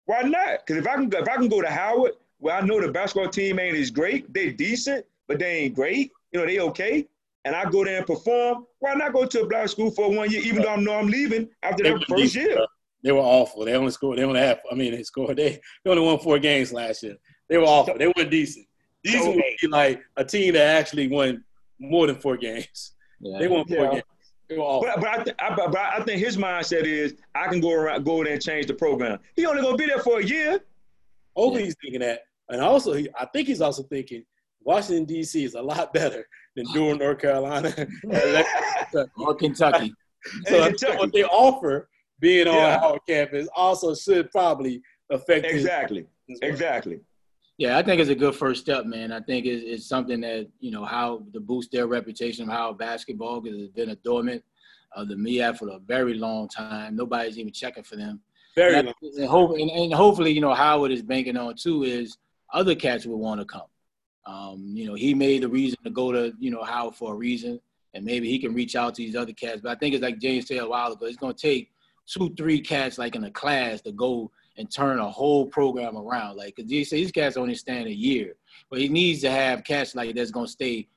Why 0.06 0.22
not? 0.22 0.66
Because 0.66 0.78
if 0.78 0.88
I 0.88 0.96
can, 0.96 1.12
if 1.12 1.28
I 1.28 1.36
can 1.36 1.48
go 1.48 1.62
to 1.62 1.70
Howard, 1.70 2.14
where 2.38 2.56
I 2.56 2.62
know 2.62 2.80
the 2.80 2.92
basketball 2.92 3.30
team 3.30 3.60
ain't 3.60 3.78
as 3.78 3.92
great, 3.92 4.32
they 4.34 4.52
decent, 4.52 5.06
but 5.28 5.40
they 5.40 5.60
ain't 5.60 5.76
great 5.76 6.12
you 6.36 6.42
know, 6.42 6.48
they 6.48 6.60
okay, 6.60 7.08
and 7.46 7.56
I 7.56 7.70
go 7.70 7.86
there 7.86 7.98
and 7.98 8.06
perform, 8.06 8.66
why 8.80 8.94
not 8.94 9.14
go 9.14 9.26
to 9.26 9.42
a 9.42 9.48
black 9.48 9.70
school 9.70 9.90
for 9.90 10.12
one 10.12 10.30
year, 10.30 10.42
even 10.42 10.62
though 10.62 10.74
I 10.74 10.76
know 10.76 10.96
I'm 10.96 11.08
leaving 11.08 11.48
after 11.64 11.84
that 11.84 12.04
first 12.10 12.36
year? 12.36 12.58
They 13.04 13.14
were 13.14 13.20
awful. 13.20 13.64
They 13.64 13.74
only 13.74 13.92
scored. 13.92 14.18
They 14.18 14.24
only 14.24 14.42
have. 14.42 14.60
I 14.70 14.76
mean, 14.76 14.92
they 14.92 15.04
scored. 15.04 15.38
They, 15.38 15.62
they 15.84 15.92
only 15.92 16.04
won 16.04 16.20
four 16.20 16.40
games 16.40 16.74
last 16.74 17.04
year. 17.04 17.16
They 17.48 17.58
were 17.58 17.64
awful. 17.64 17.98
They 17.98 18.08
weren't 18.08 18.32
decent. 18.32 18.66
These 19.02 19.22
so, 19.22 19.32
would 19.32 19.44
be 19.62 19.68
like 19.68 20.02
a 20.18 20.26
team 20.26 20.56
that 20.56 20.76
actually 20.76 21.08
won 21.08 21.46
more 21.80 22.08
than 22.08 22.18
four 22.18 22.36
games. 22.36 22.94
Yeah. 23.22 23.40
They 23.40 23.48
won 23.48 23.66
four 23.66 23.78
yeah. 23.78 23.92
games. 23.92 24.04
They. 24.50 24.58
But, 24.58 25.00
but, 25.00 25.08
I 25.08 25.24
th- 25.24 25.36
I, 25.40 25.56
but 25.56 25.76
I 25.76 26.04
think 26.04 26.22
his 26.22 26.38
mindset 26.38 26.84
is 26.84 27.16
I 27.34 27.48
can 27.48 27.60
go 27.60 27.72
around, 27.72 28.04
go 28.04 28.24
there 28.24 28.34
and 28.34 28.42
change 28.42 28.68
the 28.68 28.74
program. 28.74 29.20
He 29.36 29.46
only 29.46 29.62
gonna 29.62 29.78
be 29.78 29.86
there 29.86 30.00
for 30.00 30.20
a 30.20 30.24
year. 30.24 30.60
Hopefully, 31.36 31.62
yeah. 31.62 31.66
he's 31.66 31.76
thinking 31.82 32.02
that, 32.02 32.22
and 32.50 32.62
also, 32.62 32.94
he, 32.94 33.10
I 33.20 33.26
think 33.26 33.48
he's 33.48 33.62
also 33.62 33.84
thinking 33.84 34.24
Washington 34.64 35.06
D.C. 35.06 35.44
is 35.44 35.56
a 35.56 35.62
lot 35.62 35.94
better 35.94 36.28
than 36.56 36.66
Durham, 36.74 36.98
North 36.98 37.20
Carolina, 37.20 37.74
or 39.18 39.36
Kentucky. 39.36 39.94
So 40.46 40.66
Kentucky. 40.66 40.98
what 40.98 41.14
they 41.14 41.24
offer, 41.24 41.90
being 42.20 42.48
on 42.48 42.56
yeah. 42.56 42.80
our 42.82 43.00
campus, 43.08 43.48
also 43.56 43.94
should 43.94 44.32
probably 44.32 44.82
affect 45.10 45.46
exactly, 45.46 46.06
exactly. 46.42 47.00
Yeah, 47.58 47.78
I 47.78 47.84
think 47.84 48.02
it's 48.02 48.10
a 48.10 48.16
good 48.16 48.36
first 48.36 48.62
step, 48.62 48.86
man. 48.86 49.12
I 49.14 49.22
think 49.22 49.46
it's, 49.46 49.64
it's 49.66 49.86
something 49.88 50.20
that 50.22 50.48
you 50.60 50.72
know 50.72 50.84
how 50.84 51.24
to 51.34 51.40
boost 51.40 51.72
their 51.72 51.88
reputation 51.88 52.44
of 52.44 52.50
how 52.54 52.74
basketball 52.74 53.42
has 53.46 53.70
been 53.70 53.92
a 53.92 53.96
dormant 53.98 54.44
of 54.94 55.08
the 55.08 55.16
MEAC 55.16 55.58
for 55.58 55.70
a 55.70 55.80
very 55.80 56.16
long 56.16 56.50
time. 56.50 56.96
Nobody's 56.96 57.38
even 57.40 57.54
checking 57.54 57.84
for 57.84 57.96
them. 57.96 58.20
Very 58.56 58.76
And, 58.76 58.88
long. 58.88 58.96
and, 59.18 59.26
hope, 59.28 59.52
and, 59.58 59.70
and 59.70 59.94
hopefully, 59.94 60.32
you 60.32 60.42
know, 60.42 60.54
Howard 60.54 60.92
is 60.92 61.02
banking 61.02 61.38
on 61.38 61.56
too 61.56 61.84
is 61.84 62.18
other 62.54 62.76
cats 62.76 63.06
will 63.06 63.20
want 63.20 63.40
to 63.42 63.46
come. 63.46 63.68
Um, 64.26 64.72
you 64.74 64.88
know, 64.88 64.94
he 64.96 65.14
made 65.14 65.44
the 65.44 65.50
reason 65.50 65.78
to 65.84 65.90
go 65.90 66.12
to, 66.12 66.34
you 66.40 66.52
know, 66.52 66.64
Howard 66.64 66.96
for 66.96 67.14
a 67.14 67.16
reason, 67.16 67.60
and 67.94 68.04
maybe 68.04 68.30
he 68.30 68.40
can 68.40 68.54
reach 68.54 68.76
out 68.76 68.96
to 68.96 69.02
these 69.02 69.16
other 69.16 69.34
cats. 69.34 69.62
But 69.62 69.72
I 69.72 69.76
think 69.76 69.94
it's 69.94 70.04
like 70.04 70.20
James 70.20 70.48
said 70.48 70.58
a 70.58 70.68
while 70.68 70.92
ago, 70.92 71.06
it's 71.06 71.18
going 71.18 71.36
to 71.36 71.42
take 71.42 71.72
two, 72.08 72.34
three 72.36 72.60
cats 72.60 72.98
like 72.98 73.16
in 73.16 73.24
a 73.24 73.32
class 73.32 73.82
to 73.82 73.92
go 73.92 74.32
and 74.58 74.72
turn 74.72 75.00
a 75.00 75.10
whole 75.10 75.46
program 75.48 75.98
around. 75.98 76.38
Like, 76.38 76.56
because 76.56 76.70
these, 76.70 76.90
these 76.90 77.12
cats 77.12 77.38
only 77.38 77.56
stand 77.56 77.88
a 77.88 77.94
year, 77.94 78.36
but 78.70 78.80
he 78.80 78.88
needs 78.88 79.22
to 79.22 79.32
have 79.32 79.64
cats 79.64 79.96
like 79.96 80.16
that's 80.16 80.32
going 80.32 80.46
to 80.46 80.52
stay 80.52 80.88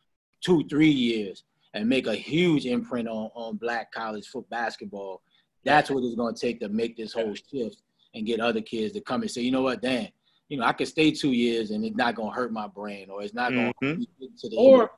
two, 0.40 0.64
three 0.68 0.90
years 0.90 1.44
and 1.74 1.88
make 1.88 2.06
a 2.06 2.14
huge 2.14 2.66
imprint 2.66 3.08
on, 3.08 3.30
on 3.34 3.56
black 3.56 3.92
college 3.92 4.26
foot 4.28 4.48
basketball. 4.50 5.22
That's 5.64 5.90
what 5.90 6.04
it's 6.04 6.14
going 6.14 6.34
to 6.34 6.40
take 6.40 6.60
to 6.60 6.68
make 6.68 6.96
this 6.96 7.12
whole 7.12 7.34
shift 7.34 7.82
and 8.14 8.26
get 8.26 8.40
other 8.40 8.60
kids 8.60 8.94
to 8.94 9.00
come 9.00 9.22
and 9.22 9.30
say, 9.30 9.42
you 9.42 9.50
know 9.50 9.62
what, 9.62 9.82
Dan, 9.82 10.08
you 10.48 10.56
know, 10.56 10.64
I 10.64 10.72
could 10.72 10.88
stay 10.88 11.10
two 11.10 11.32
years 11.32 11.72
and 11.72 11.84
it's 11.84 11.96
not 11.96 12.14
going 12.14 12.30
to 12.30 12.34
hurt 12.34 12.52
my 12.52 12.66
brain 12.68 13.10
or 13.10 13.22
it's 13.22 13.34
not 13.34 13.52
going 13.52 13.72
Mhm. 13.82 14.06
to 14.38 14.48
the 14.48 14.56
Or 14.56 14.92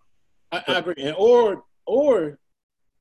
I, 0.52 0.62
I 0.68 0.78
agree. 0.78 0.94
And 0.98 1.14
or 1.18 1.64
or 1.86 2.38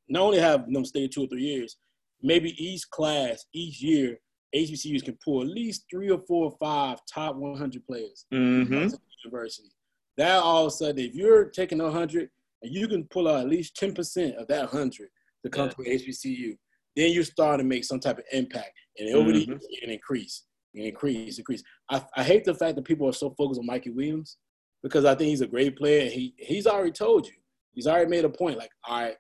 not 0.08 0.22
only 0.24 0.40
have 0.40 0.72
them 0.72 0.84
stay 0.86 1.08
two 1.08 1.26
or 1.26 1.28
three 1.28 1.44
years, 1.44 1.78
maybe 2.24 2.52
each 2.64 2.90
class, 2.90 3.46
each 3.54 3.82
year, 3.82 4.20
HBCUs 4.56 5.04
can 5.06 5.18
pull 5.24 5.42
at 5.42 5.48
least 5.48 5.86
three 5.90 6.10
or 6.10 6.20
four 6.28 6.46
or 6.46 6.58
five 6.60 7.00
top 7.12 7.36
100 7.36 7.86
players 7.86 8.26
Mm-hmm. 8.34 8.88
university. 9.24 9.70
That 10.18 10.32
all 10.44 10.66
of 10.66 10.68
a 10.68 10.72
sudden, 10.76 11.00
if 11.00 11.14
you're 11.16 11.46
taking 11.46 11.78
100 11.82 12.30
and 12.62 12.74
you 12.74 12.88
can 12.88 13.06
pull 13.06 13.28
out 13.28 13.42
at 13.42 13.48
least 13.50 13.76
10% 13.80 14.36
of 14.36 14.48
that 14.48 14.74
100 14.74 15.10
to 15.46 15.50
come 15.50 15.72
Yeah. 15.80 15.98
to 15.98 16.04
HBCU, 16.06 16.58
then 16.96 17.12
you're 17.14 17.24
starting 17.24 17.64
to 17.66 17.70
make 17.70 17.86
some 17.86 18.00
type 18.00 18.18
of 18.18 18.26
impact. 18.34 18.72
And 18.98 19.16
over 19.16 19.32
the 19.32 19.46
years, 19.46 19.66
it 19.70 19.82
can 19.82 19.90
increase, 19.92 20.44
increase, 20.74 21.38
increase. 21.38 21.64
I, 21.90 22.04
I 22.18 22.24
hate 22.24 22.44
the 22.44 22.54
fact 22.56 22.76
that 22.76 22.84
people 22.86 23.08
are 23.08 23.14
so 23.14 23.30
focused 23.38 23.60
on 23.60 23.66
Mikey 23.68 23.92
Williams 23.92 24.38
because 24.84 25.06
I 25.06 25.16
think 25.16 25.30
he's 25.30 25.42
a 25.42 25.48
great 25.48 25.78
player. 25.78 26.02
And 26.02 26.12
he 26.12 26.34
he's 26.38 26.68
already 26.68 26.92
told 26.92 27.28
you, 27.28 27.34
he's 27.74 27.88
already 27.88 28.10
made 28.10 28.26
a 28.26 28.30
point. 28.30 28.58
Like, 28.58 28.72
all 28.86 29.02
right, 29.04 29.16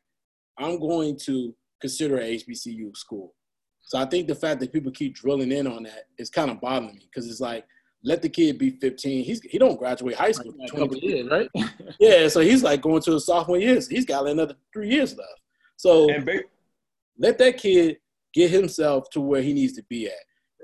I'm 0.57 0.79
going 0.79 1.17
to 1.25 1.55
consider 1.79 2.17
a 2.17 2.35
HBCU 2.37 2.97
school. 2.97 3.33
So 3.89 3.97
I 3.97 4.05
think 4.05 4.27
the 4.27 4.35
fact 4.35 4.59
that 4.59 4.71
people 4.71 4.91
keep 4.91 5.15
drilling 5.15 5.51
in 5.51 5.65
on 5.65 5.81
that 5.81 6.05
is 6.19 6.29
kind 6.29 6.51
of 6.51 6.61
bothering 6.61 6.93
me 6.93 7.07
because 7.11 7.27
it's 7.27 7.39
like, 7.39 7.65
let 8.03 8.21
the 8.21 8.29
kid 8.29 8.59
be 8.59 8.69
15. 8.69 9.23
He's 9.25 9.41
he 9.41 9.57
don't 9.57 9.79
graduate 9.79 10.15
high 10.15 10.31
school. 10.31 10.53
a 10.63 10.67
till 10.67 10.77
couple 10.81 10.99
20 10.99 11.07
years, 11.07 11.27
right? 11.27 11.49
Yeah, 11.99 12.27
so 12.27 12.39
he's 12.41 12.61
like 12.61 12.83
going 12.83 13.01
to 13.01 13.13
his 13.13 13.25
sophomore 13.25 13.57
year. 13.57 13.81
So 13.81 13.89
he's 13.89 14.05
got 14.05 14.27
another 14.27 14.53
three 14.71 14.89
years 14.91 15.17
left. 15.17 15.41
So 15.75 16.07
And 16.07 16.23
ba- 16.23 16.43
let 17.17 17.39
that 17.39 17.57
kid 17.57 17.97
get 18.31 18.51
himself 18.51 19.09
to 19.09 19.21
where 19.21 19.41
he 19.41 19.53
needs 19.53 19.73
to 19.73 19.83
be 19.89 20.05
at. 20.05 20.13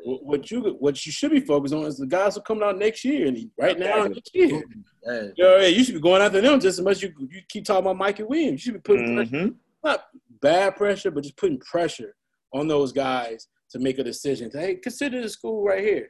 What 0.06 0.52
you 0.52 0.78
what 0.80 1.04
you 1.04 1.12
should 1.12 1.32
be 1.32 1.40
focused 1.40 1.74
on 1.74 1.84
is 1.86 1.98
the 1.98 2.06
guys 2.06 2.36
who 2.36 2.42
are 2.42 2.44
coming 2.44 2.64
out 2.64 2.78
next 2.78 3.04
year 3.04 3.26
and 3.26 3.50
right 3.60 3.80
now 3.80 4.04
and 4.04 4.14
next 4.14 4.36
year. 4.36 4.64
Yeah. 5.04 5.22
You, 5.36 5.44
know, 5.44 5.58
you 5.62 5.84
should 5.84 5.96
be 5.96 6.00
going 6.00 6.22
after 6.22 6.42
them 6.42 6.60
just 6.60 6.78
as 6.78 6.86
much 6.86 6.98
as 6.98 7.04
you, 7.04 7.14
you 7.32 7.42
keep 7.50 7.66
talking 7.66 7.82
about 7.86 7.98
Mikey 7.98 8.22
Williams. 8.22 8.64
You 8.64 8.72
should 8.72 8.84
be 8.84 8.94
putting 8.94 9.16
pressure, 9.16 9.32
Mhm. 9.48 9.56
not 9.84 10.06
bad 10.42 10.76
pressure, 10.76 11.10
but 11.10 11.24
just 11.24 11.38
putting 11.38 11.58
pressure 11.60 12.16
on 12.56 12.68
those 12.68 12.92
guys 12.92 13.48
to 13.72 13.80
make 13.80 14.00
a 14.00 14.04
decision. 14.04 14.50
Hey, 14.54 14.76
consider 14.76 15.22
the 15.22 15.30
school 15.30 15.64
right 15.64 15.84
here. 15.84 16.10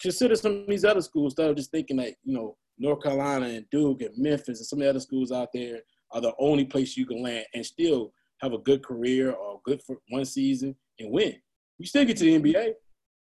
Consider 0.00 0.36
some 0.36 0.52
of 0.60 0.66
these 0.68 0.84
other 0.84 1.02
schools 1.02 1.32
instead 1.32 1.50
of 1.50 1.56
just 1.56 1.72
thinking 1.72 1.96
that, 1.96 2.14
you 2.22 2.32
know, 2.32 2.56
North 2.78 3.02
Carolina 3.02 3.46
and 3.46 3.66
Duke 3.70 4.02
and 4.02 4.16
Memphis 4.16 4.60
and 4.60 4.66
some 4.66 4.78
of 4.78 4.84
the 4.84 4.90
other 4.90 5.00
schools 5.00 5.32
out 5.32 5.48
there 5.52 5.80
are 6.12 6.20
the 6.20 6.32
only 6.38 6.64
place 6.64 6.96
you 6.96 7.06
can 7.06 7.22
land 7.22 7.44
and 7.54 7.66
still 7.66 8.12
have 8.40 8.52
a 8.52 8.58
good 8.58 8.84
career 8.84 9.32
or 9.32 9.60
good 9.64 9.82
for 9.82 9.96
one 10.10 10.24
season 10.24 10.74
and 11.00 11.10
win. 11.10 11.34
You 11.78 11.86
still 11.86 12.04
get 12.04 12.16
to 12.18 12.24
the 12.24 12.34
NBA. 12.38 12.74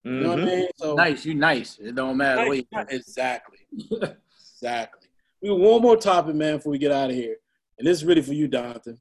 You 0.03 0.11
know 0.11 0.29
what 0.29 0.39
I 0.39 0.43
Mhm. 0.43 0.45
mean? 0.45 0.67
So 0.77 0.95
Nice, 0.95 1.25
you 1.25 1.33
nice. 1.33 1.79
It 1.79 1.95
don't 1.95 2.15
matter. 2.17 2.53
you- 2.53 2.63
Exactly. 2.89 3.57
exactly. 4.53 5.09
We 5.41 5.49
got 5.49 5.59
one 5.59 5.81
more 5.81 5.97
topic, 5.97 6.35
man, 6.35 6.57
before 6.57 6.71
we 6.71 6.77
get 6.77 6.91
out 6.91 7.09
of 7.09 7.15
here. 7.15 7.37
And 7.77 7.87
this 7.87 7.97
is 7.97 8.05
really 8.05 8.21
for 8.21 8.33
you, 8.33 8.47
Donton. 8.47 8.99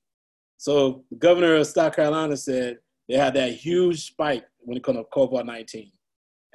So 0.57 1.05
the 1.11 1.17
governor 1.17 1.55
of 1.57 1.67
South 1.67 1.95
Carolina 1.95 2.37
said 2.37 2.79
they 3.09 3.17
had 3.17 3.35
that 3.35 3.53
huge 3.53 4.07
spike 4.07 4.45
when 4.61 4.77
it 4.77 4.85
comes 4.85 4.99
to 4.99 5.05
COVID 5.05 5.47
19. 5.47 5.91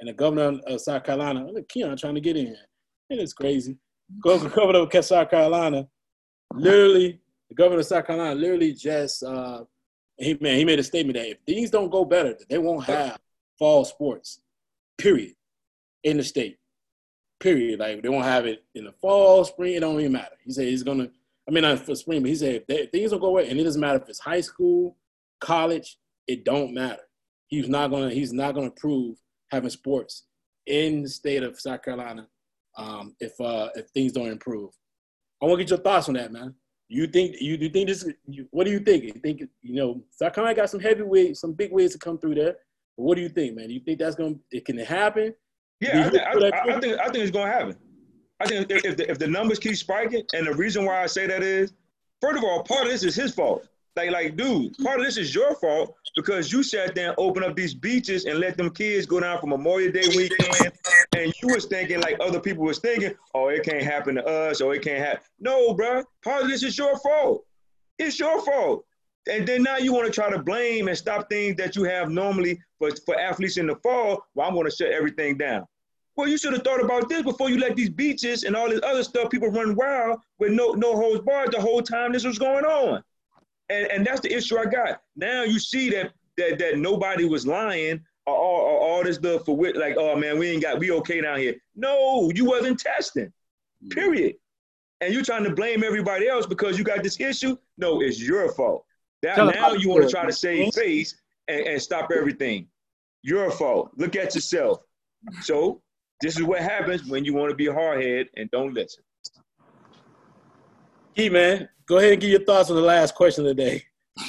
And 0.00 0.08
the 0.08 0.12
governor 0.12 0.60
of 0.66 0.80
South 0.80 1.04
Carolina, 1.04 1.46
look, 1.50 1.68
Keon 1.68 1.96
trying 1.96 2.14
to 2.14 2.20
get 2.20 2.36
in 2.36 2.46
here. 2.46 2.56
It's 3.10 3.32
crazy. 3.32 3.76
Go- 4.20 4.48
Governor 4.48 4.80
of 4.80 5.04
South 5.04 5.30
Carolina, 5.30 5.86
literally, 6.52 7.20
the 7.48 7.54
governor 7.54 7.80
of 7.80 7.86
South 7.86 8.06
Carolina 8.06 8.34
literally 8.34 8.72
just, 8.72 9.22
uh, 9.22 9.64
he, 10.16 10.36
man, 10.40 10.58
he 10.58 10.64
made 10.64 10.78
a 10.78 10.82
statement 10.82 11.16
that 11.16 11.30
if 11.30 11.38
things 11.46 11.70
don't 11.70 11.90
go 11.90 12.04
better, 12.04 12.36
they 12.48 12.58
won't 12.58 12.84
have 12.84 13.18
fall 13.58 13.84
sports, 13.84 14.40
period, 14.98 15.34
in 16.02 16.16
the 16.16 16.24
state 16.24 16.58
period. 17.44 17.78
Like 17.78 18.02
they 18.02 18.08
won't 18.08 18.24
have 18.24 18.46
it 18.46 18.64
in 18.74 18.84
the 18.84 18.92
fall, 18.92 19.44
spring. 19.44 19.74
It 19.74 19.80
don't 19.80 20.00
even 20.00 20.12
matter. 20.12 20.36
He 20.44 20.52
said 20.52 20.66
he's 20.66 20.82
gonna. 20.82 21.08
I 21.46 21.50
mean, 21.50 21.62
not 21.62 21.78
for 21.80 21.94
spring, 21.94 22.22
but 22.22 22.30
he 22.30 22.36
said 22.36 22.54
if 22.54 22.66
they, 22.66 22.86
things 22.86 23.10
don't 23.10 23.20
go 23.20 23.26
away, 23.26 23.48
and 23.48 23.60
it 23.60 23.64
doesn't 23.64 23.80
matter 23.80 24.02
if 24.02 24.08
it's 24.08 24.18
high 24.18 24.40
school, 24.40 24.96
college. 25.40 25.98
It 26.26 26.44
don't 26.44 26.74
matter. 26.74 27.02
He's 27.48 27.68
not 27.68 27.90
gonna. 27.90 28.10
He's 28.10 28.32
not 28.32 28.54
gonna 28.54 28.70
prove 28.70 29.16
having 29.50 29.70
sports 29.70 30.24
in 30.66 31.02
the 31.02 31.08
state 31.08 31.42
of 31.42 31.60
South 31.60 31.82
Carolina 31.82 32.26
um, 32.76 33.14
if 33.20 33.38
uh, 33.40 33.68
if 33.74 33.88
things 33.90 34.12
don't 34.12 34.28
improve. 34.28 34.70
I 35.42 35.46
want 35.46 35.58
to 35.58 35.64
get 35.64 35.70
your 35.70 35.80
thoughts 35.80 36.08
on 36.08 36.14
that, 36.14 36.32
man. 36.32 36.54
You 36.88 37.06
think 37.06 37.36
you, 37.40 37.56
you 37.56 37.68
think 37.68 37.88
this? 37.88 38.06
You, 38.26 38.46
what 38.50 38.64
do 38.64 38.70
you 38.70 38.80
think? 38.80 39.04
You 39.04 39.12
think 39.12 39.42
you 39.62 39.74
know 39.74 40.02
South 40.10 40.34
Carolina 40.34 40.56
got 40.56 40.70
some 40.70 40.80
heavyweight, 40.80 41.36
some 41.36 41.52
big 41.52 41.72
weights 41.72 41.92
to 41.94 41.98
come 41.98 42.18
through 42.18 42.36
there. 42.36 42.56
But 42.96 43.04
what 43.04 43.16
do 43.16 43.22
you 43.22 43.28
think, 43.28 43.56
man? 43.56 43.68
Do 43.68 43.74
you 43.74 43.80
think 43.80 43.98
that's 43.98 44.16
gonna? 44.16 44.36
It 44.50 44.64
can 44.64 44.78
it 44.78 44.86
happen? 44.86 45.34
Yeah, 45.80 46.06
I 46.06 46.10
think, 46.10 46.22
I, 46.22 46.32
I, 46.32 46.76
I 46.76 46.80
think 46.80 47.00
I 47.00 47.04
think 47.04 47.16
it's 47.16 47.30
gonna 47.30 47.50
happen. 47.50 47.76
I 48.40 48.46
think 48.46 48.70
if, 48.70 48.84
if 48.84 48.96
the, 48.96 49.10
if 49.10 49.18
the 49.18 49.26
numbers 49.26 49.58
keep 49.58 49.76
spiking, 49.76 50.22
and 50.34 50.46
the 50.46 50.54
reason 50.54 50.84
why 50.84 51.02
I 51.02 51.06
say 51.06 51.26
that 51.26 51.42
is, 51.42 51.72
first 52.20 52.38
of 52.38 52.44
all, 52.44 52.62
part 52.62 52.82
of 52.82 52.88
this 52.88 53.02
is 53.02 53.14
his 53.14 53.34
fault. 53.34 53.66
Like, 53.96 54.10
like, 54.10 54.36
dude, 54.36 54.76
part 54.78 54.98
of 54.98 55.06
this 55.06 55.16
is 55.16 55.32
your 55.32 55.54
fault 55.54 55.94
because 56.16 56.50
you 56.50 56.64
sat 56.64 56.96
there 56.96 57.10
and 57.10 57.14
opened 57.16 57.44
up 57.44 57.54
these 57.54 57.74
beaches 57.74 58.24
and 58.24 58.40
let 58.40 58.56
them 58.56 58.70
kids 58.70 59.06
go 59.06 59.20
down 59.20 59.40
for 59.40 59.46
Memorial 59.46 59.92
Day 59.92 60.08
weekend, 60.16 60.72
and 61.16 61.32
you 61.40 61.54
was 61.54 61.66
thinking 61.66 62.00
like 62.00 62.16
other 62.20 62.40
people 62.40 62.64
was 62.64 62.80
thinking, 62.80 63.14
oh, 63.34 63.48
it 63.48 63.62
can't 63.62 63.84
happen 63.84 64.16
to 64.16 64.24
us, 64.24 64.60
or 64.60 64.74
it 64.74 64.82
can't 64.82 64.98
happen. 64.98 65.22
No, 65.38 65.74
bro, 65.74 66.02
part 66.24 66.42
of 66.42 66.48
this 66.48 66.64
is 66.64 66.76
your 66.76 66.98
fault. 66.98 67.44
It's 67.98 68.18
your 68.18 68.44
fault. 68.44 68.84
And 69.30 69.46
then 69.46 69.62
now 69.62 69.76
you 69.76 69.92
want 69.92 70.06
to 70.06 70.12
try 70.12 70.28
to 70.28 70.42
blame 70.42 70.88
and 70.88 70.98
stop 70.98 71.30
things 71.30 71.56
that 71.56 71.76
you 71.76 71.84
have 71.84 72.10
normally 72.10 72.60
for, 72.78 72.90
for 73.06 73.18
athletes 73.18 73.56
in 73.56 73.68
the 73.68 73.76
fall. 73.76 74.26
Well, 74.34 74.48
I'm 74.48 74.54
going 74.54 74.68
to 74.68 74.74
shut 74.74 74.90
everything 74.90 75.38
down. 75.38 75.66
Well, 76.16 76.28
you 76.28 76.36
should 76.36 76.52
have 76.52 76.62
thought 76.62 76.82
about 76.82 77.08
this 77.08 77.22
before 77.22 77.48
you 77.48 77.58
let 77.58 77.74
these 77.74 77.90
beaches 77.90 78.44
and 78.44 78.54
all 78.54 78.68
this 78.68 78.80
other 78.84 79.02
stuff 79.02 79.30
people 79.30 79.48
run 79.48 79.74
wild 79.74 80.20
with 80.38 80.52
no 80.52 80.72
no 80.72 80.94
holds 80.94 81.24
barred 81.24 81.52
the 81.52 81.60
whole 81.60 81.82
time 81.82 82.12
this 82.12 82.24
was 82.24 82.38
going 82.38 82.64
on. 82.64 83.02
And 83.70 83.86
and 83.90 84.06
that's 84.06 84.20
the 84.20 84.32
issue 84.32 84.58
I 84.58 84.66
got. 84.66 85.02
Now 85.16 85.42
you 85.42 85.58
see 85.58 85.90
that 85.90 86.12
that 86.36 86.58
that 86.58 86.78
nobody 86.78 87.24
was 87.24 87.46
lying 87.46 88.00
or 88.26 88.34
all, 88.34 88.60
or 88.60 88.80
all 88.80 89.04
this 89.04 89.16
stuff 89.16 89.44
for 89.44 89.56
wit 89.56 89.76
like, 89.76 89.96
oh 89.98 90.16
man, 90.16 90.38
we 90.38 90.48
ain't 90.50 90.62
got 90.62 90.78
we 90.78 90.90
okay 90.90 91.20
down 91.20 91.38
here. 91.38 91.56
No, 91.76 92.30
you 92.34 92.44
wasn't 92.44 92.78
testing. 92.78 93.32
Mm. 93.84 93.90
Period. 93.90 94.36
And 95.00 95.12
you're 95.12 95.24
trying 95.24 95.44
to 95.44 95.54
blame 95.54 95.84
everybody 95.84 96.28
else 96.28 96.46
because 96.46 96.78
you 96.78 96.84
got 96.84 97.02
this 97.02 97.20
issue. 97.20 97.56
No, 97.76 98.00
it's 98.00 98.20
your 98.20 98.50
fault. 98.52 98.84
Now, 99.22 99.34
Tell 99.34 99.50
'em 99.50 99.54
now 99.60 99.72
you 99.72 99.88
want 99.88 100.04
to 100.04 100.10
try 100.10 100.24
to 100.24 100.32
save 100.32 100.72
face 100.74 101.20
and, 101.48 101.66
and 101.66 101.82
stop 101.82 102.10
everything. 102.14 102.68
Your 103.22 103.50
fault. 103.50 103.90
Look 103.96 104.16
at 104.16 104.34
yourself. 104.34 104.80
So 105.40 105.82
this 106.20 106.36
is 106.36 106.42
what 106.42 106.60
happens 106.60 107.04
when 107.04 107.24
you 107.24 107.34
want 107.34 107.50
to 107.50 107.56
be 107.56 107.66
a 107.66 107.72
hardhead 107.72 108.26
and 108.36 108.50
don't 108.50 108.74
listen. 108.74 109.02
Key 111.16 111.28
man, 111.28 111.68
go 111.86 111.98
ahead 111.98 112.12
and 112.12 112.20
give 112.20 112.30
your 112.30 112.44
thoughts 112.44 112.70
on 112.70 112.76
the 112.76 112.82
last 112.82 113.14
question 113.14 113.46
of 113.46 113.56
the 113.56 113.62
day. 113.62 113.82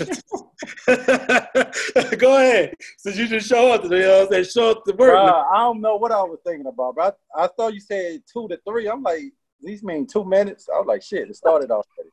go 2.18 2.38
ahead, 2.38 2.74
since 2.98 3.18
you 3.18 3.28
just 3.28 3.48
show 3.48 3.72
up, 3.72 3.84
you 3.84 3.90
know, 3.90 4.20
what 4.20 4.26
I'm 4.28 4.32
saying, 4.32 4.46
show 4.46 4.72
up 4.72 4.84
to 4.86 4.94
work. 4.96 5.14
Bruh, 5.14 5.46
I 5.54 5.58
don't 5.60 5.82
know 5.82 5.96
what 5.96 6.12
I 6.12 6.22
was 6.24 6.40
thinking 6.46 6.68
about, 6.68 6.96
but 6.96 7.18
I, 7.36 7.44
I 7.44 7.48
thought 7.56 7.74
you 7.74 7.80
said 7.80 8.22
two 8.32 8.48
to 8.48 8.60
three. 8.68 8.88
I'm 8.88 9.04
like, 9.04 9.22
these 9.62 9.84
mean 9.84 10.08
two 10.08 10.26
minutes. 10.26 10.68
I 10.74 10.78
was 10.80 10.88
like, 10.88 11.04
shit, 11.04 11.30
it 11.30 11.36
started 11.36 11.72
already. 11.72 12.10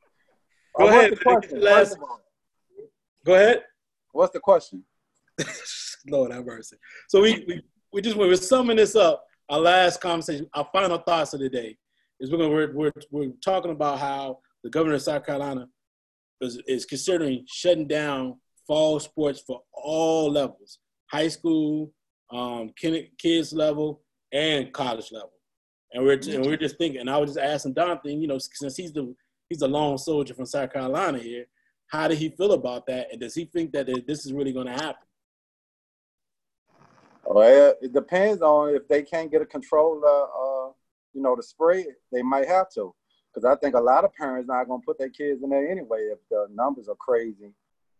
Go 0.78 0.86
Uh, 0.86 0.88
ahead, 0.88 1.10
What's 1.10 1.22
the 1.48 1.54
question? 1.56 1.60
last- 1.60 1.98
Go 3.24 3.34
ahead. 3.34 3.62
What's 4.12 4.32
the 4.32 4.40
question? 4.40 4.84
Lord 6.08 6.32
have 6.32 6.44
mercy. 6.44 6.76
So 7.08 7.22
we, 7.22 7.44
we, 7.46 7.62
we 7.92 8.02
just 8.02 8.16
we're 8.16 8.34
summing 8.36 8.76
this 8.76 8.96
up. 8.96 9.24
Our 9.48 9.60
last 9.60 10.00
conversation, 10.00 10.46
our 10.54 10.68
final 10.72 10.98
thoughts 10.98 11.34
of 11.34 11.40
the 11.40 11.48
day 11.48 11.76
is 12.20 12.30
we're 12.30 12.38
gonna 12.38 12.50
we're, 12.50 12.72
we're, 12.74 12.92
we're 13.10 13.32
talking 13.44 13.70
about 13.70 13.98
how 13.98 14.38
the 14.62 14.70
governor 14.70 14.94
of 14.94 15.02
South 15.02 15.24
Carolina 15.26 15.68
is, 16.40 16.60
is 16.66 16.84
considering 16.84 17.44
shutting 17.46 17.86
down 17.86 18.38
fall 18.66 19.00
sports 19.00 19.42
for 19.46 19.60
all 19.72 20.30
levels, 20.30 20.78
high 21.10 21.28
school, 21.28 21.92
um, 22.30 22.72
kids 22.76 23.52
level, 23.52 24.02
and 24.32 24.72
college 24.72 25.10
level. 25.12 25.32
And 25.92 26.04
we're 26.04 26.14
and 26.14 26.46
we're 26.46 26.56
just 26.56 26.78
thinking. 26.78 27.06
I 27.06 27.18
was 27.18 27.34
just 27.34 27.38
asking 27.38 27.74
Donathan, 27.74 28.20
you 28.20 28.26
know, 28.26 28.38
since 28.38 28.76
he's 28.76 28.92
the 28.92 29.14
he's 29.48 29.60
a 29.60 29.68
lone 29.68 29.98
soldier 29.98 30.32
from 30.32 30.46
South 30.46 30.72
Carolina 30.72 31.18
here, 31.18 31.44
how 31.88 32.08
did 32.08 32.16
he 32.16 32.30
feel 32.30 32.52
about 32.52 32.86
that, 32.86 33.08
and 33.12 33.20
does 33.20 33.34
he 33.34 33.44
think 33.44 33.72
that 33.72 33.86
this 34.06 34.24
is 34.24 34.32
really 34.32 34.52
going 34.52 34.66
to 34.66 34.72
happen? 34.72 35.06
Well, 37.24 37.74
it 37.80 37.92
depends 37.92 38.42
on 38.42 38.74
if 38.74 38.88
they 38.88 39.02
can't 39.02 39.30
get 39.30 39.42
a 39.42 39.46
control, 39.46 40.02
uh, 40.04 40.68
uh, 40.68 40.72
you 41.12 41.22
know, 41.22 41.36
the 41.36 41.42
spread. 41.42 41.86
They 42.10 42.22
might 42.22 42.48
have 42.48 42.70
to, 42.74 42.94
because 43.32 43.44
I 43.44 43.56
think 43.56 43.74
a 43.74 43.80
lot 43.80 44.04
of 44.04 44.14
parents 44.14 44.48
not 44.48 44.68
going 44.68 44.80
to 44.80 44.84
put 44.84 44.98
their 44.98 45.08
kids 45.08 45.42
in 45.42 45.50
there 45.50 45.70
anyway 45.70 46.10
if 46.12 46.18
the 46.30 46.46
numbers 46.52 46.88
are 46.88 46.94
crazy, 46.96 47.52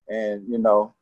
and 0.09 0.47
you 0.49 0.59
know, 0.59 0.95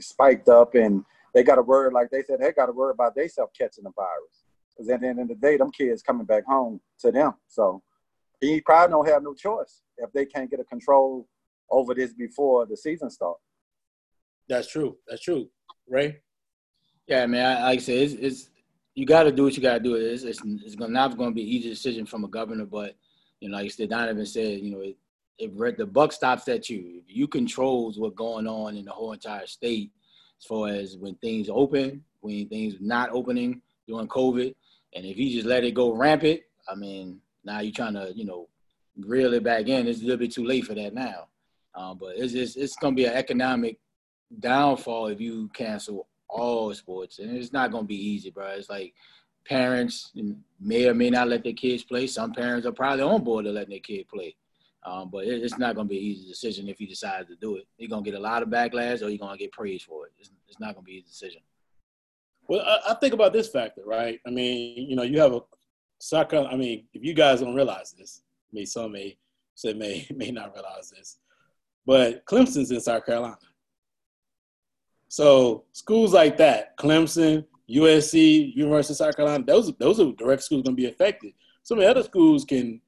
spiked 0.00 0.48
up, 0.48 0.74
and 0.74 1.04
they 1.34 1.42
got 1.42 1.56
to 1.56 1.62
worry, 1.62 1.90
like 1.90 2.10
they 2.10 2.22
said, 2.22 2.40
they 2.40 2.52
got 2.52 2.66
to 2.66 2.72
worry 2.72 2.92
about 2.92 3.14
themselves 3.14 3.52
catching 3.56 3.84
the 3.84 3.90
virus. 3.90 4.44
Because 4.70 4.88
at 4.90 5.00
the 5.00 5.08
end 5.08 5.20
of 5.20 5.28
the 5.28 5.34
day, 5.34 5.56
them 5.56 5.70
kids 5.70 6.02
coming 6.02 6.26
back 6.26 6.44
home 6.44 6.80
to 7.00 7.10
them. 7.10 7.34
So 7.48 7.82
he 8.40 8.60
probably 8.60 8.92
don't 8.92 9.08
have 9.08 9.22
no 9.22 9.34
choice 9.34 9.82
if 9.98 10.12
they 10.12 10.24
can't 10.24 10.50
get 10.50 10.60
a 10.60 10.64
control 10.64 11.28
over 11.70 11.94
this 11.94 12.12
before 12.14 12.66
the 12.66 12.76
season 12.76 13.10
starts. 13.10 13.42
That's 14.48 14.68
true. 14.68 14.96
That's 15.06 15.22
true. 15.22 15.48
Ray. 15.88 16.20
Yeah, 17.06 17.26
man. 17.26 17.44
I, 17.44 17.62
like 17.62 17.78
I 17.78 17.82
said, 17.82 17.96
it's, 17.96 18.14
it's 18.14 18.50
you 18.94 19.04
got 19.04 19.24
to 19.24 19.32
do 19.32 19.44
what 19.44 19.56
you 19.56 19.62
got 19.62 19.74
to 19.74 19.80
do. 19.80 19.94
It's, 19.96 20.22
it's, 20.22 20.40
it's 20.44 20.76
not 20.76 21.16
going 21.16 21.30
to 21.30 21.34
be 21.34 21.42
an 21.42 21.48
easy 21.48 21.68
decision 21.68 22.06
from 22.06 22.24
a 22.24 22.28
governor, 22.28 22.64
but 22.64 22.96
you 23.40 23.48
know, 23.48 23.56
like 23.56 23.70
said, 23.70 23.90
Donovan 23.90 24.26
said, 24.26 24.60
you 24.60 24.70
know, 24.70 24.80
it, 24.80 24.96
if 25.38 25.76
the 25.76 25.86
buck 25.86 26.12
stops 26.12 26.48
at 26.48 26.68
you, 26.68 27.02
if 27.06 27.14
you 27.14 27.28
controls 27.28 27.98
what's 27.98 28.16
going 28.16 28.46
on 28.46 28.76
in 28.76 28.84
the 28.84 28.90
whole 28.90 29.12
entire 29.12 29.46
state, 29.46 29.92
as 30.40 30.46
far 30.46 30.68
as 30.68 30.96
when 30.96 31.14
things 31.16 31.48
open, 31.48 32.04
when 32.20 32.48
things 32.48 32.76
not 32.80 33.10
opening 33.12 33.62
during 33.86 34.08
COVID, 34.08 34.54
and 34.94 35.04
if 35.04 35.16
you 35.16 35.30
just 35.30 35.46
let 35.46 35.64
it 35.64 35.74
go 35.74 35.92
rampant, 35.92 36.40
I 36.68 36.74
mean, 36.74 37.20
now 37.44 37.60
you're 37.60 37.72
trying 37.72 37.94
to, 37.94 38.12
you 38.14 38.24
know, 38.24 38.48
reel 38.98 39.34
it 39.34 39.44
back 39.44 39.68
in. 39.68 39.86
It's 39.86 40.00
a 40.00 40.02
little 40.02 40.18
bit 40.18 40.32
too 40.32 40.44
late 40.44 40.64
for 40.64 40.74
that 40.74 40.94
now. 40.94 41.28
Um, 41.74 41.98
but 41.98 42.14
it's 42.16 42.56
it's 42.56 42.76
going 42.76 42.96
to 42.96 43.02
be 43.02 43.06
an 43.06 43.14
economic 43.14 43.78
downfall 44.40 45.08
if 45.08 45.20
you 45.20 45.48
cancel 45.54 46.08
all 46.28 46.74
sports, 46.74 47.20
and 47.20 47.36
it's 47.36 47.52
not 47.52 47.70
going 47.70 47.84
to 47.84 47.88
be 47.88 48.08
easy, 48.10 48.30
bro. 48.30 48.48
It's 48.48 48.68
like 48.68 48.94
parents 49.48 50.12
may 50.60 50.88
or 50.88 50.94
may 50.94 51.10
not 51.10 51.28
let 51.28 51.42
their 51.42 51.52
kids 51.52 51.82
play. 51.82 52.06
Some 52.06 52.32
parents 52.32 52.66
are 52.66 52.72
probably 52.72 53.02
on 53.02 53.24
board 53.24 53.46
to 53.46 53.52
letting 53.52 53.70
their 53.70 53.78
kid 53.80 54.06
play. 54.08 54.36
Um, 54.84 55.10
but 55.10 55.24
it, 55.24 55.42
it's 55.42 55.58
not 55.58 55.74
going 55.74 55.86
to 55.86 55.90
be 55.90 55.98
an 55.98 56.04
easy 56.04 56.28
decision 56.28 56.68
if 56.68 56.80
you 56.80 56.86
decide 56.86 57.26
to 57.28 57.36
do 57.36 57.56
it. 57.56 57.66
You're 57.78 57.88
going 57.88 58.04
to 58.04 58.10
get 58.10 58.18
a 58.18 58.22
lot 58.22 58.42
of 58.42 58.48
backlash 58.48 59.02
or 59.02 59.08
you're 59.08 59.18
going 59.18 59.36
to 59.36 59.38
get 59.38 59.52
praised 59.52 59.84
for 59.84 60.06
it. 60.06 60.12
It's, 60.18 60.30
it's 60.46 60.60
not 60.60 60.74
going 60.74 60.84
to 60.84 60.90
be 60.90 60.98
a 60.98 61.02
decision. 61.02 61.40
Well, 62.46 62.60
I, 62.60 62.92
I, 62.92 62.94
think 62.94 63.12
about 63.12 63.32
this 63.32 63.48
factor, 63.48 63.82
right? 63.84 64.20
I 64.26 64.30
mean, 64.30 64.88
you 64.88 64.96
know, 64.96 65.02
you 65.02 65.20
have 65.20 65.34
a 65.34 65.40
soccer. 65.98 66.48
I 66.50 66.56
mean, 66.56 66.84
if 66.94 67.04
you 67.04 67.12
guys 67.12 67.40
don't 67.40 67.54
realize 67.54 67.92
this, 67.92 68.22
I 68.50 68.54
mean, 68.54 68.66
some 68.66 68.92
may 68.92 69.18
say 69.54 69.74
may 69.74 70.06
may 70.14 70.30
not 70.30 70.54
realize 70.54 70.90
this, 70.90 71.18
but 71.84 72.24
Clemson's 72.24 72.70
in 72.70 72.80
South 72.80 73.04
Carolina. 73.04 73.36
So 75.08 75.64
schools 75.72 76.14
like 76.14 76.38
that, 76.38 76.76
Clemson, 76.78 77.44
USC, 77.70 78.54
University 78.54 78.92
of 78.94 78.96
South 78.96 79.16
Carolina, 79.16 79.44
those 79.44 79.72
those 79.78 80.00
are 80.00 80.12
direct 80.12 80.42
schools 80.42 80.62
going 80.62 80.76
to 80.76 80.82
be 80.82 80.88
affected. 80.88 81.32
Some 81.62 81.78
of 81.78 81.84
the 81.84 81.90
other 81.90 82.02
schools 82.02 82.44
can 82.44 82.80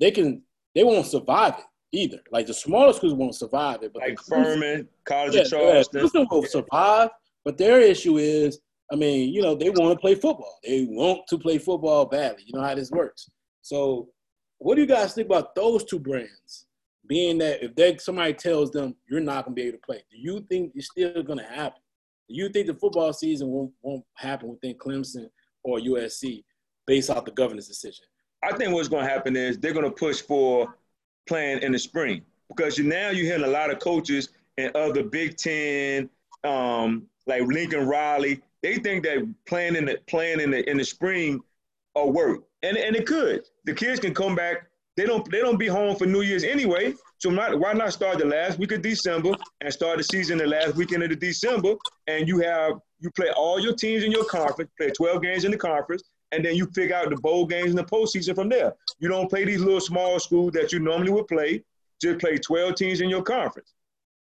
they 0.00 0.10
can 0.10 0.42
they 0.74 0.84
won't 0.84 1.06
survive 1.06 1.54
it 1.58 1.64
either. 1.92 2.20
Like 2.30 2.46
the 2.46 2.54
smaller 2.54 2.92
schools 2.92 3.14
won't 3.14 3.34
survive 3.34 3.82
it, 3.82 3.92
but 3.92 4.02
like 4.02 4.18
Furman, 4.20 4.88
College 5.04 5.34
yeah, 5.34 5.42
of 5.42 5.50
Charleston, 5.50 6.08
yeah, 6.14 6.24
will 6.30 6.44
survive. 6.44 7.10
But 7.44 7.58
their 7.58 7.80
issue 7.80 8.18
is, 8.18 8.60
I 8.92 8.96
mean, 8.96 9.32
you 9.32 9.42
know, 9.42 9.54
they 9.54 9.70
want 9.70 9.92
to 9.92 10.00
play 10.00 10.14
football. 10.14 10.58
They 10.64 10.86
want 10.88 11.26
to 11.28 11.38
play 11.38 11.58
football 11.58 12.04
badly. 12.04 12.44
You 12.46 12.58
know 12.58 12.64
how 12.64 12.74
this 12.74 12.90
works. 12.90 13.28
So, 13.62 14.08
what 14.58 14.74
do 14.74 14.82
you 14.82 14.86
guys 14.86 15.14
think 15.14 15.26
about 15.26 15.54
those 15.54 15.84
two 15.84 15.98
brands? 15.98 16.66
Being 17.06 17.38
that 17.38 17.64
if 17.64 17.74
they 17.74 17.96
somebody 17.96 18.34
tells 18.34 18.70
them 18.70 18.94
you're 19.08 19.20
not 19.20 19.44
gonna 19.44 19.54
be 19.54 19.62
able 19.62 19.78
to 19.78 19.84
play, 19.84 20.02
do 20.10 20.18
you 20.18 20.44
think 20.48 20.72
it's 20.74 20.88
still 20.88 21.22
gonna 21.22 21.48
happen? 21.48 21.80
You 22.28 22.48
think 22.50 22.66
the 22.66 22.74
football 22.74 23.12
season 23.12 23.48
won't, 23.48 23.72
won't 23.82 24.04
happen 24.14 24.50
within 24.50 24.74
Clemson 24.74 25.28
or 25.62 25.78
USC 25.78 26.44
based 26.86 27.10
off 27.10 27.24
the 27.24 27.30
governor's 27.30 27.68
decision? 27.68 28.04
I 28.42 28.56
think 28.56 28.72
what's 28.72 28.88
going 28.88 29.04
to 29.04 29.10
happen 29.10 29.36
is 29.36 29.58
they're 29.58 29.72
going 29.72 29.84
to 29.84 29.90
push 29.90 30.20
for 30.20 30.76
playing 31.26 31.62
in 31.62 31.72
the 31.72 31.78
spring 31.78 32.22
because 32.48 32.78
now 32.78 33.10
you're 33.10 33.26
hearing 33.26 33.44
a 33.44 33.48
lot 33.48 33.70
of 33.70 33.78
coaches 33.78 34.28
and 34.56 34.74
other 34.76 35.02
Big 35.02 35.36
Ten, 35.36 36.08
um, 36.44 37.06
like 37.26 37.42
Lincoln 37.42 37.86
Riley, 37.86 38.42
they 38.62 38.76
think 38.76 39.04
that 39.04 39.26
playing 39.46 39.76
in 39.76 39.84
the 39.86 39.98
playing 40.06 40.40
in 40.40 40.50
the 40.50 40.68
in 40.68 40.78
the 40.78 40.84
spring 40.84 41.40
will 41.94 42.12
work, 42.12 42.42
and 42.62 42.76
and 42.76 42.96
it 42.96 43.06
could. 43.06 43.42
The 43.64 43.74
kids 43.74 44.00
can 44.00 44.14
come 44.14 44.34
back. 44.34 44.66
They 44.96 45.04
don't 45.04 45.28
they 45.30 45.40
don't 45.40 45.58
be 45.58 45.68
home 45.68 45.96
for 45.96 46.06
New 46.06 46.22
Year's 46.22 46.44
anyway. 46.44 46.94
So 47.18 47.30
not, 47.30 47.58
why 47.58 47.72
not 47.72 47.92
start 47.92 48.18
the 48.18 48.26
last 48.26 48.58
week 48.58 48.72
of 48.72 48.82
December 48.82 49.32
and 49.60 49.72
start 49.72 49.98
the 49.98 50.04
season 50.04 50.38
the 50.38 50.46
last 50.46 50.76
weekend 50.76 51.02
of 51.02 51.18
December, 51.18 51.74
and 52.06 52.28
you 52.28 52.38
have 52.40 52.74
you 53.00 53.10
play 53.10 53.30
all 53.36 53.60
your 53.60 53.74
teams 53.74 54.04
in 54.04 54.12
your 54.12 54.24
conference, 54.24 54.70
play 54.76 54.90
12 54.90 55.22
games 55.22 55.44
in 55.44 55.50
the 55.50 55.56
conference, 55.56 56.02
and 56.32 56.44
then 56.44 56.54
you 56.54 56.66
figure 56.74 56.94
out 56.94 57.10
the 57.10 57.16
bowl 57.16 57.46
games 57.46 57.70
in 57.70 57.76
the 57.76 57.84
postseason 57.84 58.34
from 58.34 58.48
there. 58.48 58.72
You 59.00 59.08
don't 59.08 59.28
play 59.28 59.44
these 59.44 59.60
little 59.60 59.80
small 59.80 60.18
schools 60.20 60.52
that 60.52 60.72
you 60.72 60.78
normally 60.78 61.10
would 61.10 61.28
play. 61.28 61.64
Just 62.00 62.20
play 62.20 62.38
12 62.38 62.74
teams 62.76 63.00
in 63.00 63.08
your 63.08 63.22
conference. 63.22 63.74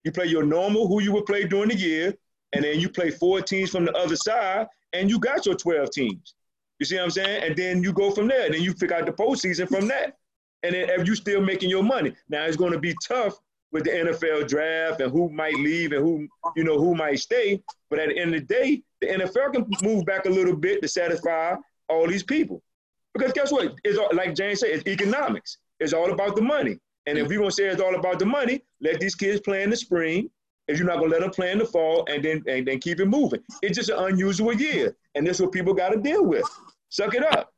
You 0.05 0.13
play 0.13 0.27
your 0.27 0.45
normal 0.45 0.87
who 0.87 1.03
you 1.03 1.13
would 1.13 1.27
play 1.27 1.45
during 1.45 1.71
the 1.71 1.77
year, 1.77 2.15
and 2.53 2.63
then 2.63 2.79
you 2.79 2.89
play 2.89 3.11
four 3.11 3.41
teams 3.41 3.71
from 3.71 3.85
the 3.85 3.93
other 3.95 4.17
side, 4.17 4.69
and 4.93 5.11
you 5.11 5.19
got 5.19 5.45
your 5.45 5.57
12 5.57 5.91
teams. 5.91 6.35
You 6.79 6.87
see 6.87 6.97
what 6.97 7.05
I'm 7.05 7.11
saying? 7.11 7.43
And 7.43 7.57
then 7.57 7.83
you 7.83 7.93
go 7.93 8.11
from 8.11 8.29
there. 8.29 8.47
And 8.47 8.55
then 8.55 8.63
you 8.63 8.73
figure 8.75 8.97
out 8.97 9.07
the 9.07 9.13
postseason 9.13 9.69
from 9.69 9.89
that. 9.89 10.17
And 10.63 10.75
then 10.75 10.89
if 10.91 11.07
you 11.07 11.15
still 11.15 11.41
making 11.41 11.71
your 11.71 11.83
money. 11.83 12.15
Now 12.29 12.45
it's 12.45 12.57
going 12.57 12.73
to 12.73 12.79
be 12.79 12.95
tough 13.07 13.39
with 13.73 13.85
the 13.85 13.91
NFL 13.91 14.49
draft 14.49 15.01
and 15.01 15.13
who 15.13 15.29
might 15.29 15.55
leave 15.55 15.93
and 15.93 16.03
who 16.03 16.29
you 16.57 16.65
know 16.65 16.79
who 16.79 16.95
might 16.95 17.19
stay. 17.19 17.63
But 17.91 17.99
at 17.99 18.09
the 18.09 18.19
end 18.19 18.35
of 18.35 18.47
the 18.47 18.55
day, 18.55 18.83
the 19.01 19.09
NFL 19.09 19.53
can 19.53 19.67
move 19.83 20.05
back 20.05 20.27
a 20.27 20.31
little 20.31 20.57
bit 20.57 20.83
to 20.83 20.89
satisfy 20.89 21.57
all 21.89 22.07
these 22.07 22.23
people. 22.23 22.63
Because 23.13 23.33
guess 23.33 23.53
what? 23.53 23.75
It's 23.85 23.99
all, 23.99 24.11
like 24.13 24.35
James 24.35 24.61
said, 24.61 24.71
it's 24.71 24.87
economics. 24.87 25.59
It's 25.81 25.93
all 25.93 26.11
about 26.11 26.37
the 26.37 26.43
money. 26.43 26.79
And 27.07 27.19
if 27.19 27.29
we're 27.29 27.39
gonna 27.39 27.51
say 27.51 27.65
it's 27.65 27.81
all 27.81 27.95
about 27.95 28.19
the 28.19 28.27
money, 28.27 28.63
let 28.81 29.01
these 29.01 29.15
kids 29.15 29.41
play 29.41 29.63
in 29.63 29.71
the 29.71 29.77
spring. 29.77 30.31
If 30.69 30.79
you're 30.79 30.87
not 30.87 30.99
gonna 30.99 31.11
let 31.11 31.21
them 31.21 31.31
play 31.31 31.53
in 31.53 31.59
the 31.59 31.65
fall, 31.65 32.05
and 32.09 32.25
then 32.25 32.43
and 32.49 32.67
then 32.67 32.81
keep 32.81 32.99
it 33.01 33.07
moving. 33.07 33.41
It's 33.63 33.77
just 33.77 33.91
an 33.91 33.99
unusual 33.99 34.53
year, 34.53 34.97
and 35.15 35.27
that's 35.27 35.41
what 35.41 35.53
people 35.53 35.73
got 35.73 35.91
to 35.91 35.99
deal 35.99 36.25
with. 36.25 36.45
Suck 36.89 37.15
it 37.15 37.25
up, 37.25 37.53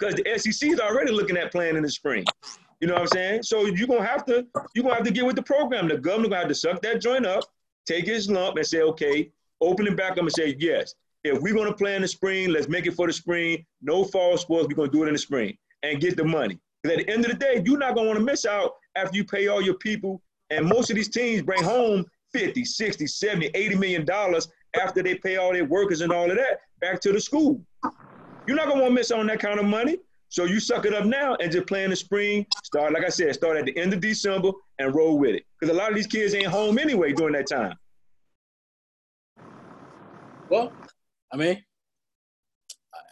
because 0.00 0.14
the 0.14 0.38
SEC 0.38 0.70
is 0.70 0.80
already 0.80 1.12
looking 1.12 1.36
at 1.36 1.52
playing 1.52 1.76
in 1.76 1.82
the 1.82 1.90
spring. 1.90 2.24
You 2.80 2.88
know 2.88 2.94
what 2.94 3.02
I'm 3.02 3.08
saying? 3.08 3.42
So 3.42 3.66
you're 3.66 3.86
gonna 3.86 4.06
have 4.06 4.24
to 4.26 4.46
you're 4.74 4.82
gonna 4.82 4.94
have 4.94 5.04
to 5.04 5.12
get 5.12 5.26
with 5.26 5.36
the 5.36 5.42
program. 5.42 5.88
The 5.88 5.98
governor 5.98 6.28
gonna 6.28 6.40
have 6.40 6.48
to 6.48 6.54
suck 6.54 6.80
that 6.82 7.00
joint 7.00 7.26
up, 7.26 7.44
take 7.86 8.06
his 8.06 8.30
lump, 8.30 8.56
and 8.56 8.66
say, 8.66 8.80
okay, 8.80 9.30
open 9.60 9.86
it 9.86 9.96
back 9.96 10.12
up 10.12 10.18
and 10.18 10.32
say, 10.32 10.56
yes, 10.58 10.94
if 11.22 11.40
we're 11.42 11.54
gonna 11.54 11.74
play 11.74 11.94
in 11.94 12.02
the 12.02 12.08
spring, 12.08 12.48
let's 12.50 12.68
make 12.68 12.86
it 12.86 12.94
for 12.94 13.06
the 13.06 13.12
spring. 13.12 13.64
No 13.82 14.04
fall 14.04 14.38
sports, 14.38 14.66
we're 14.68 14.74
gonna 14.74 14.90
do 14.90 15.04
it 15.04 15.08
in 15.08 15.12
the 15.12 15.18
spring 15.18 15.56
and 15.82 16.00
get 16.00 16.16
the 16.16 16.24
money. 16.24 16.58
Because 16.82 16.98
at 16.98 17.06
the 17.06 17.12
end 17.12 17.24
of 17.26 17.30
the 17.30 17.36
day, 17.36 17.62
you're 17.64 17.78
not 17.78 17.94
gonna 17.94 18.08
want 18.08 18.18
to 18.18 18.24
miss 18.24 18.46
out 18.46 18.72
after 18.96 19.16
you 19.16 19.24
pay 19.24 19.48
all 19.48 19.60
your 19.60 19.74
people. 19.74 20.22
And 20.48 20.66
most 20.66 20.90
of 20.90 20.96
these 20.96 21.10
teams 21.10 21.42
bring 21.42 21.62
home 21.62 22.06
50, 22.32 22.64
60, 22.64 23.06
70, 23.06 23.50
80 23.54 23.74
million 23.76 24.04
dollars 24.06 24.48
after 24.80 25.02
they 25.02 25.16
pay 25.16 25.36
all 25.36 25.52
their 25.52 25.66
workers 25.66 26.00
and 26.00 26.12
all 26.12 26.30
of 26.30 26.36
that 26.38 26.60
back 26.80 27.00
to 27.00 27.12
the 27.12 27.20
school. 27.20 27.60
You're 28.50 28.56
not 28.56 28.66
gonna 28.66 28.80
want 28.80 28.90
to 28.90 28.94
miss 28.96 29.12
on 29.12 29.28
that 29.28 29.38
kind 29.38 29.60
of 29.60 29.64
money. 29.64 29.98
So 30.28 30.42
you 30.44 30.58
suck 30.58 30.84
it 30.84 30.92
up 30.92 31.04
now 31.04 31.36
and 31.36 31.52
just 31.52 31.68
play 31.68 31.84
in 31.84 31.90
the 31.90 31.94
spring. 31.94 32.44
Start, 32.64 32.92
like 32.92 33.04
I 33.04 33.08
said, 33.08 33.32
start 33.32 33.56
at 33.56 33.64
the 33.64 33.78
end 33.78 33.94
of 33.94 34.00
December 34.00 34.50
and 34.80 34.92
roll 34.92 35.20
with 35.20 35.36
it. 35.36 35.44
Because 35.60 35.72
a 35.72 35.78
lot 35.78 35.90
of 35.90 35.94
these 35.94 36.08
kids 36.08 36.34
ain't 36.34 36.48
home 36.48 36.76
anyway 36.76 37.12
during 37.12 37.34
that 37.34 37.46
time. 37.48 37.76
Well, 40.48 40.72
I 41.32 41.36
mean, 41.36 41.62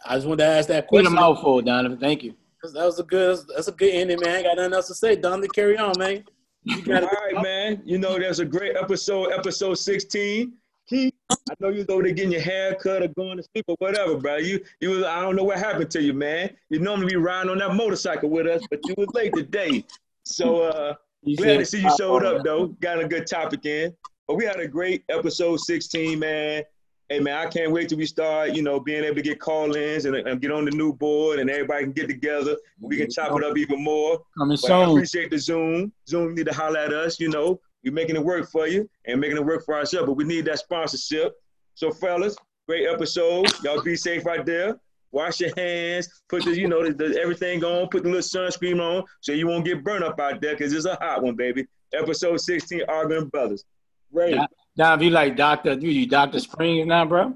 I 0.05 0.15
just 0.15 0.27
wanted 0.27 0.43
to 0.43 0.49
ask 0.49 0.67
that 0.67 0.87
question. 0.87 1.05
Put 1.05 1.17
a 1.17 1.21
mouthful, 1.21 1.61
Donovan. 1.61 1.99
Thank 1.99 2.21
you. 2.21 2.33
That 2.61 2.83
was 2.83 2.99
a 2.99 3.03
good. 3.03 3.39
That's 3.55 3.69
a 3.69 3.71
good 3.71 3.93
ending, 3.93 4.19
man. 4.21 4.35
I 4.35 4.43
got 4.43 4.57
nothing 4.57 4.73
else 4.73 4.87
to 4.87 4.93
say. 4.93 5.15
Donovan, 5.15 5.49
carry 5.55 5.77
on, 5.77 5.93
man. 5.97 6.25
You 6.65 6.95
All 6.95 7.01
right, 7.01 7.41
man. 7.41 7.81
You 7.85 7.97
know, 7.97 8.19
there's 8.19 8.41
a 8.41 8.45
great 8.45 8.75
episode, 8.75 9.31
episode 9.31 9.75
16. 9.75 10.51
Keith, 10.89 11.13
I 11.29 11.53
know 11.59 11.69
you 11.69 11.77
was 11.77 11.89
over 11.89 12.03
there 12.03 12.11
getting 12.11 12.31
your 12.31 12.41
hair 12.41 12.73
cut 12.73 13.03
or 13.03 13.07
going 13.09 13.37
to 13.37 13.43
sleep 13.43 13.65
or 13.67 13.75
whatever, 13.77 14.17
bro. 14.17 14.37
You, 14.37 14.59
you 14.79 14.89
was, 14.89 15.03
I 15.03 15.21
don't 15.21 15.35
know 15.35 15.43
what 15.43 15.59
happened 15.59 15.91
to 15.91 16.01
you, 16.01 16.13
man. 16.13 16.49
You 16.69 16.79
normally 16.79 17.07
be 17.07 17.15
riding 17.15 17.51
on 17.51 17.59
that 17.59 17.75
motorcycle 17.75 18.29
with 18.29 18.47
us, 18.47 18.63
but 18.71 18.79
you 18.85 18.95
was 18.97 19.07
late 19.13 19.33
today. 19.35 19.85
So, 20.23 20.63
uh, 20.63 20.95
glad 21.37 21.57
to 21.57 21.65
see 21.65 21.81
you 21.81 21.91
showed 21.97 22.25
up, 22.25 22.43
though. 22.43 22.67
Got 22.81 23.03
a 23.03 23.07
good 23.07 23.27
topic 23.27 23.65
in. 23.65 23.95
But 24.27 24.35
we 24.35 24.45
had 24.45 24.59
a 24.59 24.67
great 24.67 25.03
episode 25.09 25.59
16, 25.59 26.17
man 26.17 26.63
hey 27.09 27.19
man, 27.19 27.35
I 27.35 27.49
can't 27.49 27.71
wait 27.71 27.89
till 27.89 27.97
we 27.97 28.05
start, 28.05 28.53
you 28.53 28.61
know, 28.61 28.79
being 28.79 29.03
able 29.03 29.15
to 29.15 29.21
get 29.23 29.39
call-ins 29.39 30.05
and, 30.05 30.15
and 30.15 30.39
get 30.39 30.51
on 30.51 30.63
the 30.63 30.71
new 30.71 30.93
board 30.93 31.39
and 31.39 31.49
everybody 31.49 31.83
can 31.83 31.91
get 31.91 32.07
together. 32.07 32.55
We 32.79 32.97
can 32.97 33.09
chop 33.09 33.35
it 33.35 33.43
up 33.43 33.57
even 33.57 33.83
more. 33.83 34.21
Coming 34.37 34.57
soon. 34.57 34.71
I 34.71 34.91
appreciate 34.91 35.31
the 35.31 35.39
Zoom. 35.39 35.91
Zoom 36.07 36.35
need 36.35 36.45
to 36.45 36.53
holler 36.53 36.79
at 36.79 36.93
us, 36.93 37.19
you 37.19 37.29
know. 37.29 37.59
We're 37.83 37.93
making 37.93 38.15
it 38.15 38.23
work 38.23 38.49
for 38.49 38.67
you 38.67 38.89
and 39.05 39.19
making 39.19 39.37
it 39.37 39.45
work 39.45 39.63
for 39.65 39.75
ourselves, 39.75 40.07
but 40.07 40.13
we 40.13 40.23
need 40.23 40.45
that 40.45 40.59
sponsorship. 40.59 41.33
So 41.75 41.91
fellas, 41.91 42.35
great 42.67 42.87
episode. 42.87 43.47
Y'all 43.63 43.81
be 43.81 43.95
safe 43.95 44.25
right 44.25 44.45
there. 44.45 44.79
Wash 45.11 45.39
your 45.39 45.51
hands. 45.57 46.07
Put 46.27 46.43
the, 46.43 46.57
you 46.57 46.67
know, 46.67 46.83
the, 46.85 46.93
the, 46.93 47.19
everything 47.19 47.63
on. 47.63 47.87
Put 47.87 48.03
the 48.03 48.09
little 48.09 48.21
sunscreen 48.21 48.79
on 48.79 49.03
so 49.21 49.31
you 49.31 49.47
won't 49.47 49.65
get 49.65 49.83
burned 49.83 50.03
up 50.03 50.19
out 50.19 50.41
there 50.41 50.55
because 50.55 50.73
it's 50.73 50.85
a 50.85 50.95
hot 50.95 51.23
one, 51.23 51.35
baby. 51.35 51.65
Episode 51.93 52.39
16, 52.39 52.83
Arguing 52.87 53.27
Brothers. 53.29 53.63
Right. 54.11 54.37
Now, 54.77 54.93
if 54.93 55.01
you 55.01 55.09
like 55.09 55.35
Doctor, 55.35 55.73
you 55.73 55.89
you 55.89 56.07
Doctor 56.07 56.39
Springs 56.39 56.87
now, 56.87 57.05
bro. 57.05 57.33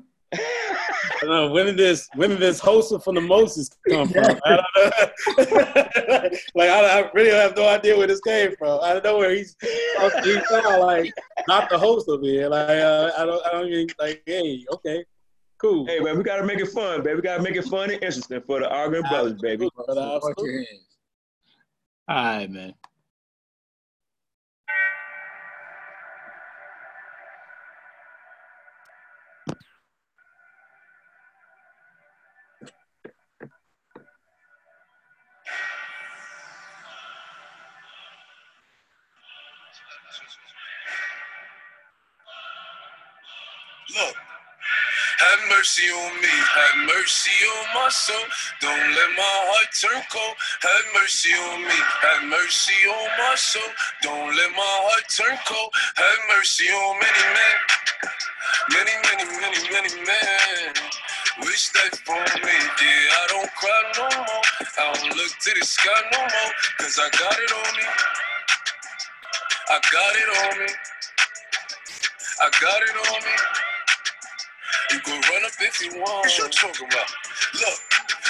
Uh, 1.30 1.50
when 1.50 1.66
did 1.66 1.78
this 1.78 2.08
when 2.16 2.30
did 2.30 2.40
this 2.40 2.60
host 2.60 2.94
from 3.04 3.16
the 3.16 3.22
Moses 3.22 3.70
come 3.90 4.10
from? 4.10 4.26
I 4.46 4.50
don't 4.50 5.52
know. 5.52 6.30
like 6.56 6.70
I, 6.70 7.00
I 7.00 7.12
really 7.14 7.32
have 7.32 7.56
no 7.56 7.68
idea 7.68 7.98
where 7.98 8.08
this 8.08 8.22
came 8.22 8.56
from. 8.58 8.80
I 8.82 8.94
don't 8.94 9.04
know 9.04 9.18
where 9.18 9.32
he's 9.32 9.56
he 9.62 10.40
sound 10.50 10.82
like 10.82 11.12
not 11.48 11.70
the 11.70 11.78
host 11.78 12.10
of 12.10 12.24
it. 12.24 12.50
Like 12.50 12.70
uh, 12.70 13.12
I 13.18 13.26
don't 13.26 13.46
I 13.46 13.52
don't 13.52 13.68
even 13.68 13.88
like 14.00 14.22
hey 14.26 14.66
okay 14.72 15.06
cool. 15.64 15.86
Hey, 15.88 16.00
man, 16.00 16.18
we 16.18 16.24
gotta 16.24 16.44
make 16.44 16.60
it 16.60 16.68
fun, 16.68 17.02
baby. 17.02 17.16
We 17.16 17.22
gotta 17.22 17.42
make 17.42 17.56
it 17.56 17.66
fun 17.66 17.86
and 17.86 17.94
interesting 17.94 18.42
for 18.42 18.60
the 18.60 18.70
Arguing 18.70 19.08
Brothers, 19.10 19.42
baby. 19.42 19.70
All 22.08 22.16
right, 22.16 22.50
man. 22.52 22.74
Look. 43.94 44.16
Have 45.20 45.40
mercy 45.50 45.86
on 45.92 46.14
me, 46.22 46.34
have 46.34 46.78
mercy 46.88 47.32
on 47.46 47.66
my 47.76 47.90
soul. 47.90 48.26
Don't 48.62 48.90
let 48.96 49.10
my 49.14 49.36
heart 49.46 49.70
turn 49.78 50.02
cold. 50.10 50.36
Have 50.62 50.86
mercy 50.98 51.30
on 51.34 51.62
me, 51.62 51.80
have 52.02 52.24
mercy 52.30 52.74
on 52.90 53.10
my 53.22 53.36
soul. 53.36 53.70
Don't 54.02 54.36
let 54.36 54.52
my 54.52 54.74
heart 54.82 55.06
turn 55.14 55.38
cold. 55.46 55.70
Have 55.96 56.20
mercy 56.34 56.66
on 56.74 57.00
many 57.00 57.24
men, 57.38 57.58
many, 58.74 58.96
many, 59.06 59.26
many, 59.46 59.62
many 59.70 59.94
men. 60.02 60.74
Wish 61.46 61.70
that 61.78 61.94
for 62.02 62.18
me, 62.42 62.58
yeah, 62.82 63.22
I 63.22 63.26
don't 63.30 63.52
cry 63.54 63.82
no 63.94 64.08
more. 64.26 64.46
I 64.80 64.94
don't 64.94 65.18
look 65.18 65.34
to 65.38 65.52
the 65.60 65.66
sky 65.66 66.02
no 66.14 66.20
more, 66.20 66.54
cause 66.80 66.98
I 66.98 67.10
got 67.14 67.38
it 67.38 67.52
on 67.54 67.70
me. 67.78 67.88
I 69.70 69.78
got 69.92 70.14
it 70.18 70.30
on 70.42 70.66
me. 70.66 70.74
I 72.42 72.50
got 72.60 72.82
it 72.82 72.98
on 73.14 73.22
me. 73.24 73.73
You 74.94 75.02
can 75.02 75.18
run 75.26 75.42
up 75.42 75.58
if 75.58 75.82
you 75.82 75.90
want. 76.06 76.22
What 76.22 76.38
you 76.38 76.46
talking 76.54 76.86
about? 76.86 77.10
Look, 77.58 77.80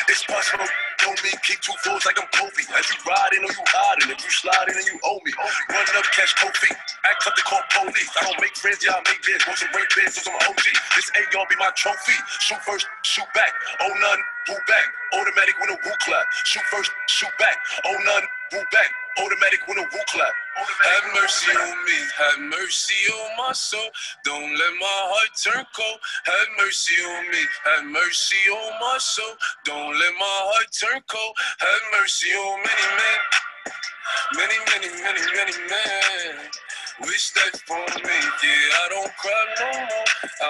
it's 0.08 0.24
possible. 0.24 0.64
Don't 1.04 1.20
me 1.20 1.36
kick 1.44 1.60
two 1.60 1.76
fours 1.84 2.08
like 2.08 2.16
I'm 2.16 2.32
Kobe. 2.32 2.64
As 2.72 2.88
you 2.88 2.96
riding 3.04 3.44
or 3.44 3.52
you 3.52 3.66
hiding, 3.68 4.16
if 4.16 4.24
you 4.24 4.32
sliding 4.32 4.80
and 4.80 4.88
you 4.88 4.96
owe 5.04 5.20
me. 5.28 5.36
Run 5.36 5.84
up, 6.00 6.08
catch 6.16 6.32
Kofi. 6.40 6.72
Act 7.04 7.28
up 7.28 7.36
to 7.36 7.44
call 7.44 7.60
police. 7.68 8.08
I 8.16 8.32
don't 8.32 8.40
make 8.40 8.56
friends, 8.56 8.80
y'all 8.80 9.04
make 9.04 9.20
bids. 9.28 9.44
Want 9.44 9.60
some 9.60 9.76
break 9.76 9.92
bids 9.92 10.16
or 10.16 10.24
some 10.24 10.40
OG. 10.40 10.64
This 10.96 11.12
ain't 11.20 11.28
y'all 11.36 11.44
be 11.52 11.60
my 11.60 11.68
trophy. 11.76 12.16
Shoot 12.40 12.64
first, 12.64 12.88
shoot 13.04 13.28
back. 13.36 13.52
Oh 13.84 13.92
none, 13.92 14.20
who 14.48 14.56
back. 14.64 14.88
Automatic 15.20 15.60
when 15.60 15.68
a 15.68 15.78
woo 15.84 15.96
clap. 16.00 16.24
Shoot 16.48 16.64
first, 16.72 16.96
shoot 17.12 17.34
back. 17.36 17.60
Oh 17.84 17.98
none, 18.08 18.24
who 18.54 18.62
back. 18.72 18.92
Automatic 19.20 19.62
when 19.68 19.80
a 19.80 19.82
woo 19.84 20.06
clap. 20.10 20.34
Have 20.58 21.06
mercy 21.16 21.52
on 21.58 21.78
me, 21.86 22.00
have 22.18 22.40
mercy 22.42 23.12
on 23.14 23.30
my 23.38 23.54
soul. 23.54 23.90
Don't 24.26 24.52
let 24.58 24.74
my 24.80 25.00
heart 25.12 25.32
turn 25.44 25.66
cold. 25.76 26.00
Have 26.26 26.50
mercy 26.60 26.96
on 27.04 27.32
me, 27.32 27.44
have 27.66 27.86
mercy 27.92 28.38
on 28.52 28.72
my 28.82 28.98
soul. 29.00 29.36
Don't 29.66 29.94
let 30.00 30.14
my 30.20 30.38
heart 30.50 30.68
turn 30.74 31.02
cold. 31.10 31.36
Have 31.60 31.84
mercy 32.02 32.30
on 32.32 32.58
many 32.64 32.88
men, 33.02 33.22
many, 34.38 34.60
many, 34.72 34.90
many, 35.04 35.24
many 35.36 35.56
men. 35.70 36.50
Wish 37.02 37.32
that 37.34 37.58
for 37.68 37.78
me, 37.78 38.18
yeah, 38.44 38.82
I 38.86 38.90
don't 38.90 39.14
cry 39.18 39.46
no 39.60 39.80
more. 39.82 40.06